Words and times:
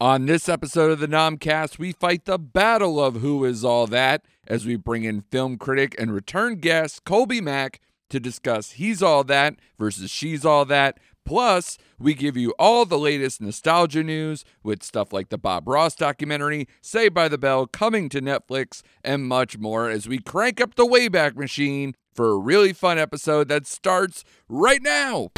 On 0.00 0.26
this 0.26 0.48
episode 0.48 0.92
of 0.92 1.00
the 1.00 1.08
Nomcast, 1.08 1.76
we 1.80 1.90
fight 1.90 2.24
the 2.24 2.38
battle 2.38 3.04
of 3.04 3.16
who 3.16 3.44
is 3.44 3.64
all 3.64 3.88
that 3.88 4.24
as 4.46 4.64
we 4.64 4.76
bring 4.76 5.02
in 5.02 5.22
film 5.22 5.58
critic 5.58 5.96
and 5.98 6.14
return 6.14 6.54
guest 6.54 7.04
Kolby 7.04 7.42
Mac 7.42 7.80
to 8.10 8.20
discuss 8.20 8.72
He's 8.72 9.02
All 9.02 9.24
That 9.24 9.56
versus 9.76 10.08
She's 10.08 10.44
All 10.44 10.64
That. 10.64 11.00
Plus, 11.26 11.78
we 11.98 12.14
give 12.14 12.36
you 12.36 12.54
all 12.60 12.84
the 12.84 12.96
latest 12.96 13.40
nostalgia 13.40 14.04
news 14.04 14.44
with 14.62 14.84
stuff 14.84 15.12
like 15.12 15.30
the 15.30 15.36
Bob 15.36 15.66
Ross 15.66 15.96
documentary, 15.96 16.68
Saved 16.80 17.12
by 17.12 17.26
the 17.26 17.36
Bell 17.36 17.66
coming 17.66 18.08
to 18.10 18.20
Netflix, 18.20 18.82
and 19.02 19.24
much 19.24 19.58
more 19.58 19.90
as 19.90 20.06
we 20.06 20.18
crank 20.18 20.60
up 20.60 20.76
the 20.76 20.86
Wayback 20.86 21.34
Machine 21.34 21.96
for 22.14 22.30
a 22.30 22.38
really 22.38 22.72
fun 22.72 23.00
episode 23.00 23.48
that 23.48 23.66
starts 23.66 24.22
right 24.48 24.80
now. 24.80 25.30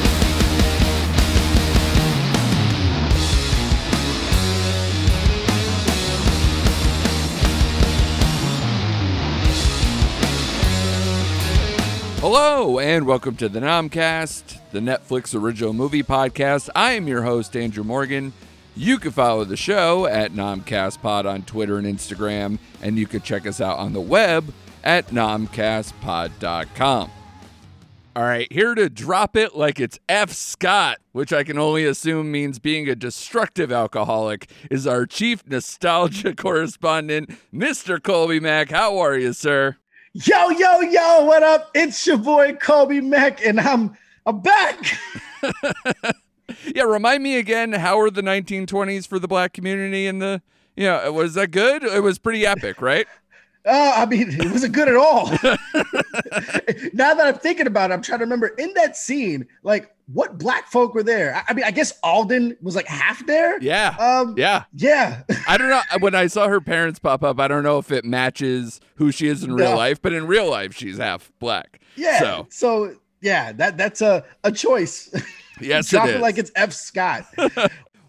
Hello, 12.21 12.77
and 12.77 13.07
welcome 13.07 13.35
to 13.37 13.49
the 13.49 13.59
Nomcast, 13.59 14.59
the 14.71 14.79
Netflix 14.79 15.33
original 15.33 15.73
movie 15.73 16.03
podcast. 16.03 16.69
I 16.75 16.91
am 16.91 17.07
your 17.07 17.23
host, 17.23 17.57
Andrew 17.57 17.83
Morgan. 17.83 18.33
You 18.75 18.99
can 18.99 19.09
follow 19.09 19.43
the 19.43 19.57
show 19.57 20.05
at 20.05 20.31
NomcastPod 20.31 21.25
on 21.25 21.41
Twitter 21.41 21.79
and 21.79 21.87
Instagram, 21.87 22.59
and 22.79 22.99
you 22.99 23.07
can 23.07 23.21
check 23.21 23.47
us 23.47 23.59
out 23.59 23.79
on 23.79 23.93
the 23.93 24.01
web 24.01 24.53
at 24.83 25.07
NomcastPod.com. 25.07 27.11
All 28.15 28.23
right, 28.23 28.53
here 28.53 28.75
to 28.75 28.87
drop 28.87 29.35
it 29.35 29.55
like 29.55 29.79
it's 29.79 29.97
F. 30.07 30.31
Scott, 30.31 30.99
which 31.13 31.33
I 31.33 31.43
can 31.43 31.57
only 31.57 31.85
assume 31.85 32.31
means 32.31 32.59
being 32.59 32.87
a 32.87 32.95
destructive 32.95 33.71
alcoholic, 33.71 34.47
is 34.69 34.85
our 34.85 35.07
chief 35.07 35.41
nostalgia 35.47 36.35
correspondent, 36.35 37.31
Mr. 37.51 37.97
Kolby 37.97 38.39
Mac. 38.39 38.69
How 38.69 38.99
are 38.99 39.17
you, 39.17 39.33
sir? 39.33 39.77
Yo, 40.13 40.49
yo, 40.49 40.81
yo, 40.81 41.23
what 41.23 41.41
up? 41.41 41.71
It's 41.73 42.05
your 42.05 42.17
boy 42.17 42.51
Kolby 42.53 43.01
Mac, 43.01 43.45
and 43.45 43.61
I'm 43.61 43.97
I'm 44.25 44.41
back. 44.41 44.77
yeah, 46.75 46.83
remind 46.83 47.23
me 47.23 47.37
again, 47.37 47.71
how 47.71 47.97
were 47.97 48.11
the 48.11 48.21
1920s 48.21 49.07
for 49.07 49.19
the 49.19 49.27
black 49.29 49.53
community 49.53 50.07
and 50.07 50.21
the 50.21 50.41
yeah, 50.75 51.07
was 51.07 51.35
that 51.35 51.51
good? 51.51 51.85
It 51.85 52.03
was 52.03 52.19
pretty 52.19 52.45
epic, 52.45 52.81
right? 52.81 53.07
Uh, 53.65 53.93
I 53.97 54.05
mean, 54.07 54.29
it 54.31 54.51
wasn't 54.51 54.73
good 54.73 54.87
at 54.87 54.95
all. 54.95 55.29
now 56.93 57.13
that 57.13 57.21
I'm 57.27 57.35
thinking 57.37 57.67
about 57.67 57.91
it, 57.91 57.93
I'm 57.93 58.01
trying 58.01 58.19
to 58.19 58.25
remember 58.25 58.47
in 58.47 58.73
that 58.75 58.97
scene, 58.97 59.47
like 59.63 59.93
what 60.11 60.37
black 60.37 60.67
folk 60.67 60.93
were 60.93 61.03
there. 61.03 61.35
I, 61.35 61.43
I 61.49 61.53
mean, 61.53 61.65
I 61.65 61.71
guess 61.71 61.93
Alden 62.03 62.57
was 62.61 62.75
like 62.75 62.87
half 62.87 63.25
there. 63.25 63.61
Yeah. 63.61 63.95
Um, 63.99 64.35
yeah. 64.37 64.63
Yeah. 64.73 65.23
I 65.47 65.57
don't 65.57 65.69
know. 65.69 65.81
When 65.99 66.15
I 66.15 66.27
saw 66.27 66.47
her 66.47 66.59
parents 66.61 66.99
pop 66.99 67.23
up, 67.23 67.39
I 67.39 67.47
don't 67.47 67.63
know 67.63 67.77
if 67.77 67.91
it 67.91 68.03
matches 68.03 68.81
who 68.95 69.11
she 69.11 69.27
is 69.27 69.43
in 69.43 69.53
real 69.53 69.71
No. 69.71 69.77
life, 69.77 70.01
but 70.01 70.13
in 70.13 70.27
real 70.27 70.49
life, 70.49 70.75
she's 70.75 70.97
half 70.97 71.31
black. 71.39 71.81
Yeah. 71.95 72.19
So, 72.19 72.47
So, 72.49 72.95
yeah, 73.21 73.51
that 73.53 73.77
that's 73.77 74.01
a, 74.01 74.23
a 74.43 74.51
choice. 74.51 75.13
yes, 75.61 75.89
Drop 75.89 76.07
it 76.07 76.11
it 76.11 76.15
is. 76.15 76.21
like 76.21 76.37
it's 76.39 76.51
F. 76.55 76.73
Scott. 76.73 77.25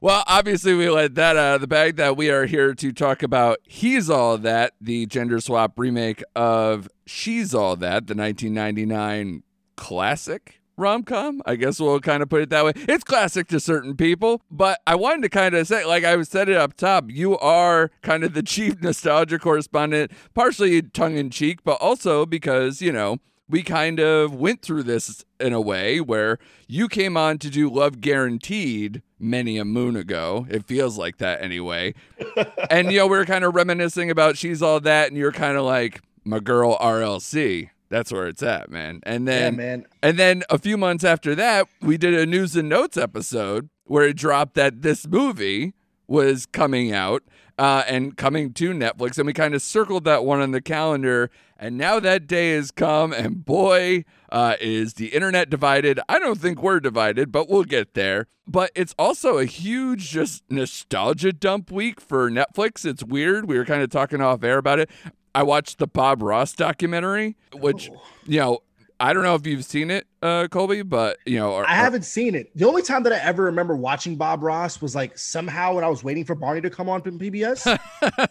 Well, 0.02 0.24
obviously, 0.26 0.74
we 0.74 0.90
let 0.90 1.14
that 1.14 1.36
out 1.36 1.54
of 1.54 1.60
the 1.60 1.68
bag 1.68 1.94
that 1.94 2.16
we 2.16 2.28
are 2.28 2.46
here 2.46 2.74
to 2.74 2.90
talk 2.90 3.22
about 3.22 3.58
He's 3.62 4.10
All 4.10 4.36
That, 4.36 4.72
the 4.80 5.06
gender 5.06 5.38
swap 5.38 5.78
remake 5.78 6.24
of 6.34 6.88
She's 7.06 7.54
All 7.54 7.76
That, 7.76 8.08
the 8.08 8.16
1999 8.16 9.44
classic 9.76 10.60
rom 10.76 11.04
com. 11.04 11.40
I 11.46 11.54
guess 11.54 11.78
we'll 11.78 12.00
kind 12.00 12.20
of 12.20 12.28
put 12.28 12.42
it 12.42 12.50
that 12.50 12.64
way. 12.64 12.72
It's 12.74 13.04
classic 13.04 13.46
to 13.50 13.60
certain 13.60 13.96
people, 13.96 14.42
but 14.50 14.80
I 14.88 14.96
wanted 14.96 15.22
to 15.22 15.28
kind 15.28 15.54
of 15.54 15.68
say, 15.68 15.84
like 15.84 16.02
I 16.02 16.20
said 16.22 16.48
it 16.48 16.56
up 16.56 16.74
top, 16.74 17.04
you 17.06 17.38
are 17.38 17.92
kind 18.02 18.24
of 18.24 18.34
the 18.34 18.42
chief 18.42 18.82
nostalgia 18.82 19.38
correspondent, 19.38 20.10
partially 20.34 20.82
tongue 20.82 21.16
in 21.16 21.30
cheek, 21.30 21.62
but 21.62 21.74
also 21.74 22.26
because, 22.26 22.82
you 22.82 22.90
know, 22.90 23.18
we 23.48 23.62
kind 23.62 24.00
of 24.00 24.34
went 24.34 24.62
through 24.62 24.84
this 24.84 25.24
in 25.38 25.52
a 25.52 25.60
way 25.60 26.00
where 26.00 26.38
you 26.68 26.88
came 26.88 27.16
on 27.16 27.38
to 27.38 27.50
do 27.50 27.68
Love 27.68 28.00
Guaranteed 28.00 29.02
many 29.18 29.58
a 29.58 29.64
moon 29.64 29.96
ago. 29.96 30.46
It 30.48 30.64
feels 30.64 30.96
like 30.96 31.18
that 31.18 31.42
anyway. 31.42 31.94
and, 32.70 32.90
you 32.90 32.98
know, 32.98 33.06
we 33.06 33.18
were 33.18 33.24
kind 33.24 33.44
of 33.44 33.54
reminiscing 33.54 34.10
about 34.10 34.38
She's 34.38 34.62
All 34.62 34.80
That, 34.80 35.08
and 35.08 35.16
you're 35.16 35.32
kind 35.32 35.56
of 35.56 35.64
like, 35.64 36.00
my 36.24 36.38
girl 36.38 36.76
RLC. 36.78 37.70
That's 37.88 38.10
where 38.10 38.26
it's 38.26 38.42
at, 38.42 38.70
man. 38.70 39.00
And 39.02 39.26
yeah, 39.26 39.32
then, 39.40 39.56
man. 39.56 39.86
and 40.02 40.18
then 40.18 40.42
a 40.48 40.58
few 40.58 40.78
months 40.78 41.04
after 41.04 41.34
that, 41.34 41.68
we 41.82 41.98
did 41.98 42.14
a 42.14 42.24
news 42.24 42.56
and 42.56 42.68
notes 42.68 42.96
episode 42.96 43.68
where 43.84 44.04
it 44.04 44.16
dropped 44.16 44.54
that 44.54 44.80
this 44.82 45.06
movie 45.06 45.74
was 46.06 46.46
coming 46.46 46.92
out 46.92 47.22
uh, 47.58 47.84
and 47.86 48.16
coming 48.16 48.52
to 48.54 48.70
Netflix. 48.70 49.18
And 49.18 49.26
we 49.26 49.34
kind 49.34 49.54
of 49.54 49.60
circled 49.60 50.04
that 50.04 50.24
one 50.24 50.40
on 50.40 50.52
the 50.52 50.62
calendar. 50.62 51.30
And 51.62 51.78
now 51.78 52.00
that 52.00 52.26
day 52.26 52.54
has 52.54 52.72
come. 52.72 53.12
And 53.12 53.44
boy, 53.44 54.04
uh, 54.32 54.56
is 54.60 54.94
the 54.94 55.08
internet 55.14 55.48
divided. 55.48 56.00
I 56.08 56.18
don't 56.18 56.40
think 56.40 56.60
we're 56.60 56.80
divided, 56.80 57.30
but 57.30 57.48
we'll 57.48 57.62
get 57.62 57.94
there. 57.94 58.26
But 58.48 58.72
it's 58.74 58.96
also 58.98 59.38
a 59.38 59.44
huge 59.44 60.10
just 60.10 60.42
nostalgia 60.50 61.32
dump 61.32 61.70
week 61.70 62.00
for 62.00 62.28
Netflix. 62.28 62.84
It's 62.84 63.04
weird. 63.04 63.46
We 63.46 63.56
were 63.56 63.64
kind 63.64 63.80
of 63.80 63.90
talking 63.90 64.20
off 64.20 64.42
air 64.42 64.58
about 64.58 64.80
it. 64.80 64.90
I 65.36 65.44
watched 65.44 65.78
the 65.78 65.86
Bob 65.86 66.20
Ross 66.20 66.52
documentary, 66.52 67.36
which, 67.54 67.90
Oh. 67.94 68.02
you 68.26 68.40
know, 68.40 68.58
I 68.98 69.12
don't 69.12 69.22
know 69.22 69.36
if 69.36 69.46
you've 69.46 69.64
seen 69.64 69.88
it, 69.92 70.08
uh, 70.22 70.46
Kolby, 70.46 70.88
but 70.88 71.18
you 71.26 71.38
know, 71.38 71.52
or, 71.52 71.68
I 71.68 71.74
haven't 71.74 72.04
seen 72.04 72.34
it. 72.34 72.56
The 72.56 72.66
only 72.66 72.82
time 72.82 73.02
that 73.02 73.12
I 73.12 73.18
ever 73.18 73.42
remember 73.44 73.74
watching 73.74 74.16
Bob 74.16 74.42
Ross 74.42 74.80
was 74.80 74.94
like 74.94 75.18
somehow 75.18 75.74
when 75.74 75.84
I 75.84 75.88
was 75.88 76.04
waiting 76.04 76.24
for 76.24 76.34
Barney 76.34 76.60
to 76.60 76.70
come 76.70 76.88
on 76.88 77.02
from 77.02 77.18
PBS. 77.18 77.78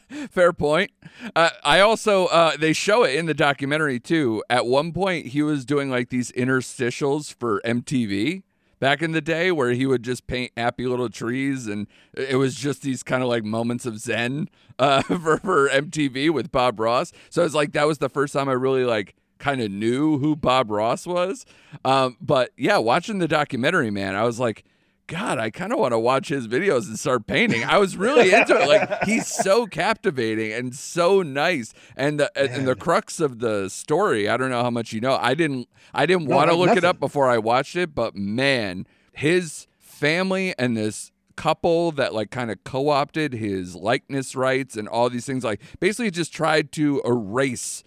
Fair 0.31 0.53
point. 0.53 0.91
Uh, 1.35 1.49
I 1.63 1.81
also 1.81 2.27
uh, 2.27 2.55
they 2.57 2.73
show 2.73 3.03
it 3.03 3.15
in 3.15 3.25
the 3.25 3.33
documentary 3.33 3.99
too. 3.99 4.43
At 4.49 4.65
one 4.65 4.93
point, 4.93 5.27
he 5.27 5.41
was 5.41 5.65
doing 5.65 5.89
like 5.89 6.09
these 6.09 6.31
interstitials 6.31 7.33
for 7.33 7.61
MTV 7.65 8.43
back 8.79 9.01
in 9.01 9.11
the 9.11 9.21
day, 9.21 9.51
where 9.51 9.71
he 9.71 9.85
would 9.85 10.03
just 10.03 10.27
paint 10.27 10.51
happy 10.55 10.87
little 10.87 11.09
trees, 11.09 11.67
and 11.67 11.87
it 12.13 12.37
was 12.37 12.55
just 12.55 12.81
these 12.81 13.03
kind 13.03 13.21
of 13.21 13.27
like 13.27 13.43
moments 13.43 13.85
of 13.85 13.99
zen 13.99 14.49
uh, 14.79 15.01
for 15.03 15.37
for 15.37 15.69
MTV 15.69 16.29
with 16.29 16.51
Bob 16.51 16.79
Ross. 16.79 17.11
So 17.29 17.43
it's 17.43 17.53
like 17.53 17.73
that 17.73 17.85
was 17.85 17.97
the 17.97 18.09
first 18.09 18.33
time 18.33 18.47
I 18.47 18.53
really 18.53 18.85
like 18.85 19.15
kind 19.41 19.59
of 19.61 19.69
knew 19.71 20.19
who 20.19 20.35
Bob 20.37 20.71
Ross 20.71 21.05
was. 21.05 21.45
Um, 21.83 22.15
but 22.21 22.51
yeah, 22.55 22.77
watching 22.77 23.17
the 23.19 23.27
documentary, 23.27 23.91
man, 23.91 24.15
I 24.15 24.23
was 24.23 24.39
like. 24.39 24.63
God, 25.07 25.39
I 25.39 25.49
kind 25.49 25.73
of 25.73 25.79
want 25.79 25.91
to 25.91 25.99
watch 25.99 26.29
his 26.29 26.47
videos 26.47 26.87
and 26.87 26.97
start 26.97 27.27
painting. 27.27 27.65
I 27.65 27.79
was 27.79 27.97
really 27.97 28.31
into 28.31 28.55
it. 28.57 28.65
Like 28.65 29.03
he's 29.03 29.27
so 29.27 29.65
captivating 29.65 30.53
and 30.53 30.73
so 30.73 31.21
nice. 31.21 31.73
And 31.97 32.17
the 32.17 32.31
and 32.39 32.65
the 32.65 32.77
crux 32.77 33.19
of 33.19 33.39
the 33.39 33.67
story, 33.67 34.29
I 34.29 34.37
don't 34.37 34.49
know 34.51 34.63
how 34.63 34.69
much 34.69 34.93
you 34.93 35.01
know. 35.01 35.17
I 35.19 35.33
didn't 35.33 35.67
I 35.93 36.05
didn't 36.05 36.27
No, 36.29 36.37
want 36.37 36.49
to 36.49 36.55
look 36.55 36.77
it 36.77 36.85
up 36.85 36.97
before 37.01 37.27
I 37.29 37.39
watched 37.39 37.75
it, 37.75 37.93
but 37.93 38.15
man, 38.15 38.87
his 39.11 39.67
family 39.79 40.55
and 40.57 40.77
this 40.77 41.11
couple 41.35 41.91
that 41.93 42.13
like 42.13 42.31
kind 42.31 42.49
of 42.49 42.63
co-opted 42.63 43.33
his 43.33 43.75
likeness 43.75 44.33
rights 44.33 44.77
and 44.77 44.87
all 44.87 45.09
these 45.09 45.25
things 45.25 45.43
like 45.43 45.59
basically 45.81 46.11
just 46.11 46.31
tried 46.31 46.71
to 46.73 47.01
erase 47.03 47.83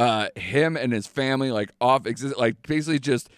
uh 0.00 0.28
him 0.36 0.76
and 0.76 0.92
his 0.92 1.06
family 1.06 1.50
like 1.52 1.70
off 1.80 2.06
exist 2.06 2.36
like 2.38 2.56
basically 2.66 2.98
just 2.98 3.28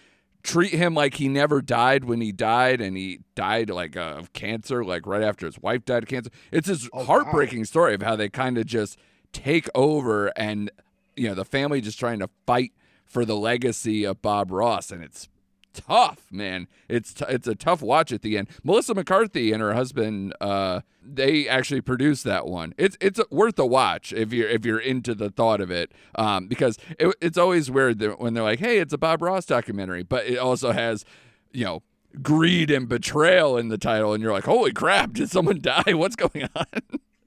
treat 0.43 0.71
him 0.73 0.93
like 0.93 1.15
he 1.15 1.27
never 1.27 1.61
died 1.61 2.03
when 2.05 2.21
he 2.21 2.31
died 2.31 2.79
and 2.81 2.95
he 2.97 3.19
died 3.35 3.69
like 3.69 3.95
uh, 3.97 4.15
of 4.17 4.31
cancer 4.33 4.83
like 4.83 5.05
right 5.07 5.21
after 5.23 5.45
his 5.45 5.59
wife 5.59 5.83
died 5.85 6.03
of 6.03 6.09
cancer 6.09 6.31
it's 6.51 6.67
this 6.67 6.89
Oh, 6.93 6.99
wow. 6.99 7.05
heartbreaking 7.05 7.65
story 7.65 7.93
of 7.93 8.01
how 8.01 8.15
they 8.15 8.29
kind 8.29 8.57
of 8.57 8.65
just 8.65 8.97
take 9.31 9.67
over 9.75 10.27
and 10.37 10.69
you 11.15 11.27
know 11.27 11.33
the 11.35 11.45
family 11.45 11.81
just 11.81 11.99
trying 11.99 12.19
to 12.19 12.29
fight 12.45 12.71
for 13.05 13.25
the 13.25 13.35
legacy 13.35 14.03
of 14.05 14.21
bob 14.21 14.51
ross 14.51 14.91
and 14.91 15.03
it's 15.03 15.27
tough 15.73 16.27
man 16.31 16.67
it's 16.87 17.13
t- 17.13 17.25
it's 17.27 17.47
a 17.47 17.55
tough 17.55 17.81
watch 17.81 18.11
at 18.11 18.21
the 18.21 18.37
end 18.37 18.47
melissa 18.63 18.93
mccarthy 18.93 19.51
and 19.51 19.61
her 19.61 19.73
husband 19.73 20.33
uh 20.39 20.81
they 21.03 21.47
actually 21.47 21.81
produced 21.81 22.23
that 22.23 22.45
one 22.45 22.73
it's 22.77 22.95
it's 23.01 23.19
worth 23.31 23.57
a 23.59 23.65
watch 23.65 24.13
if 24.13 24.31
you're 24.31 24.47
if 24.47 24.65
you're 24.65 24.79
into 24.79 25.15
the 25.15 25.29
thought 25.29 25.59
of 25.59 25.71
it 25.71 25.91
um 26.15 26.47
because 26.47 26.77
it, 26.99 27.13
it's 27.21 27.37
always 27.37 27.71
weird 27.71 27.99
that 27.99 28.19
when 28.19 28.33
they're 28.33 28.43
like 28.43 28.59
hey 28.59 28.77
it's 28.79 28.93
a 28.93 28.97
bob 28.97 29.21
ross 29.21 29.45
documentary 29.45 30.03
but 30.03 30.25
it 30.25 30.37
also 30.37 30.71
has 30.71 31.03
you 31.51 31.65
know 31.65 31.81
greed 32.21 32.69
and 32.69 32.87
betrayal 32.87 33.57
in 33.57 33.69
the 33.69 33.77
title 33.77 34.13
and 34.13 34.21
you're 34.21 34.31
like 34.31 34.45
holy 34.45 34.71
crap 34.71 35.13
did 35.13 35.29
someone 35.31 35.59
die 35.61 35.93
what's 35.93 36.15
going 36.15 36.47
on 36.55 36.65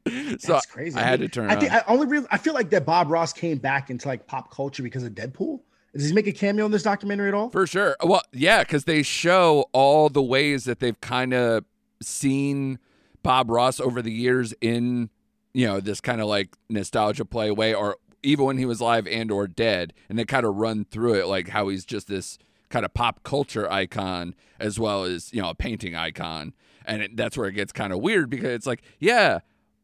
so 0.38 0.52
That's 0.52 0.66
crazy. 0.66 0.96
i 0.96 1.02
had 1.02 1.18
to 1.18 1.28
turn 1.28 1.50
I 1.50 1.56
think 1.56 1.72
on. 1.72 1.78
I 1.78 1.84
only 1.88 2.06
real 2.06 2.26
I 2.30 2.38
feel 2.38 2.54
like 2.54 2.70
that 2.70 2.86
Bob 2.86 3.10
Ross 3.10 3.32
came 3.32 3.58
back 3.58 3.90
into 3.90 4.06
like 4.06 4.28
pop 4.28 4.52
culture 4.52 4.84
because 4.84 5.02
of 5.02 5.14
Deadpool. 5.14 5.58
Does 5.96 6.08
he 6.08 6.14
make 6.14 6.26
a 6.26 6.32
cameo 6.32 6.66
in 6.66 6.72
this 6.72 6.82
documentary 6.82 7.28
at 7.28 7.34
all? 7.34 7.50
For 7.50 7.66
sure. 7.66 7.96
Well, 8.02 8.22
yeah, 8.32 8.62
because 8.62 8.84
they 8.84 9.02
show 9.02 9.66
all 9.72 10.08
the 10.08 10.22
ways 10.22 10.64
that 10.64 10.80
they've 10.80 11.00
kind 11.00 11.32
of 11.34 11.64
seen 12.02 12.78
Bob 13.22 13.50
Ross 13.50 13.80
over 13.80 14.02
the 14.02 14.12
years 14.12 14.54
in, 14.60 15.10
you 15.54 15.66
know, 15.66 15.80
this 15.80 16.00
kind 16.00 16.20
of 16.20 16.26
like 16.26 16.56
nostalgia 16.68 17.24
play 17.24 17.50
way, 17.50 17.74
or 17.74 17.96
even 18.22 18.44
when 18.44 18.58
he 18.58 18.66
was 18.66 18.80
alive 18.80 19.06
and 19.06 19.30
or 19.30 19.46
dead, 19.46 19.92
and 20.08 20.18
they 20.18 20.24
kind 20.24 20.44
of 20.44 20.56
run 20.56 20.84
through 20.84 21.14
it 21.14 21.26
like 21.26 21.48
how 21.48 21.68
he's 21.68 21.84
just 21.84 22.08
this 22.08 22.38
kind 22.68 22.84
of 22.84 22.92
pop 22.92 23.22
culture 23.22 23.70
icon 23.70 24.34
as 24.58 24.78
well 24.78 25.04
as 25.04 25.32
you 25.32 25.40
know 25.40 25.50
a 25.50 25.54
painting 25.54 25.94
icon 25.94 26.52
and 26.86 27.02
it, 27.02 27.16
that's 27.16 27.36
where 27.36 27.48
it 27.48 27.52
gets 27.52 27.72
kind 27.72 27.92
of 27.92 28.00
weird 28.00 28.30
because 28.30 28.50
it's 28.50 28.66
like, 28.66 28.82
yeah, 28.98 29.40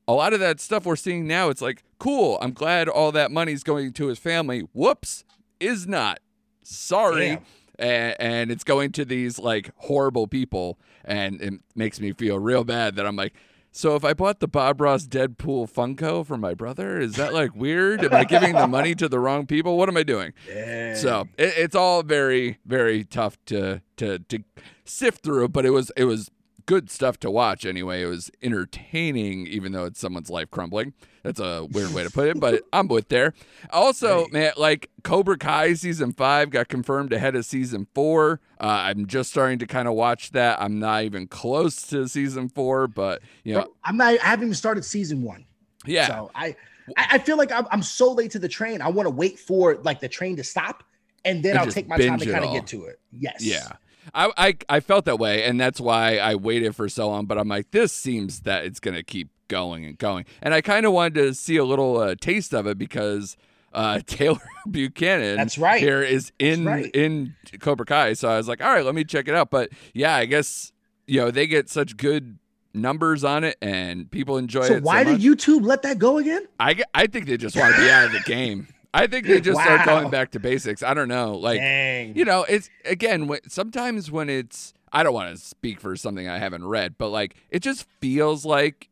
a 0.09 0.13
lot 0.13 0.33
of 0.33 0.41
that 0.41 0.61
stuff 0.61 0.87
we're 0.87 0.97
seeing 0.97 1.27
now, 1.27 1.49
it's 1.49 1.61
like, 1.61 1.83
cool. 1.99 2.39
I'm 2.41 2.53
glad 2.53 2.89
all 2.89 3.13
that 3.13 3.31
money's 3.31 3.63
going 3.63 3.93
to 3.95 4.07
his 4.07 4.19
family. 4.19 4.61
Whoops, 4.73 5.25
is 5.63 5.87
not. 5.87 6.21
Sorry. 6.63 7.39
And, 7.79 8.17
and 8.21 8.51
it's 8.51 8.65
going 8.65 8.93
to 8.93 9.05
these 9.05 9.39
like 9.39 9.73
horrible 9.77 10.27
people, 10.27 10.79
and 11.05 11.41
it 11.41 11.55
makes 11.75 12.01
me 12.01 12.13
feel 12.13 12.39
real 12.39 12.65
bad 12.65 12.97
that 12.97 13.07
I'm 13.07 13.17
like, 13.17 13.33
so 13.75 13.97
if 13.97 14.05
I 14.05 14.13
bought 14.13 14.41
the 14.41 14.47
Bob 14.47 14.83
Ross 14.83 15.07
Deadpool 15.07 15.73
Funko 15.73 16.27
for 16.27 16.37
my 16.37 16.53
brother, 16.53 17.01
is 17.01 17.15
that 17.15 17.33
like 17.33 17.57
weird? 17.57 18.05
Am 18.05 18.13
I 18.13 18.25
giving 18.25 18.55
the 18.55 18.67
money 18.67 18.95
to 18.95 19.09
the 19.09 19.19
wrong 19.19 19.47
people? 19.47 19.79
What 19.79 19.89
am 19.89 19.97
I 19.97 20.03
doing? 20.03 20.35
Yeah. 20.47 20.95
So 20.95 21.29
it, 21.39 21.55
it's 21.57 21.75
all 21.75 22.03
very, 22.03 22.59
very 22.67 23.03
tough 23.03 23.39
to 23.47 23.81
to 23.97 24.19
to 24.19 24.41
sift 24.85 25.25
through. 25.25 25.49
But 25.49 25.65
it 25.65 25.71
was 25.71 25.91
it 25.97 26.05
was 26.05 26.31
good 26.67 26.91
stuff 26.91 27.19
to 27.21 27.31
watch 27.31 27.65
anyway. 27.67 28.03
It 28.03 28.07
was 28.07 28.31
entertaining, 28.43 29.47
even 29.47 29.73
though 29.73 29.85
it's 29.85 30.01
someone's 30.01 30.31
life 30.31 30.51
crumbling. 30.51 30.93
That's 31.23 31.39
a 31.41 31.67
weird 31.71 31.93
way 31.95 32.03
to 32.03 32.11
put 32.11 32.29
it, 32.29 32.41
but 32.41 32.63
I'm 32.73 32.89
with 32.89 33.09
there. 33.09 33.35
Also, 33.71 34.23
Right. 34.23 34.33
man, 34.33 34.53
like 34.57 34.91
Cobra 35.05 35.39
Kai 35.39 35.75
season 35.75 36.13
five 36.13 36.51
got 36.51 36.69
confirmed 36.69 37.13
ahead 37.13 37.37
of 37.37 37.45
season 37.45 37.87
four. 37.95 38.41
Uh, 38.61 38.65
I'm 38.67 39.07
just 39.07 39.31
starting 39.31 39.59
to 39.61 39.67
kind 39.67 39.87
of 39.87 39.95
watch 39.95 40.31
that. 40.33 40.61
I'm 40.61 40.79
not 40.79 41.05
even 41.05 41.29
close 41.29 41.83
to 41.89 42.09
season 42.09 42.49
four, 42.49 42.89
but 42.89 43.23
you 43.45 43.55
know, 43.55 43.69
I'm 43.85 43.97
not. 43.97 44.19
I 44.21 44.25
haven't 44.25 44.47
even 44.47 44.55
started 44.55 44.85
season 44.85 45.23
one. 45.23 45.45
yeah, 45.87 46.09
So 46.09 46.31
I, 46.35 46.57
I 46.97 47.07
I 47.13 47.19
feel 47.19 47.37
like 47.37 47.53
I'm, 47.53 47.67
I'm 47.71 47.83
so 47.83 48.13
late 48.13 48.33
to 48.33 48.39
the 48.41 48.49
train. 48.49 48.81
I 48.83 48.89
want 48.89 49.07
to 49.07 49.11
wait 49.11 49.39
for 49.39 49.77
like 49.83 50.01
the 50.01 50.09
train 50.09 50.37
to 50.37 50.45
stop, 50.45 50.83
and 51.25 51.43
then 51.43 51.53
And 51.53 51.61
I'll 51.61 51.67
take 51.71 51.87
my 51.89 51.99
time 51.99 52.19
to 52.19 52.33
kind 52.33 52.45
of 52.45 52.53
get 52.53 52.67
to 52.69 52.87
it. 52.87 52.99
Yes. 53.13 53.45
Yeah. 53.45 53.73
I, 54.15 54.31
I 54.37 54.57
I 54.69 54.81
felt 54.81 55.05
that 55.07 55.19
way, 55.19 55.45
and 55.45 55.61
that's 55.61 55.81
why 55.81 56.19
I 56.19 56.35
waited 56.35 56.75
for 56.77 56.89
so 56.89 57.09
long. 57.09 57.27
But 57.27 57.39
I'm 57.39 57.49
like, 57.49 57.71
this 57.71 57.93
seems 57.93 58.41
that 58.41 58.65
it's 58.65 58.81
gonna 58.81 59.03
keep 59.03 59.29
going 59.49 59.85
and 59.85 59.99
going, 59.99 60.25
and 60.43 60.53
I 60.55 60.61
kind 60.61 60.87
of 60.87 60.93
wanted 60.93 61.15
to 61.15 61.35
see 61.35 61.57
a 61.57 61.65
little 61.65 61.99
uh, 61.99 62.15
taste 62.21 62.53
of 62.55 62.67
it 62.67 62.79
because 62.79 63.37
uh, 63.73 64.01
Tanner 64.07 64.41
Buchanan, 64.71 65.37
That's 65.37 65.57
right. 65.59 65.81
here 65.81 66.03
is 66.03 66.33
in 66.39 66.65
right. 66.65 66.91
in 66.95 67.35
Cobra 67.61 67.87
Kai. 67.87 68.13
So 68.15 68.29
I 68.29 68.37
was 68.37 68.49
like, 68.49 68.63
all 68.63 68.73
right, 68.73 68.85
let 68.85 68.95
me 68.95 69.05
check 69.05 69.29
it 69.29 69.35
out. 69.35 69.51
But 69.51 69.71
yeah, 69.95 70.15
I 70.15 70.25
guess 70.27 70.73
you 71.07 71.21
know 71.21 71.31
they 71.31 71.47
get 71.47 71.69
such 71.69 71.97
good 71.97 72.39
numbers 72.75 73.23
on 73.25 73.45
it, 73.45 73.57
and 73.63 74.11
people 74.11 74.37
enjoy 74.39 74.67
So 74.67 74.75
it. 74.75 74.83
why 74.83 75.05
so 75.05 75.11
why 75.11 75.17
did. 75.17 75.23
YouTube 75.23 75.65
let 75.65 75.83
that 75.83 75.99
go 75.99 76.19
again? 76.19 76.47
I 76.59 76.83
I 76.95 77.07
think 77.07 77.27
they 77.27 77.37
just 77.37 77.57
want 77.57 77.75
to 77.75 77.81
be 77.81 77.91
out 77.91 78.07
of 78.07 78.13
the 78.13 78.21
game. 78.21 78.69
I 78.95 79.07
think 79.07 79.27
they 79.27 79.41
just 79.41 79.61
start 79.61 79.87
Wow. 79.87 80.01
going 80.01 80.11
back 80.11 80.31
to 80.33 80.41
basics. 80.41 80.83
I 80.83 80.93
don't 80.95 81.09
know, 81.09 81.35
like 81.35 81.61
Dang. 81.61 82.15
you 82.17 82.25
know, 82.25 82.45
it's 82.45 82.69
again 82.85 83.29
sometimes 83.49 84.11
when 84.11 84.29
it's 84.29 84.75
I 84.93 85.03
don't 85.03 85.15
want 85.15 85.35
to 85.35 85.43
speak 85.43 85.81
for 85.81 85.97
something 85.97 86.29
I 86.29 86.39
haven't 86.39 86.67
read, 86.67 86.97
but 86.99 87.09
like 87.09 87.37
it 87.51 87.61
just 87.61 87.87
feels 88.01 88.45
like 88.45 88.91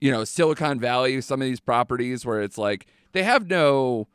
you 0.00 0.10
know 0.12 0.24
Silicon 0.24 0.78
Valley, 0.78 1.20
some 1.22 1.40
of 1.40 1.46
these 1.46 1.60
properties 1.60 2.26
where 2.26 2.42
it's 2.42 2.58
like 2.58 2.86
they 3.12 3.22
have 3.22 3.48
no 3.48 4.06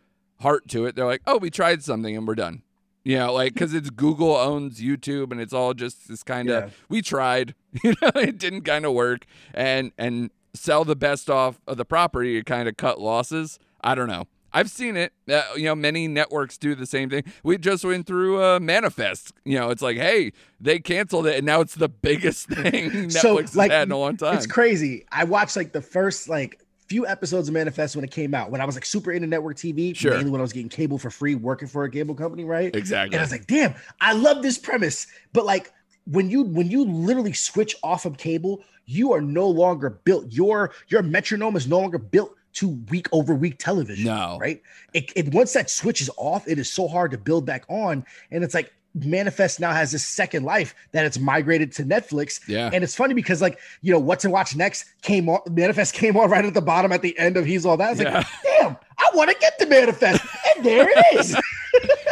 heart 0.42 0.68
to 0.70 0.86
it. 0.86 0.96
They're 0.96 1.06
like, 1.06 1.22
oh, 1.26 1.38
we 1.38 1.50
tried 1.50 1.84
something 1.84 2.16
and 2.16 2.28
we're 2.28 2.36
done. 2.36 2.62
You 3.04 3.18
know, 3.18 3.34
like 3.34 3.54
because 3.56 3.74
it's 3.74 3.90
Google 3.90 4.36
owns 4.36 4.80
YouTube 4.80 5.32
and 5.32 5.42
it's 5.42 5.52
all 5.52 5.74
just 5.74 6.08
this 6.08 6.22
kind 6.24 6.50
of 6.50 6.64
Yeah. 6.66 6.70
we 6.90 7.02
tried. 7.02 7.56
You 7.84 7.96
know, 8.04 8.12
it 8.16 8.38
didn't 8.38 8.62
kind 8.62 8.86
of 8.86 8.94
work 8.94 9.26
and 9.52 9.92
and 9.98 10.30
sell 10.54 10.86
the 10.86 10.96
best 10.96 11.28
off 11.28 11.60
of 11.66 11.78
the 11.78 11.86
property 11.86 12.36
to 12.36 12.44
kind 12.44 12.70
of 12.70 12.78
cut 12.78 13.02
losses. 13.02 13.58
I 13.84 13.96
don't 13.96 14.08
know. 14.08 14.28
I've 14.54 14.70
seen 14.70 14.96
it. 14.96 15.14
Uh, 15.30 15.42
you 15.56 15.64
know, 15.64 15.76
many 15.76 16.08
networks 16.08 16.58
do 16.58 16.76
the 16.76 16.86
same 16.86 17.10
thing. 17.10 17.24
We 17.44 17.58
just 17.58 17.84
went 17.84 18.06
through 18.06 18.44
uh, 18.44 18.60
Manifest. 18.60 19.34
You 19.46 19.58
know, 19.60 19.70
it's 19.72 19.82
like, 19.82 19.98
hey, 19.98 20.32
they 20.62 20.80
canceled 20.80 21.26
it, 21.28 21.38
and 21.38 21.46
now 21.46 21.62
it's 21.62 21.76
the 21.76 21.90
biggest 21.90 22.48
thing 22.50 22.92
Netflix 22.92 23.12
So, 23.14 23.38
has 23.38 23.56
like, 23.56 23.72
had 23.72 23.88
in 23.88 23.92
a 23.92 23.98
long 23.98 24.18
time. 24.18 24.38
It's 24.38 24.46
crazy. 24.48 25.06
I 25.12 25.24
watched 25.24 25.56
like 25.56 25.72
the 25.74 25.82
first 25.82 26.30
like 26.30 26.60
few 26.88 27.08
episodes 27.08 27.48
of 27.48 27.54
Manifest 27.54 27.96
when 27.96 28.04
it 28.06 28.12
came 28.12 28.36
out 28.36 28.52
when 28.52 28.60
I 28.62 28.66
was 28.66 28.76
like 28.76 28.86
super 28.86 29.12
into 29.12 29.26
network 29.28 29.58
TV, 29.58 29.96
Sure. 29.96 30.16
mainly 30.16 30.30
when 30.30 30.42
I 30.42 30.44
was 30.44 30.54
getting 30.54 30.70
cable 30.70 30.98
for 30.98 31.10
free 31.10 31.34
working 31.34 31.68
for 31.68 31.86
a 31.86 31.90
cable 31.90 32.14
company, 32.14 32.44
right? 32.44 32.76
exactly. 32.76 33.16
And 33.16 33.22
I 33.22 33.24
was 33.24 33.32
like, 33.32 33.48
damn, 33.48 33.74
I 34.02 34.14
love 34.14 34.44
this 34.44 34.58
premise. 34.58 35.08
But 35.32 35.46
like 35.46 35.72
when 36.06 36.30
you 36.30 36.44
when 36.44 36.70
you 36.70 36.84
literally 36.86 37.34
switch 37.34 37.76
off 37.84 38.06
of 38.06 38.18
cable, 38.18 38.62
you 38.86 39.14
are 39.14 39.22
no 39.22 39.48
longer 39.48 39.90
built. 40.04 40.26
Your 40.32 40.72
your 40.90 41.02
metronome 41.02 41.56
is 41.56 41.68
no 41.68 41.80
longer 41.80 41.98
built 41.98 42.36
to 42.54 42.70
week 42.90 43.08
over 43.12 43.34
week 43.36 43.58
television. 43.60 44.06
No. 44.06 44.38
Right. 44.40 44.62
It, 44.94 45.12
it 45.16 45.34
once 45.34 45.54
that 45.54 45.70
switches 45.70 46.10
off, 46.18 46.48
it 46.48 46.60
is 46.60 46.72
so 46.72 46.88
hard 46.88 47.12
to 47.12 47.18
build 47.18 47.46
back 47.46 47.66
on. 47.68 48.06
And 48.32 48.44
it's 48.44 48.54
like 48.54 48.72
Manifest 48.96 49.60
now 49.60 49.72
has 49.74 49.92
this 49.92 50.06
second 50.06 50.44
life 50.44 50.76
that 50.92 51.04
it's 51.06 51.18
migrated 51.18 51.72
to 51.74 51.84
Netflix. 51.84 52.40
yeah. 52.48 52.70
And 52.72 52.84
it's 52.84 52.94
funny 52.96 53.16
because 53.16 53.42
like, 53.42 53.58
you 53.82 53.92
know, 53.92 54.00
what 54.00 54.20
to 54.20 54.30
watch 54.30 54.56
next 54.56 54.86
came 55.02 55.30
on 55.30 55.40
Manifest 55.50 55.96
came 55.96 56.16
on 56.16 56.30
right 56.30 56.46
at 56.46 56.54
the 56.54 56.62
bottom 56.62 56.92
at 56.92 57.02
the 57.02 57.18
end 57.18 57.36
of 57.38 57.46
He's 57.46 57.66
All 57.66 57.76
That. 57.78 57.88
I 57.88 57.92
was 57.92 58.00
Yeah. 58.02 58.18
like, 58.18 58.28
damn, 58.44 58.78
I 59.00 59.10
want 59.16 59.32
to 59.32 59.36
get 59.40 59.58
the 59.58 59.66
Manifest. 59.66 60.24
And 60.56 60.64
there 60.66 60.88
it 60.90 61.20
is. 61.20 61.36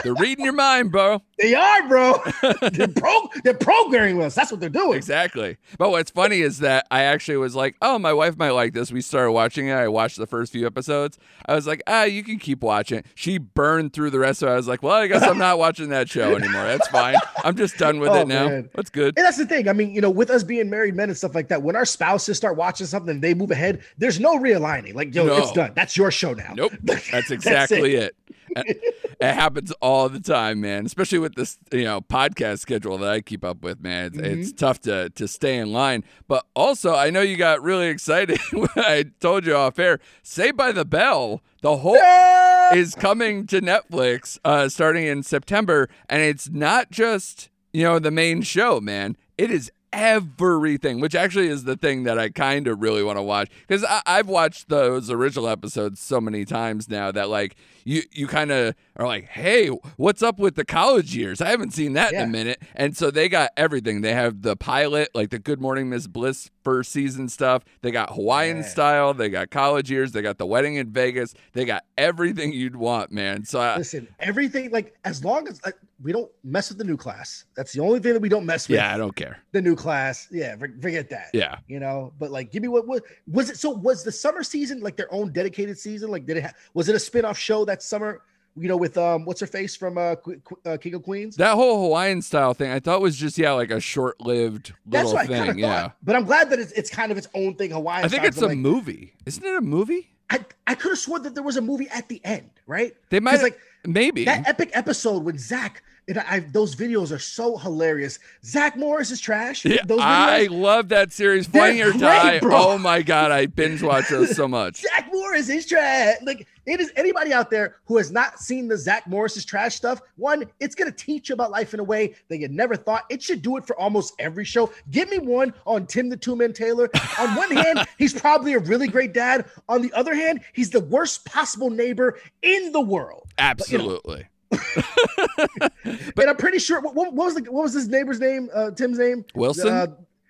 They're 0.04 0.14
reading 0.16 0.44
your 0.46 0.54
mind, 0.54 0.92
bro. 0.92 1.22
They 1.38 1.54
are, 1.56 1.88
bro. 1.88 2.14
they're 2.72 2.88
pro 2.88 3.30
they're 3.44 3.54
programming 3.54 4.22
us. 4.22 4.36
That's 4.36 4.52
what 4.52 4.60
they're 4.60 4.70
doing. 4.70 4.98
Exactly. 4.98 5.58
But 5.78 5.90
what's 5.92 6.12
funny 6.12 6.42
is 6.42 6.60
that 6.60 6.86
I 6.92 7.04
actually 7.04 7.38
was 7.38 7.56
like, 7.56 7.76
oh, 7.82 7.98
my 8.00 8.14
wife 8.14 8.38
might 8.38 8.52
like 8.52 8.74
this. 8.74 8.92
We 8.92 9.02
started 9.02 9.32
watching 9.32 9.68
it. 9.68 9.74
I 9.74 9.88
watched 9.88 10.18
the 10.18 10.28
first 10.28 10.52
few 10.52 10.66
episodes. 10.68 11.18
I 11.46 11.56
was 11.56 11.66
like, 11.68 11.82
ah, 11.88 12.04
you 12.04 12.24
can 12.24 12.38
keep 12.40 12.62
watching. 12.62 13.04
She 13.16 13.38
burned 13.38 13.94
through 13.94 14.12
the 14.12 14.20
rest 14.20 14.42
of 14.44 14.50
it. 14.50 14.52
I 14.52 14.56
was 14.56 14.68
like, 14.68 14.84
well, 14.84 14.96
I 14.96 15.08
guess 15.08 15.24
I'm 15.24 15.38
not 15.38 15.58
watching 15.58 15.90
that 15.90 16.10
show 16.10 16.36
anymore. 16.36 16.64
That's 16.66 16.88
fine. 16.90 17.16
I'm 17.44 17.56
just 17.56 17.78
done 17.78 18.00
with 18.00 18.10
Oh, 18.12 18.22
it 18.22 18.28
now. 18.28 18.48
man. 18.50 18.70
That's 18.76 18.90
good. 18.90 19.18
And 19.18 19.26
that's 19.26 19.38
the 19.38 19.46
thing. 19.46 19.68
I 19.68 19.74
mean, 19.74 19.96
you 19.96 20.02
know, 20.02 20.10
with 20.12 20.30
us 20.30 20.44
being 20.44 20.70
married 20.70 20.96
men 20.96 21.10
and 21.10 21.18
stuff 21.18 21.34
like 21.34 21.48
that, 21.48 21.62
when 21.64 21.76
our 21.76 21.86
spouses 21.86 22.38
start 22.38 22.56
watching 22.58 22.86
something 22.88 23.12
and 23.16 23.22
they 23.24 23.34
move 23.34 23.52
ahead, 23.52 23.82
there's 23.98 24.20
no 24.20 24.38
realigning. 24.38 24.94
Like, 24.94 25.16
yo, 25.16 25.26
No. 25.26 25.38
it's 25.38 25.52
done. 25.54 25.72
That's 25.76 25.96
your 25.98 26.12
show 26.12 26.34
now. 26.34 26.54
Nope. 26.56 26.74
That's 26.84 27.32
exactly 27.32 27.96
it. 27.96 28.16
it. 28.30 28.36
happens 29.22 29.72
all 29.82 30.10
the 30.10 30.20
time, 30.20 30.62
man. 30.62 30.86
Especially 30.86 31.20
with 31.20 31.36
this, 31.36 31.58
you 31.72 31.84
know, 31.84 32.02
podcast 32.02 32.60
schedule 32.60 32.98
that 33.00 33.10
I 33.10 33.22
keep 33.22 33.44
up 33.44 33.62
with, 33.64 33.82
man. 33.82 34.06
It's, 34.08 34.18
Mm-hmm. 34.18 34.40
it's 34.42 34.52
tough 34.54 34.80
to 34.82 35.10
to 35.12 35.28
stay 35.28 35.58
in 35.58 35.72
line. 35.72 36.04
But 36.28 36.46
also, 36.56 36.94
I 36.96 37.10
know 37.10 37.22
you 37.22 37.38
got 37.38 37.62
really 37.62 37.88
excited 37.88 38.40
when 38.52 38.70
I 38.78 39.06
told 39.20 39.46
you 39.46 39.56
off 39.56 39.80
air. 39.80 40.00
Saved 40.24 40.58
by 40.58 40.72
the 40.72 40.86
Bell, 40.86 41.42
the 41.62 41.78
whole 41.78 41.98
Ah! 42.02 42.74
is 42.74 42.96
coming 42.96 43.46
to 43.48 43.62
Netflix 43.62 44.40
uh, 44.46 44.70
starting 44.70 45.06
in 45.06 45.24
September, 45.24 45.90
and 46.10 46.22
it's 46.22 46.50
not 46.50 46.92
just 46.92 47.50
you 47.74 47.84
know 47.84 48.00
the 48.00 48.12
main 48.12 48.42
show, 48.42 48.80
man. 48.82 49.16
It 49.38 49.50
is 49.52 49.72
everything, 49.94 51.00
which 51.00 51.16
actually 51.16 51.48
is 51.48 51.64
the 51.64 51.76
thing 51.76 52.04
that 52.04 52.18
I 52.20 52.30
kind 52.30 52.68
of 52.68 52.82
really 52.82 53.04
want 53.04 53.18
to 53.18 53.24
watch 53.24 53.50
because 53.68 53.86
I've 54.06 54.28
watched 54.28 54.70
those 54.70 55.10
original 55.10 55.48
episodes 55.48 56.00
so 56.00 56.20
many 56.22 56.46
times 56.46 56.90
now 56.90 57.12
that 57.12 57.30
like 57.30 57.56
you 57.84 58.04
you 58.12 58.28
kind 58.28 58.52
of 58.52 58.76
are 58.96 59.08
like, 59.08 59.26
hey, 59.30 59.68
what's 59.98 60.22
up 60.22 60.38
with 60.38 60.56
the 60.56 60.66
college 60.66 61.16
years? 61.16 61.42
I 61.42 61.50
haven't 61.50 61.72
seen 61.74 61.94
that 61.94 62.14
in 62.14 62.22
a 62.22 62.28
minute, 62.28 62.62
and 62.76 62.96
so 62.96 63.10
they 63.10 63.28
got 63.30 63.52
everything. 63.58 64.02
They 64.02 64.14
have 64.14 64.42
the 64.44 64.56
pilot, 64.56 65.10
like 65.16 65.30
the 65.32 65.40
Good 65.40 65.60
Morning 65.60 65.90
Miss 65.90 66.06
Bliss 66.08 66.50
first 66.64 66.92
season 66.92 67.28
stuff. 67.30 67.64
They 67.82 67.90
got 67.92 68.14
Hawaiian 68.14 68.58
Yeah. 68.58 68.64
style. 68.64 69.14
They 69.14 69.30
got 69.30 69.50
college 69.50 69.90
years. 69.90 70.12
They 70.12 70.22
got 70.22 70.38
the 70.38 70.46
wedding 70.46 70.76
in 70.76 70.92
Vegas. 70.92 71.34
They 71.54 71.66
got 71.66 71.84
everything 71.98 72.54
you'd 72.54 72.76
want, 72.76 73.12
man. 73.12 73.46
So 73.46 73.60
I, 73.60 73.78
Listen, 73.78 74.08
everything 74.20 74.70
like 74.72 74.96
as 75.04 75.24
long 75.26 75.48
as 75.48 75.60
like, 75.66 75.76
we 76.04 76.12
don't 76.12 76.32
mess 76.44 76.70
with 76.70 76.78
the 76.78 76.84
new 76.84 76.98
class. 76.98 77.46
That's 77.56 77.74
the 77.74 77.80
only 77.80 78.00
thing 78.00 78.14
that 78.14 78.22
we 78.22 78.30
don't 78.30 78.46
mess 78.46 78.68
with. 78.68 78.78
yeah, 78.78 78.94
I 78.94 78.98
don't 78.98 79.16
care. 79.16 79.40
The 79.52 79.62
new 79.62 79.76
class. 79.76 80.28
Yeah, 80.32 80.56
forget 80.56 81.10
that. 81.10 81.30
Yeah. 81.34 81.58
You 81.68 81.80
know, 81.80 82.14
but 82.20 82.32
like, 82.32 82.52
give 82.52 82.62
me 82.62 82.68
what, 82.68 82.88
what 82.88 83.04
was 83.28 83.50
it? 83.50 83.58
So 83.58 83.70
was 83.72 84.04
the 84.04 84.12
summer 84.12 84.44
season 84.44 84.82
like 84.82 84.98
their 84.98 85.14
own 85.14 85.32
dedicated 85.32 85.78
season? 85.78 86.10
Like, 86.10 86.26
did 86.26 86.38
it 86.38 86.44
ha- 86.44 86.54
was 86.74 86.90
it 86.90 86.96
a 86.96 87.00
spin-off 87.00 87.38
show 87.38 87.66
that 87.66 87.84
summer? 87.84 88.22
You 88.58 88.68
know, 88.68 88.76
with 88.76 88.98
um, 88.98 89.24
what's 89.24 89.40
her 89.40 89.48
face 89.48 89.78
from 89.78 89.98
uh, 89.98 90.16
Qu- 90.16 90.42
uh 90.66 90.76
King 90.76 90.96
of 90.96 91.04
Queens? 91.04 91.38
That 91.38 91.56
whole 91.56 91.84
Hawaiian 91.84 92.22
style 92.22 92.54
thing, 92.54 92.70
I 92.70 92.82
thought 92.82 93.00
was 93.00 93.16
just 93.16 93.38
yeah, 93.38 93.54
like 93.54 93.72
a 93.72 93.80
short-lived 93.80 94.74
little 94.86 95.18
thing. 95.20 95.58
Yeah, 95.58 95.84
thought. 95.84 95.96
But 96.04 96.16
I'm 96.18 96.26
glad 96.26 96.50
that 96.50 96.60
it's, 96.60 96.74
it's 96.74 96.90
kind 96.90 97.14
of 97.14 97.18
its 97.18 97.30
own 97.34 97.56
thing. 97.56 97.72
Hawaiian. 97.72 98.04
I 98.04 98.10
think 98.10 98.26
it's 98.26 98.42
a 98.42 98.48
like, 98.48 98.58
movie. 98.58 99.14
Isn't 99.26 99.46
it 99.46 99.56
a 99.56 99.62
movie? 99.62 100.12
I 100.30 100.44
I 100.66 100.76
could 100.76 100.92
have 100.92 101.00
sworn 101.00 101.24
that 101.24 101.34
there 101.34 101.44
was 101.44 101.58
a 101.58 101.62
movie 101.62 101.88
at 101.90 102.10
the 102.10 102.20
end, 102.26 102.50
right? 102.66 102.94
They 103.10 103.20
might 103.20 103.42
like 103.42 103.58
maybe. 103.86 104.26
that 104.26 104.48
epic 104.48 104.72
episode 104.74 105.24
when 105.24 105.38
Zach 105.38 105.84
and 106.08 106.20
I, 106.20 106.40
those 106.40 106.76
videos 106.76 107.12
are 107.12 107.20
so 107.20 107.58
hilarious. 107.58 108.20
Zach 108.44 108.76
Morris 108.76 109.12
is 109.12 109.22
trash. 109.22 109.64
yeah, 109.64 109.84
those 109.86 110.00
I 110.02 110.48
love 110.48 110.90
that 110.90 111.12
series. 111.12 111.48
Flying 111.48 111.82
or 111.82 111.92
great, 111.92 112.02
Die. 112.02 112.40
bro. 112.40 112.56
Oh 112.56 112.78
my 112.78 113.02
god, 113.02 113.32
I 113.32 113.46
binge 113.46 113.82
watch 113.82 114.10
those 114.10 114.36
so 114.36 114.48
much. 114.48 114.78
Zach 114.82 115.10
Morris 115.12 115.50
is 115.50 115.66
trash. 115.66 116.18
Like 116.24 116.48
it 116.66 116.80
is 116.80 116.92
anybody 116.96 117.34
out 117.34 117.50
there 117.50 117.78
who 117.86 117.98
has 117.98 118.12
not 118.12 118.40
seen 118.40 118.68
the 118.68 118.78
Zach 118.78 119.08
Morris 119.08 119.38
is 119.38 119.46
trash 119.46 119.76
stuff. 119.76 120.02
One, 120.16 120.46
it's 120.60 120.76
gonna 120.76 120.92
teach 120.92 121.30
you 121.30 121.34
about 121.34 121.52
life 121.52 121.74
in 121.74 121.80
a 121.80 121.84
way 121.84 122.16
that 122.30 122.38
you 122.38 122.48
never 122.48 122.76
thought. 122.76 123.06
It 123.10 123.22
should 123.22 123.42
do 123.42 123.58
it 123.58 123.66
for 123.66 123.80
almost 123.80 124.14
every 124.20 124.46
show. 124.46 124.72
Give 124.90 125.10
me 125.10 125.20
one 125.20 125.54
on 125.66 125.86
Tim 125.86 126.10
the 126.10 126.18
Tool 126.18 126.36
Man 126.36 126.54
Taylor. 126.54 126.90
On 127.20 127.36
one 127.36 127.52
hand, 127.52 127.88
he's 127.98 128.14
probably 128.20 128.54
a 128.54 128.60
really 128.60 128.88
great 128.88 129.14
dad. 129.14 129.46
On 129.70 129.82
the 129.82 129.94
other 129.94 130.16
hand, 130.16 130.42
he's 130.54 130.72
the 130.72 130.82
worst 130.82 131.26
possible 131.26 131.70
neighbor 131.70 132.20
in 132.42 132.72
the 132.72 132.82
world. 132.82 133.28
Absolutely. 133.38 134.24
But 134.24 134.28
I'm 136.28 136.38
pretty 136.38 136.60
sure 136.60 136.80
what, 136.82 136.96
what 136.96 137.14
was 137.14 137.36
the 137.36 137.42
what 137.52 137.64
was 137.64 137.74
his 137.74 137.88
neighbor's 137.88 138.20
name? 138.20 138.50
Uh, 138.54 138.72
Tim's 138.72 138.98
name? 139.00 139.26
Wilson? 139.36 139.68
Uh, 139.68 139.88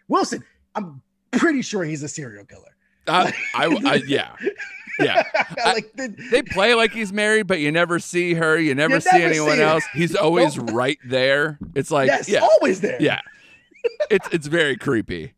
Wilson. 0.08 0.44
I'm 0.76 1.02
pretty 1.32 1.62
sure 1.62 1.84
he's 1.84 2.04
a 2.04 2.08
serial 2.08 2.46
killer. 2.46 2.76
Uh, 3.08 3.32
I, 3.56 3.66
I, 3.86 3.96
yeah, 4.08 4.36
yeah. 5.00 5.24
like 5.66 5.92
the, 5.96 6.16
They 6.32 6.42
play 6.44 6.76
like 6.76 6.92
he's 6.92 7.12
married, 7.12 7.48
but 7.48 7.60
you 7.60 7.72
never 7.72 8.00
see 8.00 8.34
her. 8.36 8.58
You 8.60 8.76
never 8.76 8.96
You 8.96 9.02
see 9.02 9.10
never 9.18 9.26
anyone 9.26 9.56
see 9.58 9.64
else. 9.64 9.84
He's 9.94 10.16
always 10.16 10.56
Nope. 10.58 10.70
right 10.72 11.00
there. 11.06 11.58
It's 11.76 11.92
like, 11.92 12.08
yes, 12.08 12.30
yeah, 12.30 12.40
always 12.40 12.82
there. 12.82 12.98
yeah. 13.02 13.20
It's 14.12 14.28
it's 14.32 14.48
very 14.48 14.78
creepy. 14.78 15.34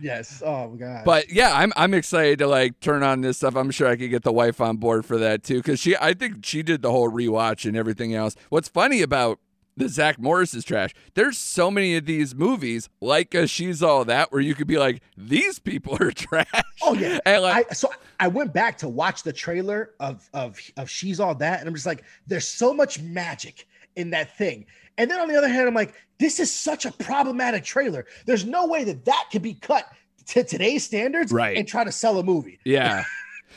Yes. 0.00 0.42
Oh 0.44 0.70
my 0.70 0.76
god. 0.76 1.04
But 1.04 1.30
yeah, 1.32 1.52
I'm 1.54 1.72
I'm 1.76 1.94
excited 1.94 2.38
to 2.40 2.46
like 2.46 2.80
turn 2.80 3.02
on 3.02 3.20
this 3.20 3.38
stuff. 3.38 3.56
I'm 3.56 3.70
sure 3.70 3.88
I 3.88 3.96
could 3.96 4.10
get 4.10 4.22
the 4.22 4.32
wife 4.32 4.60
on 4.60 4.76
board 4.76 5.04
for 5.04 5.18
that 5.18 5.42
too, 5.42 5.56
because 5.56 5.80
she 5.80 5.96
I 5.96 6.14
think 6.14 6.44
she 6.44 6.62
did 6.62 6.82
the 6.82 6.90
whole 6.90 7.10
rewatch 7.10 7.66
and 7.66 7.76
everything 7.76 8.14
else. 8.14 8.34
What's 8.48 8.68
funny 8.68 9.02
about 9.02 9.38
the 9.76 9.88
Zach 9.88 10.20
Morris 10.20 10.54
is 10.54 10.64
trash. 10.64 10.94
There's 11.14 11.36
so 11.36 11.70
many 11.70 11.96
of 11.96 12.06
these 12.06 12.34
movies 12.34 12.88
like 13.00 13.34
a 13.34 13.46
She's 13.46 13.82
All 13.82 14.04
That 14.04 14.30
where 14.30 14.40
you 14.40 14.54
could 14.54 14.68
be 14.68 14.78
like, 14.78 15.02
these 15.16 15.58
people 15.58 15.96
are 16.00 16.10
trash. 16.12 16.46
Oh 16.82 16.94
yeah. 16.94 17.18
and 17.26 17.42
like 17.42 17.66
I 17.70 17.74
so 17.74 17.90
I 18.20 18.28
went 18.28 18.52
back 18.52 18.78
to 18.78 18.88
watch 18.88 19.22
the 19.22 19.32
trailer 19.32 19.90
of 20.00 20.28
of 20.32 20.58
of 20.76 20.88
She's 20.88 21.18
All 21.20 21.34
That, 21.34 21.60
and 21.60 21.68
I'm 21.68 21.74
just 21.74 21.86
like, 21.86 22.04
there's 22.26 22.46
so 22.46 22.72
much 22.72 23.00
magic 23.00 23.66
in 23.96 24.10
that 24.10 24.36
thing. 24.36 24.66
And 24.98 25.10
then 25.10 25.20
on 25.20 25.28
the 25.28 25.36
other 25.36 25.48
hand, 25.48 25.66
I'm 25.68 25.74
like, 25.74 25.94
this 26.18 26.38
is 26.38 26.52
such 26.52 26.84
a 26.84 26.92
problematic 26.92 27.64
trailer. 27.64 28.06
There's 28.26 28.44
no 28.44 28.66
way 28.66 28.84
that 28.84 29.04
that 29.06 29.28
could 29.32 29.42
be 29.42 29.54
cut 29.54 29.86
to 30.28 30.44
today's 30.44 30.84
standards 30.84 31.32
Right. 31.32 31.56
and 31.56 31.66
try 31.66 31.84
to 31.84 31.92
sell 31.92 32.18
a 32.18 32.22
movie. 32.22 32.58
Yeah. 32.64 33.04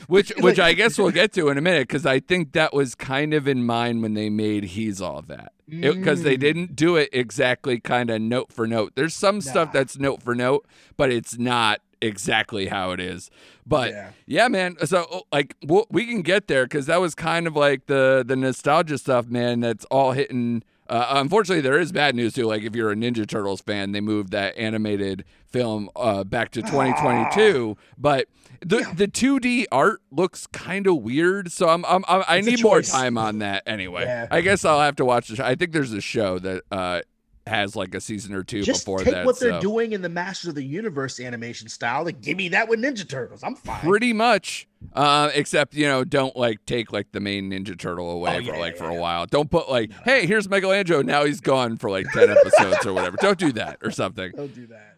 Which 0.08 0.30
It's 0.32 0.40
which 0.42 0.58
like- 0.58 0.66
I 0.66 0.72
guess 0.74 0.98
we'll 0.98 1.10
get 1.12 1.32
to 1.34 1.48
in 1.48 1.58
a 1.58 1.60
minute 1.60 1.86
because 1.88 2.04
I 2.06 2.20
think 2.20 2.52
that 2.52 2.72
was 2.74 2.94
kind 2.94 3.32
of 3.34 3.46
in 3.48 3.64
mind 3.64 4.02
when 4.02 4.14
they 4.14 4.28
made 4.30 4.64
He's 4.64 5.00
All 5.00 5.22
That. 5.22 5.52
Because 5.68 6.22
they 6.22 6.36
Mm. 6.36 6.40
didn't 6.40 6.76
do 6.76 6.96
it 6.96 7.08
exactly 7.12 7.78
kind 7.78 8.10
of 8.10 8.20
note 8.20 8.52
for 8.52 8.66
note. 8.66 8.92
There's 8.96 9.14
some 9.14 9.40
stuff 9.40 9.72
that's 9.72 9.98
note 9.98 10.22
for 10.22 10.34
note, 10.34 10.66
but 10.96 11.10
it's 11.12 11.38
not 11.38 11.80
exactly 12.00 12.66
how 12.66 12.92
it 12.92 13.00
is. 13.00 13.30
But 13.66 13.90
yeah, 13.92 14.10
Yeah. 14.26 14.48
man. 14.48 14.76
So 14.86 15.06
oh, 15.10 15.22
like 15.32 15.54
we'll, 15.64 15.86
we 15.90 16.06
can 16.06 16.22
get 16.22 16.46
there 16.48 16.64
because 16.64 16.86
that 16.86 17.00
was 17.00 17.14
kind 17.14 17.46
of 17.46 17.54
like 17.56 17.86
the 17.86 18.24
the 18.26 18.36
nostalgia 18.36 18.98
stuff, 18.98 19.26
man. 19.28 19.60
That's 19.60 19.84
all 19.86 20.12
hitting. 20.12 20.62
Uh, 20.88 21.06
unfortunately, 21.20 21.60
there 21.60 21.78
is 21.78 21.92
bad 21.92 22.14
news 22.16 22.32
too. 22.32 22.46
Like 22.46 22.62
if 22.62 22.74
you're 22.74 22.90
a 22.90 22.94
Ninja 22.94 23.26
Turtles 23.28 23.60
fan, 23.60 23.92
they 23.92 24.00
moved 24.00 24.30
that 24.32 24.56
animated 24.56 25.24
film 25.46 25.90
uh, 25.94 26.24
back 26.24 26.50
to 26.52 26.62
2022. 26.62 27.76
But 27.98 28.26
the 28.64 28.78
Yeah. 28.78 28.92
the 28.94 29.06
2D 29.08 29.66
art 29.70 30.00
looks 30.10 30.46
kind 30.46 30.86
of 30.86 30.96
weird, 30.96 31.52
so 31.52 31.68
I'm, 31.68 31.84
I'm, 31.84 32.04
I'm 32.08 32.24
I 32.26 32.38
It's 32.38 32.46
need 32.46 32.62
more 32.62 32.80
time 32.82 33.18
on 33.18 33.38
that 33.40 33.62
anyway. 33.66 34.04
Yeah. 34.04 34.28
I 34.30 34.40
guess 34.40 34.64
I'll 34.64 34.80
have 34.80 34.96
to 34.96 35.04
watch 35.04 35.28
the 35.28 35.36
show. 35.36 35.44
I 35.44 35.54
think 35.54 35.72
there's 35.72 35.92
a 35.92 36.00
show 36.00 36.38
that 36.38 36.62
uh, 36.72 37.02
has 37.48 37.74
like 37.74 37.94
a 37.94 38.00
season 38.00 38.32
or 38.34 38.44
two 38.44 38.62
Just 38.62 38.84
before 38.84 38.98
take 39.00 39.14
that. 39.14 39.26
what 39.26 39.40
they're 39.40 39.52
so. 39.54 39.60
doing 39.60 39.92
in 39.92 40.02
the 40.02 40.08
Masters 40.08 40.50
of 40.50 40.54
the 40.54 40.62
Universe 40.64 41.18
animation 41.18 41.68
style 41.68 42.06
and 42.06 42.20
give 42.22 42.36
me 42.36 42.48
that 42.50 42.68
with 42.68 42.80
Ninja 42.80 43.08
Turtles. 43.08 43.42
I'm 43.42 43.56
fine. 43.56 43.80
Pretty 43.80 44.12
much, 44.12 44.68
uh, 44.92 45.30
except 45.34 45.74
you 45.74 45.86
know, 45.86 46.04
don't 46.04 46.36
like 46.36 46.64
take 46.66 46.92
like 46.92 47.10
the 47.12 47.20
main 47.20 47.50
Ninja 47.50 47.76
Turtle 47.78 48.10
away 48.10 48.36
Oh, 48.36 48.38
for 48.38 48.42
yeah, 48.54 48.58
like 48.58 48.74
yeah, 48.74 48.78
for 48.78 48.88
a 48.90 48.94
yeah. 48.94 49.00
while. 49.00 49.26
Don't 49.26 49.50
put 49.50 49.68
like, 49.68 49.90
hey, 50.04 50.26
here's 50.26 50.48
Michelangelo. 50.48 51.02
Now 51.02 51.24
he's 51.24 51.40
gone 51.40 51.76
for 51.76 51.90
like 51.90 52.06
ten 52.12 52.30
episodes 52.38 52.86
or 52.86 52.92
whatever. 52.92 53.16
Don't 53.20 53.38
do 53.38 53.50
that 53.52 53.78
or 53.82 53.90
something. 53.90 54.30
Don't 54.36 54.54
do 54.54 54.66
that. 54.68 54.94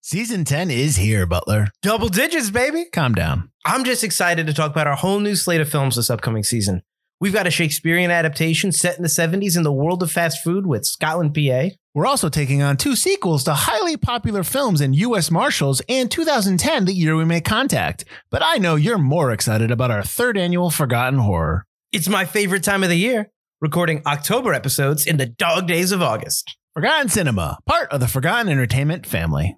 Season 0.00 0.42
10 0.44 0.70
is 0.70 0.96
here, 0.96 1.26
Butler. 1.26 1.66
Double 1.82 2.08
digits, 2.08 2.48
baby. 2.48 2.86
Calm 2.94 3.14
down. 3.14 3.50
I'm 3.66 3.84
just 3.84 4.02
excited 4.02 4.46
to 4.46 4.54
talk 4.54 4.70
about 4.70 4.86
our 4.86 4.96
whole 4.96 5.20
new 5.20 5.34
slate 5.36 5.60
of 5.60 5.68
films 5.68 5.96
this 5.96 6.08
upcoming 6.08 6.44
season. 6.44 6.82
We've 7.20 7.32
got 7.32 7.48
a 7.48 7.50
Shakespearean 7.50 8.12
adaptation 8.12 8.70
set 8.70 8.96
in 8.96 9.02
the 9.02 9.08
70s 9.08 9.56
in 9.56 9.64
the 9.64 9.72
world 9.72 10.04
of 10.04 10.12
fast 10.12 10.40
food 10.44 10.68
with 10.68 10.86
Scotland, 10.86 11.34
PA. 11.34 11.70
We're 11.92 12.06
also 12.06 12.28
taking 12.28 12.62
on 12.62 12.76
two 12.76 12.94
sequels 12.94 13.42
to 13.44 13.54
highly 13.54 13.96
popular 13.96 14.44
films 14.44 14.80
in 14.80 14.92
U.S. 14.94 15.28
Marshals 15.28 15.82
and 15.88 16.08
2010, 16.08 16.84
the 16.84 16.92
year 16.92 17.16
we 17.16 17.24
Make 17.24 17.44
contact. 17.44 18.04
But 18.30 18.42
I 18.44 18.58
know 18.58 18.76
you're 18.76 18.98
more 18.98 19.32
excited 19.32 19.72
about 19.72 19.90
our 19.90 20.04
third 20.04 20.38
annual 20.38 20.70
Forgotten 20.70 21.18
Horror. 21.18 21.66
It's 21.90 22.08
my 22.08 22.24
favorite 22.24 22.62
time 22.62 22.84
of 22.84 22.88
the 22.88 22.94
year, 22.94 23.32
recording 23.60 24.00
October 24.06 24.54
episodes 24.54 25.04
in 25.04 25.16
the 25.16 25.26
dog 25.26 25.66
days 25.66 25.90
of 25.90 26.00
August. 26.00 26.56
Forgotten 26.72 27.08
Cinema, 27.08 27.58
part 27.66 27.90
of 27.92 27.98
the 27.98 28.06
Forgotten 28.06 28.48
Entertainment 28.48 29.04
family. 29.04 29.57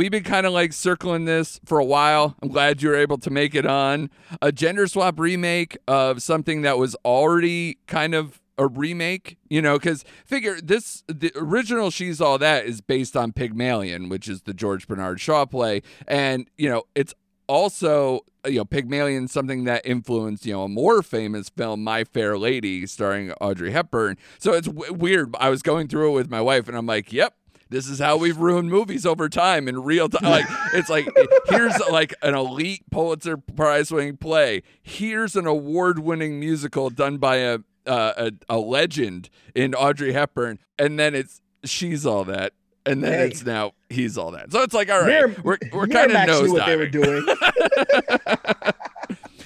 We've 0.00 0.10
been 0.10 0.24
kind 0.24 0.46
of 0.46 0.54
like 0.54 0.72
circling 0.72 1.26
this 1.26 1.60
for 1.66 1.78
a 1.78 1.84
while. 1.84 2.34
I'm 2.40 2.48
glad 2.48 2.80
you 2.80 2.88
were 2.88 2.94
able 2.94 3.18
to 3.18 3.28
make 3.28 3.54
it 3.54 3.66
on 3.66 4.08
a 4.40 4.50
gender 4.50 4.86
swap 4.86 5.20
remake 5.20 5.76
of 5.86 6.22
something 6.22 6.62
that 6.62 6.78
was 6.78 6.96
already 7.04 7.76
kind 7.86 8.14
of 8.14 8.40
a 8.56 8.66
remake, 8.66 9.36
you 9.50 9.60
know, 9.60 9.78
because 9.78 10.06
figure 10.24 10.58
this 10.58 11.04
the 11.06 11.30
original 11.36 11.90
She's 11.90 12.18
All 12.18 12.38
That 12.38 12.64
is 12.64 12.80
based 12.80 13.14
on 13.14 13.32
Pygmalion, 13.32 14.08
which 14.08 14.26
is 14.26 14.40
the 14.42 14.54
George 14.54 14.88
Bernard 14.88 15.20
Shaw 15.20 15.44
play, 15.44 15.82
and 16.08 16.48
you 16.56 16.70
know 16.70 16.84
it's 16.94 17.12
also 17.46 18.20
you 18.46 18.56
know 18.56 18.64
Pygmalion 18.64 19.28
something 19.28 19.64
that 19.64 19.84
influenced 19.84 20.46
you 20.46 20.54
know 20.54 20.62
a 20.62 20.68
more 20.68 21.02
famous 21.02 21.50
film 21.50 21.84
My 21.84 22.04
Fair 22.04 22.38
Lady 22.38 22.86
starring 22.86 23.32
Audrey 23.32 23.72
Hepburn. 23.72 24.16
So 24.38 24.54
it's 24.54 24.66
w- 24.66 24.94
weird. 24.94 25.34
I 25.38 25.50
was 25.50 25.60
going 25.60 25.88
through 25.88 26.12
it 26.12 26.14
with 26.14 26.30
my 26.30 26.40
wife, 26.40 26.68
and 26.68 26.76
I'm 26.78 26.86
like, 26.86 27.12
yep. 27.12 27.34
This 27.70 27.88
is 27.88 28.00
how 28.00 28.16
we've 28.16 28.36
ruined 28.36 28.68
movies 28.68 29.06
over 29.06 29.28
time 29.28 29.68
in 29.68 29.82
real 29.82 30.08
time. 30.08 30.28
Like 30.28 30.46
it's 30.74 30.90
like 30.90 31.08
here's 31.48 31.78
like 31.90 32.14
an 32.20 32.34
elite 32.34 32.82
Pulitzer 32.90 33.36
Prize 33.36 33.92
winning 33.92 34.16
play. 34.16 34.62
Here's 34.82 35.36
an 35.36 35.46
award 35.46 36.00
winning 36.00 36.40
musical 36.40 36.90
done 36.90 37.18
by 37.18 37.36
a, 37.36 37.58
uh, 37.86 38.12
a 38.16 38.32
a 38.48 38.58
legend 38.58 39.30
in 39.54 39.74
Audrey 39.74 40.12
Hepburn, 40.12 40.58
and 40.78 40.98
then 40.98 41.14
it's 41.14 41.40
she's 41.64 42.04
all 42.04 42.24
that, 42.24 42.54
and 42.84 43.04
then 43.04 43.12
Hey. 43.12 43.26
it's 43.28 43.44
now 43.44 43.72
he's 43.88 44.18
all 44.18 44.32
that. 44.32 44.50
So 44.50 44.62
it's 44.62 44.74
like 44.74 44.90
all 44.90 45.00
right, 45.00 45.08
Mir- 45.28 45.36
we're 45.44 45.58
we're 45.72 45.86
kind 45.86 46.10
of 46.10 46.26
nose 46.26 46.50
what 46.50 46.66
they 46.66 46.76
were 46.76 46.88
doing. 46.88 47.24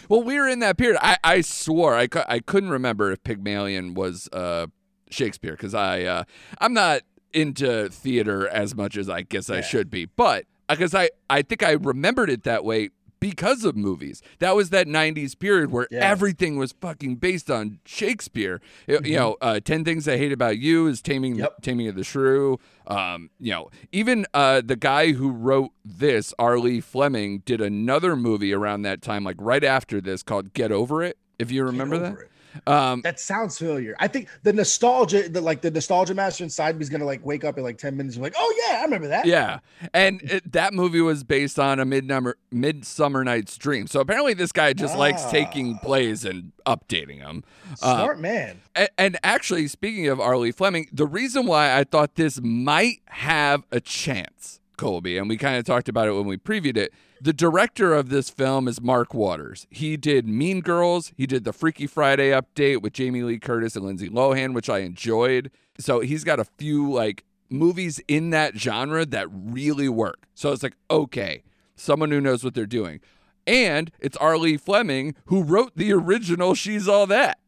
well, 0.08 0.22
we 0.22 0.38
were 0.38 0.48
in 0.48 0.60
that 0.60 0.76
period. 0.78 0.98
I, 1.00 1.16
I 1.24 1.40
swore 1.42 1.94
I, 1.94 2.08
I 2.28 2.38
couldn't 2.40 2.70
remember 2.70 3.12
if 3.12 3.22
Pygmalion 3.22 3.94
was 3.94 4.28
uh, 4.32 4.66
Shakespeare 5.10 5.52
because 5.52 5.74
I 5.74 6.02
uh, 6.04 6.24
I'm 6.58 6.72
not 6.72 7.02
into 7.34 7.88
theater 7.88 8.48
as 8.48 8.74
much 8.74 8.96
as 8.96 9.08
I 9.08 9.22
guess 9.22 9.50
I 9.50 9.60
should 9.60 9.90
be, 9.90 10.04
but 10.06 10.44
because 10.68 10.94
I 10.94 11.10
I 11.28 11.42
think 11.42 11.62
I 11.62 11.72
remembered 11.72 12.30
it 12.30 12.44
that 12.44 12.64
way 12.64 12.90
because 13.20 13.64
of 13.64 13.74
movies. 13.74 14.20
That 14.38 14.54
was 14.54 14.68
that 14.70 14.86
'90s 14.86 15.34
period 15.38 15.70
where 15.70 15.88
Yeah. 15.90 16.00
everything 16.00 16.56
was 16.58 16.72
fucking 16.78 17.16
based 17.16 17.50
on 17.50 17.78
Shakespeare. 17.86 18.60
You- 18.86 19.00
You 19.02 19.16
know, 19.16 19.36
uh, 19.40 19.60
Ten 19.60 19.82
Things 19.82 20.06
I 20.06 20.18
Hate 20.18 20.32
About 20.32 20.58
You 20.58 20.86
is 20.88 21.00
Taming 21.00 21.32
Mm-hmm. 21.34 21.40
Yep. 21.40 21.62
Taming 21.62 21.88
of 21.88 21.94
the 21.94 22.04
Shrew. 22.04 22.58
Um, 22.86 23.30
you 23.40 23.52
know, 23.52 23.70
even 23.92 24.26
uh, 24.34 24.60
the 24.62 24.76
guy 24.76 25.12
who 25.12 25.30
wrote 25.30 25.70
this, 25.84 26.34
R. 26.38 26.58
Lee 26.58 26.80
Fleming, 26.82 27.38
did 27.46 27.62
another 27.62 28.14
movie 28.14 28.52
around 28.52 28.82
that 28.82 29.00
time, 29.00 29.24
like 29.24 29.36
right 29.38 29.64
after 29.64 30.02
this, 30.02 30.22
called 30.22 30.52
Get 30.52 30.70
Over 30.70 31.02
It. 31.02 31.16
If 31.38 31.50
you 31.50 31.64
remember 31.64 31.96
Get 31.98 32.02
that. 32.16 32.22
it. 32.24 32.30
Um, 32.66 33.00
That 33.02 33.18
sounds 33.20 33.58
familiar. 33.58 33.96
I 34.00 34.08
think 34.08 34.28
the 34.42 34.52
nostalgia, 34.52 35.28
the 35.28 35.40
like 35.40 35.60
the 35.62 35.70
nostalgia 35.70 36.14
master 36.14 36.44
inside 36.44 36.76
me 36.76 36.82
is 36.82 36.88
gonna 36.88 37.04
like 37.04 37.24
wake 37.24 37.44
up 37.44 37.58
in 37.58 37.64
like 37.64 37.78
10 37.78 37.96
minutes 37.96 38.16
and 38.16 38.22
be 38.22 38.26
like, 38.30 38.36
oh 38.36 38.54
yeah, 38.68 38.78
I 38.80 38.84
remember 38.84 39.08
that. 39.08 39.26
Yeah, 39.26 39.58
and 39.92 40.20
it, 40.22 40.52
that 40.52 40.72
movie 40.74 41.00
was 41.00 41.24
based 41.24 41.58
on 41.58 41.80
a 41.80 41.84
midsummer 41.84 42.36
Midsummer 42.50 43.24
Night's 43.24 43.56
Dream. 43.58 43.86
So 43.86 44.00
apparently, 44.00 44.34
this 44.34 44.52
guy 44.52 44.72
just 44.72 44.96
likes 44.96 45.22
Ah. 45.24 45.30
taking 45.30 45.78
plays 45.78 46.24
and 46.24 46.52
updating 46.66 47.20
them. 47.20 47.44
Uh, 47.82 47.96
Smart 47.96 48.20
man. 48.20 48.60
And, 48.74 48.88
and 48.98 49.18
actually, 49.22 49.66
speaking 49.68 50.08
of 50.08 50.20
R. 50.20 50.36
Lee 50.36 50.52
Fleming, 50.52 50.86
the 50.92 51.06
reason 51.06 51.46
why 51.46 51.76
I 51.78 51.84
thought 51.84 52.14
this 52.14 52.40
might 52.40 53.00
have 53.06 53.64
a 53.72 53.80
chance, 53.80 54.60
Kolby, 54.76 55.18
and 55.18 55.28
we 55.28 55.36
kind 55.36 55.56
of 55.56 55.64
talked 55.64 55.88
about 55.88 56.08
it 56.08 56.12
when 56.12 56.26
we 56.26 56.36
previewed 56.36 56.76
it. 56.76 56.92
The 57.20 57.32
director 57.32 57.94
of 57.94 58.08
this 58.08 58.30
film 58.30 58.68
is 58.68 58.80
Mark 58.80 59.14
Waters. 59.14 59.66
He 59.70 59.96
did 59.96 60.26
Mean 60.28 60.60
Girls. 60.60 61.12
He 61.16 61.26
did 61.26 61.44
the 61.44 61.52
Freaky 61.52 61.86
Friday 61.86 62.30
update 62.30 62.82
with 62.82 62.92
Jamie 62.92 63.22
Lee 63.22 63.38
Curtis 63.38 63.76
and 63.76 63.84
Lindsay 63.84 64.08
Lohan, 64.08 64.54
which 64.54 64.68
I 64.68 64.78
enjoyed. 64.80 65.50
So 65.78 66.00
he's 66.00 66.24
got 66.24 66.40
a 66.40 66.44
few 66.44 66.92
like 66.92 67.24
movies 67.48 68.00
in 68.08 68.30
that 68.30 68.56
genre 68.56 69.06
that 69.06 69.28
really 69.30 69.88
work. 69.88 70.26
So 70.34 70.52
it's 70.52 70.62
like, 70.62 70.76
okay, 70.90 71.42
someone 71.76 72.10
who 72.10 72.20
knows 72.20 72.44
what 72.44 72.54
they're 72.54 72.66
doing. 72.66 73.00
And 73.46 73.90
it's 74.00 74.16
R. 74.18 74.38
Lee 74.38 74.56
Fleming 74.56 75.14
who 75.26 75.42
wrote 75.42 75.72
the 75.76 75.92
original 75.92 76.54
She's 76.54 76.88
All 76.88 77.06
That. 77.06 77.38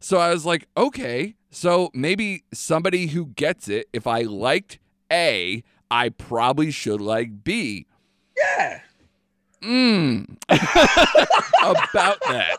So 0.00 0.18
I 0.18 0.30
was 0.30 0.44
like, 0.44 0.68
okay, 0.76 1.34
so 1.50 1.90
maybe 1.94 2.44
somebody 2.52 3.06
who 3.08 3.26
gets 3.26 3.68
it, 3.68 3.88
if 3.92 4.06
I 4.06 4.22
liked 4.22 4.78
A, 5.10 5.62
I 5.94 6.08
probably 6.08 6.72
should 6.72 7.00
like 7.00 7.44
be. 7.44 7.86
Yeah. 8.36 8.80
Mm. 9.62 10.36
About 11.62 12.18
that. 12.26 12.58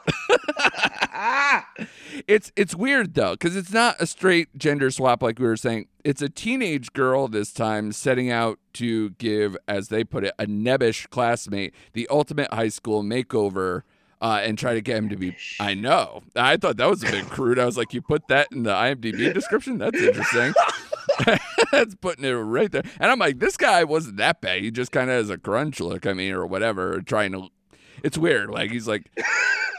It's 2.27 2.51
it's 2.55 2.73
weird 2.73 3.13
though 3.13 3.33
because 3.33 3.57
it's 3.57 3.71
not 3.73 3.97
a 3.99 4.07
straight 4.07 4.47
gender 4.57 4.89
swap 4.89 5.21
like 5.21 5.37
we 5.37 5.45
were 5.45 5.57
saying. 5.57 5.87
It's 6.03 6.21
a 6.21 6.29
teenage 6.29 6.93
girl 6.93 7.27
this 7.27 7.51
time 7.51 7.91
setting 7.91 8.31
out 8.31 8.57
to 8.73 9.11
give, 9.11 9.57
as 9.67 9.89
they 9.89 10.05
put 10.05 10.23
it, 10.23 10.33
a 10.39 10.45
nebbish 10.45 11.09
classmate 11.09 11.75
the 11.91 12.07
ultimate 12.09 12.53
high 12.53 12.69
school 12.69 13.03
makeover. 13.03 13.81
Uh, 14.21 14.39
and 14.43 14.57
try 14.57 14.73
to 14.73 14.81
get 14.81 14.95
him 14.95 15.09
to 15.09 15.17
be. 15.17 15.35
I 15.59 15.73
know. 15.73 16.23
I 16.37 16.55
thought 16.55 16.77
that 16.77 16.89
was 16.89 17.03
a 17.03 17.11
bit 17.11 17.25
crude. 17.25 17.59
I 17.59 17.65
was 17.65 17.77
like, 17.77 17.93
you 17.93 18.01
put 18.01 18.29
that 18.29 18.47
in 18.51 18.63
the 18.63 18.71
IMDb 18.71 19.31
description? 19.33 19.77
That's 19.77 20.01
interesting. 20.01 20.53
That's 21.71 21.95
putting 21.95 22.25
it 22.25 22.31
right 22.31 22.71
there. 22.71 22.83
And 22.99 23.11
I'm 23.11 23.19
like, 23.19 23.39
this 23.39 23.57
guy 23.57 23.83
wasn't 23.83 24.17
that 24.17 24.41
bad. 24.41 24.61
He 24.61 24.71
just 24.71 24.91
kind 24.91 25.09
of 25.09 25.15
has 25.17 25.29
a 25.29 25.37
grunge 25.37 25.79
look, 25.79 26.05
I 26.05 26.13
mean, 26.13 26.33
or 26.33 26.45
whatever, 26.45 27.01
trying 27.01 27.31
to. 27.33 27.49
It's 28.03 28.17
weird. 28.17 28.49
Like, 28.49 28.71
he's 28.71 28.87
like, 28.87 29.09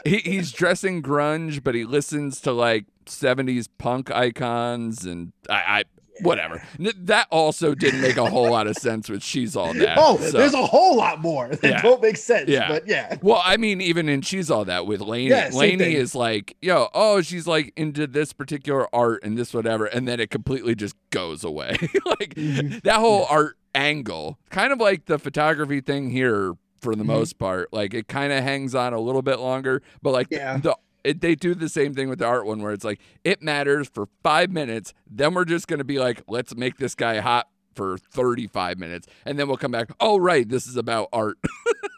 he, 0.05 0.17
he's 0.17 0.51
dressing 0.51 1.01
grunge, 1.01 1.63
but 1.63 1.75
he 1.75 1.85
listens 1.85 2.41
to 2.41 2.51
like 2.51 2.85
70s 3.05 3.67
punk 3.77 4.11
icons 4.11 5.05
and 5.05 5.31
I, 5.49 5.53
I 5.53 5.83
whatever. 6.21 6.61
That 6.79 7.27
also 7.31 7.73
didn't 7.75 8.01
make 8.01 8.17
a 8.17 8.29
whole 8.29 8.49
lot 8.49 8.67
of 8.67 8.75
sense 8.77 9.09
with 9.09 9.23
She's 9.23 9.55
All 9.55 9.73
That. 9.73 9.97
Oh, 9.99 10.17
so- 10.17 10.37
there's 10.37 10.53
a 10.53 10.65
whole 10.65 10.97
lot 10.97 11.19
more 11.21 11.49
that 11.49 11.63
Yeah. 11.63 11.81
don't 11.81 12.01
make 12.01 12.17
sense. 12.17 12.49
Yeah. 12.49 12.67
But 12.67 12.87
yeah. 12.87 13.17
Well, 13.21 13.41
I 13.43 13.57
mean, 13.57 13.81
even 13.81 14.09
in 14.09 14.21
She's 14.21 14.49
All 14.51 14.65
That 14.65 14.85
with 14.87 15.01
Laney, 15.01 15.29
Yeah, 15.29 15.49
same 15.49 15.59
Laney 15.59 15.77
thing. 15.85 15.93
is 15.95 16.15
like, 16.15 16.55
yo, 16.61 16.89
oh, 16.93 17.21
she's 17.21 17.47
like 17.47 17.73
into 17.75 18.07
this 18.07 18.33
particular 18.33 18.87
art 18.95 19.23
and 19.23 19.37
this 19.37 19.53
whatever, 19.53 19.85
and 19.85 20.07
then 20.07 20.19
it 20.19 20.29
completely 20.29 20.75
just 20.75 20.95
goes 21.09 21.43
away. 21.43 21.71
like 22.05 22.33
Mm-hmm. 22.35 22.79
that 22.83 22.95
whole 22.95 23.25
art 23.29 23.57
angle, 23.75 24.37
kind 24.49 24.71
of 24.73 24.79
like 24.79 25.05
the 25.05 25.17
photography 25.19 25.81
thing 25.81 26.09
here 26.09 26.53
for 26.81 26.91
Mm-hmm. 26.93 26.99
the 26.99 27.05
most 27.05 27.39
part. 27.39 27.73
Like 27.73 27.93
it 27.93 28.07
kind 28.07 28.31
of 28.31 28.43
hangs 28.43 28.75
on 28.75 28.93
a 28.93 28.99
little 28.99 29.21
bit 29.23 29.39
longer, 29.39 29.81
but 30.01 30.11
like 30.11 30.27
Yeah. 30.29 30.57
the 30.57 30.77
it, 31.03 31.21
they 31.21 31.35
do 31.35 31.55
the 31.55 31.69
same 31.69 31.93
thing 31.93 32.09
with 32.09 32.19
the 32.19 32.25
art 32.25 32.45
one 32.45 32.61
where 32.61 32.73
it's 32.73 32.83
like 32.83 32.99
it 33.23 33.41
matters 33.41 33.89
for 33.89 34.07
five 34.23 34.51
minutes, 34.51 34.93
then 35.09 35.33
we're 35.33 35.45
just 35.45 35.67
gonna 35.67 35.83
be 35.83 35.99
like, 35.99 36.23
let's 36.27 36.55
make 36.55 36.77
this 36.77 36.95
guy 36.95 37.19
hot 37.19 37.47
for 37.75 37.97
35 37.97 38.77
minutes, 38.79 39.07
and 39.25 39.37
then 39.37 39.47
we'll 39.47 39.57
come 39.57 39.71
back. 39.71 39.89
Oh, 39.99 40.17
right, 40.17 40.47
this 40.47 40.67
is 40.67 40.75
about 40.75 41.09
art. 41.13 41.37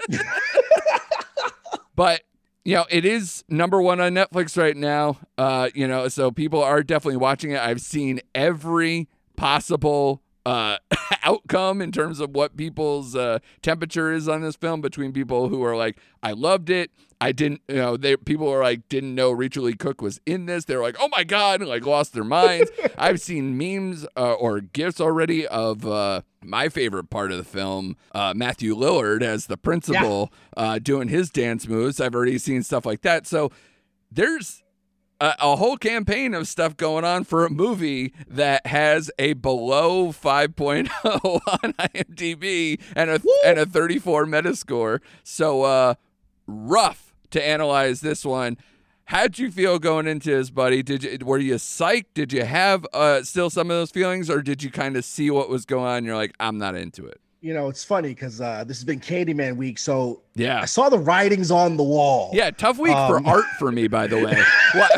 but 1.96 2.22
you 2.66 2.76
know 2.76 2.86
it 2.90 3.04
is 3.06 3.44
number 3.50 3.82
one 3.82 4.00
on 4.00 4.14
netflix 4.14 4.58
right 4.58 4.78
now 4.78 5.18
uh 5.38 5.70
you 5.74 5.88
know 5.88 6.08
so 6.08 6.30
people 6.30 6.62
are 6.62 6.84
definitely 6.84 7.18
watching 7.18 7.52
it 7.52 7.60
i've 7.60 7.82
seen 7.82 8.20
every 8.36 9.08
possible 9.36 10.22
uh 10.46 10.78
outcome 11.24 11.82
in 11.82 11.92
terms 11.92 12.20
of 12.20 12.32
what 12.32 12.56
people's 12.56 13.16
uh 13.16 13.40
temperature 13.62 14.12
is 14.12 14.28
on 14.28 14.42
this 14.42 14.56
film 14.56 14.82
between 14.82 15.12
people 15.12 15.50
who 15.50 15.64
are 15.64 15.76
like 15.76 15.98
i 16.22 16.32
loved 16.32 16.70
it 16.70 16.92
i 17.22 17.32
didn't 17.32 17.62
you 17.68 17.76
know 17.76 17.98
they 17.98 18.16
people 18.16 18.50
are 18.50 18.62
like 18.64 18.88
didn't 18.90 19.14
know 19.14 19.32
rachel 19.32 19.64
leigh 19.64 19.74
cook 19.74 20.02
was 20.02 20.20
in 20.26 20.46
this. 20.46 20.66
They're 20.66 20.82
like 20.82 20.98
oh 21.00 21.10
my 21.10 21.24
god 21.24 21.62
and 21.62 21.70
like 21.70 21.86
lost 21.86 22.14
their 22.14 22.24
minds. 22.24 22.72
I've 22.98 23.22
seen 23.22 23.58
memes 23.58 24.06
uh, 24.16 24.34
or 24.34 24.62
gifs 24.62 25.00
already 25.02 25.48
of 25.48 25.86
uh 25.86 26.22
my 26.44 26.70
favorite 26.70 27.10
part 27.10 27.32
of 27.32 27.38
the 27.38 27.44
film 27.44 27.98
uh 28.14 28.34
matthew 28.36 28.76
lillard 28.76 29.22
as 29.22 29.48
the 29.48 29.58
principal 29.58 30.32
uh 30.58 30.80
doing 30.80 31.08
his 31.10 31.30
dance 31.30 31.68
moves. 31.68 32.00
I've 32.00 32.16
already 32.16 32.38
seen 32.38 32.64
stuff 32.64 32.86
like 32.86 33.02
that. 33.02 33.28
So 33.28 33.52
there's 34.12 34.64
a, 35.22 35.36
a 35.40 35.56
whole 35.58 35.78
campaign 35.78 36.34
of 36.34 36.48
stuff 36.48 36.78
going 36.78 37.04
on 37.04 37.24
for 37.26 37.46
a 37.46 37.50
movie 37.50 38.14
that 38.28 38.66
has 38.66 39.12
a 39.20 39.34
below 39.34 40.12
5.0 40.12 40.90
on 41.64 41.74
IMDb 41.74 42.80
and 42.96 43.10
a 43.10 43.22
and 43.46 43.60
a 43.60 43.66
34 43.66 44.26
Metascore. 44.26 45.00
So 45.24 45.64
uh 45.64 45.96
rough 46.48 47.09
to 47.32 47.46
analyze 47.46 48.02
this 48.02 48.26
one. 48.26 48.58
How'd 49.06 49.40
you 49.40 49.50
feel 49.50 49.80
going 49.80 50.06
into 50.08 50.30
this, 50.30 50.50
buddy? 50.52 50.84
Did 50.84 51.04
you 51.04 51.18
were 51.26 51.40
you 51.40 51.56
psyched? 51.56 52.06
Did 52.14 52.32
you 52.32 52.44
have 52.46 52.86
uh 52.94 53.24
still 53.24 53.50
some 53.50 53.72
of 53.72 53.78
those 53.78 53.92
feelings, 53.92 54.30
or 54.30 54.42
did 54.42 54.62
you 54.62 54.70
kind 54.70 54.96
of 54.96 55.04
see 55.04 55.32
what 55.32 55.50
was 55.50 55.66
going 55.66 55.86
on? 55.88 56.06
You're 56.06 56.16
like, 56.16 56.34
I'm 56.40 56.58
not 56.58 56.76
into 56.76 57.06
it. 57.08 57.20
You 57.42 57.54
know, 57.54 57.70
it's 57.70 57.86
funny 57.86 58.10
because 58.10 58.42
uh, 58.42 58.66
this 58.66 58.76
has 58.80 58.84
been 58.84 59.00
Candyman 59.00 59.56
week. 59.56 59.80
So 59.80 60.24
Yeah. 60.36 60.60
I 60.62 60.66
saw 60.66 60.90
the 60.90 61.00
writings 61.00 61.52
on 61.52 61.78
the 61.78 61.84
wall. 61.84 62.32
Yeah, 62.34 62.52
tough 62.52 62.78
week 62.78 62.94
Um, 62.94 63.24
for 63.24 63.30
art 63.30 63.46
for 63.58 63.72
me, 63.72 63.88
by 63.88 64.08
the 64.08 64.18
way. 64.18 64.44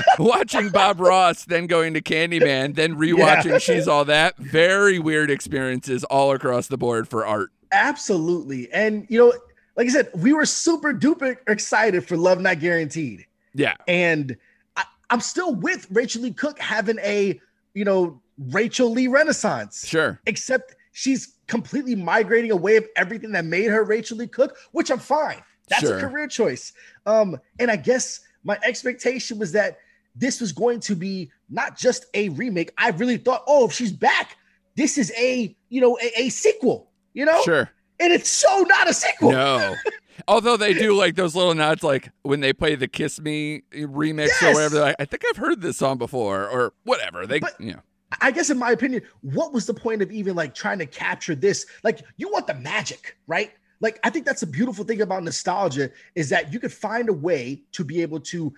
Watching 0.19 0.69
Bob 0.69 0.99
Ross, 0.99 1.45
then 1.45 1.67
going 1.67 1.93
to 1.93 2.01
Candyman, 2.01 2.73
then 2.73 2.95
rewatching 2.95 3.62
She's 3.62 3.88
All 3.88 4.05
That. 4.05 4.38
Very 4.38 4.97
weird 4.97 5.29
experiences 5.29 6.03
all 6.05 6.32
across 6.32 6.65
the 6.65 6.79
board 6.79 7.08
for 7.08 7.27
art. 7.27 7.51
Absolutely. 7.71 8.73
And, 8.73 9.05
you 9.08 9.19
know, 9.19 9.34
like 9.75 9.88
I 9.88 9.89
said, 9.89 10.10
we 10.13 10.34
were 10.34 10.45
super 10.45 10.93
duper 10.93 11.38
excited 11.47 12.07
for 12.07 12.17
Love 12.17 12.39
Not 12.41 12.60
Guaranteed. 12.60 13.25
Yeah, 13.53 13.75
And 13.88 14.38
I, 14.77 14.84
I'm 15.10 15.19
still 15.19 15.53
with 15.55 15.88
Rachel 15.91 16.21
Leigh 16.21 16.31
Cook 16.31 16.57
having 16.60 16.99
a, 16.99 17.39
you 17.73 17.84
know, 17.86 18.21
Rachel 18.38 18.91
Leigh 18.91 19.07
renaissance. 19.10 19.88
sure. 19.88 20.19
except 20.25 20.75
she's 20.93 21.36
completely 21.47 21.95
migrating 21.95 22.51
away 22.51 22.77
of 22.77 22.86
everything 22.95 23.31
that 23.34 23.45
made 23.45 23.65
her 23.69 23.84
Rachel 23.84 24.17
Leigh 24.17 24.27
Cook, 24.27 24.55
which 24.71 24.89
I'm 24.89 24.99
fine. 24.99 25.41
That's 25.67 25.81
Sure. 25.84 25.97
a 25.97 26.01
career 26.01 26.27
choice. 26.27 26.73
Um, 27.05 27.38
and 27.60 27.69
I 27.69 27.75
guess 27.75 28.21
my 28.43 28.57
expectation 28.63 29.38
was 29.38 29.51
that 29.51 29.77
this 30.15 30.41
was 30.41 30.51
going 30.51 30.79
to 30.81 30.95
be 30.95 31.31
not 31.49 31.77
just 31.77 32.05
a 32.13 32.29
remake. 32.29 32.71
I 32.77 32.89
really 32.89 33.17
thought, 33.17 33.43
oh, 33.47 33.65
if 33.67 33.73
she's 33.73 33.91
back, 33.91 34.38
this 34.75 34.97
is 34.97 35.12
a 35.17 35.55
you 35.69 35.81
know 35.81 35.97
a, 36.01 36.21
a 36.23 36.29
sequel. 36.29 36.89
You 37.13 37.25
know, 37.25 37.41
Sure. 37.43 37.69
And 38.01 38.11
it's 38.11 38.29
so 38.29 38.63
not 38.63 38.89
a 38.89 38.93
sequel. 38.93 39.31
No. 39.31 39.75
Although 40.27 40.57
they 40.57 40.73
do 40.73 40.93
like 40.95 41.15
those 41.15 41.35
little 41.35 41.53
nods, 41.55 41.83
like 41.83 42.09
when 42.23 42.41
they 42.41 42.53
play 42.53 42.75
the 42.75 42.87
"Kiss 42.87 43.19
Me" 43.19 43.63
remix 43.73 44.29
or 44.43 44.53
whatever. 44.53 44.79
Like, 44.79 44.95
I 44.99 45.05
think 45.05 45.23
I've 45.29 45.37
heard 45.37 45.61
this 45.61 45.77
song 45.77 45.97
before, 45.97 46.47
or 46.47 46.73
whatever. 46.83 47.25
They, 47.25 47.39
But- 47.39 47.59
you 47.59 47.73
know, 47.73 47.79
I 48.19 48.31
guess 48.31 48.49
in 48.49 48.57
my 48.59 48.71
opinion, 48.71 49.03
what 49.21 49.53
was 49.53 49.65
the 49.65 49.73
point 49.73 50.01
of 50.01 50.11
even 50.11 50.35
like 50.35 50.53
trying 50.53 50.79
to 50.79 50.85
capture 50.85 51.33
this? 51.33 51.65
Like 51.83 52.01
you 52.17 52.29
want 52.29 52.45
the 52.47 52.53
magic, 52.55 53.17
right? 53.27 53.51
Like 53.79 53.99
I 54.03 54.09
think 54.11 54.25
that's 54.25 54.43
a 54.43 54.47
beautiful 54.47 54.83
thing 54.85 55.01
about 55.01 55.23
nostalgia 55.23 55.89
is 56.13 56.29
that 56.29 56.51
you 56.53 56.59
could 56.59 56.73
find 56.73 57.09
a 57.09 57.13
way 57.13 57.63
to 57.71 57.83
be 57.83 58.01
able 58.01 58.19
to 58.19 58.53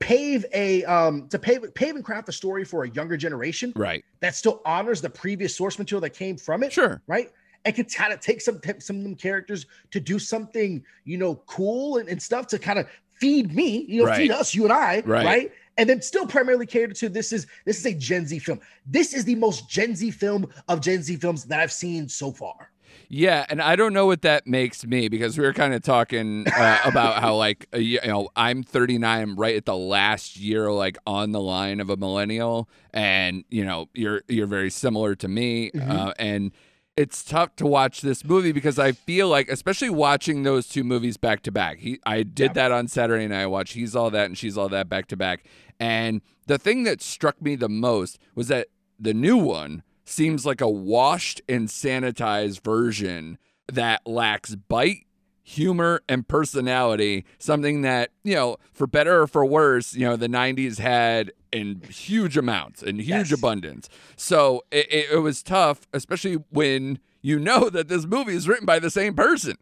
pave 0.00 0.44
a 0.52 0.84
um 0.84 1.26
to 1.28 1.38
pave 1.38 1.62
pave 1.74 1.94
and 1.96 2.04
craft 2.04 2.28
a 2.28 2.32
story 2.32 2.64
for 2.64 2.84
a 2.84 2.90
younger 2.90 3.16
generation 3.16 3.72
right? 3.74 4.04
that 4.20 4.34
still 4.34 4.60
honors 4.64 5.00
the 5.00 5.10
previous 5.10 5.56
source 5.56 5.76
material 5.78 6.00
that 6.00 6.10
came 6.10 6.36
from 6.36 6.62
it, 6.62 6.72
Sure. 6.72 7.00
right? 7.06 7.30
And 7.64 7.74
can 7.74 7.84
kind 7.86 8.12
of 8.12 8.20
take 8.20 8.40
some 8.40 8.60
some 8.78 8.96
of 8.98 9.02
them 9.02 9.14
characters 9.14 9.66
to 9.90 10.00
do 10.00 10.18
something, 10.18 10.82
you 11.04 11.18
know, 11.18 11.36
cool 11.46 11.98
and, 11.98 12.08
and 12.08 12.22
stuff 12.22 12.46
to 12.48 12.58
kind 12.58 12.78
of 12.78 12.88
feed 13.20 13.54
me, 13.54 13.84
you 13.88 14.04
know, 14.04 14.12
feed 14.14 14.30
us, 14.30 14.54
you 14.54 14.64
and 14.64 14.72
I, 14.72 15.02
Right. 15.04 15.24
right? 15.24 15.52
And 15.76 15.88
then 15.88 16.00
still 16.00 16.26
primarily 16.26 16.66
cater 16.66 16.92
to 16.94 17.08
this 17.08 17.32
is 17.32 17.46
this 17.66 17.78
is 17.78 17.86
a 17.86 17.94
Gen 17.94 18.26
Z 18.26 18.38
film. 18.38 18.60
This 18.86 19.12
is 19.12 19.24
the 19.24 19.34
most 19.34 19.68
Gen 19.68 19.94
Z 19.94 20.10
film 20.12 20.48
of 20.68 20.80
Gen 20.80 21.02
Z 21.02 21.16
films 21.16 21.44
that 21.44 21.60
I've 21.60 21.72
seen 21.72 22.08
so 22.08 22.32
far. 22.32 22.70
Yeah, 23.10 23.46
and 23.48 23.62
I 23.62 23.74
don't 23.76 23.92
know 23.92 24.06
what 24.06 24.22
that 24.22 24.46
makes 24.46 24.84
me 24.84 25.08
because 25.08 25.38
we 25.38 25.44
were 25.44 25.52
kind 25.54 25.72
of 25.72 25.82
talking 25.82 26.46
uh, 26.46 26.78
about 26.84 27.20
how 27.22 27.36
like 27.36 27.66
uh, 27.74 27.78
you 27.78 28.00
know 28.04 28.28
I'm 28.36 28.62
39, 28.62 29.20
I'm 29.22 29.36
right 29.36 29.56
at 29.56 29.64
the 29.66 29.76
last 29.76 30.36
year 30.36 30.70
like 30.72 30.98
on 31.06 31.32
the 31.32 31.40
line 31.40 31.80
of 31.80 31.90
a 31.90 31.96
millennial, 31.96 32.68
and 32.92 33.44
you 33.50 33.64
know 33.64 33.88
you're 33.94 34.22
you're 34.28 34.46
very 34.46 34.70
similar 34.70 35.14
to 35.16 35.28
me, 35.28 35.70
Mhm. 35.74 35.90
uh, 35.90 36.12
and 36.18 36.52
it's 36.98 37.22
tough 37.22 37.54
to 37.54 37.64
watch 37.64 38.00
this 38.00 38.24
movie 38.24 38.50
because 38.50 38.76
I 38.76 38.90
feel 38.90 39.28
like, 39.28 39.48
especially 39.48 39.88
watching 39.88 40.42
those 40.42 40.66
two 40.66 40.82
movies 40.82 41.16
back 41.16 41.42
to 41.42 41.52
back. 41.52 41.78
He, 41.78 42.00
I 42.04 42.24
did 42.24 42.50
Yeah. 42.50 42.52
that 42.54 42.72
on 42.72 42.88
Saturday 42.88 43.28
night. 43.28 43.42
I 43.42 43.46
watched 43.46 43.74
He's 43.74 43.94
All 43.94 44.10
That 44.10 44.26
and 44.26 44.36
She's 44.36 44.58
All 44.58 44.68
That 44.68 44.88
back 44.88 45.06
to 45.08 45.16
back, 45.16 45.44
and 45.78 46.20
the 46.48 46.58
thing 46.58 46.82
that 46.84 47.00
struck 47.00 47.40
me 47.40 47.54
the 47.54 47.68
most 47.68 48.18
was 48.34 48.48
that 48.48 48.66
the 48.98 49.14
new 49.14 49.36
one 49.36 49.84
seems 50.04 50.44
like 50.44 50.60
a 50.60 50.68
washed 50.68 51.40
and 51.48 51.68
sanitized 51.68 52.64
version 52.64 53.38
that 53.72 54.00
lacks 54.06 54.54
bite, 54.56 55.06
humor, 55.48 56.02
and 56.08 56.28
personality. 56.28 57.24
Something 57.38 57.80
that, 57.82 58.10
you 58.22 58.34
know, 58.34 58.58
for 58.72 58.86
better 58.86 59.22
or 59.22 59.26
for 59.26 59.44
worse, 59.46 59.94
you 59.94 60.04
know, 60.04 60.14
the 60.16 60.28
90s 60.28 60.78
had 60.78 61.32
in 61.50 61.80
huge 61.88 62.36
amounts 62.36 62.82
and 62.82 63.00
huge 63.00 63.30
Yes. 63.30 63.32
abundance. 63.32 63.88
So 64.16 64.62
it, 64.70 64.86
it, 64.92 65.10
it 65.12 65.18
was 65.18 65.42
tough, 65.42 65.86
especially 65.94 66.34
when 66.50 66.98
you 67.22 67.38
know 67.38 67.70
that 67.70 67.88
this 67.88 68.04
movie 68.04 68.34
is 68.34 68.46
written 68.46 68.66
by 68.66 68.78
the 68.78 68.90
same 68.90 69.14
person. 69.14 69.56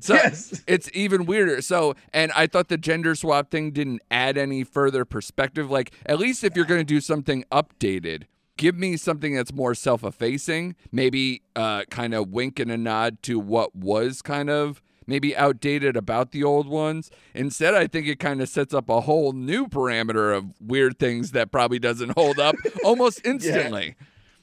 So 0.00 0.14
Yes. 0.14 0.62
it's 0.68 0.88
even 0.94 1.26
weirder. 1.26 1.60
So, 1.60 1.94
and 2.14 2.30
I 2.36 2.46
thought 2.46 2.68
the 2.68 2.78
gender 2.78 3.14
swap 3.16 3.50
thing 3.50 3.72
didn't 3.72 4.00
add 4.10 4.38
any 4.38 4.62
further 4.64 5.04
perspective. 5.04 5.70
Like, 5.70 5.92
at 6.06 6.18
least 6.20 6.44
if 6.44 6.54
you're 6.54 6.64
going 6.64 6.80
to 6.80 6.84
do 6.84 7.00
something 7.00 7.44
updated, 7.50 8.24
give 8.56 8.76
me 8.76 8.96
something 8.96 9.34
that's 9.34 9.52
more 9.52 9.74
self 9.74 10.04
effacing, 10.04 10.76
maybe 10.92 11.42
uh, 11.56 11.82
kind 11.90 12.14
of 12.14 12.28
wink 12.30 12.58
and 12.60 12.70
a 12.70 12.78
nod 12.78 13.22
to 13.24 13.38
what 13.40 13.74
was 13.74 14.22
kind 14.22 14.48
of 14.48 14.80
maybe 15.06 15.36
outdated 15.36 15.96
about 15.96 16.32
the 16.32 16.44
old 16.44 16.66
ones. 16.68 17.10
Instead, 17.34 17.74
I 17.74 17.86
think 17.86 18.06
it 18.06 18.18
kind 18.18 18.40
of 18.40 18.48
sets 18.48 18.74
up 18.74 18.88
a 18.88 19.00
whole 19.00 19.32
new 19.32 19.66
parameter 19.66 20.36
of 20.36 20.46
weird 20.60 20.98
things 20.98 21.32
that 21.32 21.50
probably 21.50 21.78
doesn't 21.78 22.10
hold 22.10 22.38
up 22.38 22.56
almost 22.84 23.20
instantly. 23.24 23.96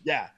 Yeah. 0.04 0.30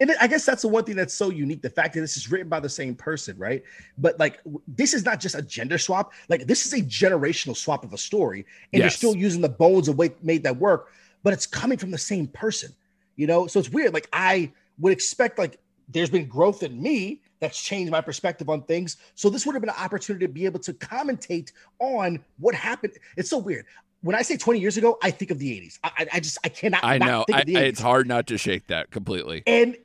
and 0.00 0.12
I 0.20 0.26
guess 0.26 0.44
that's 0.44 0.62
the 0.62 0.68
one 0.68 0.84
thing 0.84 0.96
that's 0.96 1.14
so 1.14 1.30
unique. 1.30 1.62
The 1.62 1.70
fact 1.70 1.94
that 1.94 2.00
this 2.00 2.16
is 2.16 2.30
written 2.30 2.48
by 2.48 2.60
the 2.60 2.68
same 2.68 2.94
person, 2.94 3.38
right? 3.38 3.62
But 3.98 4.18
like, 4.18 4.40
this 4.66 4.94
is 4.94 5.04
not 5.04 5.20
just 5.20 5.34
a 5.34 5.42
gender 5.42 5.78
swap. 5.78 6.12
Like, 6.28 6.46
this 6.46 6.66
is 6.66 6.72
a 6.72 6.82
generational 6.82 7.56
swap 7.56 7.84
of 7.84 7.92
a 7.92 7.98
story, 7.98 8.46
and 8.72 8.80
you're 8.80 8.90
still 8.90 9.14
using 9.14 9.40
the 9.40 9.48
bones 9.48 9.88
of 9.88 9.98
what 9.98 10.22
made 10.24 10.42
that 10.42 10.56
work, 10.56 10.92
but 11.22 11.32
it's 11.32 11.46
coming 11.46 11.78
from 11.78 11.90
the 11.90 11.98
same 11.98 12.26
person, 12.26 12.72
you 13.16 13.26
know? 13.26 13.46
So 13.46 13.60
it's 13.60 13.70
weird. 13.70 13.94
Like, 13.94 14.08
I 14.12 14.52
would 14.78 14.92
expect, 14.92 15.38
like, 15.38 15.58
there's 15.88 16.10
been 16.10 16.26
growth 16.26 16.62
in 16.62 16.82
me 16.82 17.20
that's 17.42 17.60
changed 17.60 17.90
my 17.90 18.00
perspective 18.00 18.48
on 18.48 18.62
things. 18.62 18.96
So 19.16 19.28
this 19.28 19.44
would 19.44 19.54
have 19.54 19.60
been 19.60 19.68
an 19.68 19.76
opportunity 19.84 20.24
to 20.26 20.32
be 20.32 20.44
able 20.46 20.60
to 20.60 20.72
commentate 20.72 21.50
on 21.80 22.20
what 22.38 22.54
happened. 22.54 22.94
It's 23.16 23.28
so 23.28 23.36
weird. 23.36 23.66
When 24.02 24.14
I 24.16 24.22
say 24.22 24.36
20 24.36 24.60
years 24.60 24.76
ago, 24.76 24.96
I 25.02 25.10
think 25.10 25.30
of 25.32 25.38
the 25.40 25.50
80s. 25.60 25.78
I, 25.84 26.06
I- 26.12 26.20
just 26.20 26.38
I 26.44 26.48
cannot. 26.48 26.84
I 26.84 26.98
know. 26.98 27.24
I, 27.32 27.40
of 27.40 27.46
the 27.46 27.56
I- 27.56 27.60
it's 27.62 27.80
hard 27.80 28.06
not 28.06 28.28
to 28.28 28.38
shake 28.38 28.68
that 28.68 28.90
completely. 28.92 29.42
And 29.46 29.76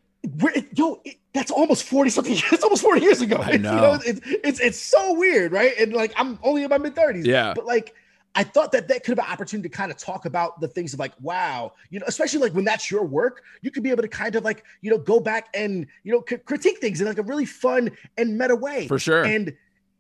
yo, 0.75 1.01
it, 1.03 1.17
that's 1.33 1.49
almost 1.49 1.83
40 1.85 2.11
something 2.11 2.33
years. 2.33 2.45
It's 2.51 2.63
almost 2.63 2.83
40 2.83 3.01
years 3.01 3.21
ago. 3.21 3.37
I 3.37 3.51
You 3.53 3.57
know. 3.59 3.99
it's, 4.05 4.21
it's 4.23 4.59
it's 4.59 4.79
so 4.79 5.13
weird, 5.13 5.51
right? 5.51 5.73
And 5.79 5.93
like 5.93 6.13
I'm 6.15 6.37
only 6.43 6.61
in 6.63 6.69
my 6.69 6.77
mid 6.77 6.95
30s. 6.95 7.25
Yeah. 7.25 7.53
But 7.55 7.65
like 7.65 7.95
I 8.37 8.43
thought 8.43 8.71
that 8.73 8.87
that 8.87 9.03
could 9.03 9.09
have 9.09 9.17
been 9.17 9.25
an 9.25 9.31
opportunity 9.31 9.67
to 9.67 9.75
kind 9.75 9.91
of 9.91 9.97
talk 9.97 10.25
about 10.25 10.61
the 10.61 10.67
things 10.67 10.93
of 10.93 10.99
like, 10.99 11.13
wow, 11.21 11.73
you 11.89 11.99
know, 11.99 12.05
especially 12.07 12.39
like 12.39 12.53
when 12.53 12.65
that's 12.65 12.91
your 12.91 13.03
work, 13.03 13.41
you 13.63 13.71
could 13.71 13.81
be 13.81 13.89
able 13.89 14.03
to 14.03 14.07
kind 14.07 14.35
of 14.35 14.43
like, 14.43 14.63
you 14.81 14.91
know, 14.91 14.97
go 14.99 15.19
back 15.19 15.47
and, 15.55 15.87
you 16.03 16.11
know, 16.11 16.23
c- 16.29 16.37
critique 16.37 16.77
things 16.77 17.01
in 17.01 17.07
like 17.07 17.17
a 17.17 17.23
really 17.23 17.45
fun 17.45 17.89
and 18.15 18.37
meta 18.37 18.55
way. 18.55 18.87
For 18.87 18.99
sure. 18.99 19.23
And 19.23 19.53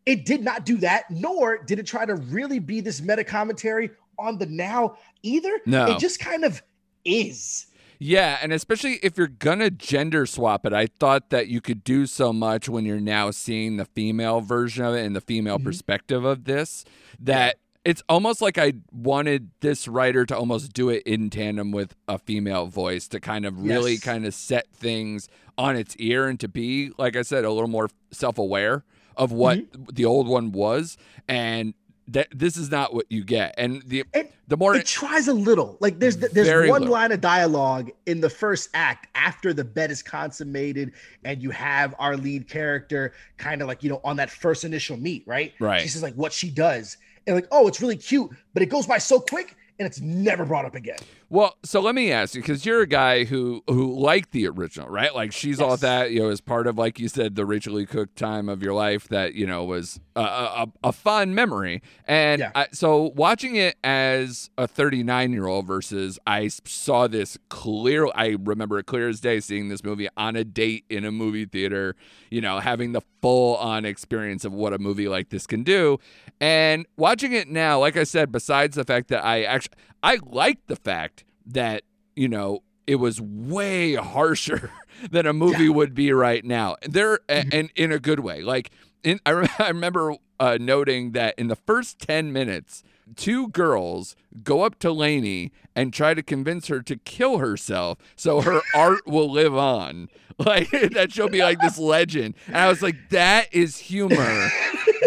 it 0.05 0.25
did 0.25 0.43
not 0.43 0.65
do 0.65 0.77
that, 0.77 1.09
nor 1.09 1.57
did 1.63 1.79
it 1.79 1.87
try 1.87 2.05
to 2.05 2.13
really 2.15 2.59
be 2.59 2.79
this 2.79 3.01
meta 3.01 3.23
commentary 3.23 3.89
on 4.19 4.37
the 4.37 4.45
now 4.45 4.97
either. 5.23 5.59
No. 5.65 5.87
It 5.87 5.99
just 5.99 6.19
kind 6.19 6.45
of 6.45 6.61
is. 7.03 7.65
Yeah, 7.99 8.37
and 8.43 8.53
especially 8.53 8.99
if 9.01 9.17
you're 9.17 9.27
gonna 9.27 9.71
gender 9.71 10.27
swap 10.27 10.67
it, 10.67 10.73
I 10.73 10.85
thought 10.85 11.31
that 11.31 11.47
you 11.47 11.61
could 11.61 11.83
do 11.83 12.05
so 12.05 12.31
much 12.31 12.69
when 12.69 12.85
you're 12.85 12.99
now 12.99 13.31
seeing 13.31 13.77
the 13.77 13.85
female 13.85 14.39
version 14.41 14.85
of 14.85 14.93
it 14.93 15.03
and 15.03 15.15
the 15.15 15.21
female 15.21 15.57
Mhm. 15.57 15.63
perspective 15.63 16.23
of 16.23 16.43
this 16.43 16.85
that 17.19 17.57
it's 17.87 18.03
almost 18.09 18.41
like 18.41 18.57
I 18.57 18.73
wanted 18.91 19.49
this 19.61 19.87
writer 19.87 20.25
to 20.25 20.37
almost 20.37 20.73
do 20.73 20.89
it 20.89 21.03
in 21.03 21.29
tandem 21.29 21.71
with 21.71 21.95
a 22.05 22.19
female 22.19 22.65
voice 22.65 23.07
to 23.07 23.21
kind 23.21 23.45
of 23.45 23.63
really 23.63 23.93
Yes. 23.93 24.01
kind 24.01 24.25
of 24.25 24.33
set 24.33 24.67
things 24.73 25.29
on 25.57 25.77
its 25.77 25.95
ear 25.95 26.27
and 26.27 26.37
to 26.41 26.49
be, 26.49 26.91
like 26.97 27.15
I 27.15 27.21
said, 27.21 27.45
a 27.45 27.49
little 27.49 27.69
more 27.69 27.89
self-aware 28.11 28.83
of 29.15 29.31
what 29.31 29.59
mm-hmm. 29.59 29.83
the 29.93 30.03
old 30.03 30.27
one 30.27 30.51
was 30.51 30.97
and 31.29 31.73
that 32.09 32.27
this 32.33 32.57
is 32.57 32.69
not 32.69 32.93
what 32.93 33.05
you 33.09 33.23
get. 33.23 33.55
And 33.57 33.81
the 33.85 34.03
And 34.13 34.27
the 34.49 34.57
more 34.57 34.75
it 34.75 34.85
tries 34.85 35.29
a 35.29 35.33
little. 35.33 35.77
Like 35.79 35.99
there's 35.99 36.17
there's 36.17 36.69
one 36.69 36.81
little. 36.81 36.93
line 36.93 37.11
of 37.11 37.21
dialogue 37.21 37.91
in 38.05 38.21
the 38.21 38.29
first 38.29 38.69
act 38.73 39.07
after 39.15 39.53
the 39.53 39.65
bet 39.65 39.91
is 39.91 40.01
consummated, 40.01 40.93
and 41.23 41.41
you 41.41 41.51
have 41.51 41.95
our 41.99 42.15
lead 42.15 42.47
character 42.47 43.13
kind 43.37 43.61
of 43.61 43.67
like 43.67 43.83
you 43.83 43.89
know 43.89 43.99
on 44.03 44.17
that 44.17 44.29
first 44.29 44.63
initial 44.63 44.95
meet, 44.95 45.23
right? 45.25 45.53
Right. 45.59 45.81
She 45.81 45.89
says 45.89 46.01
like 46.01 46.15
what 46.15 46.31
she 46.31 46.49
does, 46.49 46.97
and 47.27 47.35
like 47.35 47.47
oh 47.51 47.67
it's 47.67 47.81
really 47.81 47.97
cute, 47.97 48.31
but 48.53 48.63
it 48.63 48.67
goes 48.67 48.87
by 48.87 48.97
so 48.97 49.19
quick 49.19 49.55
and 49.79 49.85
it's 49.85 50.01
never 50.01 50.45
brought 50.45 50.65
up 50.65 50.75
again. 50.75 50.97
Well, 51.29 51.55
so 51.63 51.81
let 51.81 51.93
me 51.93 52.09
ask 52.11 52.35
you, 52.35 52.41
because 52.41 52.65
you're 52.65 52.81
a 52.81 52.87
guy 52.87 53.25
who 53.25 53.61
who 53.67 53.99
liked 53.99 54.31
the 54.31 54.47
original, 54.47 54.87
right? 54.87 55.13
Like 55.13 55.33
she's 55.33 55.59
all 55.59 55.75
that, 55.77 56.11
you 56.11 56.21
know, 56.21 56.29
as 56.29 56.39
part 56.39 56.67
of 56.67 56.77
like 56.77 56.99
you 56.99 57.09
said, 57.09 57.35
the 57.35 57.45
Rachel 57.45 57.73
Leigh 57.73 57.85
Cook 57.85 58.15
time 58.15 58.47
of 58.47 58.63
your 58.63 58.73
life 58.73 59.09
that 59.09 59.33
you 59.33 59.45
know 59.45 59.65
was 59.65 59.99
a 60.15 60.21
a, 60.21 60.67
a 60.85 60.91
fun 60.93 61.35
memory. 61.35 61.81
And 62.05 62.39
Yeah. 62.39 62.51
I, 62.55 62.67
so 62.71 63.11
watching 63.15 63.57
it 63.57 63.75
as 63.83 64.49
a 64.57 64.67
39 64.67 65.33
year 65.33 65.47
old 65.47 65.67
versus 65.67 66.17
I 66.25 66.47
saw 66.47 67.07
this 67.07 67.37
clear. 67.49 68.07
I 68.15 68.37
remember 68.41 68.79
it 68.79 68.85
clear 68.85 69.09
as 69.09 69.19
day 69.19 69.41
seeing 69.41 69.67
this 69.67 69.83
movie 69.83 70.07
on 70.15 70.37
a 70.37 70.45
date 70.45 70.85
in 70.89 71.03
a 71.03 71.11
movie 71.11 71.45
theater. 71.45 71.97
You 72.29 72.39
know, 72.39 72.59
having 72.59 72.93
the 72.93 73.01
full 73.21 73.57
on 73.57 73.83
experience 73.83 74.45
of 74.45 74.53
what 74.53 74.71
a 74.71 74.77
movie 74.77 75.09
like 75.09 75.29
this 75.29 75.45
can 75.45 75.63
do, 75.63 75.97
and 76.39 76.85
watching 76.95 77.33
it 77.33 77.49
now, 77.49 77.79
like 77.79 77.97
I 77.97 78.03
said, 78.05 78.31
besides 78.31 78.75
the 78.77 78.85
fact 78.85 79.09
that 79.09 79.25
I 79.25 79.43
actually 79.43 79.75
I 80.03 80.19
like 80.23 80.65
the 80.67 80.75
fact 80.75 81.23
that 81.45 81.83
you 82.15 82.27
know 82.27 82.63
it 82.85 82.95
was 82.95 83.19
way 83.21 83.93
harsher 83.95 84.71
than 85.11 85.25
a 85.25 85.33
movie 85.33 85.69
would 85.69 85.93
be 85.93 86.11
right 86.11 86.43
now. 86.43 86.75
There 86.87 87.19
a- 87.29 87.45
and 87.51 87.69
in 87.75 87.91
a 87.91 87.99
good 87.99 88.19
way. 88.21 88.41
Like 88.41 88.71
in 89.03 89.19
I, 89.25 89.31
rem- 89.31 89.49
I 89.59 89.67
remember 89.69 90.15
uh, 90.39 90.57
noting 90.59 91.11
that 91.13 91.33
in 91.37 91.47
the 91.47 91.55
first 91.55 91.99
10 91.99 92.31
minutes 92.31 92.83
two 93.15 93.47
girls 93.49 94.15
go 94.43 94.63
up 94.63 94.77
to 94.79 94.91
Laney 94.91 95.51
and 95.75 95.93
try 95.93 96.13
to 96.13 96.21
convince 96.21 96.67
her 96.67 96.81
to 96.81 96.97
kill 96.97 97.37
herself 97.37 97.97
so 98.15 98.41
her 98.41 98.61
art 98.75 99.07
will 99.07 99.31
live 99.31 99.55
on. 99.55 100.09
Like 100.37 100.69
that 100.69 101.11
she'll 101.13 101.29
be 101.29 101.41
like 101.41 101.59
this 101.59 101.79
legend. 101.79 102.35
And 102.47 102.57
I 102.57 102.67
was 102.67 102.83
like 102.83 102.95
that 103.09 103.47
is 103.51 103.77
humor 103.77 104.49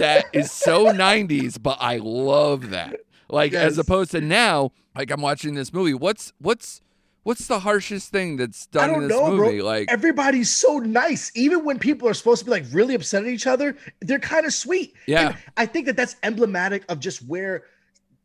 that 0.01 0.25
is 0.33 0.51
so 0.51 0.87
90s 0.87 1.63
but 1.63 1.79
I 1.81 1.99
love 1.99 2.71
that. 2.71 2.97
Like 3.29 3.53
as 3.53 3.79
opposed 3.79 4.11
to 4.13 4.21
now 4.21 4.73
like 5.01 5.11
I'm 5.11 5.23
watching 5.23 5.55
this 5.55 5.73
movie 5.73 5.95
what's 5.95 6.33
what's 6.39 6.83
what's 7.23 7.47
the 7.47 7.61
harshest 7.61 8.11
thing 8.11 8.37
that's 8.37 8.67
done 8.67 8.89
in 8.89 8.95
don't 8.95 9.09
this 9.09 9.17
know, 9.17 9.31
movie 9.31 9.59
bro. 9.59 9.65
like 9.65 9.91
Everybody's 9.91 10.51
so 10.51 10.79
nice, 10.79 11.33
even 11.35 11.65
when 11.65 11.79
people 11.79 12.09
are 12.09 12.15
supposed 12.15 12.41
to 12.41 12.45
be 12.45 12.51
like 12.51 12.65
really 12.73 12.95
upset 12.95 13.23
at 13.25 13.29
each 13.29 13.47
other. 13.47 13.77
They're 14.01 14.19
kind 14.19 14.47
of 14.47 14.53
sweet. 14.53 14.95
Yeah. 15.07 15.29
And 15.29 15.37
I 15.57 15.67
think 15.67 15.87
that 15.87 15.97
that's 15.97 16.17
emblematic 16.23 16.85
of 16.89 17.01
just 17.01 17.27
where 17.27 17.65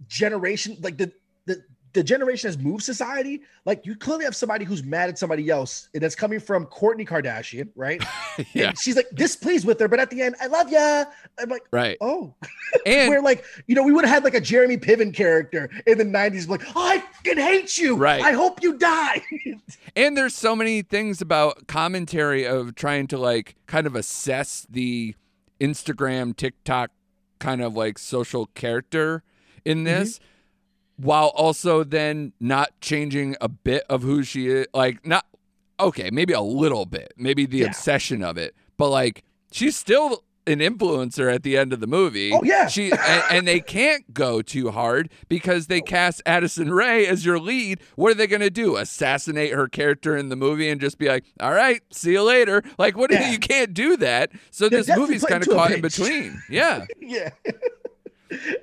generation, 0.07 0.77
like 0.81 0.97
the 0.97 1.11
the 1.95 2.03
generation 2.03 2.47
has 2.47 2.57
moved 2.57 2.83
society. 2.83 3.41
Like 3.65 3.85
you 3.85 3.95
clearly 3.95 4.25
have 4.25 4.35
somebody 4.35 4.65
who's 4.65 4.83
mad 4.83 5.09
at 5.09 5.17
somebody 5.17 5.49
else, 5.49 5.89
and 5.93 6.03
that's 6.03 6.13
coming 6.13 6.39
from 6.39 6.67
Kourtney 6.67 7.07
Kardashian, 7.07 7.69
right? 7.75 8.03
yeah 8.53 8.69
And 8.69 8.79
she's 8.79 8.95
like 8.95 9.07
displeased 9.15 9.65
with 9.65 9.79
her, 9.79 9.87
but 9.87 9.99
at 9.99 10.11
the 10.11 10.21
end, 10.21 10.35
I 10.39 10.47
love 10.47 10.69
ya. 10.71 11.05
I'm 11.39 11.49
like, 11.49 11.63
right 11.71 11.97
oh, 12.01 12.35
and 12.85 13.09
we're 13.09 13.21
like 13.21 13.43
you 13.65 13.73
know 13.73 13.81
we 13.81 13.91
would 13.91 14.05
have 14.05 14.13
had 14.13 14.23
like 14.23 14.35
a 14.35 14.41
Jeremy 14.41 14.77
Piven 14.77 15.13
character 15.13 15.69
in 15.87 15.97
the 15.97 16.03
'90s, 16.03 16.47
like 16.47 16.63
oh, 16.75 16.87
I 16.87 16.99
fucking 16.99 17.37
hate 17.37 17.77
you. 17.77 17.95
Right. 17.95 18.21
I 18.21 18.33
hope 18.33 18.61
you 18.61 18.77
die. 18.77 19.23
And 19.97 20.17
there's 20.17 20.35
so 20.35 20.57
many 20.57 20.81
things 20.81 21.21
about 21.21 21.67
commentary 21.67 22.45
of 22.45 22.75
trying 22.75 23.07
to 23.07 23.17
like 23.17 23.55
kind 23.65 23.87
of 23.87 23.95
assess 23.95 24.67
the 24.69 25.15
Instagram, 25.61 26.35
TikTok 26.35 26.91
kind 27.39 27.61
of 27.61 27.75
like 27.75 27.97
social 27.97 28.47
character 28.47 29.23
in 29.63 29.79
mm-hmm. 29.79 29.85
this 29.85 30.19
while 30.97 31.27
also 31.35 31.83
then 31.83 32.33
not 32.39 32.69
changing 32.81 33.35
a 33.41 33.49
bit 33.49 33.83
of 33.89 34.01
who 34.03 34.23
she 34.23 34.47
is. 34.47 34.67
Like, 34.73 35.05
not, 35.05 35.25
okay, 35.79 36.09
maybe 36.11 36.33
a 36.33 36.41
little 36.41 36.85
bit, 36.85 37.13
maybe 37.17 37.45
the 37.45 37.59
Yeah. 37.59 37.67
obsession 37.67 38.23
of 38.23 38.37
it, 38.37 38.55
but 38.77 38.89
like 38.89 39.23
she's 39.51 39.75
still 39.75 40.23
an 40.47 40.59
influencer 40.59 41.33
at 41.33 41.41
the 41.41 41.57
end 41.57 41.73
of 41.73 41.79
the 41.79 41.87
movie. 41.87 42.31
Oh, 42.31 42.43
yeah. 42.43 42.67
She 42.67 42.91
and, 42.91 43.23
and 43.31 43.47
they 43.47 43.59
can't 43.79 44.13
go 44.13 44.43
too 44.43 44.69
hard 44.69 45.09
because 45.27 45.65
they 45.65 45.81
cast 45.81 46.21
Addison 46.23 46.71
Rae 46.71 47.07
as 47.07 47.25
your 47.25 47.39
lead. 47.39 47.79
What 47.95 48.11
are 48.11 48.13
they 48.13 48.27
going 48.27 48.41
to 48.43 48.51
do? 48.51 48.75
Assassinate 48.77 49.53
her 49.53 49.67
character 49.67 50.15
in 50.15 50.29
the 50.29 50.35
movie 50.35 50.69
and 50.69 50.79
just 50.79 50.99
be 50.99 51.07
like, 51.07 51.23
"All 51.39 51.51
right, 51.51 51.81
see 51.91 52.11
you 52.11 52.21
later." 52.21 52.61
Like 52.77 52.95
what 52.95 53.11
Yeah. 53.11 53.31
you 53.31 53.39
can't 53.39 53.73
do 53.73 53.97
that. 53.97 54.31
So 54.51 54.69
They're 54.69 54.83
this 54.83 54.95
movie's 54.95 55.25
kind 55.25 55.41
of 55.41 55.49
caught 55.51 55.71
in 55.71 55.81
between. 55.81 56.39
Yeah. 56.49 56.85
yeah. 56.99 57.31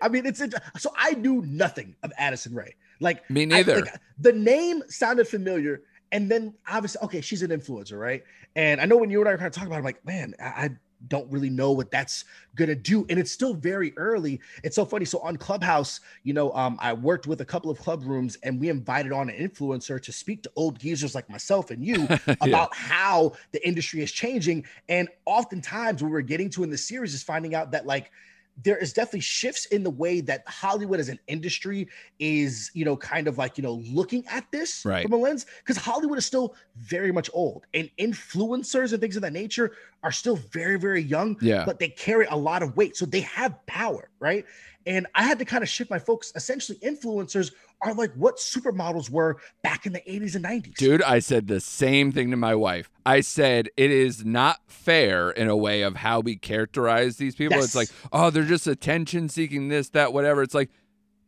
I 0.00 0.08
mean, 0.08 0.26
it's 0.26 0.40
int- 0.40 0.54
so 0.78 0.92
I 0.96 1.12
knew 1.12 1.42
nothing 1.46 1.96
of 2.02 2.12
Addison 2.18 2.54
Rae. 2.54 2.74
Like 3.00 3.28
Me 3.30 3.42
I- 3.42 3.46
neither. 3.46 3.80
like, 3.80 3.94
the 4.18 4.32
name 4.32 4.82
sounded 4.88 5.26
familiar, 5.28 5.82
and 6.12 6.30
then 6.30 6.54
obviously, 6.68 7.00
okay, 7.04 7.20
she's 7.20 7.42
an 7.42 7.50
influencer, 7.50 7.98
right? 7.98 8.22
And 8.56 8.80
I 8.80 8.84
know 8.84 8.96
when 8.96 9.10
you 9.10 9.20
and 9.20 9.28
I 9.28 9.32
were 9.32 9.38
kind 9.38 9.46
of 9.48 9.52
talking 9.54 9.68
about, 9.68 9.76
it, 9.76 9.78
I'm 9.80 9.84
like, 9.84 10.04
man, 10.06 10.34
I, 10.40 10.44
I 10.44 10.70
don't 11.08 11.28
really 11.32 11.50
know 11.50 11.72
what 11.72 11.90
that's 11.90 12.24
gonna 12.54 12.76
do, 12.76 13.04
and 13.10 13.18
it's 13.18 13.32
still 13.32 13.54
very 13.54 13.92
early. 13.96 14.40
It's 14.62 14.76
so 14.76 14.84
funny. 14.84 15.04
So 15.04 15.18
on 15.18 15.36
Clubhouse, 15.36 15.98
you 16.22 16.32
know, 16.32 16.52
um, 16.52 16.78
I 16.80 16.92
worked 16.92 17.26
with 17.26 17.40
a 17.40 17.44
couple 17.44 17.70
of 17.72 17.78
club 17.80 18.04
rooms, 18.04 18.36
and 18.44 18.60
we 18.60 18.68
invited 18.68 19.10
on 19.10 19.28
an 19.28 19.36
influencer 19.36 20.00
to 20.00 20.12
speak 20.12 20.44
to 20.44 20.52
old 20.54 20.78
geezers 20.78 21.14
like 21.14 21.28
myself 21.28 21.72
and 21.72 21.84
you 21.84 22.06
about 22.40 22.72
how 22.74 23.32
the 23.50 23.66
industry 23.66 24.00
is 24.00 24.12
changing. 24.12 24.64
And 24.88 25.08
oftentimes, 25.26 26.02
what 26.04 26.12
we're 26.12 26.20
getting 26.20 26.50
to 26.50 26.62
in 26.62 26.70
the 26.70 26.78
series 26.78 27.14
is 27.14 27.22
finding 27.24 27.54
out 27.56 27.72
that 27.72 27.84
like 27.84 28.12
there 28.56 28.76
is 28.76 28.92
definitely 28.92 29.20
shifts 29.20 29.66
in 29.66 29.82
the 29.82 29.90
way 29.90 30.20
that 30.20 30.42
Hollywood 30.46 31.00
as 31.00 31.08
an 31.08 31.18
industry 31.26 31.88
is, 32.18 32.70
you 32.74 32.84
know, 32.84 32.96
kind 32.96 33.26
of 33.26 33.38
like, 33.38 33.56
you 33.56 33.62
know, 33.62 33.74
looking 33.90 34.24
at 34.28 34.50
this 34.52 34.84
Right. 34.84 35.02
from 35.02 35.12
a 35.14 35.16
lens 35.16 35.46
because 35.64 35.76
Hollywood 35.76 36.18
is 36.18 36.26
still 36.26 36.54
very 36.76 37.12
much 37.12 37.30
old 37.32 37.64
and 37.72 37.90
influencers 37.98 38.92
and 38.92 39.00
things 39.00 39.16
of 39.16 39.22
that 39.22 39.32
nature 39.32 39.72
are 40.02 40.12
still 40.12 40.36
very, 40.36 40.78
very 40.78 41.00
young, 41.02 41.36
Yeah. 41.40 41.64
but 41.64 41.78
they 41.78 41.88
carry 41.88 42.26
a 42.26 42.36
lot 42.36 42.62
of 42.62 42.76
weight. 42.76 42.96
So 42.96 43.06
they 43.06 43.20
have 43.20 43.54
power, 43.66 44.10
right? 44.20 44.44
And 44.84 45.06
I 45.14 45.22
had 45.22 45.38
to 45.38 45.44
kind 45.44 45.62
of 45.62 45.68
shift 45.68 45.90
my 45.90 45.98
focus. 45.98 46.32
Essentially, 46.34 46.78
influencers 46.80 47.52
are 47.82 47.94
like 47.94 48.12
what 48.14 48.36
supermodels 48.36 49.10
were 49.10 49.38
back 49.62 49.86
in 49.86 49.92
the 49.92 50.00
80s 50.00 50.34
and 50.36 50.44
90s. 50.44 50.74
Dude, 50.74 51.02
I 51.02 51.18
said 51.18 51.48
the 51.48 51.60
same 51.60 52.12
thing 52.12 52.30
to 52.30 52.36
my 52.36 52.54
wife. 52.54 52.90
I 53.04 53.20
said 53.20 53.68
it 53.76 53.90
is 53.90 54.24
not 54.24 54.60
fair 54.68 55.30
in 55.30 55.48
a 55.48 55.56
way 55.56 55.82
of 55.82 55.96
how 55.96 56.20
we 56.20 56.36
characterize 56.36 57.16
these 57.16 57.34
people. 57.34 57.58
It's 57.58 57.74
like, 57.74 57.88
oh, 58.12 58.30
they're 58.30 58.44
just 58.44 58.66
attention 58.66 59.28
seeking, 59.28 59.68
this, 59.68 59.88
that, 59.90 60.12
whatever. 60.12 60.42
It's 60.42 60.54
like, 60.54 60.70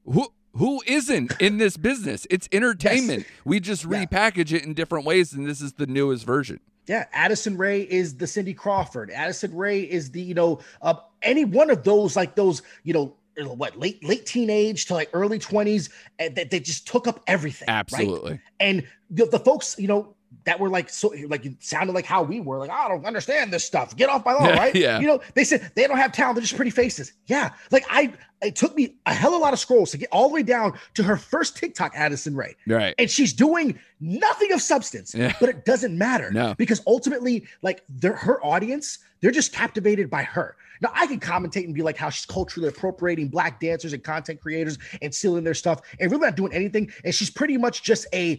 who 0.05 0.29
who 0.57 0.83
isn't 0.87 1.40
in 1.40 1.59
this 1.59 1.77
business? 1.77 2.29
It's 2.31 2.49
entertainment. 2.53 3.27
We 3.45 3.59
just 3.59 3.85
Yeah. 3.85 4.05
repackage 4.05 4.53
it 4.53 4.62
in 4.64 4.73
different 4.75 5.05
ways, 5.05 5.33
and 5.33 5.45
this 5.47 5.61
is 5.61 5.73
the 5.73 5.87
newest 5.87 6.25
version. 6.25 6.61
Yeah, 6.87 7.07
Addison 7.12 7.57
Rae 7.57 7.81
is 7.81 8.17
the 8.19 8.27
Cindy 8.29 8.55
Crawford. 8.55 9.11
Addison 9.11 9.57
Rae 9.57 9.81
is 9.81 10.12
the 10.12 10.21
you 10.23 10.35
know 10.35 10.61
uh, 10.83 10.95
any 11.23 11.45
one 11.45 11.71
of 11.71 11.83
those 11.83 12.14
like 12.14 12.37
those 12.37 12.62
you 12.85 12.93
know 12.93 13.17
what 13.42 13.79
late 13.79 14.05
late 14.05 14.27
teenage 14.27 14.87
to 14.87 14.94
like 14.94 15.11
early 15.12 15.38
twenties 15.38 15.90
and 16.18 16.35
that 16.37 16.51
they 16.51 16.61
just 16.61 16.87
took 16.87 17.07
up 17.07 17.20
everything. 17.27 17.66
right? 17.68 17.79
Absolutely. 17.79 18.40
And 18.61 18.87
the, 19.11 19.27
the 19.27 19.38
folks 19.38 19.77
you 19.79 19.88
know 19.88 20.14
that 20.44 20.61
were 20.61 20.68
like 20.68 20.90
so 20.90 21.12
like 21.28 21.44
it 21.46 21.54
sounded 21.62 21.92
like 21.94 22.04
how 22.04 22.22
we 22.22 22.40
were 22.40 22.59
like 22.59 22.70
I 22.70 22.88
don't 22.88 23.04
understand 23.07 23.52
this 23.52 23.64
stuff. 23.64 23.96
Get 23.96 24.09
off 24.11 24.24
my 24.24 24.35
lawn, 24.35 24.50
right? 24.50 24.74
yeah. 24.74 24.98
You 25.00 25.07
know 25.07 25.20
they 25.35 25.44
said 25.44 25.70
they 25.74 25.87
don't 25.87 25.96
have 25.98 26.12
talent. 26.12 26.37
They're 26.37 26.42
just 26.42 26.57
pretty 26.57 26.70
faces. 26.70 27.12
Yeah, 27.26 27.50
like 27.70 27.85
I 27.90 28.12
it 28.42 28.57
took 28.57 28.76
me 28.76 28.96
a 29.07 29.14
hell 29.14 29.33
of 29.33 29.40
a 29.40 29.42
lot 29.42 29.54
of 29.54 29.59
scrolls 29.59 29.90
to 29.92 29.96
get 29.98 30.09
all 30.12 30.28
the 30.28 30.35
way 30.35 30.42
down 30.42 30.78
to 30.94 31.02
her 31.02 31.16
first 31.16 31.57
TikTok, 31.57 31.92
Addison 31.94 32.37
Rae 32.37 32.54
Right. 32.66 32.94
and 32.98 33.11
she's 33.11 33.33
doing 33.33 33.78
nothing 34.00 34.52
of 34.52 34.61
substance 34.61 35.14
Yeah. 35.14 35.33
but 35.40 35.48
it 35.48 35.64
doesn't 35.64 35.96
matter 35.96 36.30
No. 36.30 36.54
because 36.59 36.83
ultimately 36.87 37.46
like 37.62 37.83
they're, 37.88 38.12
her 38.16 38.44
audience 38.44 38.98
they're 39.22 39.30
just 39.30 39.54
captivated 39.54 40.11
by 40.11 40.24
her 40.24 40.57
now 40.83 40.90
i 40.94 41.07
can 41.07 41.18
commentate 41.20 41.64
and 41.64 41.74
be 41.74 41.80
like 41.80 41.96
how 41.96 42.11
she's 42.11 42.26
culturally 42.26 42.68
appropriating 42.68 43.28
black 43.28 43.61
dancers 43.61 43.94
and 43.94 44.04
content 44.04 44.40
creators 44.42 44.76
and 45.00 45.14
stealing 45.14 45.42
their 45.44 45.54
stuff 45.54 45.80
and 45.98 46.11
really 46.11 46.26
not 46.26 46.37
doing 46.37 46.52
anything 46.52 46.92
and 47.04 47.14
she's 47.14 47.30
pretty 47.30 47.57
much 47.57 47.83
just 47.83 48.07
a 48.12 48.38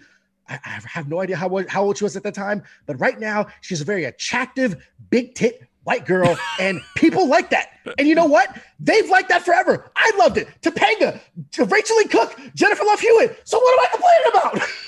I 0.49 0.59
I 0.65 0.79
have 0.87 1.07
no 1.07 1.21
idea 1.21 1.35
how, 1.35 1.49
how 1.67 1.83
old 1.83 1.97
she 1.97 2.03
was 2.03 2.15
at 2.15 2.23
the 2.23 2.31
time, 2.31 2.63
but 2.85 2.99
right 2.99 3.19
now 3.19 3.47
she's 3.61 3.81
a 3.81 3.85
very 3.85 4.05
attractive, 4.05 4.87
big 5.09 5.33
tit 5.35 5.67
white 5.83 6.05
girl, 6.05 6.35
and 6.59 6.81
people 6.95 7.27
like 7.27 7.49
that. 7.51 7.67
And 7.99 8.07
you 8.07 8.15
know 8.15 8.25
what? 8.25 8.57
They've 8.79 9.07
liked 9.09 9.29
that 9.29 9.43
forever. 9.45 9.91
I 9.95 10.11
loved 10.17 10.37
it. 10.37 10.47
Topanga, 10.61 11.19
Rachel 11.71 11.97
Leigh 11.97 12.05
Cook, 12.07 12.39
Jennifer 12.55 12.83
Love 12.83 12.99
Hewitt. 12.99 13.39
So 13.43 13.59
what 13.59 13.79
am 13.79 13.85
I 13.85 13.89
complaining 13.91 14.61
about? 14.61 14.69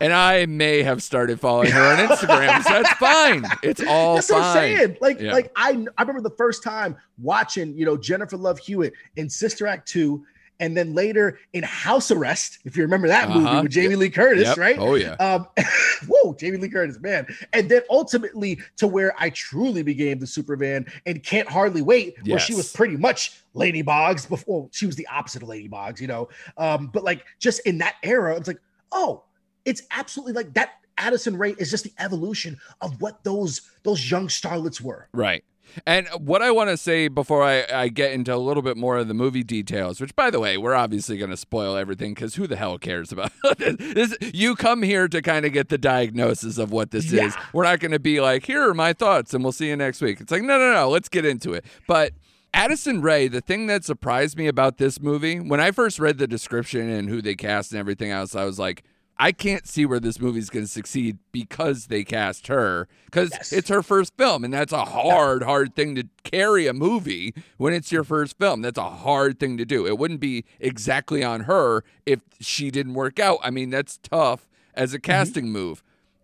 And 0.00 0.12
I 0.12 0.44
may 0.46 0.82
have 0.82 1.02
started 1.02 1.40
following 1.40 1.70
her 1.70 1.80
on 1.80 1.96
Instagram, 2.06 2.62
so 2.64 2.70
that's 2.82 2.92
fine. 2.98 3.46
It's 3.62 3.80
all 3.86 4.16
That's 4.16 4.28
fine. 4.28 4.40
what 4.40 4.46
I'm 4.48 4.54
saying. 4.54 4.96
Like, 5.00 5.20
Yeah. 5.20 5.32
like 5.32 5.50
I, 5.56 5.86
I 5.96 6.02
remember 6.02 6.20
the 6.28 6.34
first 6.36 6.62
time 6.62 6.96
watching, 7.22 7.74
you 7.78 7.86
know, 7.86 7.96
Jennifer 7.96 8.36
Love 8.36 8.58
Hewitt 8.58 8.92
in 9.16 9.30
Sister 9.30 9.66
Act 9.66 9.88
two, 9.88 10.26
and 10.60 10.76
then 10.76 10.94
later 10.94 11.38
in 11.52 11.62
House 11.62 12.10
Arrest, 12.10 12.58
if 12.64 12.76
you 12.76 12.82
remember 12.82 13.08
that 13.08 13.28
movie 13.28 13.46
Uh-huh. 13.46 13.62
with 13.62 13.72
Jamie 13.72 13.96
Lee 13.96 14.10
Curtis, 14.10 14.44
Yep. 14.48 14.56
right? 14.58 14.76
Oh 14.78 14.94
yeah. 14.94 15.12
Um, 15.14 15.46
whoa, 16.08 16.34
Jamie 16.34 16.56
Lee 16.58 16.68
Curtis, 16.68 16.98
man. 17.00 17.26
And 17.52 17.68
then 17.68 17.82
ultimately 17.90 18.58
to 18.76 18.86
where 18.86 19.14
I 19.18 19.30
truly 19.30 19.82
became 19.82 20.18
the 20.18 20.26
Superman 20.26 20.86
and 21.06 21.22
can't 21.22 21.48
hardly 21.48 21.82
wait, 21.82 22.14
where 22.26 22.38
she 22.38 22.54
was 22.54 22.72
pretty 22.72 22.96
much 22.96 23.40
Laney 23.54 23.82
Boggs 23.82 24.26
before 24.26 24.60
well, 24.62 24.68
she 24.72 24.86
was 24.86 24.96
the 24.96 25.06
opposite 25.08 25.42
of 25.42 25.48
Laney 25.48 25.68
Boggs, 25.68 26.00
you 26.00 26.06
know. 26.06 26.28
Um, 26.56 26.88
but 26.92 27.04
like 27.04 27.24
just 27.38 27.60
in 27.66 27.78
that 27.78 27.96
era, 28.02 28.36
it's 28.36 28.48
like, 28.48 28.60
oh, 28.92 29.24
it's 29.64 29.82
absolutely 29.90 30.32
like 30.34 30.54
that. 30.54 30.70
Addison 30.98 31.36
Rae 31.36 31.54
is 31.58 31.70
just 31.70 31.84
the 31.84 31.92
evolution 31.98 32.56
of 32.80 32.98
what 33.02 33.22
those 33.22 33.60
those 33.82 34.10
young 34.10 34.28
starlets 34.28 34.80
were. 34.80 35.08
Right. 35.12 35.44
And 35.86 36.08
what 36.18 36.42
I 36.42 36.50
want 36.50 36.70
to 36.70 36.76
say 36.76 37.08
before 37.08 37.42
I, 37.42 37.64
I 37.72 37.88
get 37.88 38.12
into 38.12 38.34
a 38.34 38.36
little 38.36 38.62
bit 38.62 38.76
more 38.76 38.96
of 38.96 39.08
the 39.08 39.14
movie 39.14 39.42
details, 39.42 40.00
which 40.00 40.14
by 40.16 40.30
the 40.30 40.40
way, 40.40 40.56
we're 40.56 40.74
obviously 40.74 41.18
going 41.18 41.30
to 41.30 41.36
spoil 41.36 41.76
everything 41.76 42.14
because 42.14 42.34
who 42.36 42.46
the 42.46 42.56
hell 42.56 42.78
cares 42.78 43.12
about 43.12 43.32
this? 43.58 44.16
You 44.20 44.56
come 44.56 44.82
here 44.82 45.08
to 45.08 45.20
kind 45.22 45.44
of 45.46 45.52
get 45.52 45.68
the 45.68 45.78
diagnosis 45.78 46.58
of 46.58 46.72
what 46.72 46.90
this 46.90 47.10
Yeah. 47.12 47.24
is. 47.26 47.36
We're 47.52 47.64
not 47.64 47.80
going 47.80 47.92
to 47.92 47.98
be 47.98 48.20
like, 48.20 48.46
here 48.46 48.68
are 48.68 48.74
my 48.74 48.92
thoughts 48.92 49.34
and 49.34 49.42
we'll 49.44 49.52
see 49.52 49.68
you 49.68 49.76
next 49.76 50.00
week. 50.00 50.20
It's 50.20 50.30
like, 50.32 50.42
no, 50.42 50.58
no, 50.58 50.72
no, 50.72 50.88
let's 50.88 51.08
get 51.08 51.24
into 51.24 51.52
it. 51.52 51.64
But 51.86 52.12
Addison 52.54 53.02
Rae, 53.02 53.28
the 53.28 53.40
thing 53.42 53.66
that 53.66 53.84
surprised 53.84 54.38
me 54.38 54.46
about 54.46 54.78
this 54.78 55.00
movie, 55.00 55.38
when 55.40 55.60
I 55.60 55.72
first 55.72 55.98
read 55.98 56.16
the 56.18 56.26
description 56.26 56.88
and 56.88 57.08
who 57.08 57.20
they 57.20 57.34
cast 57.34 57.72
and 57.72 57.78
everything 57.78 58.10
else, 58.10 58.34
I 58.34 58.44
was 58.44 58.58
like, 58.58 58.82
I 59.18 59.32
can't 59.32 59.66
see 59.66 59.86
where 59.86 59.98
this 59.98 60.20
movie's 60.20 60.50
going 60.50 60.64
to 60.66 60.70
succeed 60.70 61.18
because 61.32 61.86
they 61.86 62.04
cast 62.04 62.48
her 62.48 62.86
because 63.06 63.30
Yes. 63.32 63.50
it's 63.52 63.68
her 63.70 63.82
first 63.82 64.12
film 64.18 64.44
and 64.44 64.52
that's 64.52 64.72
a 64.74 64.84
hard 64.84 65.42
hard 65.42 65.74
thing 65.74 65.94
to 65.94 66.04
carry 66.22 66.66
a 66.66 66.74
movie 66.74 67.32
when 67.56 67.72
it's 67.72 67.90
your 67.90 68.04
first 68.04 68.36
film. 68.38 68.60
That's 68.60 68.76
a 68.78 68.90
hard 68.90 69.38
thing 69.40 69.56
to 69.56 69.64
do. 69.64 69.86
It 69.86 69.96
wouldn't 69.98 70.20
be 70.20 70.44
exactly 70.60 71.24
on 71.24 71.42
her 71.42 71.82
if 72.04 72.20
she 72.40 72.70
didn't 72.70 72.92
work 72.94 73.18
out. 73.18 73.38
I 73.42 73.50
mean 73.50 73.70
that's 73.70 73.96
tough 73.98 74.48
as 74.74 74.90
Mm-hmm. 74.90 74.96
a 74.96 75.00
casting 75.00 75.50
move. 75.50 75.82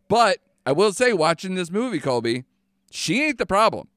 But 0.09 0.39
i 0.67 0.73
will 0.73 0.93
say 0.93 1.13
watching 1.15 1.55
this 1.55 1.71
movie 1.71 1.99
kolby 2.01 2.45
she 2.91 3.23
ain't 3.25 3.39
the 3.39 3.47
problem. 3.47 3.89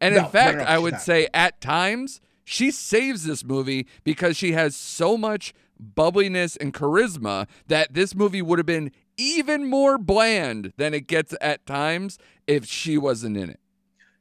And 0.00 0.14
No, 0.14 0.24
in 0.24 0.30
fact 0.30 0.58
no, 0.58 0.64
no, 0.64 0.70
i 0.70 0.78
would 0.78 0.94
not. 0.94 1.02
say 1.02 1.28
at 1.34 1.60
times 1.60 2.22
she 2.44 2.70
saves 2.70 3.24
this 3.24 3.44
movie 3.44 3.86
because 4.04 4.38
she 4.38 4.52
has 4.52 4.74
so 4.74 5.18
much 5.18 5.52
bubbliness 5.80 6.56
and 6.56 6.74
charisma 6.74 7.46
that 7.66 7.94
this 7.94 8.14
movie 8.14 8.42
would 8.42 8.58
have 8.58 8.66
been 8.66 8.92
even 9.16 9.68
more 9.68 9.98
bland 9.98 10.72
than 10.76 10.94
it 10.94 11.06
gets 11.06 11.34
at 11.40 11.64
times 11.66 12.18
if 12.46 12.64
she 12.64 12.96
wasn't 12.96 13.36
in 13.36 13.50
it. 13.50 13.60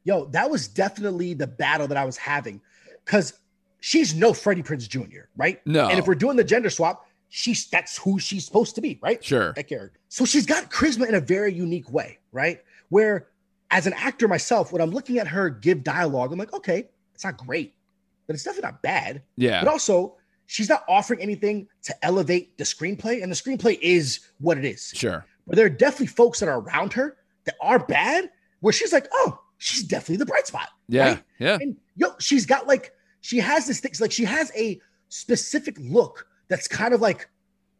Yo, 0.03 0.25
that 0.25 0.49
was 0.49 0.67
definitely 0.67 1.33
the 1.33 1.47
battle 1.47 1.87
that 1.87 1.97
I 1.97 2.05
was 2.05 2.17
having 2.17 2.61
because 3.05 3.33
she's 3.79 4.15
no 4.15 4.33
Freddie 4.33 4.63
Prinze 4.63 4.87
Jr., 4.87 5.27
right? 5.35 5.65
No. 5.65 5.87
And 5.87 5.99
if 5.99 6.07
we're 6.07 6.15
doing 6.15 6.37
the 6.37 6.43
gender 6.43 6.69
swap, 6.69 7.07
she's 7.29 7.67
that's 7.67 7.97
who 7.97 8.19
she's 8.19 8.45
supposed 8.45 8.75
to 8.75 8.81
be, 8.81 8.99
right? 9.01 9.23
Sure. 9.23 9.53
That 9.53 9.67
character. 9.67 9.99
So 10.09 10.25
she's 10.25 10.45
got 10.45 10.71
charisma 10.71 11.07
in 11.07 11.15
a 11.15 11.19
very 11.19 11.53
unique 11.53 11.91
way, 11.91 12.19
right? 12.31 12.61
Where 12.89 13.27
as 13.71 13.87
an 13.87 13.93
actor 13.93 14.27
myself, 14.27 14.71
when 14.71 14.81
I'm 14.81 14.91
looking 14.91 15.17
at 15.19 15.27
her 15.27 15.49
give 15.49 15.83
dialogue, 15.83 16.31
I'm 16.31 16.39
like, 16.39 16.53
okay, 16.53 16.87
it's 17.13 17.23
not 17.23 17.37
great, 17.37 17.73
but 18.25 18.33
it's 18.33 18.43
definitely 18.43 18.69
not 18.69 18.81
bad. 18.81 19.23
Yeah. 19.35 19.63
But 19.63 19.69
also, 19.69 20.15
she's 20.47 20.67
not 20.69 20.83
offering 20.89 21.21
anything 21.21 21.67
to 21.83 21.93
elevate 22.05 22.57
the 22.57 22.63
screenplay, 22.63 23.21
and 23.21 23.31
the 23.31 23.35
screenplay 23.35 23.77
is 23.81 24.19
what 24.39 24.57
it 24.57 24.65
is. 24.65 24.91
Sure. 24.95 25.25
But 25.45 25.55
there 25.55 25.65
are 25.65 25.69
definitely 25.69 26.07
folks 26.07 26.39
that 26.39 26.49
are 26.49 26.59
around 26.59 26.93
her 26.93 27.15
that 27.45 27.55
are 27.61 27.79
bad, 27.79 28.29
where 28.61 28.73
she's 28.73 28.91
like, 28.91 29.07
oh, 29.13 29.39
she's 29.59 29.83
definitely 29.83 30.17
the 30.17 30.25
bright 30.25 30.47
spot. 30.47 30.69
Yeah. 30.89 31.05
right? 31.09 31.23
Yeah. 31.39 31.57
And 31.61 31.77
yo, 31.95 32.09
she's 32.19 32.45
got 32.45 32.67
like 32.67 32.91
she 33.21 33.37
has 33.37 33.67
this 33.67 33.79
thing, 33.79 33.91
like 34.01 34.11
she 34.11 34.25
has 34.25 34.51
a 34.55 34.79
specific 35.09 35.77
look 35.79 36.27
that's 36.49 36.67
kind 36.67 36.93
of 36.93 37.01
like 37.01 37.29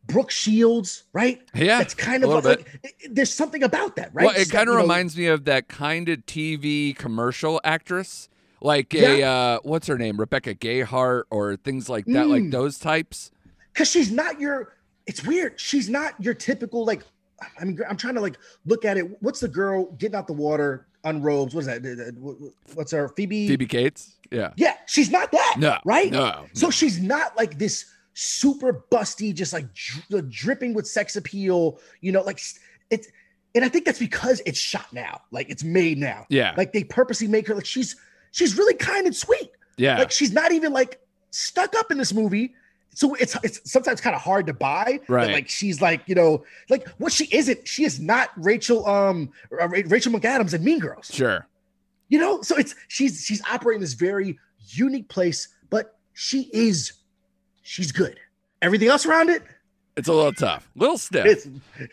Brooke 0.06 0.32
Shields, 0.32 1.04
right? 1.14 1.42
Yeah. 1.54 1.80
That's 1.80 1.94
kind 1.94 2.24
of 2.24 2.30
like 2.46 2.66
it- 2.84 2.94
it- 3.00 3.16
there's 3.16 3.34
something 3.34 3.64
about 3.64 3.96
that, 3.98 4.12
right? 4.14 4.26
Well, 4.28 4.36
it 4.36 4.50
kind 4.50 4.70
of 4.70 4.74
you 4.74 4.78
know, 4.78 4.82
reminds 4.84 5.18
me 5.18 5.28
of 5.28 5.44
that 5.46 5.68
kind 5.68 6.08
of 6.10 6.26
TV 6.26 6.96
commercial 6.96 7.60
actress, 7.64 8.30
like 8.62 8.94
a 8.94 9.24
uh, 9.24 9.60
what's 9.64 9.88
her 9.88 9.98
name, 9.98 10.20
Rebecca 10.20 10.56
Gayheart, 10.56 11.24
or 11.30 11.56
things 11.56 11.90
like 11.90 12.06
that, 12.06 12.28
like 12.28 12.44
Mm. 12.44 12.52
those 12.52 12.80
types. 12.80 13.32
because 13.74 13.90
she's 13.90 14.12
not 14.12 14.40
your. 14.40 14.74
It's 15.06 15.26
weird. 15.26 15.60
She's 15.60 15.90
not 15.90 16.14
your 16.20 16.34
typical 16.34 16.86
like. 16.86 17.04
I 17.60 17.66
mean, 17.66 17.80
I'm 17.88 17.98
trying 17.98 18.16
to 18.16 18.22
like 18.22 18.38
look 18.66 18.84
at 18.84 18.98
it. 18.98 19.22
What's 19.22 19.40
the 19.40 19.48
girl 19.48 19.92
getting 20.00 20.16
out 20.16 20.26
the 20.28 20.34
water, 20.34 20.88
unrobes? 21.04 21.54
What 21.54 21.62
is 21.62 21.68
that? 21.68 22.16
What's 22.74 22.92
her 22.92 23.10
Phoebe? 23.10 23.48
Phoebe 23.48 23.68
Cates. 23.68 24.16
Yeah. 24.32 24.52
Yeah, 24.58 24.74
she's 24.88 25.10
not 25.12 25.32
that. 25.32 25.56
No. 25.60 25.78
right? 25.86 26.12
No. 26.12 26.48
So 26.54 26.70
she's 26.70 27.00
not 27.00 27.38
like 27.38 27.58
this 27.58 27.86
super 28.14 28.84
busty, 28.92 29.34
just 29.34 29.54
like 29.54 29.72
dri- 29.74 30.24
dripping 30.30 30.74
with 30.74 30.88
sex 30.88 31.16
appeal. 31.16 31.80
You 32.02 32.12
know, 32.12 32.24
like 32.24 32.42
it's. 32.90 33.08
And 33.56 33.64
I 33.66 33.70
think 33.70 33.86
that's 33.86 33.98
because 34.00 34.42
it's 34.46 34.60
shot 34.60 34.92
now, 34.92 35.22
like 35.32 35.50
it's 35.50 35.64
made 35.64 35.98
now. 35.98 36.26
Yeah. 36.30 36.54
Like 36.58 36.74
they 36.74 36.84
purposely 36.84 37.28
make 37.28 37.48
her 37.48 37.56
like 37.56 37.66
she's 37.66 37.96
she's 38.38 38.58
really 38.58 38.76
kind 38.76 39.06
and 39.06 39.16
sweet. 39.16 39.52
yeah. 39.78 39.98
Like 39.98 40.12
she's 40.12 40.32
not 40.32 40.52
even 40.52 40.72
like 40.72 41.00
stuck 41.32 41.76
up 41.76 41.92
in 41.92 41.98
this 41.98 42.14
movie. 42.14 42.54
So 42.94 43.14
it's 43.16 43.36
it's 43.44 43.70
sometimes 43.70 44.02
kind 44.02 44.16
of 44.16 44.22
hard 44.22 44.48
to 44.48 44.54
buy. 44.54 45.00
Right. 45.08 45.32
like 45.32 45.50
she's 45.50 45.82
like 45.82 46.02
you 46.08 46.16
know 46.16 46.44
like 46.70 46.88
what 47.00 47.12
she 47.12 47.28
isn't. 47.36 47.68
She 47.68 47.84
is 47.84 48.00
not 48.00 48.30
Rachel 48.38 48.88
um 48.88 49.32
uh, 49.60 49.68
Rachel 49.68 50.12
McAdams 50.12 50.54
and 50.54 50.64
Mean 50.64 50.80
Girls. 50.80 51.12
sure. 51.14 51.48
You 52.10 52.20
know, 52.20 52.42
so 52.42 52.56
it's 52.58 52.74
she's 52.88 53.26
she's 53.26 53.42
operating 53.52 53.82
this 53.82 53.94
very 53.94 54.40
unique 54.70 55.10
place, 55.10 55.50
but 55.70 55.98
she 56.14 56.50
is 56.54 56.94
she's 57.64 57.92
good. 57.92 58.20
Everything 58.62 58.88
else 58.88 59.06
around 59.06 59.30
it, 59.30 59.44
It's 59.98 60.08
a 60.08 60.14
little 60.14 60.32
tough, 60.32 60.70
a 60.76 60.80
little 60.80 60.98
stiff. 61.00 61.26
it's 61.26 61.48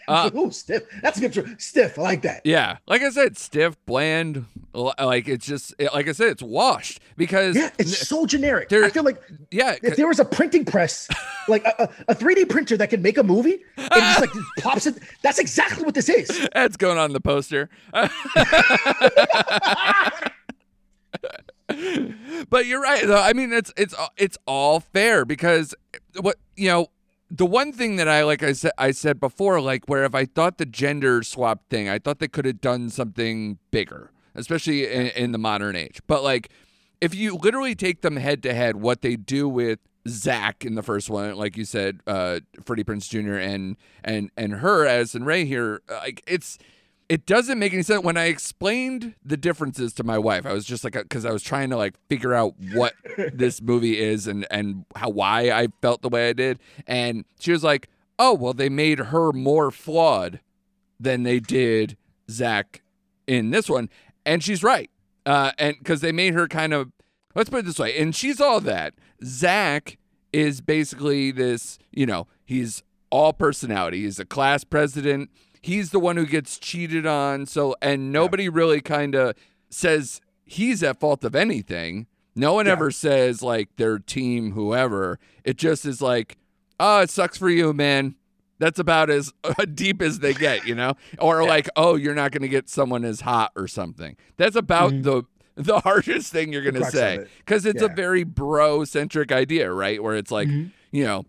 Uh, 0.07 0.31
ooh, 0.37 0.51
stiff. 0.51 0.83
That's 1.03 1.17
a 1.19 1.21
good 1.23 1.33
tr- 1.33 1.55
stiff. 1.59 1.99
I 1.99 2.03
like 2.03 2.23
that. 2.23 2.43
Yeah, 2.45 2.77
like 2.87 3.01
I 3.03 3.09
said, 3.11 3.39
stiff, 3.39 3.77
bland. 3.87 4.45
Like 4.75 5.27
it's 5.27 5.47
just, 5.47 5.75
like 5.93 6.07
I 6.09 6.13
said, 6.13 6.29
it's 6.29 6.43
washed 6.43 7.01
because 7.17 7.57
Yeah, 7.57 7.71
it's 7.79 8.07
so 8.07 8.27
generic. 8.27 8.69
there- 8.69 8.85
I 8.85 8.91
feel 8.91 9.05
like 9.05 9.23
yeah, 9.51 9.77
if 9.83 9.97
there 9.97 10.07
was 10.07 10.21
a 10.21 10.25
printing 10.25 10.65
press, 10.67 11.09
like 11.49 11.65
a, 11.65 11.85
a, 11.85 12.13
a 12.13 12.15
3D 12.15 12.49
printer 12.49 12.77
that 12.77 12.91
could 12.91 13.03
make 13.03 13.17
a 13.19 13.23
movie 13.23 13.61
and 13.79 13.89
just 13.91 14.21
like 14.21 14.31
plops 14.59 14.87
it, 14.87 14.97
that's 15.23 15.39
exactly 15.39 15.83
what 15.85 15.95
this 15.95 16.09
is. 16.11 16.47
that's 16.53 16.77
going 16.77 16.99
on 16.99 17.13
the 17.15 17.21
poster. 17.21 17.71
but 22.51 22.67
you're 22.67 22.83
right. 22.83 23.07
Though. 23.07 23.21
I 23.21 23.33
mean, 23.33 23.53
it's 23.53 23.73
it's 23.77 23.95
it's 24.17 24.37
all 24.47 24.81
fair 24.81 25.25
because 25.25 25.75
what 26.21 26.37
you 26.57 26.69
know. 26.69 26.89
The 27.37 27.47
one 27.47 27.73
thing 27.73 27.97
that 27.97 28.07
I 28.07 28.23
like 28.23 28.45
I 28.45 28.53
said 28.53 28.71
I 28.79 28.93
said 28.93 29.19
before, 29.19 29.61
like 29.61 29.87
where 29.87 30.05
if 30.05 30.15
I 30.15 30.25
thought 30.25 30.59
the 30.59 30.67
gender 30.67 31.25
swap 31.25 31.69
thing, 31.69 31.89
I 31.89 31.99
thought 31.99 32.21
they 32.21 32.29
could 32.29 32.45
have 32.45 32.61
done 32.61 32.91
something 32.91 33.59
bigger, 33.73 34.13
especially 34.37 34.87
in, 34.87 35.09
in 35.09 35.33
the 35.33 35.39
modern 35.39 35.75
age. 35.75 36.01
But 36.07 36.23
like, 36.23 36.51
if 37.01 37.13
you 37.13 37.35
literally 37.35 37.75
take 37.75 38.03
them 38.03 38.17
head 38.17 38.41
to 38.45 38.55
head, 38.55 38.77
what 38.77 39.03
they 39.03 39.17
do 39.17 39.49
with 39.49 39.81
Zach 40.07 40.65
in 40.65 40.77
the 40.77 40.83
first 40.83 41.11
one, 41.11 41.35
like 41.35 41.57
you 41.57 41.65
said, 41.65 41.99
uh, 42.07 42.39
Freddie 42.65 42.85
Prinze 42.85 43.09
Jr. 43.09 43.35
and 43.35 43.77
and 44.05 44.31
and 44.37 44.55
her 44.55 44.87
as 44.87 45.17
and 45.17 45.27
Rae 45.27 45.45
here, 45.45 45.83
like 45.89 46.23
it's 46.29 46.57
it 47.09 47.27
doesn't 47.27 47.59
make 47.59 47.73
any 47.73 47.83
sense. 47.83 48.03
When 48.03 48.17
i 48.17 48.25
explained 48.25 49.15
the 49.25 49.37
differences 49.37 49.93
to 49.95 50.05
my 50.05 50.19
wife 50.19 50.47
i 50.47 50.53
was 50.53 50.65
just 50.65 50.85
like 50.85 50.95
because 50.95 51.25
i 51.25 51.33
was 51.33 51.43
trying 51.43 51.71
to 51.71 51.77
like 51.77 51.95
figure 52.09 52.35
out 52.35 52.55
what 52.73 52.95
this 53.33 53.61
movie 53.61 53.99
is 54.01 54.27
and 54.27 54.47
and 54.51 54.85
how 54.97 55.11
why 55.11 55.51
i 55.51 55.69
felt 55.83 56.03
the 56.03 56.09
way 56.09 56.29
i 56.29 56.33
did. 56.33 56.59
And 56.87 57.25
she 57.39 57.53
was 57.53 57.65
like 57.65 57.89
oh 58.19 58.35
well 58.35 58.53
they 58.53 58.69
made 58.69 58.99
her 58.99 59.33
more 59.33 59.71
flawed 59.71 60.41
than 60.99 61.23
they 61.25 61.41
did 61.41 61.97
zach 62.31 62.83
in 63.27 63.51
this 63.51 63.69
one. 63.69 63.91
And 64.25 64.43
she's 64.43 64.63
right 64.63 64.91
uh 65.27 65.53
and 65.59 65.77
because 65.79 66.01
they 66.01 66.13
made 66.13 66.35
her 66.35 66.49
kind 66.49 66.73
of 66.73 66.93
let's 67.35 67.51
put 67.51 67.61
it 67.61 67.67
this 67.67 67.79
way 67.79 67.99
and 67.99 68.15
she's 68.15 68.41
all 68.41 68.61
that. 68.61 68.95
Zach 69.25 69.99
is 70.33 70.61
basically 70.61 71.31
this 71.31 71.79
you 71.93 72.07
know 72.07 72.27
he's 72.45 72.83
all 73.11 73.33
personality. 73.33 74.03
He's 74.03 74.19
a 74.19 74.25
class 74.25 74.65
president 74.65 75.31
he's 75.65 75.91
the 75.91 75.99
one 75.99 76.17
who 76.19 76.27
gets 76.27 76.59
cheated 76.59 77.07
on. 77.07 77.47
So, 77.47 77.75
and 77.81 78.13
nobody 78.13 78.49
really 78.51 78.81
kind 78.83 79.15
of 79.15 79.35
says 79.71 80.21
he's 80.45 80.83
at 80.83 81.01
fault 81.01 81.25
of 81.25 81.35
anything. 81.35 82.07
No 82.37 82.53
one 82.53 82.67
Yeah. 82.67 82.73
ever 82.73 82.91
says 82.91 83.43
like 83.43 83.71
their 83.77 83.99
team, 83.99 84.53
whoever. 84.53 85.19
It 85.43 85.57
just 85.57 85.87
is 85.87 86.03
like, 86.03 86.37
oh, 86.79 87.01
it 87.01 87.09
sucks 87.11 87.39
for 87.39 87.49
you, 87.49 87.73
man. 87.73 88.15
That's 88.59 88.79
about 88.79 89.09
as 89.09 89.33
deep 89.75 90.03
as 90.03 90.19
they 90.19 90.35
get, 90.35 90.67
you 90.67 90.75
know? 90.75 90.95
Or 91.19 91.45
like, 91.47 91.69
oh, 91.77 91.95
you're 91.97 92.15
not 92.15 92.31
going 92.33 92.43
to 92.43 92.49
get 92.49 92.69
someone 92.69 93.05
as 93.05 93.23
hot 93.23 93.53
or 93.57 93.67
something. 93.67 94.17
That's 94.37 94.57
about 94.57 94.93
Mhm. 94.93 95.03
the 95.05 95.23
the 95.57 95.79
harshest 95.89 96.33
thing 96.33 96.53
you're 96.53 96.63
going 96.63 96.75
to 96.75 96.91
say 96.91 97.27
because 97.39 97.65
it's 97.65 97.81
a 97.81 97.87
very 97.89 98.25
bro 98.25 98.85
centric 98.85 99.31
idea, 99.33 99.73
right? 99.73 100.03
Where 100.03 100.17
it's 100.17 100.33
like, 100.33 100.49
Mhm. 100.49 100.73
you 100.91 101.05
know, 101.05 101.25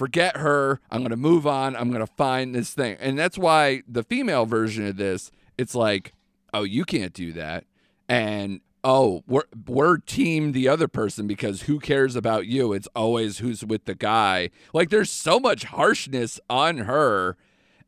forget 0.00 0.38
her. 0.38 0.80
I'm 0.90 1.00
going 1.00 1.10
to 1.10 1.16
move 1.18 1.46
on. 1.46 1.76
I'm 1.76 1.90
going 1.90 2.00
to 2.00 2.10
find 2.14 2.54
this 2.54 2.72
thing. 2.72 2.96
And 3.00 3.18
that's 3.18 3.36
why 3.36 3.82
the 3.86 4.02
female 4.02 4.46
version 4.46 4.86
of 4.86 4.96
this, 4.96 5.30
it's 5.58 5.74
like, 5.74 6.14
oh, 6.54 6.62
you 6.62 6.86
can't 6.86 7.12
do 7.12 7.34
that. 7.34 7.64
And 8.08 8.62
oh, 8.82 9.22
we're, 9.26 9.44
we're 9.66 9.98
team 9.98 10.52
the 10.52 10.68
other 10.68 10.88
person 10.88 11.26
because 11.26 11.62
who 11.62 11.78
cares 11.78 12.16
about 12.16 12.46
you? 12.46 12.72
It's 12.72 12.88
always 12.96 13.40
who's 13.40 13.62
with 13.62 13.84
the 13.84 13.94
guy. 13.94 14.48
Like 14.72 14.88
there's 14.88 15.10
so 15.10 15.38
much 15.38 15.64
harshness 15.64 16.40
on 16.48 16.78
her 16.78 17.36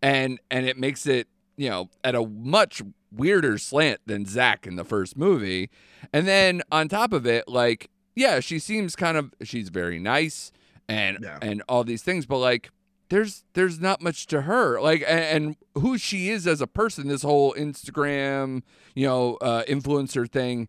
and 0.02 0.38
and 0.50 0.66
it 0.66 0.76
makes 0.76 1.06
it, 1.06 1.28
you 1.56 1.70
know, 1.70 1.88
at 2.04 2.14
a 2.14 2.26
much 2.26 2.82
weirder 3.10 3.56
slant 3.56 4.02
than 4.04 4.26
Zach 4.26 4.66
in 4.66 4.76
the 4.76 4.84
first 4.84 5.16
movie. 5.16 5.70
And 6.12 6.28
then 6.28 6.60
on 6.70 6.88
top 6.88 7.14
of 7.14 7.26
it, 7.26 7.48
like, 7.48 7.88
yeah, 8.14 8.40
she 8.40 8.58
seems 8.58 8.96
kind 8.96 9.16
of 9.16 9.32
she's 9.42 9.70
very 9.70 9.98
nice 9.98 10.52
and 10.88 11.18
Yeah. 11.22 11.38
and 11.42 11.62
all 11.68 11.84
these 11.84 12.02
things, 12.02 12.26
but 12.26 12.38
like 12.38 12.70
there's 13.08 13.44
there's 13.54 13.78
not 13.78 14.00
much 14.00 14.26
to 14.28 14.42
her 14.42 14.80
like 14.80 15.04
and, 15.06 15.20
and 15.20 15.56
who 15.82 15.98
she 15.98 16.30
is 16.30 16.46
as 16.46 16.62
a 16.62 16.66
person 16.66 17.08
this 17.08 17.20
whole 17.20 17.52
instagram 17.58 18.62
you 18.94 19.06
know 19.06 19.34
uh 19.42 19.62
influencer 19.68 20.26
thing 20.26 20.66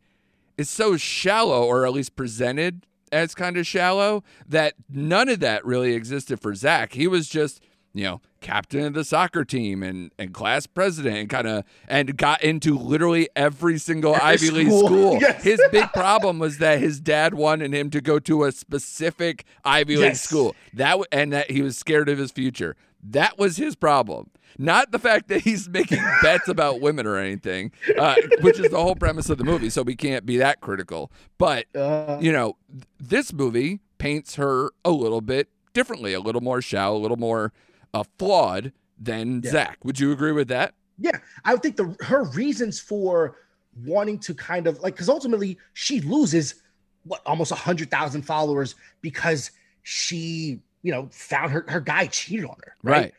is 0.57 0.69
so 0.69 0.97
shallow 0.97 1.63
or 1.63 1.85
at 1.85 1.93
least 1.93 2.17
presented 2.17 2.85
as 3.13 3.33
kind 3.33 3.55
of 3.55 3.65
shallow 3.65 4.25
that 4.45 4.73
none 4.89 5.29
of 5.29 5.39
that 5.39 5.63
really 5.65 5.93
existed 5.93 6.37
for 6.37 6.53
zach 6.53 6.91
he 6.95 7.07
was 7.07 7.29
just 7.29 7.61
you 7.93 8.03
know 8.03 8.21
captain 8.41 8.85
of 8.85 8.93
the 8.93 9.03
soccer 9.03 9.45
team 9.45 9.83
and 9.83 10.11
and 10.19 10.33
class 10.33 10.65
president 10.67 11.15
and 11.17 11.29
kind 11.29 11.47
of 11.47 11.63
and 11.87 12.17
got 12.17 12.41
into 12.43 12.77
literally 12.77 13.29
every 13.35 13.77
single 13.77 14.15
Every 14.15 14.27
ivy 14.27 14.49
league 14.51 14.67
school. 14.67 14.87
school. 14.87 15.17
Yes. 15.21 15.43
his 15.43 15.61
big 15.71 15.91
problem 15.93 16.39
was 16.39 16.57
that 16.57 16.79
his 16.79 16.99
dad 16.99 17.33
wanted 17.35 17.73
him 17.73 17.89
to 17.91 18.01
go 18.01 18.19
to 18.19 18.43
a 18.45 18.51
specific 18.51 19.45
ivy 19.63 19.95
league 19.97 20.15
school. 20.15 20.55
That 20.73 20.97
and 21.11 21.31
that 21.33 21.51
he 21.51 21.61
was 21.61 21.77
scared 21.77 22.09
of 22.09 22.17
his 22.17 22.31
future. 22.31 22.75
That 23.03 23.37
was 23.37 23.57
his 23.57 23.75
problem. 23.75 24.29
Not 24.57 24.91
the 24.91 24.99
fact 24.99 25.27
that 25.29 25.41
he's 25.41 25.67
making 25.69 25.99
bets 26.21 26.47
about 26.47 26.79
women 26.81 27.05
or 27.07 27.17
anything 27.17 27.71
uh, 27.97 28.15
which 28.41 28.59
is 28.59 28.69
the 28.71 28.77
whole 28.81 28.95
premise 28.95 29.29
of 29.29 29.37
the 29.37 29.43
movie 29.43 29.69
so 29.69 29.81
we 29.83 29.95
can't 29.95 30.25
be 30.25 30.37
that 30.37 30.61
critical. 30.61 31.11
But 31.37 31.65
Uh, 31.75 32.17
you 32.21 32.31
know 32.31 32.57
th- 32.71 32.83
this 32.99 33.33
movie 33.33 33.79
paints 33.99 34.35
her 34.35 34.71
a 34.85 34.91
little 34.91 35.21
bit 35.21 35.49
differently 35.73 36.13
a 36.13 36.19
little 36.19 36.41
more 36.41 36.61
shallow 36.61 36.97
a 36.97 36.99
little 37.01 37.17
more 37.17 37.51
uh, 37.93 38.03
flawed 38.17 38.71
than 38.99 39.41
Yeah. 39.43 39.51
zach. 39.51 39.77
Would 39.83 39.99
you 39.99 40.11
agree 40.11 40.31
with 40.31 40.47
that? 40.49 40.73
Yeah, 40.99 41.17
I 41.43 41.53
would 41.53 41.61
think 41.63 41.77
the 41.77 41.95
her 42.01 42.23
reasons 42.25 42.79
for 42.79 43.37
wanting 43.85 44.19
to 44.19 44.33
kind 44.35 44.67
of 44.67 44.79
like 44.81 44.93
because 44.93 45.09
ultimately 45.09 45.57
she 45.73 45.99
loses 46.01 46.55
what 47.05 47.21
almost 47.25 47.51
a 47.51 47.55
hundred 47.55 47.89
thousand 47.89 48.21
followers 48.21 48.75
because 49.01 49.49
she 49.81 50.59
you 50.83 50.91
know 50.91 51.09
found 51.11 51.51
her 51.51 51.65
her 51.67 51.81
guy 51.81 52.05
cheated 52.07 52.45
on 52.45 52.55
her 52.63 52.75
right, 52.83 52.97
right. 53.01 53.13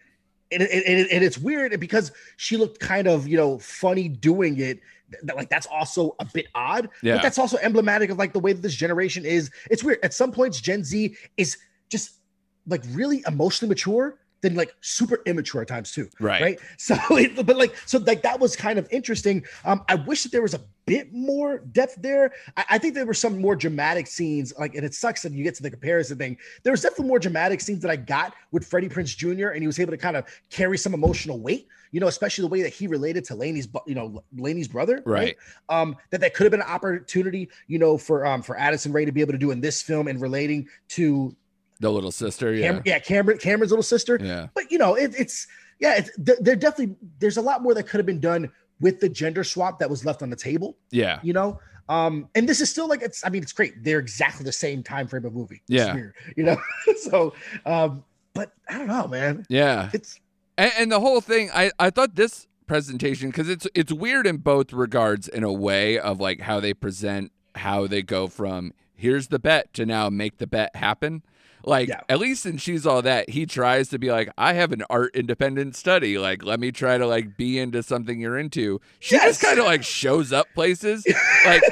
And, 0.53 0.63
and, 0.63 1.09
and 1.11 1.25
it's 1.25 1.37
weird 1.37 1.79
because 1.81 2.13
she 2.37 2.57
looked 2.57 2.79
kind 2.79 3.09
of 3.09 3.27
you 3.27 3.37
know 3.37 3.59
funny 3.59 4.09
doing 4.09 4.59
it. 4.61 4.79
That 5.25 5.35
like 5.37 5.51
that's 5.51 5.67
also 5.67 6.15
a 6.21 6.25
bit 6.25 6.47
odd 6.55 6.89
Yeah. 7.03 7.15
but 7.17 7.23
that's 7.23 7.39
also 7.39 7.57
emblematic 7.59 8.11
of 8.11 8.19
like 8.19 8.33
the 8.33 8.41
way 8.41 8.53
that 8.53 8.63
this 8.63 8.75
generation 8.75 9.25
is. 9.25 9.51
It's 9.71 9.83
weird. 9.83 9.99
At 10.05 10.15
some 10.15 10.31
points 10.31 10.61
gen 10.61 10.85
z 10.85 11.17
is 11.37 11.59
just 11.89 12.21
like 12.69 12.83
really 12.91 13.23
emotionally 13.27 13.69
mature 13.69 14.19
then 14.45 14.55
like 14.55 14.75
super 14.81 15.21
immature 15.27 15.63
at 15.63 15.69
times 15.69 15.93
too 15.93 16.09
right. 16.21 16.43
right? 16.43 16.59
So 16.79 16.97
it, 17.17 17.47
but 17.47 17.57
like 17.57 17.75
so 17.87 17.99
like 17.99 18.23
that 18.23 18.39
was 18.39 18.55
kind 18.57 18.79
of 18.79 18.87
interesting. 18.91 19.45
Um 19.65 19.85
i 19.89 19.95
wish 19.95 20.23
that 20.25 20.33
there 20.33 20.43
was 20.43 20.55
a 20.55 20.61
bit 20.87 21.15
more 21.15 21.59
depth 21.73 21.97
there. 22.03 22.33
I, 22.59 22.65
I 22.71 22.79
think 22.79 22.95
there 22.95 23.07
were 23.07 23.15
some 23.15 23.41
more 23.41 23.57
dramatic 23.57 24.07
scenes 24.07 24.53
like 24.59 24.75
and 24.75 24.85
it 24.85 24.95
sucks 24.95 25.23
that 25.23 25.33
you 25.33 25.43
get 25.43 25.55
to 25.57 25.63
the 25.63 25.71
comparison 25.71 26.19
thing. 26.19 26.37
There 26.63 26.73
was 26.73 26.83
definitely 26.83 27.09
more 27.09 27.19
dramatic 27.19 27.61
scenes 27.61 27.83
that 27.83 27.91
i 27.91 27.97
got 27.97 28.35
with 28.53 28.67
freddie 28.67 28.89
prinze 28.89 29.17
jr 29.17 29.49
and 29.49 29.63
he 29.63 29.67
was 29.67 29.79
able 29.79 29.93
to 29.93 29.97
kind 29.97 30.17
of 30.17 30.25
carry 30.51 30.79
some 30.79 30.95
emotional 30.95 31.41
weight 31.41 31.69
you 31.93 32.01
know 32.01 32.07
especially 32.07 32.43
the 32.43 32.49
way 32.49 32.63
that 32.63 32.73
he 32.73 32.87
related 32.87 33.25
to 33.25 33.35
laney's 33.35 33.69
you 33.87 33.95
know 33.95 34.23
laney's 34.37 34.69
brother 34.69 35.03
right? 35.05 35.37
Um 35.69 35.97
that 36.11 36.21
that 36.21 36.35
could 36.35 36.45
have 36.45 36.51
been 36.51 36.61
an 36.61 36.69
opportunity 36.69 37.49
you 37.67 37.79
know 37.79 37.97
for 37.97 38.27
um 38.27 38.43
for 38.43 38.59
addison 38.59 38.93
rae 38.93 39.05
to 39.05 39.13
be 39.13 39.21
able 39.21 39.33
to 39.33 39.39
do 39.39 39.51
in 39.51 39.61
this 39.61 39.83
film 39.83 40.09
and 40.09 40.21
relating 40.21 40.69
to 40.89 41.35
the 41.81 41.91
little 41.91 42.13
sister 42.13 42.55
yeah 42.55 42.73
Cam- 42.73 42.83
yeah 42.85 42.99
cameron 42.99 43.39
cameron's 43.39 43.71
little 43.73 43.83
sister 43.83 44.19
yeah 44.23 44.49
but 44.55 44.71
you 44.71 44.79
know, 44.79 44.95
it, 44.95 45.15
it's 45.19 45.47
yeah, 45.81 45.97
it's 45.97 46.11
there, 46.17 46.37
there 46.41 46.57
definitely 46.57 46.97
there's 47.19 47.37
a 47.37 47.43
lot 47.43 47.63
more 47.63 47.75
that 47.75 47.85
could 47.85 47.99
have 47.99 48.07
been 48.07 48.21
done 48.21 48.51
with 48.81 49.01
the 49.01 49.09
gender 49.09 49.45
swap 49.45 49.79
that 49.79 49.89
was 49.89 50.05
left 50.05 50.23
on 50.23 50.31
the 50.31 50.37
table. 50.37 50.77
yeah 50.91 51.21
You 51.23 51.33
know, 51.33 51.61
um, 51.89 52.29
and 52.35 52.49
this 52.49 52.61
is 52.61 52.71
still 52.71 52.89
like 52.89 53.03
it's. 53.03 53.25
I 53.25 53.29
mean, 53.29 53.43
it's 53.43 53.53
great. 53.53 53.83
They're 53.83 53.99
exactly 53.99 54.45
the 54.45 54.53
same 54.53 54.83
time 54.83 55.07
frame 55.07 55.25
of 55.25 55.35
movie. 55.35 55.63
Yeah. 55.69 55.95
weird, 55.95 56.15
you 56.37 56.45
know. 56.45 56.57
so, 56.97 57.35
um, 57.67 58.05
but 58.33 58.53
I 58.69 58.79
don't 58.79 58.89
know, 58.89 59.07
man. 59.07 59.47
yeah 59.49 59.91
It's 59.93 60.19
And, 60.57 60.73
and 60.79 60.93
the 60.93 61.01
whole 61.01 61.21
thing, 61.21 61.51
I, 61.53 61.71
I 61.79 61.91
thought 61.91 62.15
this 62.15 62.47
presentation 62.67 63.29
because 63.29 63.49
it's 63.49 63.67
it's 63.75 63.93
weird 63.93 64.27
in 64.27 64.39
both 64.39 64.73
regards 64.73 65.29
in 65.29 65.45
a 65.45 65.53
way 65.53 65.99
of 65.99 66.19
like 66.19 66.41
how 66.41 66.61
they 66.61 66.73
present 66.73 67.31
how 67.57 67.87
they 67.87 68.01
go 68.01 68.27
from 68.27 68.73
here's 68.95 69.29
the 69.29 69.39
bet 69.39 69.73
to 69.75 69.85
now 69.85 70.09
make 70.09 70.39
the 70.39 70.47
bet 70.47 70.75
happen. 70.77 71.23
Like 71.67 71.89
Yeah. 71.89 72.01
at 72.09 72.19
least 72.19 72.45
in 72.47 72.59
she's 72.59 72.87
all 72.87 73.03
that 73.03 73.31
he 73.31 73.47
tries 73.47 73.89
to 73.89 73.99
be 73.99 74.11
like 74.13 74.29
I 74.37 74.53
have 74.53 74.71
an 74.73 74.85
art 74.91 75.15
independent 75.17 75.77
study 75.77 76.19
like 76.19 76.45
let 76.45 76.61
me 76.61 76.71
try 76.73 76.99
to 76.99 77.07
like 77.07 77.37
be 77.37 77.59
into 77.59 77.83
something 77.83 78.21
you're 78.21 78.39
into. 78.39 78.81
She 79.01 79.15
Yes. 79.17 79.25
just 79.25 79.43
kind 79.43 79.59
of 79.59 79.65
like 79.65 79.83
shows 79.83 80.33
up 80.33 80.47
places 80.55 81.07
like 81.47 81.63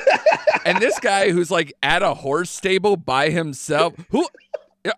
and 0.65 0.79
this 0.79 0.99
guy 0.99 1.31
who's 1.31 1.51
like 1.51 1.73
at 1.83 2.03
a 2.03 2.15
horse 2.15 2.51
stable 2.51 2.97
by 2.97 3.31
himself 3.31 3.95
who 4.11 4.27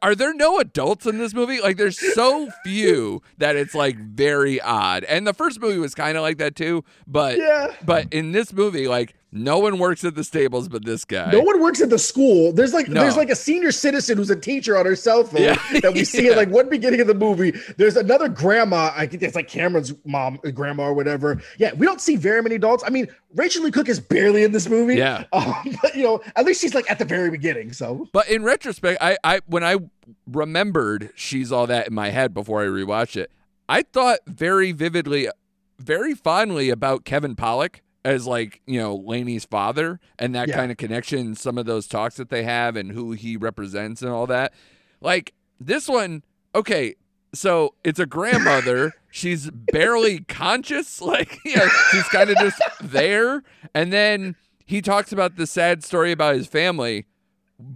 are 0.00 0.14
there 0.14 0.32
no 0.32 0.58
adults 0.60 1.04
in 1.04 1.18
this 1.18 1.34
movie 1.34 1.60
like 1.60 1.76
there's 1.76 1.98
so 2.14 2.48
few 2.64 3.20
that 3.38 3.54
it's 3.56 3.74
like 3.74 3.96
very 3.98 4.58
odd 4.60 5.04
and 5.04 5.26
the 5.26 5.34
first 5.34 5.60
movie 5.60 5.78
was 5.78 5.94
kind 5.94 6.16
of 6.16 6.22
like 6.22 6.38
that 6.38 6.56
too 6.56 6.82
but 7.06 7.36
yeah. 7.36 7.74
but 7.84 8.10
in 8.12 8.32
this 8.32 8.52
movie 8.52 8.88
like 8.88 9.14
no 9.34 9.58
one 9.58 9.78
works 9.78 10.04
at 10.04 10.14
the 10.14 10.22
stables 10.24 10.68
but 10.68 10.84
this 10.84 11.04
guy 11.04 11.30
No 11.32 11.40
one 11.40 11.60
works 11.60 11.80
at 11.82 11.90
the 11.90 11.98
school. 11.98 12.52
There's 12.52 12.72
like 12.72 12.88
No. 12.88 13.00
there's 13.02 13.16
like 13.16 13.30
a 13.30 13.36
senior 13.36 13.72
citizen 13.72 14.16
who's 14.16 14.30
a 14.30 14.36
teacher 14.36 14.76
on 14.78 14.86
her 14.86 14.94
cell 14.96 15.24
phone 15.24 15.42
Yeah. 15.42 15.54
that 15.82 15.92
we 15.92 16.04
see 16.04 16.24
Yeah. 16.26 16.30
in 16.32 16.36
like 16.36 16.50
one 16.50 16.68
beginning 16.68 17.00
of 17.00 17.06
the 17.08 17.14
movie. 17.14 17.50
There's 17.76 17.96
another 17.96 18.28
grandma. 18.28 18.92
I 18.96 19.06
think 19.06 19.22
it's 19.22 19.34
like 19.34 19.48
Cameron's 19.48 19.92
mom, 20.04 20.38
grandma, 20.54 20.84
or 20.84 20.94
whatever. 20.94 21.42
Yeah, 21.58 21.72
we 21.74 21.84
don't 21.84 22.00
see 22.00 22.16
very 22.16 22.42
many 22.42 22.54
adults. 22.54 22.84
I 22.86 22.90
mean, 22.90 23.08
Rachel 23.34 23.64
Leigh 23.64 23.72
Cook 23.72 23.88
is 23.88 23.98
barely 23.98 24.44
in 24.44 24.52
this 24.52 24.68
movie. 24.68 24.94
Yeah. 24.94 25.24
um, 25.32 25.76
but 25.82 25.96
you 25.96 26.04
know, 26.04 26.20
at 26.36 26.44
least 26.46 26.60
she's 26.60 26.74
like 26.74 26.88
at 26.90 27.00
the 27.00 27.04
very 27.04 27.30
beginning. 27.30 27.72
So 27.72 28.08
But 28.12 28.28
in 28.28 28.44
retrospect, 28.44 28.98
I, 29.02 29.16
I 29.24 29.40
when 29.46 29.64
I 29.64 29.78
remembered 30.28 31.10
she's 31.14 31.52
all 31.52 31.66
that 31.66 31.88
in 31.88 31.94
my 31.94 32.10
head 32.10 32.34
before 32.34 32.62
I 32.62 32.66
rewatched 32.66 33.16
it, 33.16 33.30
I 33.68 33.82
thought 33.82 34.20
very 34.26 34.72
vividly, 34.72 35.28
very 35.78 36.14
fondly 36.14 36.70
about 36.70 37.04
Kevin 37.04 37.34
Pollak 37.34 37.80
as 38.04 38.26
like 38.26 38.60
you 38.66 38.78
know 38.78 38.94
Laney's 38.94 39.44
father 39.44 39.98
and 40.18 40.34
that 40.34 40.48
Yeah. 40.48 40.56
kind 40.56 40.70
of 40.70 40.76
connection. 40.76 41.34
Some 41.34 41.56
of 41.58 41.66
those 41.66 41.86
talks 41.86 42.16
that 42.16 42.28
they 42.30 42.42
have 42.42 42.76
and 42.76 42.92
who 42.92 43.12
he 43.12 43.36
represents 43.36 44.02
and 44.02 44.10
all 44.10 44.26
that. 44.26 44.52
Like 45.00 45.32
this 45.60 45.88
one, 45.88 46.22
okay. 46.54 46.94
So 47.34 47.74
it's 47.82 47.98
a 47.98 48.06
grandmother. 48.06 48.92
she's 49.10 49.50
barely 49.50 50.20
conscious. 50.20 51.00
Like, 51.00 51.38
you 51.44 51.56
know, 51.56 51.66
she's 51.90 52.04
kind 52.04 52.30
of 52.30 52.36
just 52.38 52.60
there. 52.80 53.42
And 53.74 53.92
then 53.92 54.36
he 54.64 54.80
talks 54.80 55.12
about 55.12 55.36
the 55.36 55.46
sad 55.46 55.82
story 55.82 56.12
about 56.12 56.34
his 56.36 56.46
family. 56.46 57.06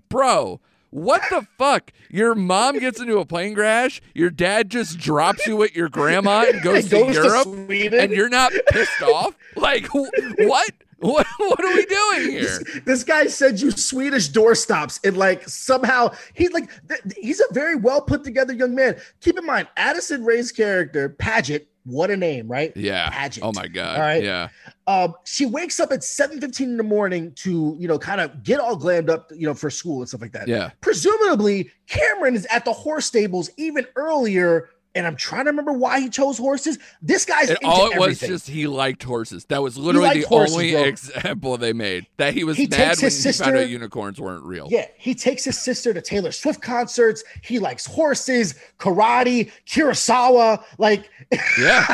Bro, 0.08 0.60
What 0.90 1.22
the 1.30 1.46
fuck? 1.58 1.92
Your 2.10 2.34
mom 2.34 2.78
gets 2.78 3.00
into 3.00 3.18
a 3.18 3.24
plane 3.26 3.54
crash. 3.54 4.00
Your 4.14 4.30
dad 4.30 4.70
just 4.70 4.98
drops 4.98 5.46
you 5.46 5.62
at 5.62 5.76
your 5.76 5.88
grandma 5.88 6.44
and 6.48 6.62
goes, 6.62 6.84
to 6.84 6.90
goes 6.90 7.14
to 7.16 7.22
Europe, 7.22 7.42
Sweden. 7.44 8.00
and 8.00 8.12
you're 8.12 8.28
not 8.30 8.52
pissed 8.70 9.02
off. 9.02 9.34
Like 9.56 9.86
wh- 9.88 10.08
what? 10.38 10.70
What? 11.00 11.26
What 11.38 11.64
are 11.64 11.74
we 11.74 11.84
doing 11.86 12.30
here? 12.40 12.58
This 12.84 13.04
guy 13.04 13.26
sends 13.26 13.62
you 13.62 13.70
Swedish 13.70 14.30
doorstops, 14.30 14.98
and 15.06 15.16
like 15.16 15.48
somehow 15.48 16.12
he's 16.34 16.52
like 16.52 16.70
th- 16.88 17.00
he's 17.16 17.38
a 17.40 17.44
very 17.52 17.76
well 17.76 18.00
put 18.00 18.24
together 18.24 18.52
young 18.52 18.74
man. 18.74 18.96
Keep 19.20 19.38
in 19.38 19.46
mind, 19.46 19.68
Addison 19.76 20.24
Rae's 20.24 20.50
character 20.50 21.10
Padgett. 21.10 21.66
What 21.88 22.10
a 22.10 22.16
name, 22.16 22.48
right? 22.48 22.76
Yeah. 22.76 23.10
Padgett. 23.10 23.40
Oh 23.42 23.52
my 23.54 23.66
god. 23.66 23.96
All 23.96 24.02
right. 24.02 24.22
Yeah. 24.22 24.48
Um, 24.86 25.14
she 25.24 25.46
wakes 25.46 25.80
up 25.80 25.90
at 25.90 26.00
7:15 26.00 26.60
in 26.60 26.76
the 26.76 26.82
morning 26.82 27.32
to, 27.36 27.76
you 27.78 27.88
know, 27.88 27.98
kind 27.98 28.20
of 28.20 28.42
get 28.42 28.60
all 28.60 28.76
glammed 28.76 29.08
up, 29.08 29.32
you 29.34 29.46
know, 29.46 29.54
for 29.54 29.70
school 29.70 30.00
and 30.00 30.08
stuff 30.08 30.20
like 30.20 30.32
that. 30.32 30.48
Yeah. 30.48 30.70
Presumably, 30.82 31.70
Cameron 31.86 32.34
is 32.34 32.46
at 32.50 32.66
the 32.66 32.72
horse 32.74 33.06
stables 33.06 33.50
even 33.56 33.86
earlier, 33.96 34.68
and 34.94 35.06
I'm 35.06 35.16
trying 35.16 35.44
to 35.44 35.50
remember 35.50 35.72
why 35.72 36.00
he 36.00 36.08
chose 36.08 36.38
horses. 36.38 36.78
This 37.02 37.24
guy's 37.24 37.50
And 37.50 37.58
into 37.62 37.66
all 37.68 37.90
it 37.90 37.98
was 37.98 38.18
just 38.20 38.48
he 38.48 38.66
liked 38.66 39.02
horses. 39.02 39.44
That 39.46 39.62
was 39.62 39.76
literally 39.78 40.22
the 40.22 40.26
horses, 40.28 40.54
only 40.54 40.72
bro. 40.72 40.82
example 40.84 41.56
they 41.58 41.72
made. 41.72 42.06
That 42.16 42.34
he 42.34 42.44
was 42.44 42.56
He 42.56 42.66
mad 42.66 42.78
when 42.78 42.88
his 42.98 43.22
he 43.24 43.32
found 43.32 43.50
out 43.54 43.58
sister- 43.60 43.66
unicorns 43.66 44.20
weren't 44.20 44.44
real. 44.44 44.66
Yeah, 44.70 44.86
he 44.96 45.14
takes 45.14 45.44
his 45.44 45.58
sister 45.58 45.92
to 45.94 46.00
Taylor 46.00 46.32
Swift 46.32 46.60
concerts. 46.62 47.22
He 47.42 47.58
likes 47.58 47.86
horses, 47.86 48.54
karate, 48.78 49.50
Kurosawa. 49.66 50.62
Like, 50.78 51.08
Yeah. 51.60 51.86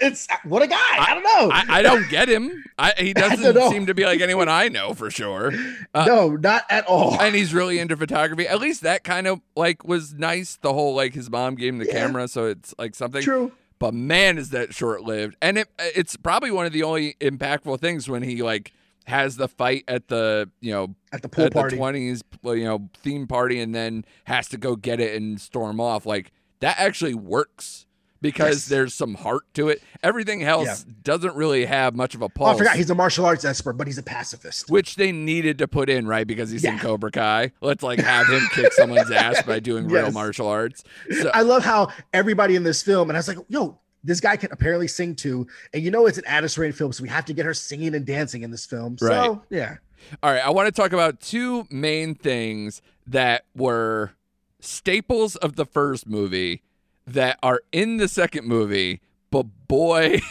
it's 0.00 0.26
what 0.44 0.62
a 0.62 0.66
guy. 0.66 0.76
I, 0.78 1.14
don't 1.14 1.22
know. 1.24 1.50
I, 1.54 1.78
I 1.78 1.82
don't 1.82 2.08
get 2.10 2.28
him. 2.28 2.64
I, 2.82 2.92
he 2.98 3.12
doesn't 3.14 3.70
seem 3.70 3.86
to 3.86 3.94
be 3.94 4.04
like 4.04 4.20
anyone 4.20 4.48
I 4.48 4.68
know 4.68 4.92
for 4.94 5.10
sure. 5.10 5.52
Uh, 5.94 6.06
no, 6.06 6.30
not 6.36 6.64
at 6.70 6.86
all. 6.86 7.18
and 7.20 7.34
he's 7.34 7.52
really 7.52 7.78
into 7.78 7.94
photography. 7.98 8.48
At 8.48 8.60
least 8.60 8.80
that 8.80 9.04
kind 9.04 9.26
of 9.26 9.40
like 9.54 9.84
was 9.84 10.14
nice. 10.14 10.56
The 10.56 10.72
whole 10.72 10.94
like 10.94 11.12
his 11.12 11.28
mom 11.30 11.54
gave 11.54 11.74
him 11.74 11.78
the 11.80 11.84
Yeah. 11.86 11.92
camera, 11.92 12.28
so 12.28 12.46
it's 12.46 12.74
like 12.78 12.94
something. 12.94 13.20
True. 13.22 13.52
But 13.78 13.92
man, 13.92 14.38
is 14.38 14.50
that 14.50 14.72
short 14.74 15.02
lived. 15.02 15.36
And 15.42 15.58
it 15.58 15.68
it's 15.78 16.16
probably 16.16 16.50
one 16.50 16.64
of 16.64 16.72
the 16.72 16.82
only 16.82 17.14
impactful 17.20 17.78
things 17.80 18.08
when 18.08 18.22
he 18.22 18.42
like 18.42 18.72
has 19.04 19.36
the 19.36 19.48
fight 19.48 19.84
at 19.86 20.08
the 20.08 20.48
you 20.60 20.72
know 20.72 20.94
At 21.12 21.20
the 21.20 21.28
pool 21.28 21.44
at 21.44 21.52
party. 21.52 21.76
the 21.76 21.78
twenties 21.80 22.22
you 22.44 22.64
know 22.64 22.88
theme 23.02 23.26
party 23.26 23.60
and 23.60 23.74
then 23.74 24.06
has 24.24 24.48
to 24.48 24.56
go 24.56 24.76
get 24.76 24.98
it 24.98 25.14
and 25.14 25.38
storm 25.38 25.78
off. 25.78 26.06
Like 26.06 26.32
that 26.60 26.78
actually 26.78 27.14
works 27.14 27.86
because 28.22 28.54
Yes. 28.56 28.66
there's 28.68 28.94
some 28.94 29.14
heart 29.14 29.42
to 29.54 29.68
it. 29.68 29.82
Everything 30.02 30.42
else 30.42 30.86
Yeah. 30.86 30.92
doesn't 31.02 31.34
really 31.36 31.66
have 31.66 31.94
much 31.94 32.14
of 32.14 32.22
a 32.22 32.28
pulse. 32.30 32.52
Oh. 32.52 32.54
I 32.54 32.58
forgot 32.58 32.76
he's 32.76 32.88
a 32.88 32.94
martial 32.94 33.26
arts 33.26 33.44
expert, 33.44 33.74
but 33.74 33.86
he's 33.86 33.98
a 33.98 34.02
pacifist. 34.02 34.70
which 34.70 34.96
they 34.96 35.12
needed 35.12 35.58
to 35.58 35.68
put 35.68 35.90
in, 35.90 36.06
right? 36.06 36.26
Because 36.26 36.50
he's 36.50 36.64
in 36.64 36.78
Cobra 36.78 37.10
Kai. 37.10 37.52
Let's 37.60 37.82
like 37.82 37.98
have 37.98 38.26
him 38.28 38.40
kick 38.54 38.72
someone's 38.72 39.10
ass 39.10 39.42
by 39.42 39.60
doing 39.60 39.88
real 39.88 40.10
martial 40.12 40.46
arts. 40.46 40.82
So, 41.10 41.30
I 41.34 41.42
love 41.42 41.64
how 41.64 41.88
everybody 42.14 42.56
in 42.56 42.62
this 42.62 42.82
film, 42.82 43.10
and 43.10 43.16
I 43.16 43.18
was 43.18 43.28
like, 43.28 43.38
yo, 43.48 43.78
this 44.04 44.20
guy 44.20 44.36
can 44.36 44.50
apparently 44.52 44.88
sing 44.88 45.14
too. 45.14 45.46
And 45.74 45.82
you 45.82 45.90
know 45.90 46.06
it's 46.06 46.18
an 46.18 46.24
Addison 46.26 46.62
Rae 46.62 46.72
film, 46.72 46.92
so 46.92 47.02
we 47.02 47.08
have 47.08 47.24
to 47.26 47.32
get 47.32 47.44
her 47.44 47.54
singing 47.54 47.94
and 47.94 48.04
dancing 48.06 48.42
in 48.42 48.50
this 48.50 48.64
film. 48.66 48.96
So 48.98 49.06
Right. 49.06 49.38
yeah. 49.50 49.76
all 50.22 50.32
right, 50.32 50.44
I 50.44 50.50
want 50.50 50.66
to 50.66 50.72
talk 50.72 50.92
about 50.92 51.20
two 51.20 51.66
main 51.70 52.14
things 52.14 52.82
that 53.06 53.44
were 53.54 54.12
staples 54.60 55.36
of 55.36 55.56
the 55.56 55.64
first 55.66 56.08
movie 56.08 56.62
that 57.06 57.38
are 57.42 57.62
in 57.72 57.96
the 57.96 58.08
second 58.08 58.46
movie, 58.46 59.00
but 59.30 59.44
boy. 59.68 60.20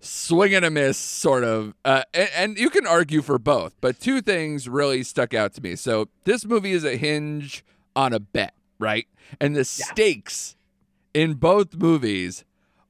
Swing 0.00 0.54
and 0.54 0.64
a 0.64 0.70
miss, 0.70 0.98
sort 0.98 1.44
of. 1.44 1.74
Uh, 1.84 2.02
and, 2.12 2.28
and 2.34 2.58
you 2.58 2.70
can 2.70 2.86
argue 2.86 3.22
for 3.22 3.38
both, 3.38 3.74
but 3.80 4.00
two 4.00 4.20
things 4.20 4.68
really 4.68 5.02
stuck 5.02 5.32
out 5.32 5.54
to 5.54 5.60
me. 5.60 5.76
So, 5.76 6.08
this 6.24 6.44
movie 6.44 6.72
is 6.72 6.84
a 6.84 6.96
hinge 6.96 7.64
on 7.94 8.12
a 8.12 8.18
bet, 8.18 8.54
right? 8.78 9.06
And 9.40 9.54
the 9.54 9.64
stakes 9.64 10.56
in 11.14 11.34
both 11.34 11.76
movies 11.76 12.44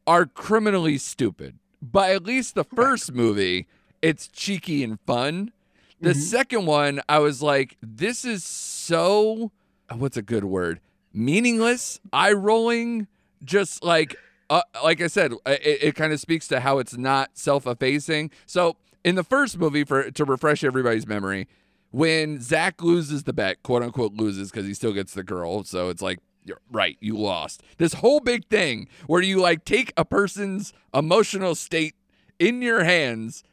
are 0.06 0.24
criminally 0.26 0.98
stupid. 0.98 1.58
But 1.82 2.10
at 2.12 2.24
least 2.24 2.54
the 2.54 2.64
first 2.64 3.12
movie, 3.12 3.66
it's 4.00 4.28
cheeky 4.28 4.82
and 4.84 4.98
fun. 5.06 5.52
The 6.00 6.14
second 6.14 6.66
one, 6.66 7.00
I 7.08 7.20
was 7.20 7.42
like, 7.42 7.76
this 7.80 8.24
is 8.24 8.42
so 8.42 9.52
what's 9.96 10.16
a 10.16 10.22
good 10.22 10.44
word? 10.44 10.80
Meaningless, 11.12 12.00
eye 12.12 12.32
rolling, 12.32 13.06
just 13.44 13.82
like 13.84 14.16
uh, 14.50 14.62
like 14.84 15.00
I 15.00 15.06
said, 15.06 15.32
it, 15.46 15.82
it 15.82 15.94
kind 15.94 16.12
of 16.12 16.20
speaks 16.20 16.46
to 16.48 16.60
how 16.60 16.78
it's 16.78 16.96
not 16.96 17.30
self-effacing. 17.38 18.30
So 18.44 18.76
in 19.02 19.14
the 19.14 19.24
first 19.24 19.58
movie, 19.58 19.84
for 19.84 20.10
to 20.10 20.24
refresh 20.24 20.62
everybody's 20.62 21.06
memory, 21.06 21.48
when 21.90 22.40
Zach 22.40 22.82
loses 22.82 23.24
the 23.24 23.32
bet, 23.32 23.62
quote 23.62 23.82
unquote 23.82 24.14
loses 24.14 24.50
because 24.50 24.66
he 24.66 24.74
still 24.74 24.92
gets 24.92 25.14
the 25.14 25.22
girl, 25.22 25.64
so 25.64 25.88
it's 25.88 26.02
like 26.02 26.18
you're 26.44 26.60
right, 26.70 26.96
you 27.00 27.16
lost. 27.16 27.62
This 27.78 27.94
whole 27.94 28.20
big 28.20 28.46
thing 28.48 28.88
where 29.06 29.22
you 29.22 29.40
like 29.40 29.64
take 29.64 29.92
a 29.96 30.04
person's 30.04 30.72
emotional 30.92 31.54
state 31.54 31.94
in 32.38 32.62
your 32.62 32.84
hands. 32.84 33.44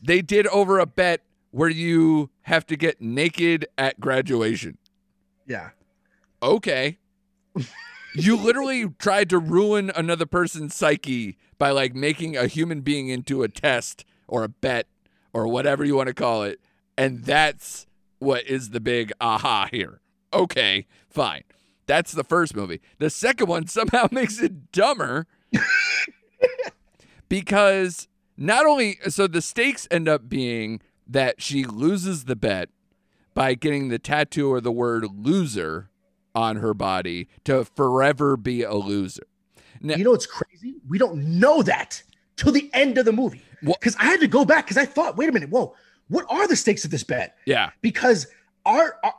They 0.00 0.22
did 0.22 0.46
over 0.48 0.78
a 0.78 0.86
bet 0.86 1.22
where 1.50 1.68
you 1.68 2.30
have 2.42 2.66
to 2.66 2.76
get 2.76 3.00
naked 3.00 3.66
at 3.76 3.98
graduation. 3.98 4.78
Yeah. 5.46 5.70
Okay. 6.42 6.98
You 8.14 8.36
literally 8.36 8.88
tried 8.98 9.30
to 9.30 9.38
ruin 9.38 9.90
another 9.94 10.26
person's 10.26 10.74
psyche 10.74 11.36
by 11.58 11.70
like 11.70 11.94
making 11.94 12.36
a 12.36 12.46
human 12.46 12.80
being 12.80 13.08
into 13.08 13.42
a 13.42 13.48
test 13.48 14.04
or 14.26 14.42
a 14.44 14.48
bet 14.48 14.86
or 15.32 15.48
whatever 15.48 15.84
you 15.84 15.96
want 15.96 16.08
to 16.08 16.14
call 16.14 16.42
it. 16.42 16.60
And 16.96 17.24
that's 17.24 17.86
what 18.18 18.46
is 18.46 18.70
the 18.70 18.80
big 18.80 19.12
aha 19.20 19.68
here. 19.70 20.00
Okay, 20.32 20.86
fine. 21.08 21.42
That's 21.86 22.12
the 22.12 22.24
first 22.24 22.56
movie. 22.56 22.80
The 22.98 23.10
second 23.10 23.46
one 23.48 23.66
somehow 23.66 24.08
makes 24.10 24.40
it 24.40 24.72
dumber 24.72 25.26
because 27.28 28.08
not 28.36 28.66
only 28.66 28.98
so 29.08 29.26
the 29.26 29.42
stakes 29.42 29.86
end 29.90 30.08
up 30.08 30.28
being 30.28 30.80
that 31.06 31.40
she 31.40 31.64
loses 31.64 32.24
the 32.24 32.36
bet 32.36 32.68
by 33.34 33.54
getting 33.54 33.88
the 33.88 33.98
tattoo 33.98 34.50
or 34.50 34.60
the 34.60 34.72
word 34.72 35.06
loser 35.14 35.90
on 36.36 36.56
her 36.56 36.74
body 36.74 37.28
to 37.44 37.64
forever 37.64 38.36
be 38.36 38.62
a 38.62 38.74
loser. 38.74 39.22
Now, 39.80 39.96
You 39.96 40.04
know 40.04 40.10
what's 40.10 40.26
crazy? 40.26 40.76
We 40.86 40.98
don't 40.98 41.40
know 41.40 41.62
that 41.62 42.02
till 42.36 42.52
the 42.52 42.70
end 42.74 42.98
of 42.98 43.06
the 43.06 43.12
movie. 43.12 43.42
Because 43.62 43.96
I 43.98 44.04
had 44.04 44.20
to 44.20 44.28
go 44.28 44.44
back 44.44 44.66
because 44.66 44.76
I 44.76 44.84
thought, 44.84 45.16
wait 45.16 45.28
a 45.28 45.32
minute, 45.32 45.48
whoa, 45.50 45.74
what 46.08 46.26
are 46.28 46.46
the 46.46 46.54
stakes 46.56 46.84
of 46.84 46.90
this 46.90 47.02
bet? 47.02 47.36
yeah, 47.46 47.70
Because 47.80 48.26
our, 48.64 48.96
our 49.02 49.14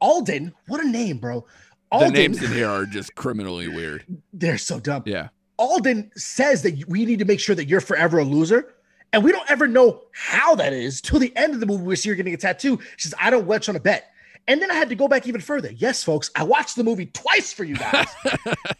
Alden, 0.00 0.52
what 0.66 0.80
a 0.82 0.88
name, 0.88 1.18
bro. 1.18 1.46
the 1.92 2.08
names 2.08 2.42
in 2.42 2.50
here 2.54 2.68
are 2.68 2.86
just 2.86 3.14
criminally 3.14 3.68
weird. 3.68 4.04
they're 4.32 4.58
so 4.58 4.80
dumb. 4.80 5.02
Yeah. 5.06 5.28
Alden 5.58 6.10
says 6.16 6.62
that 6.62 6.82
we 6.88 7.04
need 7.04 7.18
to 7.20 7.24
make 7.24 7.38
sure 7.38 7.54
that 7.54 7.66
you're 7.68 7.80
forever 7.82 8.18
a 8.18 8.24
loser. 8.24 8.74
And 9.12 9.22
we 9.22 9.30
don't 9.30 9.48
ever 9.50 9.68
know 9.68 10.00
how 10.12 10.54
that 10.54 10.72
is 10.72 11.02
till 11.02 11.18
the 11.18 11.36
end 11.36 11.52
of 11.52 11.60
the 11.60 11.66
movie 11.66 11.84
where 11.84 11.96
you're 12.02 12.14
getting 12.16 12.32
a 12.32 12.38
tattoo. 12.38 12.78
She 12.96 13.08
says, 13.08 13.14
I 13.20 13.28
don't 13.30 13.46
wedge 13.46 13.68
on 13.68 13.76
a 13.76 13.80
bet. 13.80 14.10
And 14.48 14.60
then 14.60 14.70
I 14.70 14.74
had 14.74 14.88
to 14.88 14.94
go 14.94 15.08
back 15.08 15.26
even 15.28 15.40
further. 15.40 15.70
Yes, 15.72 16.02
folks, 16.02 16.30
I 16.36 16.42
watched 16.44 16.76
the 16.76 16.84
movie 16.84 17.06
twice 17.06 17.52
for 17.52 17.64
you 17.64 17.76
guys. 17.76 18.06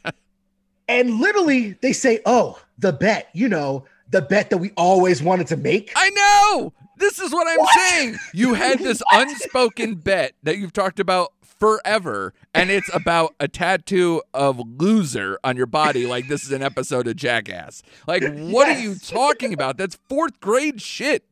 and 0.89 1.19
literally, 1.21 1.73
they 1.83 1.93
say, 1.93 2.21
Oh, 2.27 2.61
the 2.79 2.93
bet, 2.93 3.29
you 3.33 3.49
know, 3.49 3.85
the 4.11 4.23
bet 4.23 4.51
that 4.51 4.59
we 4.59 4.73
always 4.77 5.23
wanted 5.23 5.47
to 5.49 5.57
make. 5.57 5.93
I 5.97 6.11
know. 6.11 6.73
This 6.99 7.19
is 7.19 7.33
what 7.33 7.47
I'm 7.49 7.59
What? 7.59 7.75
saying. 7.79 8.17
You 8.35 8.55
had 8.55 8.79
this 8.81 9.03
unspoken 9.13 9.97
bet 9.97 10.33
that 10.43 10.59
you've 10.59 10.73
talked 10.73 11.01
about 11.01 11.33
forever, 11.43 12.35
and 12.55 12.71
it's 12.71 12.93
about 12.93 13.35
a 13.39 13.47
tattoo 13.47 14.21
of 14.35 14.61
loser 14.81 15.39
on 15.45 15.57
your 15.57 15.67
body, 15.67 16.07
like 16.07 16.27
this 16.29 16.45
is 16.45 16.51
an 16.51 16.63
episode 16.63 17.07
of 17.07 17.15
Jackass. 17.17 17.83
Like, 18.07 18.23
what 18.35 18.69
are 18.69 18.79
you 18.81 18.97
talking 18.97 19.55
about? 19.55 19.77
That's 19.79 19.97
fourth 20.09 20.41
grade 20.41 20.83
shit. 20.83 21.25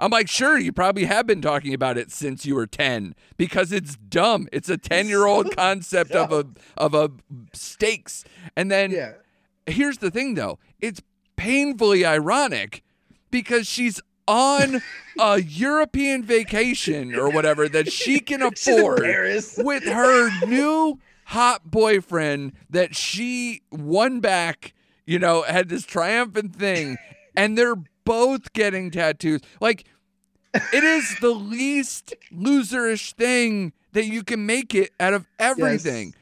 I'm 0.00 0.10
like, 0.10 0.28
sure, 0.28 0.58
you 0.58 0.72
probably 0.72 1.04
have 1.04 1.26
been 1.26 1.42
talking 1.42 1.74
about 1.74 1.98
it 1.98 2.10
since 2.10 2.46
you 2.46 2.54
were 2.54 2.66
10 2.66 3.14
because 3.36 3.70
it's 3.70 3.96
dumb. 3.96 4.48
It's 4.52 4.68
a 4.68 4.78
10 4.78 5.06
year 5.08 5.26
old 5.26 5.54
concept 5.56 6.12
of 6.12 6.32
a 6.32 6.46
of 6.76 6.94
a 6.94 7.10
stakes. 7.52 8.24
And 8.56 8.70
then 8.70 8.90
Yeah. 8.90 9.12
here's 9.66 9.98
the 9.98 10.10
thing 10.10 10.34
though 10.34 10.58
it's 10.80 11.02
painfully 11.36 12.04
ironic 12.04 12.82
because 13.30 13.66
she's 13.66 14.00
on 14.26 14.82
a 15.18 15.40
European 15.40 16.22
vacation 16.24 17.14
or 17.14 17.30
whatever 17.30 17.68
that 17.68 17.92
she 17.92 18.20
can 18.30 18.42
afford 18.42 19.04
with 19.58 19.84
her 19.84 20.30
new 20.30 20.98
hot 21.26 21.70
boyfriend 21.70 22.52
that 22.70 22.96
she 22.96 23.62
won 23.70 24.20
back, 24.20 24.72
you 25.06 25.18
know, 25.18 25.42
had 25.42 25.68
this 25.68 25.84
triumphant 25.84 26.56
thing, 26.56 26.98
and 27.36 27.56
they're 27.58 27.76
both 28.10 28.52
getting 28.52 28.90
tattoos. 28.90 29.40
Like, 29.60 29.84
it 30.52 30.82
is 30.82 31.16
the 31.20 31.30
least 31.30 32.12
loserish 32.34 33.12
thing 33.14 33.72
that 33.92 34.06
you 34.06 34.24
can 34.24 34.44
make 34.46 34.74
it 34.74 34.90
out 34.98 35.14
of 35.14 35.28
everything. 35.38 36.12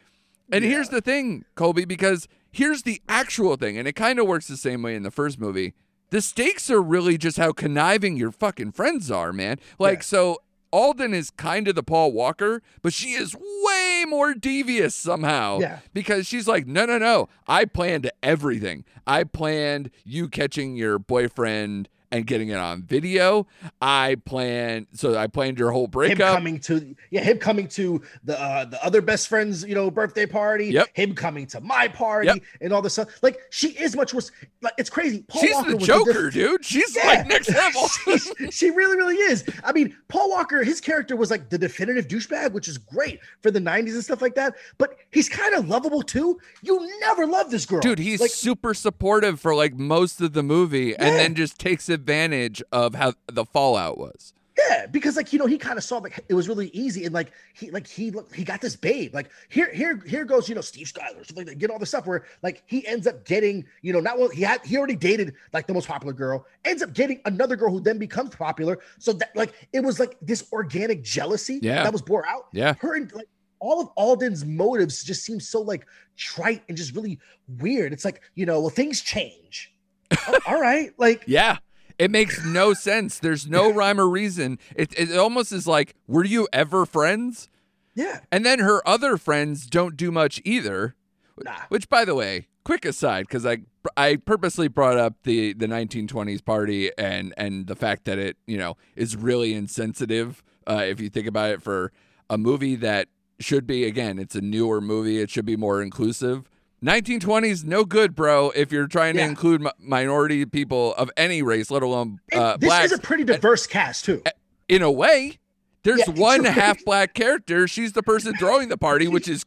And 0.52 0.62
Yeah. 0.64 0.70
here's 0.70 0.90
the 0.90 1.00
thing, 1.00 1.46
Kolby, 1.56 1.88
because 1.88 2.28
here's 2.52 2.82
the 2.82 3.00
actual 3.08 3.56
thing, 3.56 3.78
and 3.78 3.88
it 3.88 3.94
kind 3.94 4.18
of 4.18 4.26
works 4.26 4.48
the 4.48 4.58
same 4.58 4.82
way 4.82 4.94
in 4.96 5.02
the 5.02 5.10
first 5.10 5.40
movie. 5.40 5.72
The 6.10 6.20
stakes 6.20 6.70
are 6.70 6.82
really 6.82 7.16
just 7.16 7.38
how 7.38 7.52
conniving 7.52 8.16
your 8.18 8.32
fucking 8.32 8.72
friends 8.72 9.10
are, 9.10 9.32
man. 9.32 9.58
Like, 9.78 9.98
Yeah. 10.00 10.02
so 10.02 10.38
Alden 10.72 11.14
is 11.14 11.30
kind 11.30 11.68
of 11.68 11.74
the 11.74 11.82
Paul 11.82 12.12
Walker, 12.12 12.62
but 12.82 12.92
she 12.92 13.12
is 13.12 13.34
way 13.34 14.04
more 14.06 14.34
devious 14.34 14.94
somehow. 14.94 15.58
Yeah. 15.60 15.80
Because 15.92 16.26
she's 16.26 16.46
like, 16.46 16.66
no, 16.66 16.84
no, 16.86 16.98
no. 16.98 17.28
I 17.46 17.64
planned 17.64 18.10
everything. 18.22 18.84
I 19.06 19.24
planned 19.24 19.90
you 20.04 20.28
catching 20.28 20.76
your 20.76 20.98
boyfriend 20.98 21.88
and 22.10 22.26
getting 22.26 22.48
it 22.48 22.56
on 22.56 22.82
video. 22.82 23.46
I 23.80 24.16
planned, 24.24 24.86
so 24.92 25.16
I 25.16 25.26
planned 25.26 25.58
your 25.58 25.70
whole 25.72 25.84
him 25.84 25.90
breakup. 25.90 26.34
coming 26.34 26.58
to 26.60 26.94
yeah, 27.10 27.20
him 27.22 27.38
coming 27.38 27.68
to 27.68 28.02
the 28.24 28.40
uh, 28.40 28.64
the 28.64 28.82
other 28.84 29.00
best 29.02 29.28
friend's 29.28 29.64
you 29.64 29.74
know 29.74 29.90
birthday 29.90 30.26
party. 30.26 30.66
Yep. 30.68 30.88
Him 30.94 31.14
coming 31.14 31.46
to 31.48 31.60
my 31.60 31.88
party 31.88 32.28
Yep. 32.28 32.38
and 32.60 32.72
all 32.72 32.82
this 32.82 32.94
stuff. 32.94 33.08
Like 33.22 33.38
she 33.50 33.68
is 33.70 33.94
much 33.96 34.14
worse. 34.14 34.30
Like 34.62 34.74
it's 34.78 34.90
crazy. 34.90 35.22
Paul 35.28 35.40
She's 35.42 35.54
Walker 35.54 35.70
the 35.72 35.78
Joker, 35.78 36.22
diff- 36.30 36.34
dude. 36.34 36.64
She's 36.64 36.96
Yeah. 36.96 37.06
like 37.06 37.26
next 37.26 37.48
level. 37.50 37.88
she, 38.38 38.50
she 38.50 38.70
really, 38.70 38.96
really 38.96 39.16
is. 39.16 39.44
I 39.64 39.72
mean, 39.72 39.96
Paul 40.08 40.30
Walker, 40.30 40.62
his 40.64 40.80
character 40.80 41.16
was 41.16 41.30
like 41.30 41.50
the 41.50 41.58
definitive 41.58 42.08
douchebag, 42.08 42.52
which 42.52 42.68
is 42.68 42.78
great 42.78 43.20
for 43.42 43.50
the 43.50 43.60
90s 43.60 43.92
and 43.94 44.02
stuff 44.04 44.22
like 44.22 44.34
that. 44.36 44.54
But 44.78 44.96
he's 45.10 45.28
kind 45.28 45.54
of 45.54 45.68
lovable 45.68 46.02
too. 46.02 46.38
You 46.62 46.88
never 47.00 47.26
love 47.26 47.50
this 47.50 47.66
girl. 47.66 47.80
Dude, 47.80 47.98
he's 47.98 48.20
like, 48.20 48.30
super 48.30 48.72
supportive 48.74 49.40
for 49.40 49.54
like 49.54 49.74
most 49.74 50.20
of 50.20 50.32
the 50.32 50.42
movie 50.42 50.96
and 50.96 51.16
then 51.16 51.34
just 51.34 51.58
takes 51.58 51.88
advantage 51.98 52.62
of 52.72 52.94
how 52.94 53.12
the 53.26 53.44
fallout 53.44 53.98
was. 53.98 54.32
yeah, 54.68 54.86
because 54.86 55.16
like 55.16 55.32
you 55.32 55.38
know, 55.38 55.46
he 55.46 55.56
kind 55.58 55.78
of 55.78 55.84
saw 55.84 55.98
like 55.98 56.18
it 56.28 56.34
was 56.34 56.48
really 56.48 56.68
easy, 56.68 57.04
and 57.04 57.14
like 57.14 57.30
he 57.54 57.70
like 57.70 57.86
he 57.86 58.12
he 58.34 58.42
got 58.44 58.60
this 58.60 58.74
babe. 58.76 59.14
Like 59.14 59.30
here, 59.48 59.72
here, 59.72 60.00
here 60.06 60.24
goes, 60.24 60.48
you 60.48 60.54
know, 60.56 60.60
Steve 60.60 60.86
Skyler, 60.88 61.22
stuff 61.24 61.36
like 61.36 61.46
that, 61.46 61.58
get 61.58 61.70
all 61.70 61.78
this 61.78 61.90
stuff 61.90 62.06
where 62.06 62.24
like 62.42 62.62
he 62.66 62.84
ends 62.86 63.06
up 63.06 63.24
getting, 63.24 63.64
you 63.82 63.92
know, 63.92 64.00
not 64.00 64.18
well, 64.18 64.28
he 64.28 64.42
had 64.42 64.64
he 64.66 64.76
already 64.76 64.96
dated 64.96 65.34
like 65.52 65.66
the 65.68 65.74
most 65.74 65.86
popular 65.88 66.12
girl, 66.12 66.44
ends 66.64 66.82
up 66.82 66.92
getting 66.92 67.20
another 67.24 67.54
girl 67.56 67.70
who 67.70 67.80
then 67.80 67.98
becomes 67.98 68.34
popular. 68.34 68.78
So 68.98 69.12
that 69.14 69.34
like 69.36 69.52
it 69.72 69.80
was 69.80 70.00
like 70.00 70.16
this 70.22 70.46
organic 70.52 71.02
jealousy 71.02 71.60
Yeah. 71.62 71.84
that 71.84 71.92
was 71.92 72.02
bore 72.02 72.26
out. 72.26 72.46
Yeah. 72.52 72.74
her 72.80 72.96
and 72.96 73.12
like 73.12 73.28
all 73.60 73.80
of 73.80 73.88
Alden's 73.96 74.44
motives 74.44 75.02
just 75.04 75.24
seem 75.24 75.38
so 75.40 75.60
like 75.60 75.84
trite 76.16 76.62
and 76.68 76.76
just 76.76 76.94
really 76.96 77.18
weird. 77.58 77.92
It's 77.92 78.04
like, 78.04 78.22
you 78.34 78.44
know, 78.46 78.60
well, 78.60 78.70
things 78.70 79.00
change. 79.02 79.72
Oh, 80.26 80.38
all 80.46 80.60
right. 80.60 80.90
Like, 80.98 81.22
Yeah. 81.26 81.58
It 81.98 82.10
makes 82.10 82.44
no 82.44 82.74
sense. 82.74 83.18
There's 83.18 83.48
no 83.48 83.72
rhyme 83.72 84.00
or 84.00 84.08
reason. 84.08 84.58
It, 84.76 84.96
it 84.98 85.16
almost 85.16 85.52
is 85.52 85.66
like, 85.66 85.94
were 86.06 86.24
you 86.24 86.48
ever 86.52 86.86
friends? 86.86 87.48
yeah. 87.94 88.20
And 88.30 88.46
then 88.46 88.60
her 88.60 88.86
other 88.86 89.16
friends 89.16 89.66
don't 89.66 89.96
do 89.96 90.12
much 90.12 90.40
either. 90.44 90.94
Nah. 91.42 91.52
Which, 91.68 91.88
by 91.88 92.04
the 92.04 92.14
way, 92.14 92.46
quick 92.64 92.84
aside, 92.84 93.26
because 93.26 93.44
I 93.44 93.58
I 93.96 94.16
purposely 94.16 94.68
brought 94.68 94.96
up 94.96 95.14
the 95.24 95.52
the 95.52 95.66
1920s 95.66 96.44
party 96.44 96.90
and 96.98 97.32
and 97.36 97.66
the 97.66 97.74
fact 97.76 98.04
that 98.04 98.18
it 98.18 98.36
you 98.46 98.58
know 98.58 98.76
is 98.94 99.16
really 99.16 99.54
insensitive. 99.54 100.42
Uh, 100.66 100.84
if 100.86 101.00
you 101.00 101.08
think 101.08 101.26
about 101.26 101.50
it, 101.50 101.62
for 101.62 101.92
a 102.28 102.36
movie 102.38 102.76
that 102.76 103.08
should 103.40 103.66
be 103.66 103.84
again, 103.84 104.18
it's 104.18 104.34
a 104.34 104.40
newer 104.40 104.80
movie. 104.80 105.20
It 105.20 105.30
should 105.30 105.46
be 105.46 105.56
more 105.56 105.80
inclusive. 105.82 106.48
1920s, 106.84 107.64
no 107.64 107.84
good, 107.84 108.14
bro. 108.14 108.50
If 108.50 108.70
you're 108.72 108.86
trying 108.86 109.14
to 109.16 109.22
include 109.22 109.60
mi- 109.62 109.70
minority 109.80 110.44
people 110.46 110.94
of 110.94 111.10
any 111.16 111.42
race, 111.42 111.70
let 111.70 111.82
alone 111.82 112.20
And 112.32 112.40
uh, 112.40 112.56
this 112.56 112.68
blacks, 112.68 112.92
is 112.92 112.98
a 112.98 113.02
pretty 113.02 113.24
diverse 113.24 113.66
cast 113.66 114.04
too. 114.04 114.22
in 114.68 114.82
a 114.82 114.90
way, 114.90 115.38
there's 115.82 116.00
Yeah, 116.06 116.14
one 116.14 116.44
half 116.44 116.84
black 116.84 117.14
character. 117.14 117.66
She's 117.66 117.92
the 117.94 118.02
person 118.02 118.34
throwing 118.36 118.68
the 118.68 118.78
party, 118.78 119.08
which 119.08 119.26
is 119.28 119.44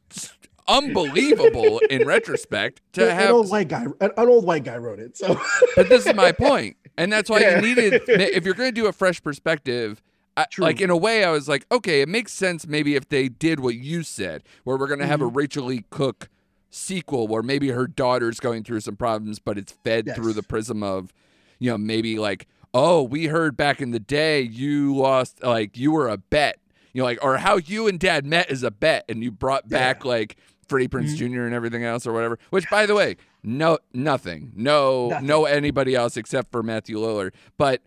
unbelievable 0.67 1.79
in 1.89 2.05
retrospect 2.05 2.81
to 2.93 3.09
an, 3.09 3.15
have. 3.15 3.31
old 3.31 3.49
white 3.49 3.67
guy, 3.67 3.83
an, 3.83 4.11
an 4.17 4.27
old 4.27 4.45
white 4.45 4.63
guy 4.63 4.77
wrote 4.77 4.99
it. 4.99 5.17
So 5.17 5.39
But 5.75 5.89
this 5.89 6.05
is 6.05 6.13
my 6.13 6.31
point, 6.31 6.77
and 6.97 7.11
that's 7.11 7.29
why 7.29 7.39
Yeah. 7.39 7.55
you 7.61 7.61
needed. 7.75 8.01
If 8.07 8.45
you're 8.45 8.53
going 8.55 8.73
to 8.73 8.81
do 8.81 8.87
a 8.87 8.93
fresh 8.93 9.21
perspective. 9.21 10.01
I, 10.37 10.45
like 10.59 10.79
in 10.79 10.89
a 10.89 10.95
way, 10.95 11.25
I 11.25 11.29
was 11.31 11.49
like, 11.49 11.65
okay, 11.69 11.99
it 11.99 12.07
makes 12.07 12.31
sense 12.31 12.65
maybe 12.65 12.95
if 12.95 13.09
they 13.09 13.27
did 13.27 13.59
what 13.59 13.75
you 13.75 14.01
said, 14.01 14.43
where 14.63 14.77
we're 14.77 14.87
gonna 14.87 15.01
Mm-hmm. 15.03 15.11
have 15.11 15.21
a 15.21 15.25
Rachel 15.25 15.65
Leigh 15.65 15.83
Cook 15.89 16.29
sequel, 16.71 17.27
where 17.27 17.43
maybe 17.43 17.69
her 17.69 17.85
daughter's 17.85 18.39
going 18.39 18.63
through 18.63 18.79
some 18.79 18.95
problems, 18.95 19.37
but 19.39 19.57
it's 19.57 19.73
fed 19.83 20.07
Yes. 20.07 20.15
through 20.15 20.33
the 20.33 20.41
prism 20.43 20.81
of, 20.81 21.13
you 21.59 21.69
know, 21.69 21.77
maybe 21.77 22.17
like, 22.17 22.47
oh, 22.73 23.03
we 23.03 23.25
heard 23.27 23.55
back 23.55 23.81
in 23.81 23.91
the 23.91 23.99
day 23.99 24.41
you 24.41 24.95
lost, 24.95 25.43
like 25.43 25.77
you 25.77 25.91
were 25.91 26.07
a 26.07 26.17
bet, 26.17 26.57
you 26.93 27.01
know, 27.01 27.05
like 27.05 27.19
or 27.23 27.37
how 27.37 27.57
you 27.57 27.87
and 27.87 27.99
Dad 27.99 28.25
met 28.25 28.49
is 28.49 28.63
a 28.63 28.71
bet, 28.71 29.05
and 29.09 29.21
you 29.23 29.29
brought 29.31 29.69
back 29.69 30.03
like 30.05 30.37
Freddie 30.67 30.87
Prinze 30.87 31.15
Mm-hmm. 31.17 31.33
Jr. 31.33 31.41
and 31.43 31.53
everything 31.53 31.83
else 31.83 32.07
or 32.07 32.13
whatever. 32.13 32.39
Which, 32.49 32.69
by 32.69 32.85
the 32.85 32.95
way, 32.95 33.17
no, 33.43 33.77
nothing, 33.93 34.53
no, 34.55 35.09
Nothing. 35.09 35.27
no 35.27 35.45
anybody 35.45 35.95
else 35.95 36.15
except 36.17 36.51
for 36.51 36.63
Matthew 36.63 36.97
Lillard, 36.97 37.33
but. 37.57 37.81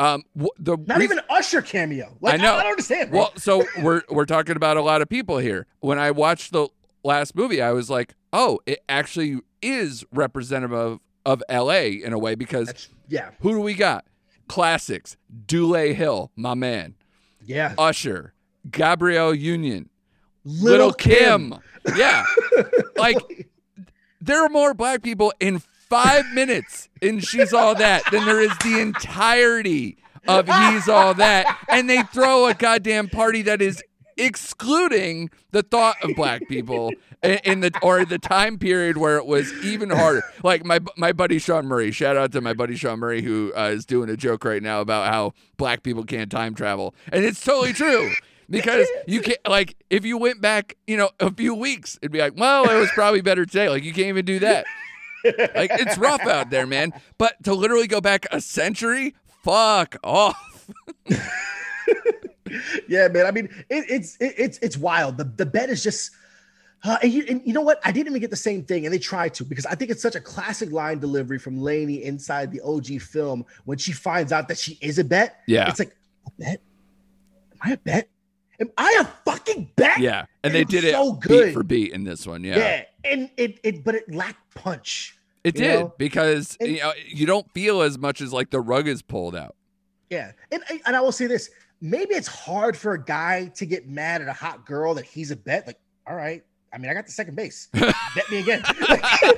Um, 0.00 0.22
wh- 0.40 0.46
the 0.60 0.76
not 0.76 0.98
reason- 0.98 1.16
even 1.18 1.24
Usher 1.28 1.60
cameo. 1.60 2.16
Like, 2.20 2.34
I 2.34 2.36
know. 2.36 2.54
I, 2.54 2.62
don't 2.62 2.70
understand. 2.70 3.10
Well, 3.10 3.32
so 3.36 3.64
we're 3.82 4.02
we're 4.08 4.26
talking 4.26 4.54
about 4.54 4.76
a 4.76 4.80
lot 4.80 5.02
of 5.02 5.08
people 5.08 5.38
here. 5.38 5.66
When 5.80 5.98
I 5.98 6.12
watched 6.12 6.52
the 6.52 6.68
last 7.04 7.34
movie, 7.34 7.60
I 7.62 7.72
was 7.72 7.90
like, 7.90 8.14
oh, 8.32 8.60
it 8.66 8.80
actually 8.88 9.40
is 9.62 10.04
representative 10.12 10.72
of, 10.72 11.00
of 11.24 11.42
L.A. 11.48 11.92
in 11.92 12.12
a 12.12 12.18
way 12.18 12.34
because 12.34 12.66
That's, 12.66 12.88
yeah, 13.08 13.30
who 13.40 13.52
do 13.52 13.60
we 13.60 13.74
got? 13.74 14.04
Classics: 14.48 15.16
Dule 15.46 15.94
Hill, 15.94 16.30
my 16.34 16.54
man, 16.54 16.94
yeah. 17.44 17.74
Usher, 17.76 18.32
Gabrielle 18.70 19.34
Union, 19.34 19.90
Little, 20.44 20.92
Kim. 20.92 21.54
Yeah, 21.96 22.24
like 22.96 23.48
there 24.20 24.44
are 24.44 24.48
more 24.48 24.74
black 24.74 25.02
people 25.02 25.32
in 25.40 25.60
five 25.88 26.26
minutes 26.32 26.88
in 27.00 27.20
She's 27.20 27.52
All 27.52 27.74
That 27.74 28.02
than 28.10 28.24
there 28.24 28.40
is 28.40 28.56
the 28.58 28.80
entirety 28.80 29.98
of 30.26 30.46
He's 30.46 30.88
All 30.88 31.14
That. 31.14 31.58
And 31.68 31.88
they 31.88 32.02
throw 32.02 32.46
a 32.46 32.54
goddamn 32.54 33.08
party 33.08 33.42
that 33.42 33.62
is 33.62 33.82
excluding 34.18 35.30
the 35.52 35.62
thought 35.62 35.96
of 36.02 36.14
black 36.16 36.46
people 36.48 36.92
in, 37.22 37.60
the 37.60 37.72
or 37.82 38.04
the 38.04 38.18
time 38.18 38.58
period 38.58 38.96
where 38.96 39.16
it 39.16 39.26
was 39.26 39.52
even 39.64 39.90
harder. 39.90 40.22
Like 40.42 40.64
my 40.64 40.80
my 40.96 41.12
buddy 41.12 41.38
Sean 41.38 41.66
Murray, 41.66 41.90
shout 41.90 42.16
out 42.16 42.32
to 42.32 42.40
my 42.40 42.52
buddy 42.52 42.76
Sean 42.76 42.98
Murray 42.98 43.22
who 43.22 43.52
uh, 43.56 43.68
is 43.68 43.86
doing 43.86 44.08
a 44.10 44.16
joke 44.16 44.44
right 44.44 44.62
now 44.62 44.80
about 44.80 45.12
how 45.12 45.32
black 45.56 45.82
people 45.82 46.04
can't 46.04 46.30
time 46.30 46.54
travel, 46.54 46.94
and 47.12 47.24
it's 47.24 47.42
totally 47.42 47.72
true. 47.72 48.10
Because 48.50 48.88
you 49.06 49.20
can't, 49.20 49.36
like, 49.46 49.76
if 49.90 50.06
you 50.06 50.16
went 50.16 50.40
back, 50.40 50.78
you 50.86 50.96
know, 50.96 51.10
a 51.20 51.30
few 51.30 51.54
weeks, 51.54 51.98
it'd 52.00 52.12
be 52.12 52.18
like, 52.18 52.32
well, 52.34 52.64
it 52.64 52.78
was 52.80 52.90
probably 52.92 53.20
better 53.20 53.44
today. 53.44 53.68
Like, 53.68 53.84
you 53.84 53.92
can't 53.92 54.08
even 54.08 54.24
do 54.24 54.38
that. 54.38 54.64
Like, 55.22 55.70
it's 55.72 55.98
rough 55.98 56.22
out 56.22 56.48
there, 56.48 56.66
man. 56.66 56.94
But 57.18 57.34
to 57.44 57.52
literally 57.52 57.88
go 57.88 58.00
back 58.00 58.24
a 58.30 58.40
century, 58.40 59.14
fuck 59.42 59.96
off. 60.02 60.70
yeah, 62.88 63.08
man. 63.08 63.26
I 63.26 63.30
mean, 63.30 63.46
it, 63.68 63.84
it's 63.88 64.16
it, 64.16 64.34
it's 64.38 64.58
it's 64.62 64.76
wild. 64.76 65.16
The 65.18 65.24
the 65.24 65.46
bet 65.46 65.70
is 65.70 65.82
just. 65.82 66.10
Uh, 66.84 66.96
and, 67.02 67.12
you, 67.12 67.24
and 67.28 67.42
you 67.44 67.52
know 67.52 67.60
what? 67.60 67.80
I 67.84 67.90
didn't 67.90 68.06
even 68.06 68.20
get 68.20 68.30
the 68.30 68.36
same 68.36 68.62
thing, 68.62 68.84
and 68.86 68.94
they 68.94 69.00
tried 69.00 69.34
to 69.34 69.44
because 69.44 69.66
I 69.66 69.74
think 69.74 69.90
it's 69.90 70.00
such 70.00 70.14
a 70.14 70.20
classic 70.20 70.70
line 70.70 71.00
delivery 71.00 71.36
from 71.40 71.60
Laney 71.60 72.04
inside 72.04 72.52
the 72.52 72.60
OG 72.60 73.00
film 73.00 73.44
when 73.64 73.78
she 73.78 73.90
finds 73.90 74.30
out 74.30 74.46
that 74.46 74.58
she 74.58 74.78
is 74.80 75.00
a 75.00 75.04
bet. 75.04 75.40
Yeah. 75.48 75.68
it's 75.68 75.80
like 75.80 75.96
a 76.28 76.30
bet. 76.38 76.60
Am 77.52 77.58
I 77.62 77.72
a 77.72 77.76
bet? 77.78 78.08
Am 78.60 78.70
I 78.78 78.96
a 79.00 79.04
fucking 79.28 79.70
bet? 79.74 79.98
Yeah. 79.98 80.26
And 80.44 80.54
they 80.54 80.60
It 80.60 80.66
was 80.68 80.72
did 80.72 80.84
it 80.84 80.92
so 80.92 81.14
beat 81.14 81.22
good. 81.28 81.52
for 81.54 81.64
beat 81.64 81.90
in 81.92 82.04
this 82.04 82.24
one. 82.28 82.44
Yeah. 82.44 82.56
yeah. 82.58 82.82
And 83.04 83.30
it 83.36 83.58
it 83.64 83.82
but 83.82 83.96
it 83.96 84.14
lacked 84.14 84.54
punch. 84.54 85.18
It 85.42 85.56
did 85.56 85.80
know? 85.80 85.94
because 85.98 86.56
And- 86.60 86.70
you 86.70 86.78
know 86.80 86.92
you 87.08 87.26
don't 87.26 87.50
feel 87.54 87.82
as 87.82 87.98
much 87.98 88.20
as 88.20 88.32
like 88.32 88.50
the 88.50 88.60
rug 88.60 88.86
is 88.86 89.02
pulled 89.02 89.34
out. 89.34 89.56
Yeah. 90.10 90.30
And 90.52 90.62
and 90.86 90.94
I 90.94 91.00
will 91.00 91.10
say 91.10 91.26
this: 91.26 91.50
maybe 91.80 92.14
it's 92.14 92.28
hard 92.28 92.76
for 92.76 92.92
a 92.92 93.02
guy 93.02 93.46
to 93.56 93.66
get 93.66 93.88
mad 93.88 94.22
at 94.22 94.28
a 94.28 94.32
hot 94.32 94.66
girl 94.66 94.94
that 94.94 95.04
he's 95.04 95.30
a 95.30 95.36
bet. 95.36 95.66
Like, 95.66 95.78
all 96.06 96.16
right. 96.16 96.44
I 96.72 96.78
mean, 96.78 96.90
I 96.90 96.94
got 96.94 97.06
the 97.06 97.12
second 97.12 97.34
base. 97.34 97.68
Bet 97.72 98.30
me 98.30 98.38
again. 98.40 98.62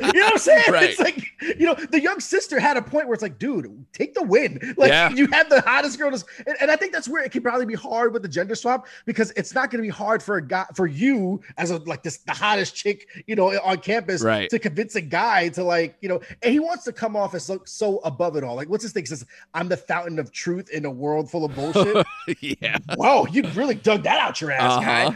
You 0.01 0.12
know 0.20 0.24
what 0.26 0.33
I'm 0.33 0.39
saying? 0.39 0.64
Right. 0.70 0.91
It's 0.91 0.99
like, 1.01 1.24
you 1.59 1.66
know, 1.66 1.74
the 1.74 2.01
young 2.01 2.20
sister 2.20 2.59
had 2.59 2.76
a 2.76 2.83
point 2.83 3.07
where 3.07 3.14
it's 3.14 3.22
like, 3.22 3.39
dude, 3.39 3.85
take 3.93 4.14
the 4.14 4.22
win. 4.22 4.74
Like, 4.76 4.91
Yeah. 4.91 5.11
you 5.11 5.26
have 5.28 5.49
the 5.49 5.61
hottest 5.61 5.99
girl. 5.99 6.11
To, 6.11 6.24
and, 6.47 6.57
and 6.61 6.70
I 6.70 6.76
think 6.76 6.93
that's 6.93 7.09
where 7.09 7.22
it 7.22 7.31
can 7.33 7.43
probably 7.43 7.66
be 7.66 7.74
hard 7.74 8.12
with 8.12 8.22
the 8.22 8.28
gender 8.28 8.55
swap 8.55 8.87
because 9.07 9.31
it's 9.37 9.55
not 9.55 9.70
going 9.70 9.78
to 9.83 9.87
be 9.87 9.89
hard 9.93 10.22
for 10.22 10.37
a 10.37 10.47
guy, 10.47 10.64
for 10.74 10.87
you 10.87 11.41
as 11.59 11.70
a 11.70 11.78
like 11.78 12.03
this, 12.03 12.18
the 12.18 12.33
hottest 12.33 12.74
chick, 12.74 13.07
you 13.26 13.37
know, 13.37 13.49
on 13.62 13.78
campus 13.78 14.22
Right. 14.22 14.51
to 14.51 14.59
convince 14.59 14.95
a 14.97 15.01
guy 15.01 15.49
to 15.51 15.62
like, 15.62 15.97
you 16.01 16.09
know, 16.09 16.20
and 16.43 16.53
he 16.53 16.61
wants 16.61 16.85
to 16.85 16.93
come 16.93 17.14
off 17.16 17.35
as 17.35 17.45
so, 17.45 17.62
so 17.64 17.99
above 17.99 18.37
it 18.37 18.45
all. 18.45 18.57
Like, 18.57 18.68
what's 18.68 18.83
his 18.83 18.93
thing? 18.93 19.03
He 19.05 19.07
says, 19.09 19.24
I'm 19.55 19.68
the 19.68 19.76
fountain 19.76 20.18
of 20.18 20.33
truth 20.33 20.70
in 20.70 20.85
a 20.85 20.91
world 20.91 21.31
full 21.31 21.45
of 21.45 21.55
bullshit. 21.55 22.07
yeah. 22.41 22.78
Whoa, 22.97 23.26
you 23.26 23.43
really 23.55 23.74
dug 23.76 24.03
that 24.05 24.18
out 24.20 24.41
your 24.41 24.51
ass, 24.53 24.72
Uh-huh. 24.72 25.11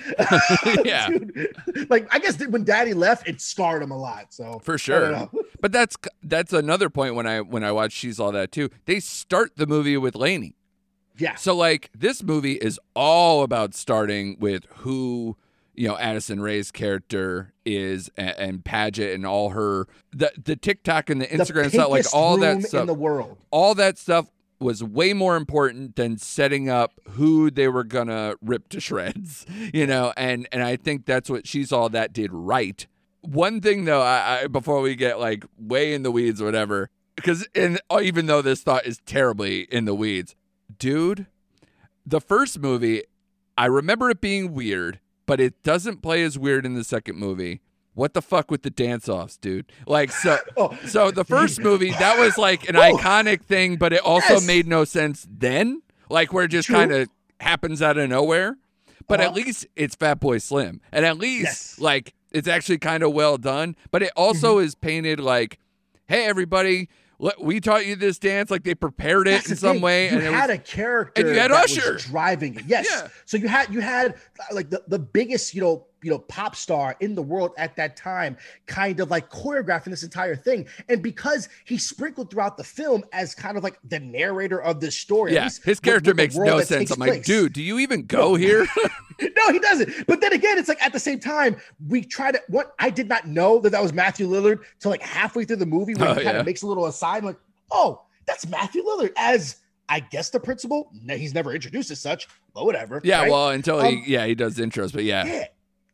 guy. 0.74 0.82
Yeah. 0.84 1.08
Dude, 1.08 1.56
like 1.90 2.03
I 2.10 2.18
guess 2.18 2.38
when 2.46 2.64
Daddy 2.64 2.94
left, 2.94 3.28
it 3.28 3.40
scarred 3.40 3.82
him 3.82 3.90
a 3.90 3.98
lot. 3.98 4.32
So 4.32 4.60
For 4.62 4.78
sure. 4.78 5.28
But 5.60 5.72
that's 5.72 5.96
that's 6.22 6.52
another 6.52 6.90
point 6.90 7.14
when 7.14 7.26
I 7.26 7.40
when 7.40 7.64
I 7.64 7.72
watch 7.72 7.92
She's 7.92 8.20
All 8.20 8.32
That 8.32 8.52
too. 8.52 8.68
They 8.84 9.00
start 9.00 9.52
the 9.56 9.66
movie 9.66 9.96
with 9.96 10.14
Laney. 10.14 10.56
Yeah, 11.16 11.36
So 11.36 11.54
like 11.54 11.90
this 11.96 12.22
movie 12.22 12.54
is 12.54 12.78
all 12.94 13.42
about 13.44 13.72
starting 13.72 14.36
with 14.38 14.66
who 14.78 15.36
you 15.72 15.88
know 15.88 15.96
Addison 15.96 16.40
Rae's 16.40 16.70
character 16.70 17.54
is 17.64 18.10
and, 18.18 18.34
and 18.36 18.64
Padgett 18.64 19.14
and 19.14 19.24
all 19.24 19.50
her 19.50 19.86
the 20.12 20.32
the 20.42 20.54
TikTok 20.56 21.08
and 21.08 21.20
the 21.20 21.26
The 21.26 21.36
Instagram 21.38 21.70
stuff 21.70 21.88
like 21.88 22.04
all 22.12 22.36
that 22.38 22.62
stuff 22.64 22.82
in 22.82 22.86
the 22.86 22.92
world. 22.94 23.38
all 23.50 23.74
that 23.76 23.96
stuff 23.96 24.30
was 24.64 24.82
way 24.82 25.12
more 25.12 25.36
important 25.36 25.94
than 25.94 26.16
setting 26.16 26.70
up 26.70 26.98
who 27.10 27.50
they 27.50 27.68
were 27.68 27.84
gonna 27.84 28.34
rip 28.40 28.66
to 28.70 28.80
shreds, 28.80 29.44
you 29.74 29.86
know. 29.86 30.14
And 30.16 30.48
and 30.50 30.62
I 30.62 30.76
think 30.76 31.04
that's 31.04 31.28
what 31.28 31.46
she's 31.46 31.70
all 31.70 31.90
that 31.90 32.14
did 32.14 32.32
right. 32.32 32.86
One 33.20 33.60
thing 33.60 33.84
though, 33.84 34.00
I, 34.00 34.40
I 34.40 34.46
before 34.46 34.80
we 34.80 34.94
get 34.94 35.20
like 35.20 35.44
way 35.58 35.92
in 35.92 36.02
the 36.02 36.10
weeds 36.10 36.40
or 36.40 36.46
whatever, 36.46 36.88
because 37.14 37.46
and 37.54 37.78
oh, 37.90 38.00
even 38.00 38.24
though 38.24 38.40
this 38.40 38.62
thought 38.62 38.86
is 38.86 39.00
terribly 39.04 39.64
in 39.70 39.84
the 39.84 39.94
weeds, 39.94 40.34
dude, 40.78 41.26
the 42.06 42.20
first 42.20 42.58
movie, 42.58 43.02
I 43.58 43.66
remember 43.66 44.08
it 44.08 44.22
being 44.22 44.54
weird, 44.54 44.98
but 45.26 45.40
it 45.40 45.62
doesn't 45.62 46.00
play 46.00 46.24
as 46.24 46.38
weird 46.38 46.64
in 46.64 46.72
the 46.72 46.84
second 46.84 47.18
movie. 47.18 47.60
What 47.94 48.12
the 48.14 48.22
fuck 48.22 48.50
with 48.50 48.62
the 48.62 48.70
dance 48.70 49.08
offs, 49.08 49.36
dude? 49.36 49.66
Like 49.86 50.10
so 50.10 50.38
Oh, 50.56 50.76
so 50.86 51.10
the 51.10 51.24
first 51.36 51.60
movie, 51.60 51.90
that 51.90 52.18
was 52.18 52.36
like 52.36 52.68
an 52.68 52.74
Whoa. 52.76 52.96
iconic 52.96 53.42
thing, 53.42 53.76
but 53.76 53.92
it 53.92 54.00
also 54.00 54.34
Yes. 54.34 54.46
made 54.46 54.66
no 54.66 54.84
sense 54.84 55.26
then. 55.30 55.82
Like 56.10 56.32
where 56.32 56.44
it 56.44 56.48
just 56.48 56.68
kind 56.68 56.92
of 56.92 57.08
happens 57.40 57.80
out 57.82 57.96
of 57.96 58.08
nowhere. 58.10 58.56
But 59.06 59.20
at 59.20 59.28
Uh-huh. 59.28 59.36
least 59.36 59.66
it's 59.76 59.94
Fatboy 59.96 60.42
Slim. 60.42 60.80
And 60.92 61.04
at 61.04 61.18
least 61.18 61.44
Yes. 61.44 61.78
like 61.78 62.14
it's 62.32 62.48
actually 62.48 62.78
kind 62.78 63.02
of 63.04 63.12
well 63.12 63.36
done. 63.38 63.76
But 63.90 64.02
it 64.02 64.10
also 64.16 64.56
Mm-hmm. 64.56 64.64
is 64.66 64.74
painted 64.74 65.20
like, 65.20 65.58
hey 66.06 66.24
everybody, 66.26 66.88
we 67.40 67.60
taught 67.60 67.86
you 67.86 67.94
this 67.96 68.18
dance. 68.18 68.50
Like 68.50 68.64
they 68.64 68.74
prepared 68.74 69.28
it 69.28 69.32
That's 69.32 69.50
in 69.50 69.56
some 69.56 69.72
thing. 69.76 69.82
way. 69.82 70.06
You 70.10 70.16
and 70.18 70.26
it 70.26 70.32
had 70.32 70.50
was, 70.50 70.58
a 70.58 70.62
character 70.62 71.20
and 71.22 71.30
you 71.34 71.40
had 71.40 71.52
Usher. 71.52 71.92
was 71.94 72.04
driving 72.06 72.56
it. 72.56 72.64
Yes. 72.66 72.88
Yeah. 72.90 73.08
So 73.24 73.36
you 73.36 73.46
had 73.46 73.72
you 73.72 73.80
had 73.80 74.14
uh, 74.40 74.54
like 74.54 74.68
the, 74.70 74.82
the 74.88 74.98
biggest, 74.98 75.54
you 75.54 75.60
know, 75.60 75.86
you 76.04 76.10
know, 76.10 76.18
pop 76.18 76.54
star 76.54 76.96
in 77.00 77.14
the 77.14 77.22
world 77.22 77.52
at 77.58 77.74
that 77.76 77.96
time, 77.96 78.36
kind 78.66 79.00
of 79.00 79.10
like 79.10 79.30
choreographing 79.30 79.86
this 79.86 80.02
entire 80.02 80.36
thing. 80.36 80.66
And 80.88 81.02
because 81.02 81.48
he 81.64 81.78
sprinkled 81.78 82.30
throughout 82.30 82.56
the 82.56 82.64
film 82.64 83.02
as 83.12 83.34
kind 83.34 83.56
of 83.56 83.64
like 83.64 83.78
the 83.88 83.98
narrator 84.00 84.60
of 84.62 84.80
this 84.80 84.96
story. 84.96 85.32
yeah, 85.34 85.48
his 85.64 85.80
character 85.80 86.14
makes 86.14 86.36
no 86.36 86.60
sense. 86.60 86.90
I'm 86.90 87.00
like, 87.00 87.10
place. 87.10 87.26
dude, 87.26 87.52
do 87.54 87.62
you 87.62 87.78
even 87.78 88.06
go 88.06 88.34
here? 88.34 88.66
no, 89.20 89.52
he 89.52 89.58
doesn't. 89.60 90.06
But 90.08 90.20
then 90.20 90.32
again, 90.32 90.58
it's 90.58 90.68
like 90.68 90.82
at 90.84 90.92
the 90.92 90.98
same 90.98 91.20
time, 91.20 91.56
we 91.88 92.02
try 92.02 92.32
to. 92.32 92.42
What 92.48 92.74
I 92.80 92.90
did 92.90 93.08
not 93.08 93.26
know 93.28 93.60
that 93.60 93.70
that 93.70 93.80
was 93.82 93.92
Matthew 93.92 94.28
Lillard 94.28 94.58
till 94.80 94.90
like 94.90 95.02
halfway 95.02 95.44
through 95.44 95.56
the 95.56 95.66
movie 95.66 95.94
when 95.94 96.08
Oh, 96.08 96.14
he 96.14 96.22
kind 96.24 96.34
yeah. 96.34 96.40
of 96.40 96.46
makes 96.46 96.62
a 96.62 96.66
little 96.66 96.86
aside, 96.86 97.22
like, 97.24 97.36
oh, 97.70 98.02
that's 98.26 98.46
Matthew 98.48 98.82
Lillard 98.82 99.12
as 99.16 99.56
I 99.88 100.00
guess 100.00 100.30
the 100.30 100.40
principal. 100.40 100.90
No, 100.92 101.16
he's 101.16 101.32
never 101.34 101.54
introduced 101.54 101.90
as 101.92 102.00
such, 102.00 102.26
but 102.54 102.64
whatever. 102.64 103.00
yeah, 103.04 103.20
right? 103.20 103.30
well, 103.30 103.50
until 103.50 103.80
he, 103.82 103.96
Um, 103.98 104.02
yeah, 104.06 104.26
he 104.26 104.34
does 104.34 104.56
intros, 104.58 104.92
but 104.92 105.04
yeah. 105.04 105.24
yeah, 105.24 105.44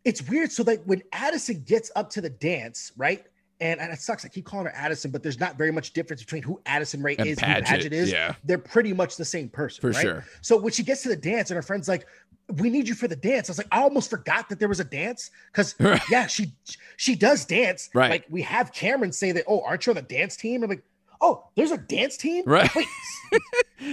it's 0.04 0.22
weird. 0.28 0.50
So 0.52 0.62
like 0.62 0.82
when 0.84 1.02
Addison 1.12 1.62
gets 1.66 1.90
up 1.96 2.10
to 2.10 2.20
the 2.20 2.30
dance, 2.30 2.92
right? 2.96 3.24
And, 3.62 3.78
and 3.78 3.92
it 3.92 4.00
sucks. 4.00 4.24
I 4.24 4.28
keep 4.28 4.46
calling 4.46 4.64
her 4.66 4.72
Addison, 4.74 5.10
but 5.10 5.22
there's 5.22 5.38
not 5.38 5.58
very 5.58 5.70
much 5.70 5.92
difference 5.92 6.22
between 6.22 6.42
who 6.42 6.62
Addison 6.64 7.02
Rae 7.02 7.14
And 7.16 7.28
is 7.28 7.38
and 7.42 7.66
who 7.68 7.74
Padgett, 7.74 7.92
is. 7.92 8.10
yeah. 8.10 8.34
They're 8.42 8.56
pretty 8.56 8.94
much 8.94 9.16
the 9.16 9.24
same 9.24 9.50
person, 9.50 9.82
For 9.82 9.90
right? 9.90 10.00
sure. 10.02 10.24
So 10.40 10.56
when 10.56 10.72
she 10.72 10.82
gets 10.82 11.02
to 11.02 11.10
the 11.10 11.16
dance 11.16 11.50
and 11.50 11.56
her 11.56 11.62
friend's 11.62 11.86
like, 11.86 12.06
"We 12.54 12.70
need 12.70 12.88
you 12.88 12.94
for 12.94 13.06
the 13.06 13.16
dance," 13.16 13.50
I 13.50 13.52
was 13.52 13.58
like, 13.58 13.66
I 13.70 13.82
almost 13.82 14.08
forgot 14.08 14.48
that 14.48 14.58
there 14.60 14.68
was 14.68 14.80
a 14.80 14.84
dance 14.84 15.30
because 15.52 15.74
yeah, 16.10 16.26
she 16.26 16.54
she 16.96 17.14
does 17.14 17.44
dance. 17.44 17.90
Right. 17.94 18.08
Like 18.10 18.24
we 18.30 18.40
have 18.40 18.72
Cameron 18.72 19.12
say 19.12 19.30
that, 19.32 19.44
"Oh, 19.46 19.60
aren't 19.60 19.84
you 19.84 19.90
on 19.90 19.96
the 19.96 20.02
dance 20.02 20.36
team?" 20.38 20.62
I'm 20.62 20.70
like, 20.70 20.82
"Oh, 21.20 21.44
there's 21.54 21.70
a 21.70 21.76
dance 21.76 22.16
team." 22.16 22.44
Right. 22.46 22.74
Wait, 22.74 22.86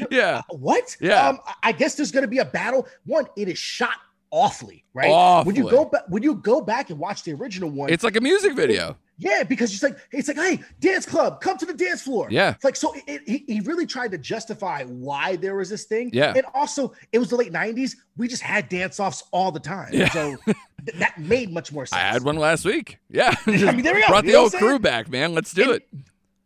Yeah. 0.09 0.41
what? 0.49 0.95
Yeah. 1.01 1.27
Um, 1.27 1.39
I- 1.45 1.53
I 1.63 1.71
guess 1.73 1.95
there's 1.95 2.11
going 2.13 2.23
to 2.23 2.29
be 2.29 2.39
a 2.39 2.45
battle. 2.45 2.87
One, 3.05 3.25
it 3.35 3.49
is 3.49 3.57
shot 3.57 3.95
awfully, 4.31 4.83
right? 4.93 5.43
When 5.45 5.55
you 5.55 5.69
go 5.69 5.85
back, 5.85 6.03
when 6.07 6.23
you 6.23 6.35
go 6.35 6.61
back 6.61 6.89
and 6.89 6.99
watch 6.99 7.23
the 7.23 7.33
original 7.33 7.69
one, 7.69 7.89
It's 7.89 8.03
like 8.03 8.15
a 8.15 8.21
music 8.21 8.53
video. 8.55 8.97
yeah, 9.17 9.43
because 9.43 9.73
it's 9.73 9.81
like 9.83 9.97
it's 10.11 10.27
like, 10.27 10.37
hey, 10.37 10.59
dance 10.79 11.05
club, 11.05 11.41
come 11.41 11.57
to 11.57 11.65
the 11.65 11.73
dance 11.73 12.01
floor. 12.01 12.27
Yeah. 12.29 12.51
It's 12.55 12.63
like 12.63 12.75
so. 12.75 12.93
It, 13.07 13.21
it- 13.25 13.43
he 13.47 13.59
really 13.61 13.85
tried 13.85 14.11
to 14.11 14.17
justify 14.17 14.83
why 14.83 15.35
there 15.37 15.55
was 15.55 15.69
this 15.69 15.85
thing. 15.85 16.09
Yeah. 16.13 16.33
and 16.35 16.45
also 16.53 16.93
it 17.11 17.19
was 17.19 17.29
the 17.29 17.35
late 17.37 17.51
'90s. 17.53 17.95
We 18.17 18.27
just 18.27 18.41
had 18.43 18.69
dance 18.69 18.99
offs 18.99 19.23
all 19.31 19.51
the 19.51 19.59
time. 19.59 19.89
Yeah. 19.93 20.09
So 20.09 20.35
th- 20.45 20.97
that 20.99 21.17
made 21.19 21.51
much 21.51 21.71
more 21.71 21.85
sense. 21.85 21.99
I 22.01 22.05
had 22.05 22.23
one 22.23 22.35
last 22.37 22.65
week. 22.65 22.99
Yeah. 23.09 23.33
I 23.47 23.51
mean, 23.51 23.81
there 23.83 23.93
we 23.95 24.01
go. 24.01 24.07
Brought 24.07 24.25
You 24.25 24.31
the 24.33 24.37
old 24.37 24.53
crew 24.53 24.79
back, 24.79 25.09
man. 25.09 25.33
Let's 25.33 25.53
do 25.53 25.63
And- 25.63 25.71
it. 25.73 25.89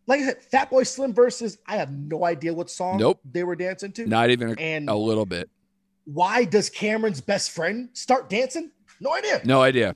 Like 0.08 0.22
I 0.22 0.26
said, 0.26 0.38
Fatboy 0.52 0.86
Slim 0.88 1.14
versus 1.14 1.58
I 1.68 1.78
have 1.78 1.92
no 1.92 2.26
idea 2.26 2.54
what 2.54 2.70
song 2.70 2.98
Nope. 2.98 3.20
they 3.24 3.44
were 3.44 3.56
dancing 3.56 3.92
to. 3.94 4.08
Not 4.08 4.30
even 4.32 4.50
a, 4.50 4.54
and 4.60 4.90
a 4.90 4.96
little 4.96 5.28
bit. 5.28 5.50
Why 6.14 6.44
does 6.46 6.70
Cameron's 6.70 7.22
best 7.22 7.52
friend 7.52 7.90
start 7.94 8.30
dancing? 8.30 8.72
No 9.00 9.14
idea. 9.14 9.42
No 9.46 9.62
idea. 9.62 9.96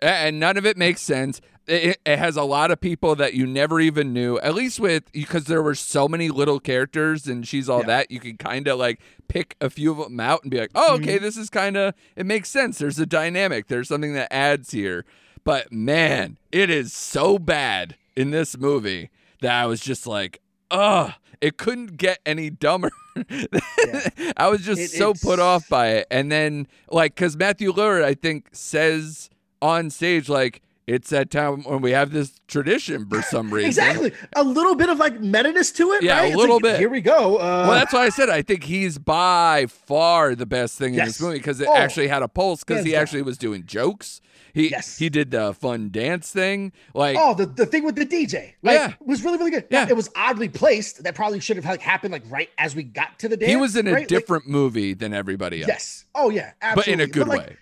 And 0.00 0.38
none 0.40 0.56
of 0.56 0.64
it 0.66 0.76
makes 0.76 1.00
sense. 1.00 1.40
It, 1.66 1.98
it 2.06 2.18
has 2.18 2.36
a 2.36 2.44
lot 2.44 2.70
of 2.70 2.80
people 2.80 3.14
that 3.16 3.34
you 3.34 3.46
never 3.46 3.78
even 3.78 4.14
knew, 4.14 4.38
at 4.38 4.54
least 4.54 4.80
with 4.80 5.12
because 5.12 5.44
there 5.44 5.62
were 5.62 5.74
so 5.74 6.08
many 6.08 6.30
little 6.30 6.60
characters 6.60 7.26
and 7.26 7.46
she's 7.46 7.68
all 7.68 7.80
Yeah. 7.80 7.86
that. 7.88 8.10
You 8.10 8.20
can 8.20 8.38
kind 8.38 8.66
of 8.68 8.78
like 8.78 9.00
pick 9.28 9.54
a 9.60 9.68
few 9.68 9.90
of 9.92 9.98
them 9.98 10.18
out 10.18 10.42
and 10.42 10.50
be 10.50 10.58
like, 10.60 10.70
oh, 10.74 10.92
Mm-hmm. 10.94 11.02
okay, 11.04 11.18
this 11.18 11.36
is 11.36 11.50
kind 11.50 11.76
of, 11.76 11.92
it 12.16 12.24
makes 12.24 12.48
sense. 12.48 12.78
There's 12.78 12.98
a 12.98 13.04
dynamic, 13.06 13.66
there's 13.68 13.88
something 13.88 14.14
that 14.14 14.32
adds 14.32 14.70
here. 14.70 15.04
But 15.44 15.70
man, 15.72 16.38
it 16.52 16.70
is 16.70 16.92
so 16.94 17.38
bad 17.38 17.96
in 18.16 18.30
this 18.30 18.56
movie 18.56 19.10
that 19.42 19.52
I 19.52 19.66
was 19.66 19.80
just 19.80 20.06
like, 20.06 20.40
ugh, 20.70 21.12
it 21.42 21.58
couldn't 21.58 21.96
get 21.98 22.18
any 22.24 22.48
dumber. 22.50 22.90
I 24.36 24.48
was 24.48 24.62
just 24.64 24.80
It- 24.80 24.90
so 24.90 25.10
it's- 25.10 25.22
put 25.22 25.38
off 25.40 25.68
by 25.68 25.88
it. 25.90 26.06
And 26.10 26.30
then, 26.30 26.66
like, 26.90 27.14
because 27.14 27.36
Matthew 27.36 27.72
Lillard, 27.72 28.04
I 28.04 28.14
think, 28.14 28.48
says 28.52 29.30
on 29.62 29.90
stage, 29.90 30.28
like, 30.28 30.62
it's 30.88 31.10
that 31.10 31.30
time 31.30 31.62
when 31.64 31.82
we 31.82 31.90
have 31.92 32.12
this 32.12 32.40
tradition 32.48 33.06
for 33.08 33.20
some 33.34 33.50
reason. 33.52 33.68
Exactly. 33.68 34.12
A 34.34 34.42
little 34.42 34.74
bit 34.74 34.88
of 34.88 34.98
like 34.98 35.20
meta-ness 35.20 35.70
to 35.72 35.92
it. 35.92 36.02
Yeah, 36.02 36.18
a 36.18 36.22
right? 36.22 36.28
It's 36.28 36.36
little 36.36 36.56
like, 36.56 36.62
bit. 36.62 36.78
Here 36.80 36.88
we 36.88 37.00
go. 37.02 37.36
Uh, 37.36 37.66
Well, 37.68 37.72
that's 37.72 37.92
why 37.92 38.04
I 38.04 38.08
said 38.08 38.30
I 38.30 38.42
think 38.42 38.64
he's 38.64 38.98
by 38.98 39.66
far 39.68 40.34
the 40.34 40.46
best 40.46 40.78
thing 40.78 40.94
in 40.94 41.04
this 41.04 41.20
movie 41.20 41.38
because 41.38 41.60
it 41.60 41.68
Oh, 41.68 41.76
actually 41.76 42.08
had 42.08 42.22
a 42.22 42.28
pulse 42.28 42.64
because 42.64 42.84
he 42.84 42.92
down. 42.92 43.02
actually 43.02 43.22
was 43.22 43.36
doing 43.38 43.64
jokes. 43.66 44.20
He 44.54 44.70
Yes. 44.70 44.96
he 44.98 45.08
did 45.10 45.30
the 45.30 45.52
fun 45.52 45.90
dance 45.90 46.32
thing. 46.32 46.72
Like 46.94 47.16
Oh, 47.20 47.34
the, 47.34 47.44
the 47.46 47.66
thing 47.66 47.84
with 47.84 47.94
the 47.96 48.06
DJ, 48.06 48.54
like, 48.62 48.74
Yeah. 48.78 48.94
was 48.98 49.22
really 49.22 49.36
really 49.36 49.50
good. 49.50 49.66
Yeah, 49.70 49.82
Yeah. 49.84 49.90
it 49.90 49.96
was 49.96 50.08
oddly 50.16 50.48
placed. 50.48 51.04
That 51.04 51.14
probably 51.14 51.38
should 51.40 51.56
have 51.56 51.66
like 51.66 51.82
happened 51.82 52.12
like 52.12 52.24
right 52.30 52.48
as 52.56 52.74
we 52.74 52.82
got 52.82 53.18
to 53.18 53.28
the 53.28 53.36
dance. 53.36 53.50
he 53.50 53.56
was 53.56 53.76
in 53.76 53.86
a 53.86 53.92
right? 53.92 53.98
Like, 54.00 54.08
different 54.08 54.48
movie 54.48 54.94
than 54.94 55.12
everybody 55.12 55.60
else. 55.60 55.68
yes. 55.68 56.04
Oh 56.14 56.30
yeah, 56.30 56.52
but 56.74 56.88
in 56.88 56.98
a 57.00 57.06
good 57.06 57.28
like, 57.28 57.40
way. 57.40 57.56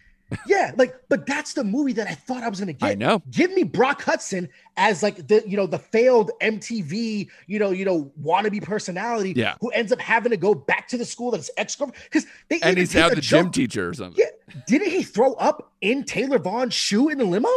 Yeah, 0.47 0.72
like, 0.77 0.97
but 1.09 1.27
that's 1.27 1.55
the 1.55 1.64
movie 1.64 1.93
that 1.95 2.09
I 2.09 2.14
thought 2.14 2.43
I 2.43 2.49
was 2.49 2.59
gonna 2.59 2.72
get. 2.72 2.87
I 2.87 2.95
know. 2.95 3.22
Give 3.31 3.53
me 3.53 3.62
Brock 3.62 4.03
Hudson 4.03 4.49
as 4.77 5.03
like 5.03 5.29
the 5.29 5.43
you 5.47 5.57
know 5.57 5.66
the 5.66 5.79
failed 5.79 6.31
MTV 6.43 7.29
you 7.47 7.59
know 7.59 7.70
you 7.70 7.85
know 7.85 8.11
wannabe 8.22 8.62
personality. 8.62 9.35
Yeah. 9.37 9.55
who 9.61 9.70
ends 9.70 9.93
up 9.93 10.01
having 10.01 10.31
to 10.31 10.37
go 10.37 10.55
back 10.55 10.89
to 10.89 10.99
the 10.99 11.05
school 11.05 11.31
that 11.31 11.39
his 11.39 11.51
ex 11.57 11.77
girlfriend 11.77 12.03
because 12.05 12.27
they 12.49 12.61
And 12.61 12.77
he's 12.77 12.95
now 12.95 13.09
the 13.09 13.16
gym 13.16 13.51
teacher 13.51 13.89
or 13.89 13.95
something. 13.95 14.22
Yeah, 14.22 14.61
didn't 14.66 14.91
he 14.91 15.03
throw 15.03 15.35
up 15.35 15.72
in 15.81 16.05
Taylor 16.05 16.39
Vaughan's 16.39 16.74
shoe 16.74 17.09
in 17.09 17.18
the 17.18 17.24
limo? 17.24 17.49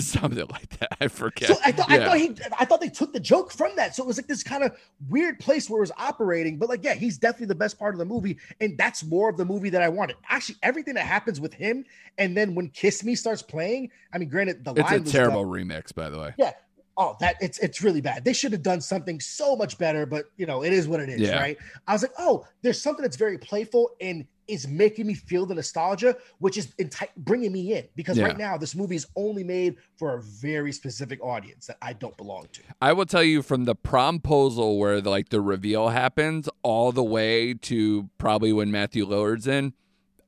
Something 0.00 0.46
like 0.50 0.68
that. 0.80 0.96
I 1.00 1.08
forget. 1.08 1.48
So 1.48 1.56
I 1.64 1.72
thought 1.72 1.90
I 1.90 1.98
thought 1.98 2.16
he 2.18 2.34
I 2.58 2.64
thought 2.64 2.80
they 2.80 2.88
took 2.88 3.12
the 3.12 3.20
joke 3.20 3.52
from 3.52 3.70
that. 3.76 3.94
So 3.94 4.02
it 4.02 4.06
was 4.06 4.16
like 4.18 4.26
this 4.26 4.42
kind 4.42 4.62
of 4.64 4.76
weird 5.08 5.38
place 5.38 5.68
where 5.68 5.78
it 5.78 5.80
was 5.80 5.92
operating. 5.98 6.58
But 6.58 6.68
like, 6.68 6.84
yeah, 6.84 6.94
he's 6.94 7.18
definitely 7.18 7.46
the 7.46 7.54
best 7.54 7.78
part 7.78 7.94
of 7.94 7.98
the 7.98 8.04
movie, 8.04 8.38
and 8.60 8.76
that's 8.78 9.04
more 9.04 9.28
of 9.28 9.36
the 9.36 9.44
movie 9.44 9.70
that 9.70 9.82
I 9.82 9.88
wanted. 9.88 10.16
Actually, 10.28 10.56
everything 10.62 10.94
that 10.94 11.06
happens 11.06 11.40
with 11.40 11.54
him, 11.54 11.84
and 12.18 12.36
then 12.36 12.54
when 12.54 12.68
Kiss 12.70 13.04
Me 13.04 13.14
starts 13.14 13.42
playing, 13.42 13.90
I 14.12 14.18
mean, 14.18 14.28
granted, 14.28 14.64
the 14.64 14.72
It's 14.72 14.80
line 14.90 15.00
a 15.00 15.02
was 15.02 15.12
terrible 15.12 15.42
done- 15.44 15.52
remix, 15.68 15.94
by 15.94 16.10
the 16.10 16.18
way. 16.18 16.34
Yeah. 16.38 16.52
Oh, 16.96 17.16
that 17.18 17.34
it's 17.40 17.58
it's 17.58 17.82
really 17.82 18.00
bad. 18.00 18.24
They 18.24 18.32
should 18.32 18.52
have 18.52 18.62
done 18.62 18.80
something 18.80 19.18
so 19.18 19.56
much 19.56 19.78
better, 19.78 20.06
but 20.06 20.26
you 20.36 20.46
know, 20.46 20.62
it 20.62 20.72
is 20.72 20.86
what 20.86 21.00
it 21.00 21.08
is, 21.08 21.22
Yeah. 21.22 21.40
right? 21.40 21.58
I 21.88 21.92
was 21.92 22.02
like, 22.02 22.12
oh, 22.18 22.46
there's 22.62 22.80
something 22.80 23.02
that's 23.02 23.16
very 23.16 23.36
playful 23.36 23.90
and 24.00 24.26
is 24.48 24.68
making 24.68 25.06
me 25.06 25.14
feel 25.14 25.46
the 25.46 25.54
nostalgia, 25.54 26.16
which 26.38 26.56
is 26.58 26.68
enti- 26.80 27.08
bringing 27.16 27.52
me 27.52 27.74
in 27.74 27.86
because 27.96 28.18
Yeah. 28.18 28.24
right 28.24 28.38
now 28.38 28.56
this 28.56 28.74
movie 28.74 28.96
is 28.96 29.06
only 29.16 29.44
made 29.44 29.76
for 29.96 30.14
a 30.14 30.22
very 30.22 30.72
specific 30.72 31.22
audience 31.22 31.66
that 31.66 31.78
I 31.82 31.92
don't 31.94 32.16
belong 32.16 32.46
to. 32.52 32.60
I 32.82 32.92
will 32.92 33.06
tell 33.06 33.24
you 33.24 33.42
from 33.42 33.64
the 33.64 33.74
promposal 33.74 34.78
where 34.78 35.00
the, 35.00 35.10
like 35.10 35.30
the 35.30 35.40
reveal 35.40 35.88
happens 35.88 36.48
all 36.62 36.92
the 36.92 37.04
way 37.04 37.54
to 37.54 38.08
probably 38.18 38.52
when 38.52 38.70
Matthew 38.70 39.06
Lillard's 39.06 39.46
in, 39.46 39.72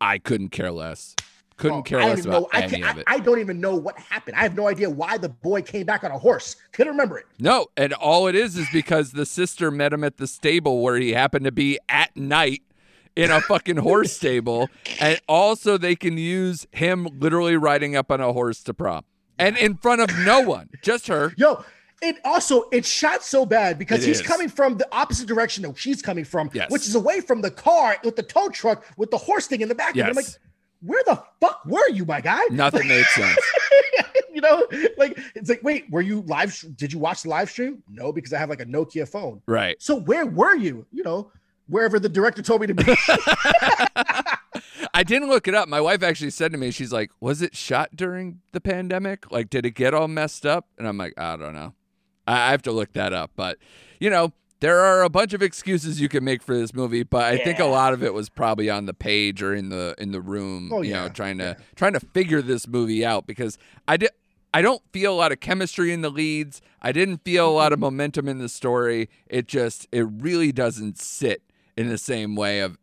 I 0.01 0.19
couldn't 0.19 0.49
care 0.51 0.71
less. 0.73 1.15
Couldn't 1.59 1.79
Oh, 1.79 1.83
care 1.85 2.01
less 2.01 2.27
about 2.27 2.43
know. 2.43 2.49
I, 2.53 2.63
any 2.65 2.81
can't, 2.83 2.85
of 2.91 2.99
it. 2.99 3.05
I, 3.07 3.15
I 3.15 3.19
don't 3.19 3.39
even 3.39 3.61
know 3.63 3.75
what 3.77 3.99
happened. 3.99 4.37
I 4.37 4.43
have 4.43 4.55
no 4.57 4.69
idea 4.69 4.91
why 4.91 5.17
the 5.17 5.31
boy 5.31 5.63
came 5.63 5.87
back 5.87 6.05
on 6.05 6.11
a 6.11 6.19
horse. 6.19 6.57
Couldn't 6.73 6.93
remember 6.93 7.17
it. 7.17 7.25
no, 7.39 7.69
and 7.79 7.95
all 7.95 8.27
it 8.27 8.35
is 8.35 8.59
is 8.59 8.67
because 8.75 9.13
the 9.13 9.25
sister 9.25 9.71
met 9.71 9.95
him 9.95 10.05
at 10.05 10.19
the 10.19 10.27
stable 10.27 10.83
where 10.83 10.97
he 10.97 11.15
happened 11.15 11.47
to 11.47 11.53
be 11.53 11.79
at 11.89 12.15
night 12.15 12.63
in 13.17 13.31
a 13.31 13.41
fucking 13.41 13.79
horse 13.79 14.13
stable, 14.13 14.69
and 15.01 15.21
also 15.29 15.77
they 15.79 15.97
can 15.97 16.17
use 16.19 16.67
him 16.73 17.09
literally 17.19 17.57
riding 17.57 17.97
up 17.97 18.11
on 18.13 18.21
a 18.21 18.33
horse 18.33 18.63
to 18.65 18.75
prom, 18.75 19.05
and 19.39 19.57
in 19.57 19.77
front 19.77 20.01
of 20.03 20.11
no 20.21 20.41
one, 20.41 20.69
just 20.83 21.09
her. 21.09 21.33
Yo, 21.37 21.65
it 22.03 22.17
also 22.25 22.65
it's 22.73 22.89
shot 22.89 23.23
so 23.25 23.47
bad 23.47 23.79
because 23.79 24.05
It 24.05 24.09
he's 24.09 24.21
is. 24.21 24.27
coming 24.27 24.49
from 24.51 24.77
the 24.77 24.87
opposite 24.93 25.27
direction 25.27 25.63
that 25.65 25.77
she's 25.79 26.03
coming 26.03 26.25
from, 26.25 26.51
Yes. 26.53 26.71
which 26.71 26.83
is 26.87 26.95
away 26.95 27.21
from 27.21 27.41
the 27.41 27.51
car 27.51 27.97
with 28.05 28.17
the 28.17 28.23
tow 28.23 28.49
truck 28.51 28.85
with 28.99 29.11
the 29.11 29.17
horse 29.19 29.47
thing 29.47 29.63
in 29.63 29.69
the 29.69 29.75
back. 29.75 29.93
of 29.93 29.97
it. 29.99 30.05
I'm 30.09 30.15
like, 30.15 30.27
where 30.83 31.03
the 31.07 31.23
fuck 31.41 31.65
were 31.65 31.89
you, 31.89 32.05
my 32.05 32.21
guy? 32.21 32.41
Nothing 32.51 32.87
made 32.87 33.07
sense. 33.07 33.41
you 34.33 34.43
know, 34.43 34.67
like 34.99 35.19
it's 35.35 35.49
like, 35.49 35.63
wait, 35.63 35.91
were 35.91 36.03
you 36.03 36.21
live? 36.27 36.63
Did 36.77 36.93
you 36.93 36.99
watch 36.99 37.23
the 37.23 37.31
live 37.31 37.49
stream? 37.51 37.83
No, 37.89 38.13
because 38.13 38.35
I 38.35 38.39
have 38.39 38.51
like 38.51 38.61
a 38.61 38.67
Nokia 38.67 39.09
phone. 39.09 39.41
Right. 39.47 39.81
So 39.81 39.97
where 39.97 40.27
were 40.27 40.55
you? 40.55 40.87
You 40.93 41.03
know, 41.03 41.33
wherever 41.69 41.99
the 41.99 42.09
director 42.09 42.43
told 42.43 42.61
me 42.61 42.67
to 42.69 42.75
be. 42.75 42.85
I 44.95 45.03
didn't 45.03 45.29
look 45.29 45.47
it 45.47 45.55
up. 45.55 45.69
My 45.69 45.81
wife 45.81 46.03
actually 46.03 46.31
said 46.31 46.53
to 46.53 46.59
me, 46.59 46.71
she's 46.71 46.93
like, 46.93 47.11
"Was 47.21 47.43
it 47.43 47.55
shot 47.55 47.95
during 47.95 48.41
the 48.53 48.61
pandemic? 48.61 49.31
Like, 49.31 49.51
did 49.51 49.67
it 49.67 49.73
get 49.73 49.93
all 49.93 50.09
messed 50.09 50.47
up?" 50.47 50.69
And 50.79 50.89
I'm 50.89 50.97
like, 50.97 51.13
"I 51.19 51.37
don't 51.37 51.55
know. 51.55 51.75
I, 52.27 52.49
I 52.49 52.51
have 52.51 52.63
to 52.63 52.73
look 52.73 52.95
that 52.95 53.13
up." 53.13 53.33
But 53.37 53.59
you 54.01 54.09
know, 54.09 54.33
there 54.61 54.81
are 54.81 55.03
a 55.03 55.11
bunch 55.11 55.35
of 55.35 55.43
excuses 55.43 56.01
you 56.01 56.09
can 56.09 56.25
make 56.25 56.43
for 56.43 56.57
this 56.57 56.73
movie, 56.73 57.03
but 57.03 57.25
I 57.25 57.37
think 57.37 57.59
a 57.59 57.67
lot 57.67 57.93
of 57.93 58.03
it 58.03 58.15
was 58.15 58.31
probably 58.31 58.71
on 58.71 58.87
the 58.87 58.95
page 58.95 59.43
or 59.43 59.55
in 59.55 59.69
the 59.69 59.95
in 59.99 60.13
the 60.13 60.21
room. 60.21 60.71
Oh, 60.73 60.83
you 60.83 60.95
know, 60.95 61.09
trying 61.09 61.39
to 61.39 61.57
yeah. 61.59 61.65
trying 61.75 61.93
to 61.93 62.01
figure 62.01 62.41
this 62.41 62.67
movie 62.67 63.05
out 63.05 63.27
because 63.27 63.59
I 63.87 63.99
did. 63.99 64.11
I 64.55 64.63
don't 64.63 64.83
feel 64.91 65.13
a 65.13 65.19
lot 65.19 65.33
of 65.33 65.41
chemistry 65.41 65.93
in 65.93 66.01
the 66.01 66.09
leads. 66.09 66.63
I 66.81 66.93
didn't 66.93 67.19
feel 67.19 67.47
a 67.47 67.53
lot 67.53 67.73
of 67.73 67.77
mm-hmm. 67.77 67.85
momentum 67.85 68.29
in 68.29 68.39
the 68.39 68.49
story. 68.49 69.11
It 69.27 69.47
just 69.47 69.87
it 69.93 70.07
really 70.11 70.53
doesn't 70.53 70.99
sit 70.99 71.43
in 71.77 71.89
the 71.89 71.99
same 71.99 72.35
way 72.37 72.61
of 72.61 72.79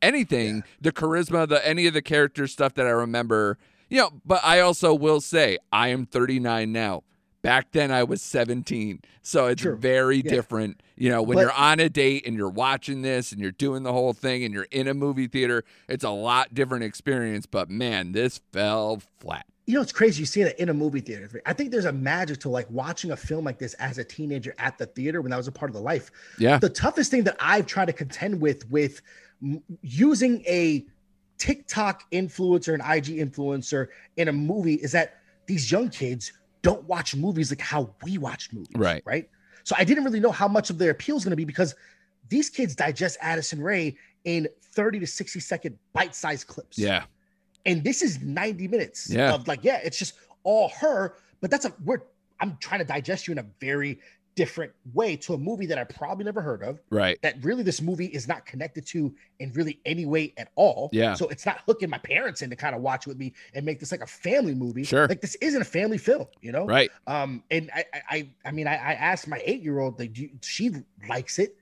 anything 0.00 0.62
the 0.80 0.92
charisma 0.92 1.46
the 1.48 1.66
any 1.66 1.86
of 1.86 1.94
the 1.94 2.02
character 2.02 2.46
stuff 2.46 2.74
that 2.74 2.86
i 2.86 2.90
remember 2.90 3.58
you 3.90 3.98
know 3.98 4.10
but 4.24 4.40
i 4.44 4.60
also 4.60 4.94
will 4.94 5.20
say 5.20 5.58
i 5.72 5.88
am 5.88 6.06
39 6.06 6.72
now. 6.72 7.02
Back 7.42 7.72
then 7.72 7.90
i 7.90 8.02
was 8.04 8.22
17 8.22 9.00
so 9.20 9.46
it's 9.48 9.60
True. 9.62 9.76
very 9.76 10.18
Yeah. 10.18 10.30
different. 10.30 10.80
You 10.96 11.10
know 11.10 11.20
when 11.22 11.34
But- 11.36 11.40
you're 11.42 11.52
on 11.52 11.78
a 11.80 11.90
date 11.90 12.26
and 12.26 12.36
you're 12.36 12.48
watching 12.48 13.02
this 13.02 13.32
and 13.32 13.40
you're 13.40 13.50
doing 13.50 13.82
the 13.82 13.92
whole 13.92 14.14
thing 14.14 14.44
and 14.44 14.54
you're 14.54 14.68
in 14.70 14.88
a 14.88 14.94
movie 14.94 15.26
theater 15.26 15.62
it's 15.88 16.04
a 16.04 16.10
lot 16.10 16.54
different 16.54 16.84
experience 16.84 17.44
but 17.46 17.68
man 17.68 18.12
this 18.12 18.40
fell 18.52 19.02
flat 19.18 19.44
you 19.66 19.74
know, 19.74 19.80
it's 19.80 19.92
crazy. 19.92 20.20
You 20.20 20.26
see 20.26 20.42
it 20.42 20.58
in 20.58 20.68
a 20.68 20.74
movie 20.74 21.00
theater. 21.00 21.40
I 21.46 21.52
think 21.54 21.70
there's 21.70 21.86
a 21.86 21.92
magic 21.92 22.40
to 22.40 22.48
like 22.48 22.70
watching 22.70 23.12
a 23.12 23.16
film 23.16 23.44
like 23.44 23.58
this 23.58 23.74
as 23.74 23.98
a 23.98 24.04
teenager 24.04 24.54
at 24.58 24.76
the 24.76 24.86
theater 24.86 25.22
when 25.22 25.30
that 25.30 25.36
was 25.38 25.48
a 25.48 25.52
part 25.52 25.70
of 25.70 25.74
the 25.74 25.80
life. 25.80 26.10
yeah 26.38 26.58
The 26.58 26.68
toughest 26.68 27.10
thing 27.10 27.24
that 27.24 27.36
I've 27.40 27.66
tried 27.66 27.86
to 27.86 27.92
contend 27.92 28.40
with 28.40 28.68
with 28.70 29.00
using 29.80 30.42
a 30.46 30.84
TikTok 31.38 32.04
influencer 32.12 32.74
and 32.74 32.82
IG 32.82 33.18
influencer 33.18 33.88
in 34.16 34.28
a 34.28 34.32
movie 34.32 34.74
is 34.74 34.92
that 34.92 35.16
these 35.46 35.70
young 35.70 35.88
kids 35.88 36.32
don't 36.62 36.84
watch 36.84 37.14
movies 37.14 37.50
like 37.50 37.60
how 37.60 37.94
we 38.02 38.18
watch 38.18 38.52
movies. 38.52 38.76
Right. 38.76 39.02
Right. 39.04 39.28
So 39.64 39.74
I 39.78 39.84
didn't 39.84 40.04
really 40.04 40.20
know 40.20 40.30
how 40.30 40.48
much 40.48 40.70
of 40.70 40.78
their 40.78 40.90
appeal 40.90 41.16
is 41.16 41.24
going 41.24 41.30
to 41.30 41.36
be 41.36 41.44
because 41.44 41.74
these 42.28 42.50
kids 42.50 42.74
digest 42.74 43.18
Addison 43.20 43.62
Rae 43.62 43.96
in 44.24 44.48
30 44.72 45.00
to 45.00 45.06
60 45.06 45.40
second 45.40 45.78
bite 45.92 46.14
sized 46.14 46.46
clips 46.46 46.78
yeah 46.78 47.04
and 47.66 47.82
this 47.84 48.02
is 48.02 48.20
90 48.20 48.68
minutes 48.68 49.10
Yeah. 49.10 49.32
of 49.34 49.46
like 49.48 49.60
yeah 49.62 49.80
it's 49.84 49.98
just 49.98 50.14
all 50.42 50.68
her 50.80 51.14
but 51.40 51.50
that's 51.50 51.64
a 51.64 51.72
we're 51.84 52.02
i'm 52.40 52.56
trying 52.60 52.80
to 52.80 52.84
digest 52.86 53.26
you 53.26 53.32
in 53.32 53.38
a 53.38 53.46
very 53.60 53.98
different 54.36 54.72
way 54.94 55.14
to 55.14 55.34
a 55.34 55.38
movie 55.38 55.64
that 55.66 55.78
i 55.78 55.84
probably 55.84 56.24
never 56.24 56.40
heard 56.42 56.60
of. 56.64 56.80
Right. 56.90 57.22
That 57.22 57.36
really 57.44 57.62
this 57.62 57.80
movie 57.80 58.06
is 58.06 58.26
not 58.26 58.44
connected 58.44 58.84
to 58.88 59.14
in 59.38 59.52
really 59.52 59.78
any 59.86 60.06
way 60.06 60.34
at 60.36 60.48
all. 60.56 60.90
Yeah. 60.92 61.14
so 61.14 61.28
it's 61.28 61.46
not 61.46 61.60
hooking 61.66 61.88
my 61.88 61.98
parents 61.98 62.42
in 62.42 62.50
to 62.50 62.56
kind 62.56 62.74
of 62.74 62.82
watch 62.82 63.06
with 63.06 63.16
me 63.16 63.32
and 63.54 63.64
make 63.64 63.78
this 63.78 63.92
like 63.92 64.00
a 64.00 64.08
family 64.08 64.52
movie. 64.52 64.82
Sure. 64.82 65.06
like 65.06 65.20
this 65.20 65.36
isn't 65.36 65.62
a 65.62 65.64
family 65.64 65.98
film 65.98 66.26
you 66.40 66.50
know? 66.50 66.66
Right. 66.66 66.90
Um 67.06 67.44
and 67.52 67.70
i 67.72 67.84
i 68.10 68.28
i, 68.44 68.50
mean 68.50 68.66
I, 68.66 68.72
I 68.74 68.92
asked 68.94 69.28
my 69.28 69.40
eight-year-old 69.44 70.00
like 70.00 70.12
do 70.14 70.22
you, 70.22 70.30
she 70.42 70.72
likes 71.08 71.38
it 71.38 71.56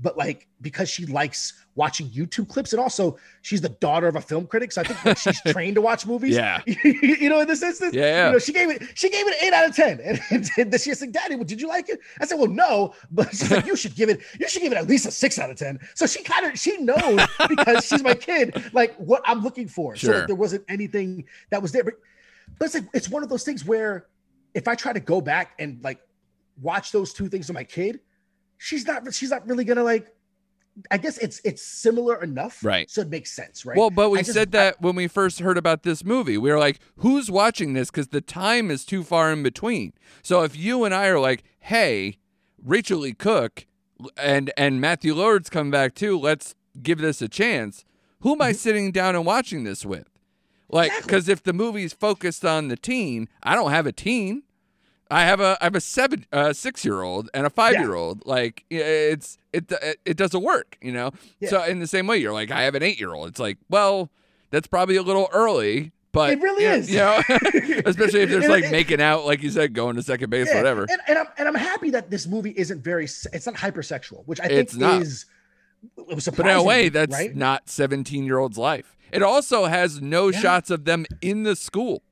but 0.00 0.16
like 0.16 0.46
because 0.60 0.88
she 0.88 1.06
likes 1.06 1.64
watching 1.74 2.08
youtube 2.08 2.48
clips 2.48 2.72
and 2.72 2.80
also 2.80 3.16
she's 3.42 3.60
the 3.60 3.68
daughter 3.68 4.06
of 4.06 4.16
a 4.16 4.20
film 4.20 4.46
critic 4.46 4.72
so 4.72 4.80
i 4.80 4.84
think 4.84 5.04
like, 5.04 5.16
she's 5.18 5.40
trained 5.48 5.74
to 5.74 5.80
watch 5.80 6.06
movies. 6.06 6.34
Yeah. 6.34 6.60
You 6.84 7.28
know 7.28 7.40
in 7.40 7.48
this 7.48 7.62
instance 7.62 7.94
Yeah, 7.94 8.02
yeah. 8.02 8.26
you 8.26 8.32
know 8.32 8.38
she 8.38 8.52
gave 8.52 8.70
it 8.70 8.82
she 8.94 9.10
gave 9.10 9.26
it 9.26 9.34
an 9.34 9.46
eight 9.46 9.52
out 9.52 9.68
of 9.68 9.74
ten. 9.74 10.00
And, 10.00 10.20
and, 10.56 10.70
then 10.72 10.78
she's 10.78 11.00
like 11.00 11.12
daddy 11.12 11.34
well, 11.34 11.44
did 11.44 11.60
you 11.60 11.68
like 11.68 11.88
it? 11.88 12.00
I 12.20 12.26
said 12.26 12.38
well 12.38 12.48
no 12.48 12.94
but 13.10 13.30
she's 13.30 13.50
like 13.50 13.66
you 13.66 13.76
should 13.76 13.94
give 13.94 14.08
it 14.08 14.20
you 14.38 14.48
should 14.48 14.62
give 14.62 14.72
it 14.72 14.78
at 14.78 14.86
least 14.86 15.06
a 15.06 15.10
six 15.10 15.38
out 15.38 15.50
of 15.50 15.56
ten. 15.56 15.78
So 15.94 16.06
she 16.06 16.22
kind 16.22 16.46
of 16.46 16.58
she 16.58 16.76
knows 16.78 17.20
because 17.48 17.84
she's 17.86 18.02
my 18.02 18.14
kid 18.14 18.70
like 18.72 18.94
what 18.96 19.22
i'm 19.26 19.42
looking 19.42 19.68
for. 19.68 19.96
So 19.96 20.08
Sure. 20.08 20.18
like, 20.18 20.26
there 20.26 20.36
wasn't 20.36 20.64
anything 20.68 21.24
that 21.50 21.60
was 21.60 21.72
there 21.72 21.84
but 21.84 21.94
but 22.58 22.66
it's 22.66 22.74
like 22.74 22.84
it's 22.94 23.08
one 23.08 23.22
of 23.22 23.28
those 23.28 23.44
things 23.44 23.64
where 23.64 24.06
if 24.54 24.68
I 24.68 24.74
try 24.74 24.92
to 24.92 25.00
go 25.00 25.20
back 25.20 25.52
and 25.58 25.82
like 25.82 26.00
watch 26.60 26.92
those 26.92 27.12
two 27.12 27.28
things 27.28 27.48
with 27.48 27.54
my 27.54 27.64
kid, 27.64 28.00
she's 28.58 28.86
not 28.86 29.12
she's 29.14 29.30
not 29.30 29.46
really 29.46 29.64
gonna 29.64 29.84
like. 29.84 30.14
I 30.92 30.98
guess 30.98 31.18
it's 31.18 31.40
it's 31.44 31.62
similar 31.62 32.22
enough, 32.22 32.62
Right. 32.62 32.88
So 32.88 33.00
it 33.00 33.08
makes 33.08 33.32
sense, 33.32 33.66
right? 33.66 33.76
Well, 33.76 33.90
but 33.90 34.10
we 34.10 34.18
just- 34.18 34.32
said 34.32 34.52
that 34.52 34.80
when 34.80 34.94
we 34.94 35.08
first 35.08 35.40
heard 35.40 35.58
about 35.58 35.82
this 35.82 36.04
movie. 36.04 36.38
We 36.38 36.52
were 36.52 36.58
like, 36.58 36.78
who's 36.98 37.30
watching 37.30 37.72
this? 37.72 37.90
Because 37.90 38.08
the 38.08 38.20
time 38.20 38.70
is 38.70 38.84
too 38.84 39.02
far 39.02 39.32
in 39.32 39.42
between. 39.42 39.92
So 40.22 40.42
if 40.42 40.56
you 40.56 40.84
and 40.84 40.94
I 40.94 41.08
are 41.08 41.18
like, 41.18 41.42
hey, 41.58 42.18
Rachel 42.62 43.00
Leigh 43.00 43.14
Cook 43.14 43.66
and 44.16 44.52
and 44.56 44.80
Matthew 44.80 45.14
Lord's 45.14 45.50
come 45.50 45.70
back 45.70 45.94
too, 45.96 46.16
let's 46.16 46.54
give 46.80 46.98
this 46.98 47.20
a 47.22 47.28
chance. 47.28 47.84
Who 48.20 48.32
am 48.32 48.42
I 48.42 48.50
mm-hmm. 48.50 48.56
sitting 48.56 48.92
down 48.92 49.16
and 49.16 49.26
watching 49.26 49.64
this 49.64 49.84
with? 49.84 50.08
Like, 50.68 50.88
Exactly. 50.88 51.06
because 51.06 51.28
if 51.28 51.42
the 51.42 51.52
movie's 51.52 51.92
focused 51.92 52.44
on 52.44 52.68
the 52.68 52.76
teen, 52.76 53.28
I 53.42 53.54
don't 53.54 53.70
have 53.70 53.86
a 53.86 53.92
teen. 53.92 54.42
I 55.10 55.22
have 55.24 55.40
a 55.40 55.56
I 55.60 55.64
have 55.64 55.74
a 55.74 55.80
seven 55.80 56.26
uh, 56.32 56.52
six 56.52 56.84
year 56.84 57.00
old 57.02 57.30
and 57.32 57.46
a 57.46 57.50
five 57.50 57.74
year 57.74 57.94
old. 57.94 58.26
Like 58.26 58.64
it's 58.70 59.38
it 59.52 59.72
it, 60.04 60.16
doesn't 60.16 60.42
work, 60.42 60.76
you 60.82 60.92
know. 60.92 61.12
Yeah. 61.40 61.48
So 61.50 61.62
in 61.64 61.78
the 61.78 61.86
same 61.86 62.06
way, 62.06 62.18
you're 62.18 62.32
like 62.32 62.50
I 62.50 62.62
have 62.62 62.74
an 62.74 62.82
eight 62.82 63.00
year 63.00 63.14
old. 63.14 63.28
It's 63.28 63.40
like 63.40 63.56
well, 63.70 64.10
that's 64.50 64.66
probably 64.66 64.96
a 64.96 65.02
little 65.02 65.28
early, 65.32 65.92
but 66.12 66.30
It 66.30 66.40
really 66.42 66.64
you 66.64 66.68
know- 66.68 66.74
is. 66.76 66.90
You 66.90 66.98
know, 66.98 67.22
especially 67.86 68.20
if 68.20 68.30
there's 68.30 68.48
like 68.48 68.64
it- 68.64 68.70
making 68.72 69.00
out, 69.00 69.24
like 69.24 69.42
you 69.42 69.50
said, 69.50 69.72
going 69.72 69.96
to 69.96 70.02
second 70.02 70.28
base, 70.30 70.48
Yeah, 70.50 70.56
whatever. 70.58 70.82
And, 70.90 71.00
and 71.08 71.18
I'm 71.18 71.26
and 71.38 71.48
I'm 71.48 71.54
happy 71.54 71.88
that 71.90 72.10
this 72.10 72.26
movie 72.26 72.52
isn't 72.56 72.82
very 72.84 73.04
it's 73.04 73.46
not 73.46 73.54
hypersexual, 73.54 74.24
which 74.26 74.40
I 74.40 74.48
think 74.48 74.74
not. 74.76 75.00
is 75.02 75.24
it 75.96 76.14
was 76.14 76.26
But 76.28 76.40
in 76.46 76.56
a 76.56 76.62
way, 76.62 76.88
that's 76.90 77.14
right. 77.14 77.34
not 77.34 77.68
17 77.70 78.24
year 78.24 78.38
old's 78.38 78.58
life. 78.58 78.94
It 79.10 79.22
also 79.22 79.64
has 79.66 80.02
no 80.02 80.28
Yeah. 80.28 80.40
shots 80.40 80.70
of 80.70 80.84
them 80.84 81.06
in 81.22 81.44
the 81.44 81.56
school. 81.56 82.02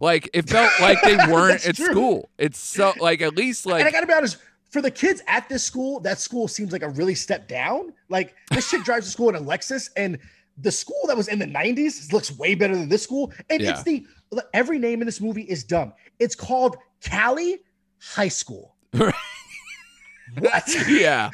Like 0.00 0.28
it 0.32 0.48
felt 0.48 0.72
like 0.80 1.00
they 1.02 1.16
weren't 1.30 1.66
at 1.66 1.76
true. 1.76 1.86
school. 1.86 2.28
It's 2.38 2.58
so 2.58 2.92
like 3.00 3.20
at 3.22 3.34
least 3.36 3.66
like 3.66 3.80
and 3.80 3.88
I 3.88 3.90
gotta 3.90 4.06
be 4.06 4.12
honest, 4.12 4.38
for 4.70 4.82
the 4.82 4.90
kids 4.90 5.22
at 5.28 5.48
this 5.48 5.62
school, 5.64 6.00
that 6.00 6.18
school 6.18 6.48
seems 6.48 6.72
like 6.72 6.82
a 6.82 6.88
really 6.90 7.14
step 7.14 7.46
down. 7.48 7.92
Like 8.08 8.34
this 8.50 8.70
chick 8.70 8.82
drives 8.84 9.06
to 9.06 9.12
school 9.12 9.28
in 9.28 9.34
a 9.36 9.40
Lexus, 9.40 9.88
and 9.96 10.18
the 10.58 10.70
school 10.70 11.00
that 11.06 11.16
was 11.16 11.28
in 11.28 11.38
the 11.38 11.46
90s 11.46 12.12
looks 12.12 12.36
way 12.38 12.54
better 12.54 12.76
than 12.76 12.88
this 12.88 13.02
school. 13.02 13.32
And 13.50 13.60
Yeah. 13.60 13.70
it's 13.70 13.82
the 13.82 14.04
every 14.52 14.78
name 14.78 15.00
in 15.00 15.06
this 15.06 15.20
movie 15.20 15.42
is 15.42 15.64
dumb. 15.64 15.92
It's 16.18 16.34
called 16.34 16.76
Cali 17.00 17.58
High 18.00 18.28
School. 18.28 18.74
what? 18.92 19.12
yeah, 20.88 21.30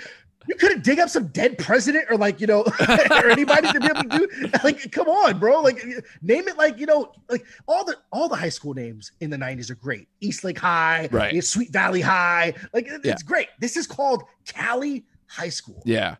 You 0.49 0.55
couldn't 0.55 0.83
dig 0.85 0.99
up 0.99 1.11
some 1.11 1.27
dead 1.29 1.59
president 1.59 2.07
or 2.11 2.17
like, 2.17 2.41
you 2.41 2.47
know, 2.47 2.63
or 3.11 3.31
anybody 3.31 3.71
to 3.73 3.79
be 3.81 3.87
able 3.87 4.03
to 4.05 4.19
do 4.19 4.51
like 4.65 4.91
come 4.91 5.07
on, 5.09 5.39
bro. 5.39 5.61
Like 5.61 5.85
name 6.23 6.49
it 6.49 6.57
like, 6.57 6.79
you 6.79 6.87
know, 6.87 7.13
like 7.29 7.45
all 7.69 7.85
the 7.85 7.97
all 8.11 8.29
the 8.29 8.37
high 8.37 8.49
school 8.49 8.73
names 8.75 9.13
in 9.21 9.29
the 9.31 9.37
90s 9.37 9.71
are 9.71 9.75
great. 9.75 10.09
Eastlake 10.21 10.59
High, 10.59 11.09
Right. 11.13 11.43
Sweet 11.45 11.71
Valley 11.71 12.01
High. 12.01 12.55
Like 12.73 12.87
it- 12.89 13.03
Yeah. 13.05 13.13
it's 13.13 13.23
great. 13.23 13.49
This 13.61 13.77
is 13.77 13.87
called 13.87 14.23
Cali 14.47 15.05
High 15.27 15.51
School. 15.51 15.83
yeah. 15.85 16.17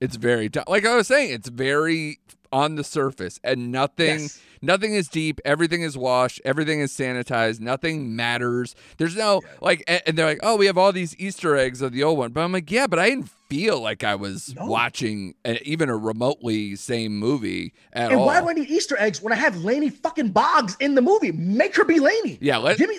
It's 0.00 0.16
very 0.16 0.50
t- 0.50 0.60
like 0.68 0.84
I 0.84 0.96
was 0.96 1.06
saying. 1.08 1.32
It's 1.32 1.48
very 1.48 2.18
on 2.52 2.74
the 2.74 2.84
surface 2.84 3.40
and 3.42 3.72
nothing. 3.72 4.20
Yes. 4.20 4.40
Nothing 4.60 4.94
is 4.94 5.08
deep. 5.08 5.40
Everything 5.44 5.82
is 5.82 5.96
washed. 5.96 6.40
Everything 6.44 6.80
is 6.80 6.92
sanitized. 6.92 7.60
Nothing 7.60 8.14
matters. 8.14 8.74
There's 8.98 9.16
no 9.16 9.40
like, 9.62 9.82
and, 9.86 10.02
and 10.06 10.18
they're 10.18 10.26
like, 10.26 10.40
oh, 10.42 10.56
we 10.56 10.66
have 10.66 10.76
all 10.76 10.92
these 10.92 11.16
Easter 11.18 11.56
eggs 11.56 11.80
of 11.80 11.92
the 11.92 12.02
old 12.02 12.18
one. 12.18 12.32
But 12.32 12.42
I'm 12.42 12.52
like, 12.52 12.70
yeah, 12.70 12.86
but 12.86 12.98
I 12.98 13.08
didn't 13.10 13.30
feel 13.54 13.80
like 13.80 14.02
I 14.02 14.14
was 14.16 14.54
No. 14.54 14.66
watching 14.66 15.34
a, 15.44 15.62
even 15.62 15.88
a 15.88 15.96
remotely 15.96 16.74
same 16.76 17.16
movie 17.16 17.72
at 17.92 18.10
And 18.10 18.20
all. 18.20 18.26
why 18.26 18.40
do 18.40 18.48
I 18.48 18.52
need 18.52 18.68
Easter 18.68 18.96
eggs 18.98 19.22
when 19.22 19.32
I 19.32 19.36
have 19.36 19.56
Laney 19.64 19.90
fucking 19.90 20.30
Boggs 20.30 20.76
in 20.80 20.94
the 20.94 21.02
movie? 21.02 21.30
Make 21.32 21.76
her 21.76 21.84
be 21.84 22.00
Laney. 22.00 22.38
yeah, 22.40 22.56
let, 22.56 22.78
give 22.78 22.88
me 22.88 22.98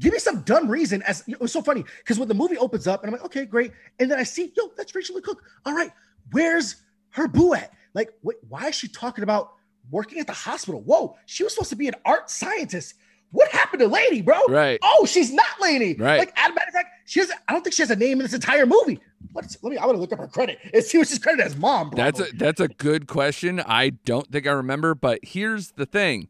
give 0.00 0.12
me 0.12 0.18
some 0.18 0.42
dumb 0.42 0.68
reason 0.68 1.02
as 1.02 1.24
it 1.26 1.40
was 1.40 1.52
so 1.52 1.60
funny 1.60 1.84
because 1.98 2.18
when 2.18 2.28
the 2.28 2.34
movie 2.34 2.56
opens 2.58 2.86
up 2.86 3.02
and 3.02 3.08
I'm 3.08 3.12
like, 3.18 3.24
okay, 3.26 3.44
great, 3.46 3.72
and 3.98 4.10
then 4.10 4.18
I 4.18 4.22
see, 4.22 4.52
yo, 4.56 4.70
that's 4.76 4.94
Rachel 4.94 5.16
Leigh 5.16 5.22
Cook. 5.22 5.42
All 5.64 5.74
right, 5.74 5.90
where's 6.30 6.76
her 7.10 7.26
boo 7.26 7.54
at? 7.54 7.72
Like, 7.94 8.10
wait, 8.22 8.36
why 8.48 8.68
is 8.68 8.74
she 8.76 8.88
talking 8.88 9.24
about 9.24 9.54
working 9.90 10.18
at 10.20 10.26
the 10.26 10.32
hospital? 10.32 10.82
Whoa, 10.82 11.16
she 11.26 11.42
was 11.42 11.54
supposed 11.54 11.70
to 11.70 11.76
be 11.76 11.88
an 11.88 11.94
art 12.04 12.30
scientist. 12.30 12.94
What 13.36 13.50
happened 13.50 13.80
to 13.80 13.88
Laney, 13.88 14.22
bro? 14.22 14.40
Right. 14.48 14.78
Oh, 14.82 15.04
she's 15.04 15.30
not 15.30 15.44
Laney. 15.60 15.92
Right. 15.92 16.20
Like, 16.20 16.32
as 16.36 16.50
a 16.50 16.54
matter 16.54 16.68
of 16.68 16.72
fact, 16.72 16.88
she 17.04 17.20
has. 17.20 17.30
I 17.46 17.52
don't 17.52 17.62
think 17.62 17.74
she 17.74 17.82
has 17.82 17.90
a 17.90 17.96
name 17.96 18.18
in 18.18 18.24
this 18.24 18.32
entire 18.32 18.64
movie. 18.64 18.98
What's? 19.32 19.62
Let 19.62 19.70
me. 19.70 19.76
I 19.76 19.84
want 19.84 19.96
to 19.96 20.00
look 20.00 20.10
up 20.14 20.20
her 20.20 20.26
credit 20.26 20.58
and 20.72 20.82
see 20.82 20.96
what 20.96 21.06
she's 21.06 21.18
credited 21.18 21.44
as 21.44 21.54
mom. 21.54 21.92
That's 21.94 22.18
a 22.18 22.32
that's 22.34 22.60
a 22.60 22.68
good 22.68 23.06
question. 23.06 23.60
I 23.60 23.90
don't 23.90 24.32
think 24.32 24.46
I 24.46 24.52
remember, 24.52 24.94
but 24.94 25.18
here's 25.22 25.72
the 25.72 25.84
thing. 25.84 26.28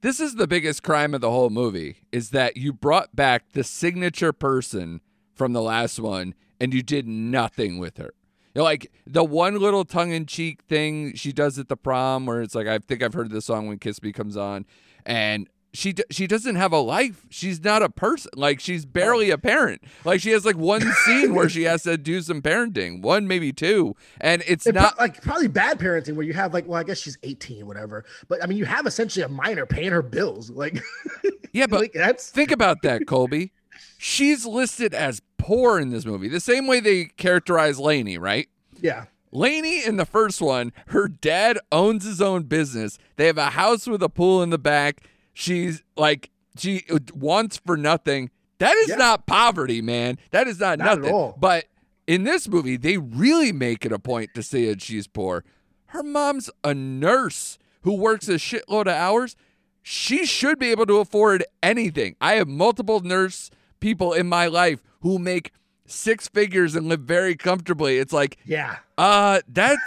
This 0.00 0.20
is 0.20 0.36
the 0.36 0.46
biggest 0.46 0.82
crime 0.82 1.12
of 1.12 1.20
the 1.20 1.30
whole 1.30 1.50
movie 1.50 1.98
is 2.12 2.30
that 2.30 2.56
you 2.56 2.72
brought 2.72 3.14
back 3.14 3.52
the 3.52 3.62
signature 3.62 4.32
person 4.32 5.02
from 5.34 5.52
the 5.52 5.60
last 5.60 6.00
one 6.00 6.34
and 6.58 6.72
you 6.72 6.82
did 6.82 7.06
nothing 7.06 7.78
with 7.78 7.98
her. 7.98 8.14
Like 8.54 8.90
the 9.06 9.22
one 9.22 9.58
little 9.58 9.84
tongue-in-cheek 9.84 10.62
thing 10.62 11.14
she 11.14 11.32
does 11.32 11.58
at 11.58 11.68
the 11.68 11.76
prom 11.76 12.24
where 12.24 12.40
it's 12.40 12.54
like 12.54 12.66
I 12.66 12.78
think 12.78 13.02
I've 13.02 13.12
heard 13.12 13.30
this 13.30 13.44
song 13.44 13.68
when 13.68 13.78
Kiss 13.78 14.02
Me 14.02 14.12
comes 14.12 14.36
on 14.36 14.64
and 15.04 15.46
she 15.74 15.92
d- 15.92 16.04
she 16.10 16.26
doesn't 16.26 16.54
have 16.56 16.72
a 16.72 16.78
life. 16.78 17.26
She's 17.30 17.62
not 17.62 17.82
a 17.82 17.88
person. 17.90 18.30
Like 18.34 18.58
she's 18.60 18.86
barely 18.86 19.30
a 19.30 19.38
parent. 19.38 19.82
Like 20.04 20.20
she 20.20 20.30
has 20.30 20.44
like 20.44 20.56
one 20.56 20.80
scene 21.04 21.34
where 21.34 21.48
she 21.48 21.64
has 21.64 21.82
to 21.82 21.96
do 21.98 22.20
some 22.22 22.40
parenting, 22.42 23.02
one 23.02 23.28
maybe 23.28 23.52
two, 23.52 23.94
and 24.20 24.42
it's 24.46 24.66
And 24.66 24.74
pro- 24.76 24.84
not. 24.84 24.98
like 24.98 25.20
probably 25.22 25.48
bad 25.48 25.78
parenting 25.78 26.14
where 26.14 26.24
you 26.26 26.32
have 26.32 26.54
like, 26.54 26.66
well, 26.66 26.80
I 26.80 26.84
guess 26.84 26.98
she's 26.98 27.18
18, 27.22 27.66
whatever. 27.66 28.04
But 28.28 28.42
I 28.42 28.46
mean, 28.46 28.58
you 28.58 28.64
have 28.64 28.86
essentially 28.86 29.22
a 29.24 29.28
minor 29.28 29.66
paying 29.66 29.90
her 29.92 30.02
bills. 30.02 30.50
Like, 30.50 30.82
Yeah, 31.52 31.66
but 31.66 31.80
like 31.80 31.92
that's 31.92 32.30
think 32.30 32.50
about 32.50 32.82
that, 32.82 33.02
Kolby. 33.02 33.50
She's 33.98 34.46
listed 34.46 34.94
as 34.94 35.22
poor 35.38 35.78
in 35.78 35.90
this 35.90 36.04
movie, 36.06 36.28
the 36.28 36.40
same 36.40 36.66
way 36.66 36.80
they 36.80 37.06
characterize 37.16 37.78
Laney, 37.78 38.16
right? 38.18 38.48
yeah, 38.80 39.04
Laney 39.32 39.84
in 39.84 39.96
the 39.96 40.06
first 40.06 40.40
one, 40.40 40.72
her 40.88 41.08
dad 41.08 41.58
owns 41.72 42.04
his 42.04 42.20
own 42.22 42.44
business. 42.44 42.96
They 43.16 43.26
have 43.26 43.38
a 43.38 43.50
house 43.50 43.86
with 43.86 44.02
a 44.02 44.08
pool 44.08 44.42
in 44.42 44.50
the 44.50 44.58
back. 44.58 45.02
She's 45.38 45.84
like 45.96 46.30
she 46.56 46.84
wants 47.14 47.58
for 47.64 47.76
nothing. 47.76 48.30
That 48.58 48.74
is 48.78 48.88
Yeah. 48.88 48.96
not 48.96 49.24
poverty, 49.26 49.80
man. 49.80 50.18
That 50.32 50.48
is 50.48 50.58
not, 50.58 50.80
Not 50.80 50.98
nothing. 51.00 51.34
But 51.38 51.66
in 52.08 52.24
this 52.24 52.48
movie, 52.48 52.76
they 52.76 52.96
really 52.98 53.52
make 53.52 53.86
it 53.86 53.92
a 53.92 54.00
point 54.00 54.34
to 54.34 54.42
say 54.42 54.66
that 54.66 54.82
she's 54.82 55.06
poor. 55.06 55.44
Her 55.86 56.02
mom's 56.02 56.50
a 56.64 56.74
nurse 56.74 57.56
who 57.82 57.94
works 57.94 58.26
a 58.28 58.32
shitload 58.34 58.82
of 58.82 58.88
hours. 58.88 59.36
She 59.80 60.26
should 60.26 60.58
be 60.58 60.72
able 60.72 60.86
to 60.86 60.96
afford 60.98 61.44
anything. 61.62 62.16
I 62.20 62.34
have 62.34 62.48
multiple 62.48 62.98
nurse 62.98 63.48
people 63.78 64.12
in 64.12 64.26
my 64.26 64.48
life 64.48 64.82
who 65.02 65.20
make 65.20 65.52
six 65.86 66.26
figures 66.26 66.74
and 66.74 66.88
live 66.88 67.02
very 67.02 67.36
comfortably. 67.36 67.98
It's 67.98 68.12
like 68.12 68.38
yeah, 68.44 68.78
uh, 68.98 69.40
that's 69.46 69.80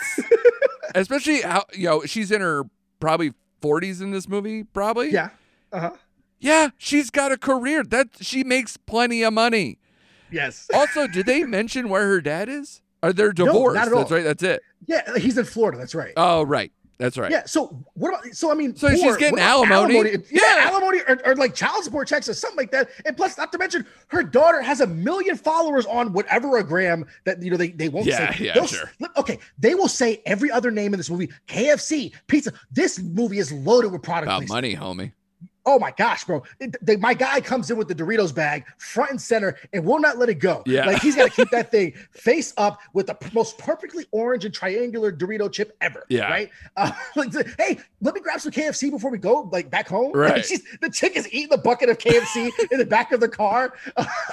especially 0.95 1.41
how 1.41 1.65
you 1.73 1.87
know 1.89 2.05
she's 2.05 2.31
in 2.31 2.39
her 2.39 2.63
probably 3.01 3.33
40s 3.61 4.01
in 4.01 4.11
this 4.11 4.29
movie. 4.29 4.63
Probably. 4.63 5.11
yeah, 5.11 5.29
uh 5.71 5.79
huh, 5.79 5.91
Yeah, 6.39 6.69
she's 6.77 7.09
got 7.09 7.31
a 7.31 7.37
career. 7.37 7.83
That 7.83 8.09
she 8.21 8.43
makes 8.43 8.77
plenty 8.77 9.23
of 9.23 9.33
money. 9.33 9.79
yes, 10.31 10.67
Also, 10.73 11.07
did 11.07 11.25
they 11.25 11.43
mention 11.43 11.89
where 11.89 12.07
her 12.07 12.21
dad 12.21 12.49
is? 12.49 12.81
Are 13.03 13.11
they 13.13 13.25
not 13.25 13.35
divorced? 13.35 13.77
at 13.77 13.89
That's 13.89 14.11
right. 14.11 14.23
That's 14.23 14.43
it. 14.43 14.61
yeah. 14.85 15.17
He's 15.17 15.37
in 15.37 15.45
Florida. 15.45 15.77
That's 15.77 15.95
right. 15.95 16.13
Oh, 16.17 16.43
right. 16.43 16.71
That's 16.99 17.17
right. 17.17 17.31
Yeah. 17.31 17.45
So 17.47 17.83
what 17.95 18.09
about? 18.09 18.25
So 18.35 18.51
I 18.51 18.53
mean, 18.53 18.75
So 18.75 18.87
she's 18.91 19.17
getting 19.17 19.39
about 19.39 19.65
alimony? 19.71 20.11
Yeah, 20.11 20.17
Yeah. 20.29 20.69
alimony 20.69 20.99
or, 21.07 21.17
or 21.25 21.35
like 21.35 21.55
child 21.55 21.83
support 21.83 22.07
checks 22.07 22.29
or 22.29 22.35
something 22.35 22.57
like 22.57 22.69
that. 22.69 22.91
And 23.07 23.17
plus, 23.17 23.39
not 23.39 23.51
to 23.53 23.57
mention, 23.57 23.87
her 24.09 24.21
daughter 24.21 24.61
has 24.61 24.81
a 24.81 24.85
million 24.87 25.35
followers 25.35 25.87
on 25.87 26.13
whatever 26.13 26.57
a 26.57 26.63
gram 26.63 27.05
that 27.25 27.41
you 27.41 27.49
know 27.49 27.57
they, 27.57 27.69
they 27.69 27.89
won't 27.89 28.05
Yeah, 28.05 28.31
say. 28.35 28.45
yeah, 28.45 28.53
They'll- 28.53 28.67
sure. 28.67 28.91
Okay, 29.17 29.39
they 29.57 29.73
will 29.73 29.87
say 29.87 30.21
every 30.27 30.51
other 30.51 30.69
name 30.69 30.93
in 30.93 30.99
this 30.99 31.09
movie: 31.09 31.31
KFC, 31.47 32.13
pizza. 32.27 32.53
This 32.71 32.99
movie 32.99 33.39
is 33.39 33.51
loaded 33.51 33.91
with 33.91 34.03
product 34.03 34.27
About 34.31 34.47
money, 34.47 34.75
homie. 34.75 35.11
Oh 35.65 35.77
my 35.77 35.91
gosh, 35.95 36.23
bro! 36.25 36.41
It- 36.59 36.75
the- 36.85 36.97
my 36.97 37.13
guy 37.13 37.39
comes 37.41 37.69
in 37.69 37.77
with 37.77 37.87
the 37.87 37.93
Doritos 37.95 38.33
bag, 38.33 38.65
front 38.77 39.11
and 39.11 39.21
center, 39.21 39.57
and 39.73 39.85
will 39.85 39.99
not 39.99 40.17
let 40.17 40.27
it 40.29 40.35
go. 40.35 40.63
Yeah. 40.65 40.85
like 40.85 41.01
he's 41.01 41.15
got 41.15 41.25
to 41.25 41.29
keep 41.31 41.49
that 41.51 41.69
thing 41.71 41.93
face 42.11 42.53
up 42.57 42.79
with 42.93 43.07
the 43.07 43.17
most 43.33 43.57
perfectly 43.57 44.05
orange 44.11 44.43
and 44.45 44.53
triangular 44.53 45.11
Dorito 45.11 45.51
chip 45.51 45.77
ever. 45.81 46.05
Yeah. 46.09 46.23
right. 46.29 46.49
Uh, 46.77 46.91
like, 47.15 47.31
hey, 47.59 47.79
let 48.01 48.15
me 48.15 48.21
grab 48.21 48.39
some 48.41 48.51
KFC 48.51 48.89
before 48.89 49.11
we 49.11 49.17
go, 49.19 49.49
like 49.51 49.69
back 49.69 49.87
home. 49.87 50.11
Right. 50.21 50.33
Like, 50.37 50.45
she's, 50.45 50.61
the 50.81 50.89
chick 50.89 51.15
is 51.15 51.31
eating 51.31 51.49
the 51.49 51.57
bucket 51.57 51.89
of 51.89 51.97
KFC 51.97 52.49
in 52.71 52.79
the 52.79 52.85
back 52.85 53.11
of 53.11 53.19
the 53.19 53.29
car. 53.29 53.73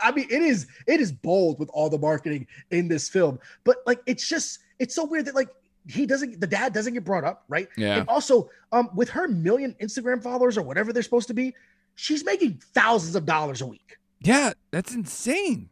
I 0.03 0.12
mean, 0.12 0.26
it 0.31 0.43
is 0.43 0.66
it 0.87 1.01
is 1.01 1.12
bold 1.12 1.59
with 1.59 1.68
all 1.72 1.89
the 1.91 1.99
marketing 1.99 2.47
in 2.70 2.89
this 2.89 3.09
film, 3.09 3.39
but 3.64 3.76
like 3.87 4.01
it's 4.07 4.26
just 4.26 4.61
it's 4.79 4.95
so 4.95 5.05
weird 5.05 5.26
that 5.26 5.35
like 5.35 5.49
he 5.89 6.05
doesn't 6.07 6.41
the 6.41 6.47
dad 6.47 6.72
doesn't 6.72 6.95
get 6.95 7.03
brought 7.05 7.24
up 7.24 7.45
right 7.49 7.68
Yeah. 7.76 7.99
and 8.01 8.09
also 8.09 8.51
um 8.72 8.91
with 8.95 9.09
her 9.11 9.26
million 9.26 9.74
instagram 9.80 10.22
followers 10.22 10.57
or 10.59 10.62
whatever 10.62 10.93
they're 10.93 11.03
supposed 11.03 11.28
to 11.28 11.34
be 11.34 11.55
she's 11.95 12.24
making 12.24 12.61
thousands 12.74 13.16
of 13.16 13.24
dollars 13.26 13.62
a 13.62 13.66
week 13.66 13.97
Yeah, 14.20 14.53
that's 14.70 14.95
insane. 14.95 15.68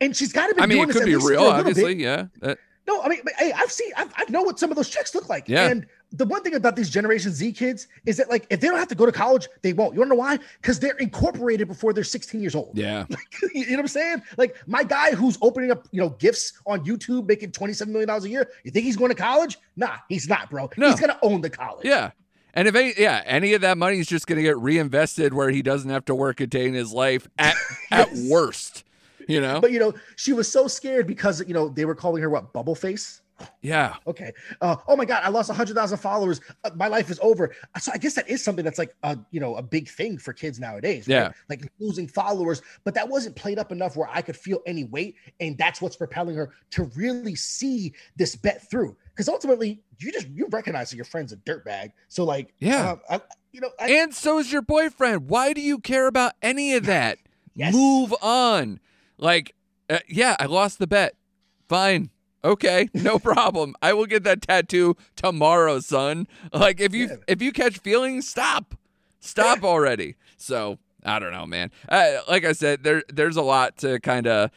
and 0.00 0.16
she's 0.16 0.32
got 0.32 0.48
to 0.48 0.54
be 0.54 0.60
I 0.62 0.66
mean, 0.66 0.88
it 0.88 0.92
could 0.92 1.04
be 1.04 1.14
real, 1.16 1.42
obviously. 1.44 1.94
bit. 1.94 2.02
Yeah. 2.02 2.26
That- 2.40 2.58
no 2.90 3.02
i 3.02 3.08
mean 3.08 3.20
but, 3.24 3.32
hey 3.34 3.52
i've 3.52 3.72
seen 3.72 3.90
I've, 3.96 4.12
i 4.16 4.24
know 4.28 4.42
what 4.42 4.58
some 4.58 4.70
of 4.70 4.76
those 4.76 4.88
checks 4.88 5.14
look 5.14 5.28
like. 5.28 5.48
Yeah. 5.48 5.68
and 5.68 5.86
the 6.12 6.24
one 6.24 6.42
thing 6.42 6.54
about 6.54 6.74
these 6.74 6.90
generation 6.90 7.30
z 7.32 7.52
kids 7.52 7.86
is 8.04 8.16
that 8.16 8.28
like 8.28 8.46
if 8.50 8.60
they 8.60 8.66
don't 8.68 8.78
have 8.78 8.88
to 8.88 8.94
go 8.94 9.06
to 9.06 9.12
college 9.12 9.48
they 9.62 9.72
won't. 9.72 9.94
You 9.94 10.00
want 10.00 10.10
to 10.10 10.16
know 10.16 10.20
why? 10.20 10.38
Because 10.60 10.80
they're 10.80 10.96
incorporated 10.96 11.68
before 11.68 11.92
they're 11.92 12.04
16 12.04 12.40
years 12.40 12.54
old. 12.54 12.76
Yeah. 12.76 13.06
you 13.54 13.66
know 13.66 13.72
what 13.72 13.80
i'm 13.80 13.88
saying? 13.88 14.22
Like 14.36 14.56
my 14.66 14.82
guy 14.82 15.14
who's 15.14 15.38
opening 15.40 15.70
up 15.70 15.86
you 15.92 16.00
know 16.00 16.10
gifts 16.10 16.54
on 16.66 16.84
youtube 16.84 17.26
making 17.26 17.52
27 17.52 17.92
million 17.92 18.08
dollars 18.08 18.24
a 18.24 18.28
year 18.28 18.50
you 18.64 18.70
think 18.70 18.84
he's 18.84 18.96
going 18.96 19.10
to 19.10 19.14
college? 19.14 19.58
Nah 19.76 19.96
he's 20.08 20.28
not 20.28 20.50
bro. 20.50 20.68
No. 20.76 20.90
he's 20.90 21.00
gonna 21.00 21.18
own 21.22 21.40
the 21.40 21.50
college. 21.50 21.84
Yeah. 21.84 22.10
And 22.52 22.66
if 22.66 22.74
any, 22.74 22.94
yeah, 22.98 23.22
any 23.26 23.54
of 23.54 23.60
that 23.60 23.78
money 23.78 23.98
is 24.00 24.08
just 24.08 24.26
going 24.26 24.36
to 24.36 24.42
get 24.42 24.58
reinvested 24.58 25.32
where 25.32 25.50
he 25.50 25.62
doesn't 25.62 25.90
have 25.90 26.04
to 26.06 26.14
work 26.14 26.40
a 26.40 26.46
day 26.46 26.66
in 26.66 26.74
his 26.74 26.92
life 26.92 27.28
at 27.38 27.54
at 27.90 28.08
worst, 28.28 28.84
you 29.30 29.40
know? 29.40 29.60
But 29.60 29.72
you 29.72 29.78
know, 29.78 29.94
she 30.16 30.32
was 30.32 30.50
so 30.50 30.68
scared 30.68 31.06
because 31.06 31.42
you 31.46 31.54
know 31.54 31.68
they 31.68 31.84
were 31.84 31.94
calling 31.94 32.22
her 32.22 32.30
what 32.30 32.52
bubble 32.52 32.74
face. 32.74 33.20
yeah. 33.62 33.94
Okay. 34.06 34.32
Uh, 34.60 34.76
oh 34.86 34.94
my 34.96 35.06
God, 35.06 35.22
I 35.24 35.30
lost 35.30 35.50
hundred 35.50 35.74
thousand 35.74 35.96
followers. 35.96 36.42
Uh, 36.62 36.70
my 36.76 36.88
life 36.88 37.10
is 37.10 37.18
over. 37.22 37.54
So 37.80 37.90
I 37.94 37.96
guess 37.96 38.14
that 38.16 38.28
is 38.28 38.44
something 38.44 38.64
that's 38.66 38.78
like 38.78 38.94
a 39.02 39.16
you 39.30 39.40
know 39.40 39.54
a 39.56 39.62
big 39.62 39.88
thing 39.88 40.18
for 40.18 40.34
kids 40.34 40.60
nowadays. 40.60 41.08
right? 41.08 41.14
Yeah. 41.14 41.32
Like 41.48 41.62
losing 41.78 42.06
followers, 42.06 42.60
but 42.84 42.92
that 42.94 43.08
wasn't 43.08 43.36
played 43.36 43.58
up 43.58 43.72
enough 43.72 43.96
where 43.96 44.08
I 44.12 44.20
could 44.20 44.36
feel 44.36 44.60
any 44.66 44.84
weight, 44.84 45.14
and 45.40 45.56
that's 45.56 45.80
what's 45.80 45.96
propelling 45.96 46.36
her 46.36 46.50
to 46.72 46.84
really 46.94 47.34
see 47.34 47.94
this 48.16 48.36
bet 48.36 48.68
through. 48.70 48.94
Because 49.08 49.28
ultimately, 49.30 49.80
you 49.98 50.12
just 50.12 50.28
you 50.28 50.46
recognize 50.50 50.90
that 50.90 50.96
your 50.96 51.06
friend's 51.06 51.32
a 51.32 51.36
dirtbag. 51.38 51.92
So 52.08 52.24
like, 52.24 52.52
Yeah. 52.58 52.96
uh, 53.08 53.18
I, 53.18 53.20
you 53.52 53.62
know, 53.62 53.70
I, 53.80 53.90
And 53.90 54.14
so 54.14 54.38
is 54.38 54.52
your 54.52 54.62
boyfriend. 54.62 55.28
Why 55.30 55.54
do 55.54 55.62
you 55.62 55.78
care 55.78 56.06
about 56.08 56.32
any 56.42 56.74
of 56.74 56.84
that? 56.86 57.16
Yes. 57.56 57.74
Move 57.74 58.14
on. 58.22 58.80
Like, 59.20 59.54
uh, 59.88 59.98
yeah, 60.08 60.34
I 60.40 60.46
lost 60.46 60.78
the 60.78 60.86
bet. 60.86 61.14
Fine. 61.68 62.10
Okay, 62.42 62.88
no 62.94 63.18
problem. 63.18 63.74
I 63.82 63.92
will 63.92 64.06
get 64.06 64.24
that 64.24 64.42
tattoo 64.42 64.96
tomorrow, 65.14 65.80
son. 65.80 66.26
Like 66.52 66.80
if 66.80 66.94
you 66.94 67.08
Yeah. 67.08 67.16
if 67.28 67.42
you 67.42 67.52
catch 67.52 67.78
feelings, 67.78 68.26
stop. 68.28 68.74
Stop 69.20 69.62
already. 69.62 70.16
So, 70.38 70.78
I 71.04 71.18
don't 71.18 71.32
know, 71.32 71.44
man. 71.44 71.70
Uh, 71.88 72.20
like 72.28 72.44
I 72.46 72.52
said, 72.52 72.82
there 72.82 73.02
there's 73.12 73.36
a 73.36 73.42
lot 73.42 73.76
to 73.78 74.00
kind 74.00 74.26
of 74.26 74.50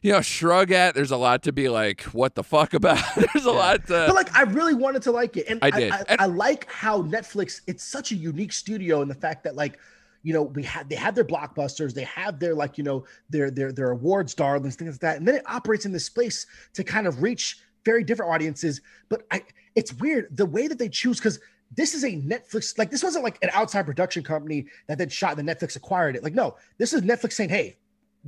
you 0.00 0.12
know, 0.12 0.20
shrug 0.20 0.70
at. 0.70 0.94
There's 0.94 1.10
a 1.10 1.16
lot 1.16 1.42
to 1.42 1.52
be 1.52 1.68
like, 1.68 2.02
what 2.14 2.36
the 2.36 2.44
fuck 2.44 2.72
about? 2.72 3.02
There's 3.16 3.44
a 3.46 3.50
lot 3.50 3.84
to 3.88 4.04
but 4.06 4.14
like 4.14 4.32
I 4.36 4.42
really 4.42 4.74
wanted 4.74 5.02
to 5.02 5.10
like 5.10 5.36
it, 5.36 5.48
and 5.48 5.58
I 5.60 5.66
I 5.66 5.70
did. 5.72 5.90
I, 5.92 6.04
And- 6.08 6.20
I 6.20 6.26
like 6.26 6.70
how 6.70 7.02
Netflix. 7.02 7.62
It's 7.66 7.82
such 7.82 8.12
a 8.12 8.14
unique 8.14 8.52
studio 8.52 9.02
and 9.02 9.10
the 9.10 9.16
fact 9.16 9.42
that 9.42 9.56
like, 9.56 9.76
you 10.22 10.32
know, 10.32 10.42
we 10.42 10.62
had 10.62 10.88
they 10.88 10.96
have 10.96 11.14
their 11.14 11.24
blockbusters, 11.24 11.94
they 11.94 12.04
have 12.04 12.38
their 12.38 12.54
like 12.54 12.78
you 12.78 12.84
know 12.84 13.04
their 13.30 13.50
their 13.50 13.72
their 13.72 13.90
awards 13.90 14.34
darlings, 14.34 14.76
things 14.76 14.94
like 14.94 15.00
that, 15.00 15.16
and 15.16 15.26
then 15.26 15.36
it 15.36 15.42
operates 15.46 15.86
in 15.86 15.92
this 15.92 16.06
space 16.06 16.46
to 16.74 16.84
kind 16.84 17.06
of 17.06 17.22
reach 17.22 17.58
very 17.84 18.04
different 18.04 18.32
audiences. 18.32 18.80
But 19.08 19.22
I, 19.30 19.42
it's 19.74 19.92
weird 19.94 20.36
the 20.36 20.46
way 20.46 20.68
that 20.68 20.78
they 20.78 20.88
choose 20.88 21.18
because. 21.18 21.40
This 21.76 21.92
is 21.92 22.02
a 22.02 22.12
Netflix, 22.12 22.78
like 22.78 22.90
this 22.90 23.02
wasn't 23.02 23.24
like 23.24 23.38
an 23.42 23.50
outside 23.52 23.84
production 23.84 24.22
company 24.22 24.68
that 24.86 24.96
then 24.96 25.10
shot 25.10 25.38
and 25.38 25.46
Netflix 25.46 25.76
acquired 25.76 26.16
it. 26.16 26.24
Like, 26.24 26.32
no, 26.32 26.56
this 26.78 26.94
is 26.94 27.02
Netflix 27.02 27.34
saying, 27.34 27.50
Hey, 27.50 27.76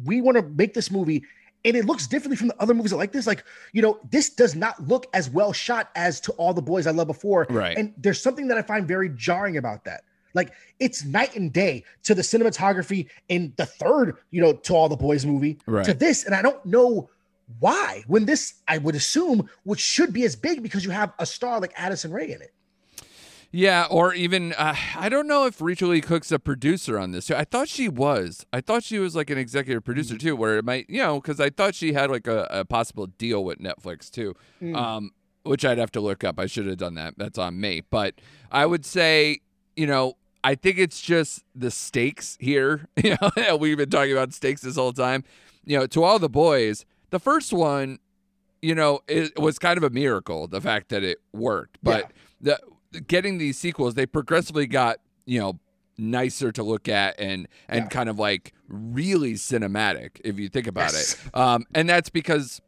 we 0.05 0.21
want 0.21 0.37
to 0.37 0.43
make 0.43 0.75
this 0.75 0.91
movie 0.91 1.25
and 1.65 1.77
it 1.77 1.85
looks 1.85 2.07
differently 2.07 2.37
from 2.37 2.49
the 2.49 2.63
other 2.63 2.75
movies 2.75 2.91
that 2.91 2.97
like 2.97 3.13
this. 3.13 3.27
Like, 3.27 3.45
you 3.73 3.83
know, 3.83 3.99
this 4.11 4.31
does 4.31 4.55
not 4.55 4.83
look 4.87 5.07
as 5.13 5.29
well 5.29 5.53
shot 5.53 5.91
as 5.95 6.21
to 6.23 6.33
all 6.33 6.55
the 6.55 6.63
boys 6.63 6.87
I 6.87 6.91
love 6.91 7.07
before. 7.07 7.47
Right. 7.51 7.77
And 7.77 7.93
there's 7.99 8.23
something 8.23 8.49
that 8.49 8.59
I 8.59 8.63
find 8.63 8.89
very 8.89 9.11
jarring 9.11 9.57
about 9.57 9.85
that. 9.85 10.05
Like, 10.35 10.53
it's 10.79 11.05
night 11.05 11.35
and 11.37 11.53
day 11.53 11.85
to 12.05 12.15
the 12.15 12.23
cinematography 12.23 13.09
in 13.29 13.53
the 13.57 13.67
third, 13.67 14.17
you 14.31 14.41
know, 14.41 14.53
to 14.55 14.75
all 14.75 14.89
the 14.89 14.97
boys 14.97 15.25
movie 15.27 15.59
Right. 15.67 15.85
to 15.85 15.95
this. 15.95 16.25
And 16.25 16.35
I 16.35 16.43
don't 16.43 16.65
know 16.65 17.11
why. 17.59 18.05
When 18.07 18.27
this, 18.27 18.55
I 18.69 18.79
would 18.79 18.95
assume, 18.95 19.49
which 19.65 19.81
should 19.81 20.13
be 20.13 20.25
as 20.25 20.37
big 20.37 20.63
because 20.63 20.85
you 20.85 20.91
have 20.91 21.13
a 21.19 21.27
star 21.27 21.61
like 21.61 21.73
Addison 21.77 22.13
Rae 22.13 22.31
in 22.33 22.41
it. 22.43 22.53
Yeah, 23.53 23.87
or 23.91 24.15
even 24.15 24.53
uh, 24.53 24.77
I 24.97 25.09
don't 25.09 25.27
know 25.27 25.45
if 25.45 25.61
Rachel 25.61 25.89
Leigh 25.89 26.01
Cook's 26.01 26.31
a 26.31 26.39
producer 26.39 26.97
on 26.97 27.11
this. 27.11 27.29
I 27.33 27.43
thought 27.43 27.69
she 27.69 27.89
was. 27.89 28.47
I 28.53 28.61
thought 28.61 28.85
she 28.85 29.01
was 29.01 29.17
like 29.17 29.29
an 29.29 29.39
executive 29.39 29.83
producer 29.83 30.17
too, 30.17 30.37
where 30.37 30.59
it 30.59 30.65
might, 30.65 30.89
you 30.89 31.03
know, 31.03 31.21
because 31.21 31.41
I 31.41 31.51
thought 31.51 31.75
she 31.75 31.93
had 31.93 32.13
like 32.13 32.29
a, 32.29 32.47
a 32.51 32.65
possible 32.65 33.09
deal 33.09 33.43
with 33.43 33.59
Netflix 33.59 34.09
too, 34.09 34.37
um, 34.73 35.11
which 35.43 35.65
I'd 35.65 35.79
have 35.79 35.91
to 35.93 36.01
look 36.01 36.23
up. 36.23 36.39
I 36.39 36.47
should 36.47 36.67
have 36.67 36.77
done 36.77 36.95
that. 36.95 37.15
That's 37.17 37.39
on 37.39 37.61
me. 37.61 37.83
But 37.91 38.21
I 38.53 38.67
would 38.67 38.87
say, 38.87 39.41
you 39.75 39.89
know, 39.89 40.17
I 40.43 40.55
think 40.55 40.79
it's 40.79 41.01
just 41.01 41.45
the 41.55 41.71
stakes 41.71 42.37
here. 42.41 42.87
You 43.05 43.17
know, 43.21 43.57
we've 43.61 43.77
been 43.77 43.91
talking 43.91 44.13
about 44.13 44.33
stakes 44.33 44.61
this 44.63 44.77
whole 44.77 44.93
time. 44.93 45.25
You 45.65 45.79
know, 45.79 45.87
to 45.89 46.03
all 46.05 46.19
the 46.19 46.29
boys, 46.29 46.85
the 47.11 47.19
first 47.19 47.53
one, 47.53 47.99
you 48.63 48.75
know, 48.75 49.01
it 49.09 49.39
was 49.39 49.59
kind 49.59 49.77
of 49.79 49.85
a 49.85 49.91
miracle 49.91 50.47
the 50.49 50.61
fact 50.61 50.89
that 50.91 51.03
it 51.03 51.19
worked. 51.33 51.79
But 51.83 52.11
the 52.41 52.59
getting 53.07 53.39
these 53.39 53.59
sequels, 53.59 53.95
they 53.95 54.07
progressively 54.07 54.67
got 54.67 54.99
you 55.27 55.39
know 55.41 55.59
nicer 55.99 56.51
to 56.53 56.63
look 56.63 56.89
at 56.89 57.15
and 57.21 57.47
and 57.69 57.85
Yeah. 57.85 57.89
kind 57.89 58.09
of 58.09 58.19
like 58.19 58.53
really 58.69 59.35
cinematic 59.35 60.21
if 60.25 60.39
you 60.39 60.49
think 60.49 60.67
about 60.67 60.93
Yes. 60.93 61.15
it. 61.27 61.37
Um, 61.37 61.65
and 61.75 61.89
that's 61.89 62.09
because 62.09 62.61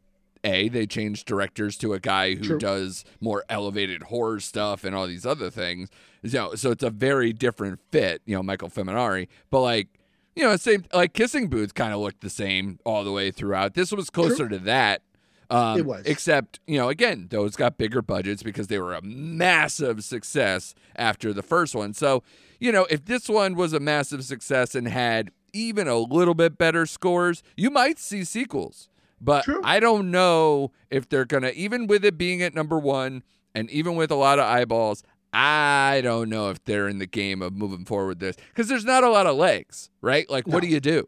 A, 0.43 0.69
they 0.69 0.85
changed 0.85 1.25
directors 1.25 1.77
to 1.77 1.93
a 1.93 1.99
guy 1.99 2.35
who 2.35 2.43
True. 2.43 2.59
does 2.59 3.05
more 3.21 3.43
elevated 3.49 4.03
horror 4.03 4.39
stuff 4.39 4.83
and 4.83 4.95
all 4.95 5.07
these 5.07 5.25
other 5.25 5.49
things. 5.49 5.89
You 6.21 6.31
know, 6.31 6.55
so 6.55 6.71
it's 6.71 6.83
a 6.83 6.89
very 6.89 7.33
different 7.33 7.79
fit, 7.91 8.21
you 8.25 8.35
know, 8.35 8.43
Michael 8.43 8.69
Fimognari. 8.69 9.27
But 9.49 9.61
like, 9.61 9.87
you 10.35 10.43
know, 10.43 10.55
same 10.55 10.85
like 10.93 11.13
Kissing 11.13 11.47
Booth 11.47 11.73
kind 11.73 11.93
of 11.93 11.99
looked 11.99 12.21
the 12.21 12.29
same 12.29 12.79
all 12.85 13.03
the 13.03 13.11
way 13.11 13.31
throughout. 13.31 13.73
This 13.73 13.91
was 13.91 14.09
closer 14.09 14.49
to 14.49 14.59
that. 14.59 15.01
Um, 15.49 15.77
It 15.77 15.85
was. 15.85 16.05
Except, 16.05 16.59
you 16.65 16.77
know, 16.77 16.89
again, 16.89 17.27
those 17.29 17.55
got 17.55 17.77
bigger 17.77 18.01
budgets 18.01 18.41
because 18.41 18.67
they 18.67 18.79
were 18.79 18.95
a 18.95 19.01
massive 19.01 20.03
success 20.03 20.73
after 20.95 21.33
the 21.33 21.43
first 21.43 21.75
one. 21.75 21.93
So, 21.93 22.23
you 22.59 22.71
know, 22.71 22.87
if 22.89 23.05
this 23.05 23.29
one 23.29 23.55
was 23.55 23.73
a 23.73 23.79
massive 23.79 24.23
success 24.23 24.73
and 24.73 24.87
had 24.87 25.31
even 25.53 25.87
a 25.87 25.97
little 25.97 26.33
bit 26.33 26.57
better 26.57 26.85
scores, 26.85 27.43
you 27.55 27.69
might 27.69 27.99
see 27.99 28.23
sequels. 28.23 28.89
But 29.23 29.45
True. 29.45 29.61
I 29.63 29.79
don't 29.79 30.11
know 30.11 30.71
if 30.89 31.07
they're 31.07 31.25
going 31.25 31.43
to, 31.43 31.55
even 31.55 31.87
with 31.87 32.03
it 32.03 32.17
being 32.17 32.41
at 32.41 32.53
number 32.53 32.77
one 32.77 33.23
and 33.55 33.69
even 33.71 33.95
with 33.95 34.11
a 34.11 34.15
lot 34.15 34.37
of 34.37 34.45
eyeballs, 34.45 35.03
I 35.31 36.01
don't 36.03 36.29
know 36.29 36.49
if 36.49 36.63
they're 36.65 36.87
in 36.87 36.99
the 36.99 37.07
game 37.07 37.41
of 37.41 37.53
moving 37.53 37.85
forward 37.85 38.19
this 38.19 38.35
because 38.49 38.67
there's 38.67 38.85
not 38.85 39.03
a 39.03 39.09
lot 39.09 39.25
of 39.25 39.35
legs, 39.35 39.89
right? 40.01 40.29
Like, 40.29 40.47
what 40.47 40.61
do 40.61 40.67
you 40.67 40.79
do? 40.79 41.07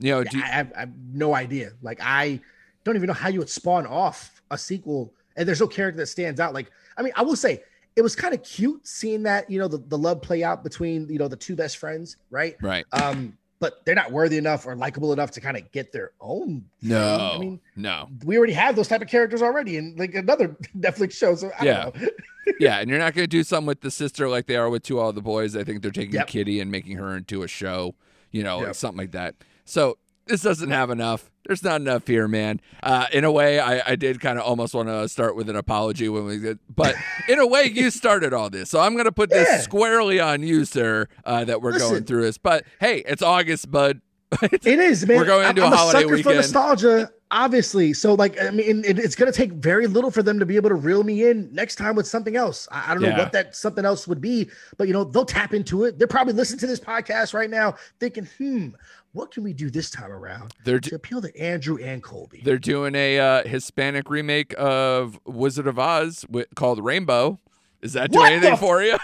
You 0.00 0.12
know, 0.12 0.24
do 0.24 0.38
I, 0.42 0.46
have, 0.46 0.72
I 0.74 0.80
have 0.80 0.92
no 1.12 1.34
idea. 1.34 1.72
Like 1.82 2.00
I 2.02 2.40
don't 2.84 2.96
even 2.96 3.06
know 3.06 3.12
how 3.12 3.28
you 3.28 3.38
would 3.38 3.50
spawn 3.50 3.86
off 3.86 4.42
a 4.50 4.58
sequel, 4.58 5.12
and 5.36 5.46
there's 5.46 5.60
no 5.60 5.68
character 5.68 5.98
that 5.98 6.06
stands 6.06 6.40
out. 6.40 6.54
Like 6.54 6.70
I 6.96 7.02
mean, 7.02 7.12
I 7.16 7.22
will 7.22 7.36
say 7.36 7.62
it 7.96 8.02
was 8.02 8.16
kind 8.16 8.34
of 8.34 8.42
cute 8.42 8.86
seeing 8.86 9.22
that 9.24 9.48
you 9.50 9.58
know 9.58 9.68
the, 9.68 9.78
the 9.78 9.98
love 9.98 10.22
play 10.22 10.42
out 10.42 10.64
between 10.64 11.06
you 11.08 11.18
know 11.18 11.28
the 11.28 11.36
two 11.36 11.54
best 11.54 11.76
friends, 11.76 12.16
right? 12.30 12.56
right? 12.62 12.84
Um, 12.92 13.36
but 13.60 13.84
they're 13.84 13.94
not 13.94 14.10
worthy 14.10 14.38
enough 14.38 14.66
or 14.66 14.74
likable 14.74 15.12
enough 15.12 15.30
to 15.32 15.40
kind 15.40 15.56
of 15.56 15.70
get 15.70 15.92
their 15.92 16.12
own. 16.20 16.64
thing. 16.80 16.90
No, 16.90 17.32
I 17.36 17.38
mean 17.38 17.60
no. 17.76 18.08
we 18.24 18.36
already 18.36 18.54
have 18.54 18.74
those 18.74 18.88
type 18.88 19.02
of 19.02 19.08
characters 19.08 19.42
already 19.42 19.76
in 19.76 19.94
like 19.96 20.14
another 20.14 20.48
Netflix 20.76 21.12
show. 21.12 21.34
So 21.36 21.50
I 21.58 21.64
Yeah. 21.64 21.82
don't 21.84 22.00
know. 22.02 22.08
yeah, 22.58 22.78
and 22.80 22.90
you're 22.90 22.98
not 22.98 23.14
going 23.14 23.22
to 23.24 23.28
do 23.28 23.44
something 23.44 23.66
with 23.66 23.82
the 23.82 23.90
sister 23.90 24.28
like 24.28 24.46
they 24.46 24.56
are 24.56 24.68
with 24.70 24.82
To 24.84 24.98
All 24.98 25.12
the 25.12 25.20
Boys. 25.22 25.54
I 25.54 25.62
think 25.62 25.82
they're 25.82 25.90
taking 25.90 26.14
Yep. 26.14 26.26
Kitty 26.26 26.58
and 26.58 26.70
making 26.70 26.96
her 26.96 27.16
into 27.16 27.42
a 27.42 27.48
show, 27.48 27.94
you 28.32 28.42
know, 28.42 28.62
Yep. 28.62 28.74
something 28.74 28.98
like 28.98 29.12
that. 29.12 29.36
So 29.66 29.98
this 30.30 30.42
doesn't 30.42 30.70
have 30.70 30.90
enough. 30.90 31.30
There's 31.46 31.62
not 31.64 31.80
enough 31.80 32.06
here, 32.06 32.28
man. 32.28 32.60
Uh, 32.82 33.06
in 33.12 33.24
a 33.24 33.32
way, 33.32 33.58
I, 33.58 33.92
I 33.92 33.96
did 33.96 34.20
kind 34.20 34.38
of 34.38 34.44
almost 34.44 34.72
want 34.74 34.88
to 34.88 35.08
start 35.08 35.34
with 35.36 35.48
an 35.50 35.56
apology 35.56 36.08
when 36.08 36.24
we 36.24 36.38
did, 36.38 36.58
but 36.74 36.94
in 37.28 37.38
a 37.40 37.46
way, 37.46 37.64
you 37.64 37.90
started 37.90 38.32
all 38.32 38.48
this. 38.50 38.70
So 38.70 38.78
I'm 38.80 38.92
going 38.92 39.06
to 39.06 39.12
put 39.12 39.30
this 39.30 39.48
Yeah. 39.48 39.60
squarely 39.60 40.20
on 40.20 40.42
you, 40.42 40.64
sir, 40.64 41.08
uh, 41.24 41.44
that 41.44 41.60
we're 41.60 41.78
going 41.78 42.04
through 42.04 42.22
this. 42.22 42.38
But 42.38 42.64
hey, 42.80 43.02
it's 43.06 43.22
August, 43.22 43.70
bud. 43.70 44.00
It 44.42 44.64
is, 44.66 45.06
man. 45.08 45.16
We're 45.16 45.24
going 45.24 45.48
into 45.48 45.64
I'm, 45.64 45.72
a 45.72 45.76
holiday 45.76 46.00
sucker 46.02 46.14
weekend. 46.14 46.24
for 46.24 46.34
nostalgia, 46.34 47.10
obviously. 47.30 47.92
So, 47.92 48.14
like, 48.14 48.40
I 48.42 48.50
mean, 48.50 48.84
it, 48.84 48.98
it's 48.98 49.14
going 49.14 49.30
to 49.30 49.36
take 49.36 49.52
very 49.52 49.86
little 49.86 50.10
for 50.10 50.22
them 50.22 50.38
to 50.38 50.46
be 50.46 50.56
able 50.56 50.68
to 50.70 50.74
reel 50.74 51.02
me 51.04 51.28
in 51.28 51.48
next 51.52 51.76
time 51.76 51.94
with 51.96 52.06
something 52.06 52.36
else. 52.36 52.66
I, 52.70 52.90
I 52.90 52.94
don't 52.94 53.02
Yeah. 53.04 53.10
know 53.16 53.22
what 53.22 53.32
that 53.32 53.54
something 53.56 53.84
else 53.84 54.06
would 54.08 54.20
be, 54.20 54.50
but 54.76 54.86
you 54.88 54.92
know, 54.92 55.04
they'll 55.04 55.24
tap 55.24 55.54
into 55.54 55.84
it. 55.84 55.98
They're 55.98 56.08
probably 56.08 56.32
listening 56.34 56.58
to 56.60 56.66
this 56.66 56.80
podcast 56.80 57.32
right 57.34 57.50
now, 57.50 57.74
thinking, 58.00 58.28
"Hmm, 58.38 58.68
what 59.12 59.30
can 59.32 59.42
we 59.42 59.52
do 59.52 59.70
this 59.70 59.90
time 59.90 60.12
around 60.12 60.52
They're 60.64 60.80
to 60.80 60.94
appeal 60.94 61.20
to 61.22 61.36
Andrew 61.40 61.78
and 61.78 62.02
Kolby?" 62.02 62.42
They're 62.44 62.58
doing 62.58 62.94
a 62.94 63.18
uh, 63.18 63.42
Hispanic 63.48 64.08
remake 64.10 64.54
of 64.58 65.18
Wizard 65.26 65.66
of 65.66 65.78
Oz 65.78 66.24
called 66.54 66.84
Rainbow. 66.84 67.38
Is 67.82 67.94
that 67.94 68.10
doing 68.12 68.22
What 68.24 68.32
anything 68.32 68.50
the- 68.52 68.56
for 68.56 68.82
you? 68.82 68.96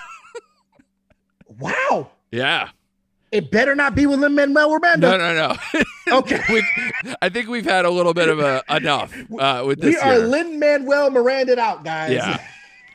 wow, 1.59 2.11
yeah. 2.31 2.69
It 3.33 3.51
better 3.51 3.75
not 3.75 3.95
be 3.95 4.07
with 4.07 4.21
Lin 4.21 4.35
Manuel 4.35 4.71
Miranda. 4.79 5.11
No, 5.11 5.19
no, 5.19 5.35
no. 5.35 5.83
Okay. 6.19 6.41
we've, 6.51 7.15
I 7.21 7.29
think 7.29 7.49
we've 7.49 7.65
had 7.65 7.85
a 7.85 7.91
little 7.91 8.15
bit 8.15 8.29
of 8.29 8.39
a 8.39 8.63
enough 8.71 9.13
uh, 9.41 9.65
with 9.67 9.81
this 9.81 9.97
We 9.97 10.01
are. 10.01 10.19
Lin 10.19 10.61
Manuel 10.61 11.11
Miranda 11.11 11.59
out, 11.61 11.83
guys. 11.85 12.13
Yeah. 12.13 12.41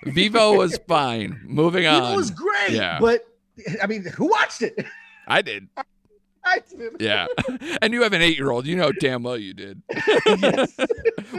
Vivo 0.05 0.53
was 0.57 0.77
fine. 0.87 1.39
Moving 1.43 1.85
on. 1.87 1.95
it 1.95 2.05
on. 2.05 2.15
was 2.15 2.31
great, 2.31 2.69
Yeah. 2.71 2.99
but 3.01 3.25
I 3.83 3.87
mean, 3.87 4.03
who 4.05 4.27
watched 4.29 4.61
it? 4.61 4.85
I 5.27 5.41
did. 5.41 5.67
I 6.45 6.59
did. 6.75 6.93
Yeah. 7.01 7.27
and 7.81 7.93
you 7.93 8.01
have 8.03 8.13
an 8.13 8.21
eight 8.21 8.37
year 8.37 8.49
old. 8.49 8.65
You 8.65 8.77
know 8.77 8.91
damn 8.93 9.23
well 9.23 9.37
you 9.37 9.53
did. 9.53 9.81
Yes. 10.25 10.75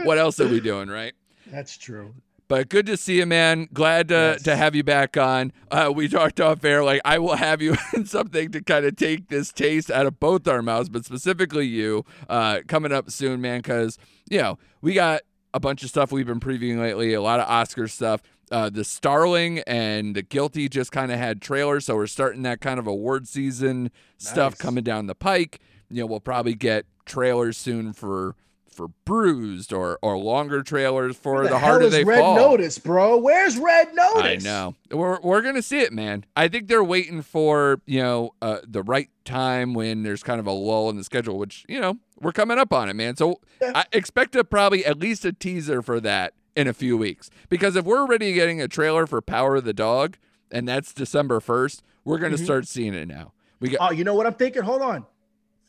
what 0.03 0.17
else 0.19 0.39
are 0.39 0.47
we 0.47 0.59
doing, 0.59 0.87
right? 0.89 1.13
That's 1.47 1.75
true. 1.77 2.13
But 2.53 2.69
good 2.69 2.85
to 2.85 2.97
see 2.97 3.17
you, 3.17 3.25
man. 3.25 3.67
Glad 3.73 4.09
to, 4.09 4.13
Yes. 4.13 4.43
to 4.43 4.55
have 4.55 4.75
you 4.75 4.83
back 4.83 5.17
on. 5.17 5.51
Uh, 5.71 5.91
we 5.95 6.07
talked 6.07 6.39
off 6.39 6.63
air. 6.63 6.83
Like, 6.83 7.01
I 7.03 7.17
will 7.17 7.35
have 7.37 7.63
you 7.63 7.75
in 7.95 8.05
something 8.05 8.51
to 8.51 8.61
kind 8.61 8.85
of 8.85 8.95
take 8.95 9.29
this 9.29 9.51
taste 9.51 9.89
out 9.89 10.05
of 10.05 10.19
both 10.19 10.47
our 10.47 10.61
mouths, 10.61 10.87
but 10.87 11.03
specifically 11.03 11.65
you 11.65 12.05
uh, 12.29 12.59
coming 12.67 12.91
up 12.91 13.09
soon, 13.09 13.41
man, 13.41 13.61
because, 13.61 13.97
you 14.29 14.37
know, 14.39 14.59
we 14.81 14.93
got 14.93 15.21
a 15.55 15.59
bunch 15.59 15.81
of 15.81 15.89
stuff 15.89 16.11
we've 16.11 16.27
been 16.27 16.39
previewing 16.39 16.79
lately, 16.79 17.15
a 17.15 17.23
lot 17.23 17.39
of 17.39 17.49
Oscar 17.49 17.87
stuff. 17.87 18.21
Uh, 18.51 18.69
the 18.69 18.83
Starling 18.83 19.57
and 19.65 20.15
the 20.15 20.21
Guilty 20.21 20.69
just 20.69 20.91
kind 20.91 21.11
of 21.11 21.17
had 21.17 21.41
trailers, 21.41 21.85
so 21.85 21.95
we're 21.95 22.05
starting 22.05 22.43
that 22.43 22.61
kind 22.61 22.77
of 22.77 22.85
award 22.85 23.27
season 23.27 23.89
stuff 24.19 24.59
coming 24.59 24.83
down 24.83 25.07
the 25.07 25.15
pike. 25.15 25.59
You 25.89 26.01
know, 26.01 26.05
we'll 26.05 26.19
probably 26.19 26.53
get 26.53 26.85
trailers 27.07 27.57
soon 27.57 27.93
for 27.93 28.35
for 28.73 28.89
Bruised 29.05 29.71
or 29.71 29.97
or 30.01 30.17
longer 30.17 30.61
trailers 30.63 31.15
for 31.15 31.35
Where 31.35 31.43
the, 31.43 31.49
the, 31.51 31.59
hell 31.59 31.69
harder 31.69 31.89
they 31.89 32.03
Red 32.03 32.19
fall. 32.19 32.35
Notice, 32.35 32.77
bro? 32.79 33.17
Where's 33.17 33.57
Red 33.57 33.93
Notice? 33.93 34.45
I 34.45 34.47
know. 34.47 34.75
We're 34.91 35.19
we're 35.21 35.41
gonna 35.41 35.61
see 35.61 35.79
it, 35.79 35.93
man. 35.93 36.25
I 36.35 36.47
think 36.47 36.67
they're 36.67 36.83
waiting 36.83 37.21
for 37.21 37.81
you 37.85 38.01
know 38.01 38.31
uh, 38.41 38.59
the 38.67 38.83
right 38.83 39.09
time 39.25 39.73
when 39.73 40.03
there's 40.03 40.23
kind 40.23 40.39
of 40.39 40.47
a 40.47 40.51
lull 40.51 40.89
in 40.89 40.97
the 40.97 41.03
schedule, 41.03 41.37
which 41.37 41.65
you 41.69 41.79
know 41.79 41.97
we're 42.19 42.31
coming 42.33 42.57
up 42.57 42.73
on 42.73 42.89
it, 42.89 42.95
man. 42.95 43.15
So 43.15 43.39
Yeah. 43.61 43.71
I 43.75 43.85
expect 43.93 44.33
to 44.33 44.43
probably 44.43 44.85
at 44.85 44.97
least 44.99 45.23
a 45.25 45.31
teaser 45.33 45.81
for 45.81 45.99
that 46.01 46.33
in 46.55 46.67
a 46.67 46.73
few 46.73 46.97
weeks. 46.97 47.29
Because 47.49 47.75
if 47.75 47.85
we're 47.85 47.99
already 47.99 48.33
getting 48.33 48.61
a 48.61 48.67
trailer 48.67 49.07
for 49.07 49.21
Power 49.21 49.55
of 49.55 49.63
the 49.65 49.73
Dog, 49.73 50.17
and 50.51 50.67
that's 50.67 50.93
December 50.93 51.39
first, 51.39 51.83
we're 52.05 52.17
gonna 52.19 52.35
Mhm. 52.37 52.43
start 52.43 52.67
seeing 52.67 52.93
it 52.93 53.07
now. 53.07 53.33
We 53.59 53.69
got 53.69 53.79
Oh, 53.81 53.91
you 53.93 54.03
know 54.03 54.13
what 54.15 54.25
I'm 54.27 54.33
thinking? 54.35 54.61
Hold 54.63 54.81
on. 54.81 55.05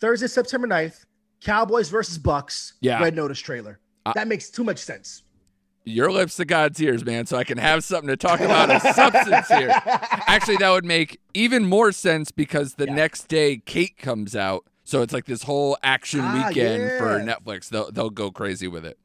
Thursday, 0.01 0.27
September 0.27 0.67
9th, 0.67 1.07
Cowboys 1.45 1.89
versus 1.89 2.19
Bucks. 2.19 2.75
Yeah. 2.81 3.01
Red 3.03 3.15
Notice 3.15 3.39
trailer. 3.39 3.79
I- 4.07 4.13
that 4.15 4.27
makes 4.29 4.51
too 4.51 4.65
much 4.65 4.79
sense. 4.79 5.23
your 5.87 6.11
lips 6.11 6.37
to 6.37 6.45
God's 6.47 6.81
ears, 6.81 7.05
man, 7.05 7.27
so 7.27 7.37
I 7.37 7.45
can 7.45 7.59
have 7.59 7.85
something 7.85 8.09
to 8.09 8.17
talk 8.17 8.41
about 8.41 8.71
of 8.71 8.81
substance 8.95 9.49
here. 9.49 9.71
Actually, 10.27 10.57
that 10.57 10.71
would 10.71 10.85
make 10.87 11.21
even 11.35 11.67
more 11.67 11.93
sense 11.93 12.31
because 12.31 12.75
the 12.75 12.87
Yeah. 12.87 12.95
next 12.95 13.29
day 13.29 13.59
Kate 13.67 13.97
comes 13.99 14.35
out, 14.35 14.65
so 14.85 15.03
it's 15.03 15.13
like 15.13 15.27
this 15.27 15.43
whole 15.43 15.77
action 15.83 16.21
Ah, 16.23 16.47
weekend 16.49 16.91
for. 16.99 17.21
Netflix. 17.21 17.69
They'll 17.69 17.91
they'll 17.93 18.09
go 18.11 18.31
crazy 18.31 18.67
with 18.67 18.87
it. 18.87 18.99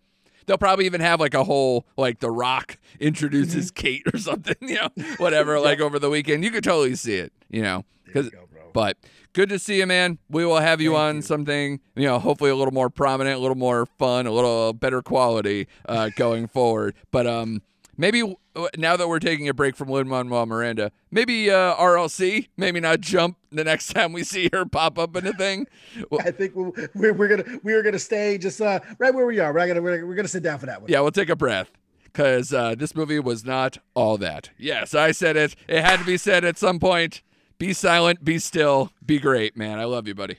They'll 0.45 0.57
probably 0.57 0.85
even 0.85 1.01
have 1.01 1.19
like 1.19 1.33
a 1.33 1.43
whole 1.43 1.85
like 1.97 2.19
The 2.21 2.31
Rock 2.31 2.77
introduces 2.99 3.71
Mm-hmm. 3.71 3.81
Kate 3.81 4.03
or 4.13 4.17
something, 4.17 4.55
you 4.61 4.75
know, 4.75 4.89
whatever. 5.17 5.59
Like 5.69 5.79
over 5.81 5.99
the 5.99 6.09
weekend, 6.09 6.43
you 6.45 6.49
could 6.51 6.63
totally 6.63 6.95
see 6.95 7.15
it, 7.15 7.33
you 7.49 7.61
know, 7.61 7.83
because 8.05 8.25
you 8.25 8.31
go, 8.31 8.45
bro. 8.48 8.48
But 8.73 8.97
good 9.33 9.49
to 9.49 9.59
see 9.59 9.77
you, 9.79 9.85
man. 9.85 10.17
We 10.29 10.45
will 10.45 10.59
have 10.59 10.81
you 10.81 10.91
Thank 10.91 10.99
on 10.99 11.15
you. 11.17 11.21
something, 11.21 11.79
you 11.95 12.05
know, 12.05 12.19
hopefully 12.19 12.51
a 12.51 12.55
little 12.55 12.73
more 12.73 12.89
prominent, 12.89 13.37
a 13.37 13.39
little 13.39 13.57
more 13.57 13.85
fun, 13.85 14.27
a 14.27 14.31
little 14.31 14.73
better 14.73 15.01
quality 15.01 15.67
uh, 15.87 16.09
going 16.15 16.47
forward. 16.47 16.95
But 17.11 17.27
um, 17.27 17.61
maybe 17.97 18.35
now 18.77 18.97
that 18.97 19.07
we're 19.07 19.19
taking 19.19 19.47
a 19.47 19.53
break 19.53 19.75
from 19.75 19.89
Lin 19.89 20.07
Manuel 20.07 20.45
Miranda, 20.45 20.91
maybe 21.11 21.49
uh, 21.49 21.75
RLC, 21.75 22.47
maybe 22.57 22.79
not 22.79 23.01
jump 23.01 23.37
the 23.51 23.63
next 23.63 23.87
time 23.93 24.13
we 24.13 24.23
see 24.23 24.49
her 24.53 24.65
pop 24.65 24.97
up 24.97 25.15
in 25.15 25.27
a 25.27 25.33
thing. 25.33 25.67
Well, 26.09 26.21
I 26.25 26.31
think 26.31 26.55
we're, 26.55 27.13
we're 27.13 27.27
gonna 27.27 27.59
we're 27.63 27.83
gonna 27.83 27.99
stay 27.99 28.37
just 28.37 28.61
uh, 28.61 28.79
right 28.97 29.13
where 29.13 29.25
we 29.25 29.39
are. 29.39 29.53
We're 29.53 29.67
gonna 29.67 29.81
we're, 29.81 30.05
we're 30.05 30.15
gonna 30.15 30.27
sit 30.27 30.43
down 30.43 30.59
for 30.59 30.65
that 30.65 30.81
one. 30.81 30.91
yeah, 30.91 30.99
we'll 31.01 31.11
take 31.11 31.29
a 31.29 31.35
breath. 31.35 31.71
Because 32.05 32.51
uh, 32.51 32.73
this 32.73 32.95
movie 32.95 33.19
was 33.19 33.45
not 33.45 33.77
all 33.93 34.17
that. 34.17 34.49
Yes, 34.57 34.95
I 34.95 35.11
said 35.11 35.37
it. 35.37 35.55
It 35.67 35.83
had 35.83 35.99
to 35.99 36.05
be 36.05 36.17
said 36.17 36.43
at 36.43 36.57
some 36.57 36.79
point. 36.79 37.21
Be 37.59 37.73
silent, 37.73 38.23
be 38.23 38.39
still, 38.39 38.89
be 39.05 39.19
great, 39.19 39.57
man. 39.57 39.79
I 39.79 39.83
love 39.83 40.07
you, 40.07 40.15
buddy. 40.15 40.37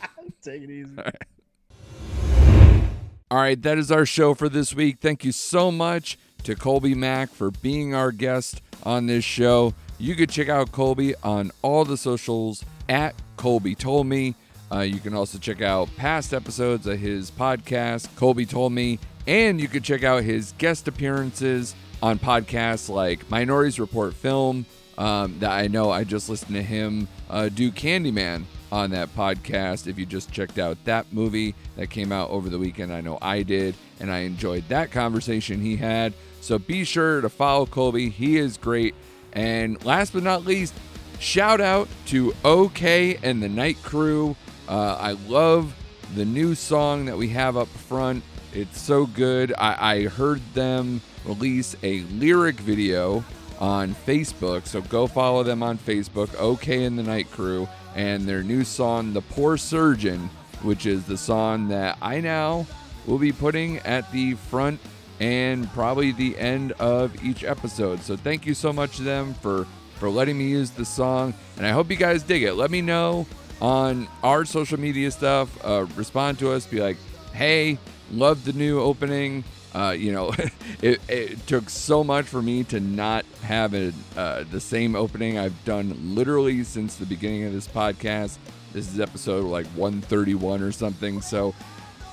Take 0.42 0.62
it 0.62 0.70
easy. 0.70 0.96
All 3.28 3.38
right, 3.38 3.60
that 3.62 3.76
is 3.76 3.90
our 3.90 4.06
show 4.06 4.34
for 4.34 4.48
this 4.48 4.72
week. 4.72 4.98
Thank 5.00 5.24
you 5.24 5.32
so 5.32 5.72
much 5.72 6.16
to 6.44 6.54
Kolby 6.54 6.94
Mac 6.94 7.30
for 7.30 7.50
being 7.50 7.92
our 7.92 8.12
guest 8.12 8.62
on 8.84 9.06
this 9.06 9.24
show. 9.24 9.74
You 9.98 10.14
could 10.14 10.30
check 10.30 10.48
out 10.48 10.70
Kolby 10.70 11.14
on 11.24 11.50
all 11.62 11.84
the 11.84 11.96
socials 11.96 12.64
at 12.88 13.16
Kolby 13.36 13.76
Told 13.76 14.06
Me. 14.06 14.36
Uh, 14.72 14.80
you 14.80 15.00
can 15.00 15.12
also 15.12 15.38
check 15.38 15.60
out 15.60 15.88
past 15.96 16.32
episodes 16.32 16.86
of 16.86 17.00
his 17.00 17.32
podcast, 17.32 18.08
Kolby 18.14 18.48
Told 18.48 18.72
Me, 18.72 19.00
and 19.26 19.60
you 19.60 19.66
can 19.66 19.82
check 19.82 20.04
out 20.04 20.22
his 20.22 20.52
guest 20.58 20.86
appearances 20.86 21.74
on 22.00 22.20
podcasts 22.20 22.88
like 22.88 23.28
Minorities 23.28 23.80
Report 23.80 24.14
Film. 24.14 24.66
Um, 25.00 25.38
that 25.38 25.50
I 25.50 25.66
know 25.66 25.90
I 25.90 26.04
just 26.04 26.28
listened 26.28 26.54
to 26.56 26.62
him 26.62 27.08
uh, 27.30 27.48
do 27.48 27.72
Candyman 27.72 28.44
on 28.70 28.90
that 28.90 29.08
podcast. 29.16 29.86
If 29.86 29.98
you 29.98 30.04
just 30.04 30.30
checked 30.30 30.58
out 30.58 30.76
that 30.84 31.10
movie 31.10 31.54
that 31.76 31.88
came 31.88 32.12
out 32.12 32.28
over 32.28 32.50
the 32.50 32.58
weekend, 32.58 32.92
I 32.92 33.00
know 33.00 33.16
I 33.22 33.42
did, 33.42 33.74
and 33.98 34.12
I 34.12 34.18
enjoyed 34.18 34.68
that 34.68 34.90
conversation 34.90 35.62
he 35.62 35.76
had. 35.76 36.12
So 36.42 36.58
be 36.58 36.84
sure 36.84 37.22
to 37.22 37.30
follow 37.30 37.64
Kolby. 37.64 38.12
He 38.12 38.36
is 38.36 38.58
great. 38.58 38.94
And 39.32 39.82
last 39.86 40.12
but 40.12 40.22
not 40.22 40.44
least, 40.44 40.74
shout 41.18 41.62
out 41.62 41.88
to 42.08 42.34
O'K 42.44 42.82
and 43.24 43.42
the 43.42 43.48
Night 43.48 43.82
Crew. 43.82 44.36
Uh, 44.68 44.98
I 45.00 45.12
love 45.12 45.74
the 46.14 46.26
new 46.26 46.54
song 46.54 47.06
that 47.06 47.16
we 47.16 47.28
have 47.30 47.56
up 47.56 47.68
front. 47.68 48.22
It's 48.52 48.78
so 48.78 49.06
good. 49.06 49.54
I, 49.56 49.92
I 49.94 50.04
heard 50.08 50.42
them 50.52 51.00
release 51.24 51.74
a 51.82 52.02
lyric 52.02 52.56
video 52.56 53.24
on 53.60 53.94
Facebook, 53.94 54.66
so 54.66 54.80
go 54.82 55.06
follow 55.06 55.42
them 55.42 55.62
on 55.62 55.78
Facebook, 55.78 56.34
O'K 56.38 56.68
and 56.68 56.98
the 56.98 57.02
Night 57.02 57.30
Crew, 57.30 57.68
and 57.94 58.26
their 58.26 58.42
new 58.42 58.64
song, 58.64 59.12
The 59.12 59.20
Poor 59.20 59.56
Surgeon, 59.56 60.30
which 60.62 60.86
is 60.86 61.04
the 61.04 61.16
song 61.16 61.68
that 61.68 61.98
I 62.00 62.20
now 62.20 62.66
will 63.06 63.18
be 63.18 63.32
putting 63.32 63.78
at 63.78 64.10
the 64.12 64.34
front 64.34 64.80
and 65.20 65.70
probably 65.72 66.12
the 66.12 66.38
end 66.38 66.72
of 66.72 67.22
each 67.24 67.44
episode. 67.44 68.00
So 68.00 68.16
thank 68.16 68.46
you 68.46 68.54
so 68.54 68.72
much 68.72 68.96
to 68.96 69.02
them 69.02 69.34
for 69.34 69.66
for 69.96 70.08
letting 70.08 70.38
me 70.38 70.48
use 70.48 70.70
the 70.70 70.84
song, 70.86 71.34
and 71.58 71.66
I 71.66 71.70
hope 71.72 71.90
you 71.90 71.96
guys 71.96 72.22
dig 72.22 72.42
it. 72.42 72.54
Let 72.54 72.70
me 72.70 72.80
know 72.80 73.26
on 73.60 74.08
our 74.22 74.46
social 74.46 74.80
media 74.80 75.10
stuff. 75.10 75.62
Uh, 75.62 75.84
respond 75.94 76.38
to 76.38 76.50
us. 76.52 76.66
Be 76.66 76.80
like, 76.80 76.96
hey, 77.34 77.76
love 78.10 78.46
the 78.46 78.54
new 78.54 78.80
opening. 78.80 79.44
Uh, 79.74 79.94
you 79.96 80.12
know, 80.12 80.32
it, 80.82 81.00
it 81.08 81.46
took 81.46 81.70
so 81.70 82.02
much 82.02 82.26
for 82.26 82.42
me 82.42 82.64
to 82.64 82.80
not 82.80 83.24
have 83.42 83.74
a, 83.74 83.92
uh, 84.16 84.44
the 84.50 84.60
same 84.60 84.96
opening 84.96 85.38
I've 85.38 85.64
done 85.64 86.14
literally 86.14 86.64
since 86.64 86.96
the 86.96 87.06
beginning 87.06 87.44
of 87.44 87.52
this 87.52 87.68
podcast. 87.68 88.38
This 88.72 88.92
is 88.92 89.00
episode 89.00 89.44
like 89.46 89.66
131 89.68 90.62
or 90.62 90.72
something. 90.72 91.20
So 91.20 91.54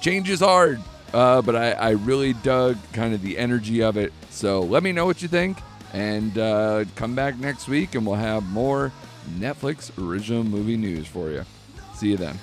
change 0.02 0.30
is 0.30 0.40
hard, 0.40 0.82
uh, 1.14 1.42
but 1.42 1.56
I, 1.56 1.72
I 1.72 1.90
really 1.92 2.34
dug 2.34 2.78
kind 2.94 3.14
of 3.14 3.22
the 3.22 3.38
energy 3.38 3.82
of 3.82 3.98
it. 3.98 4.14
So 4.30 4.62
let 4.62 4.84
me 4.84 4.92
know 4.92 5.06
what 5.06 5.22
you 5.22 5.28
think 5.28 5.58
and 5.94 6.38
uh, 6.38 6.86
come 6.96 7.16
back 7.16 7.38
next 7.38 7.68
week 7.68 7.96
and 7.96 8.06
we'll 8.06 8.16
have 8.16 8.44
more 8.50 8.92
Netflix 9.38 9.92
original 10.04 10.44
movie 10.44 10.78
news 10.78 11.08
for 11.08 11.30
you. 11.32 11.44
See 11.96 12.10
you 12.10 12.18
then. 12.18 12.38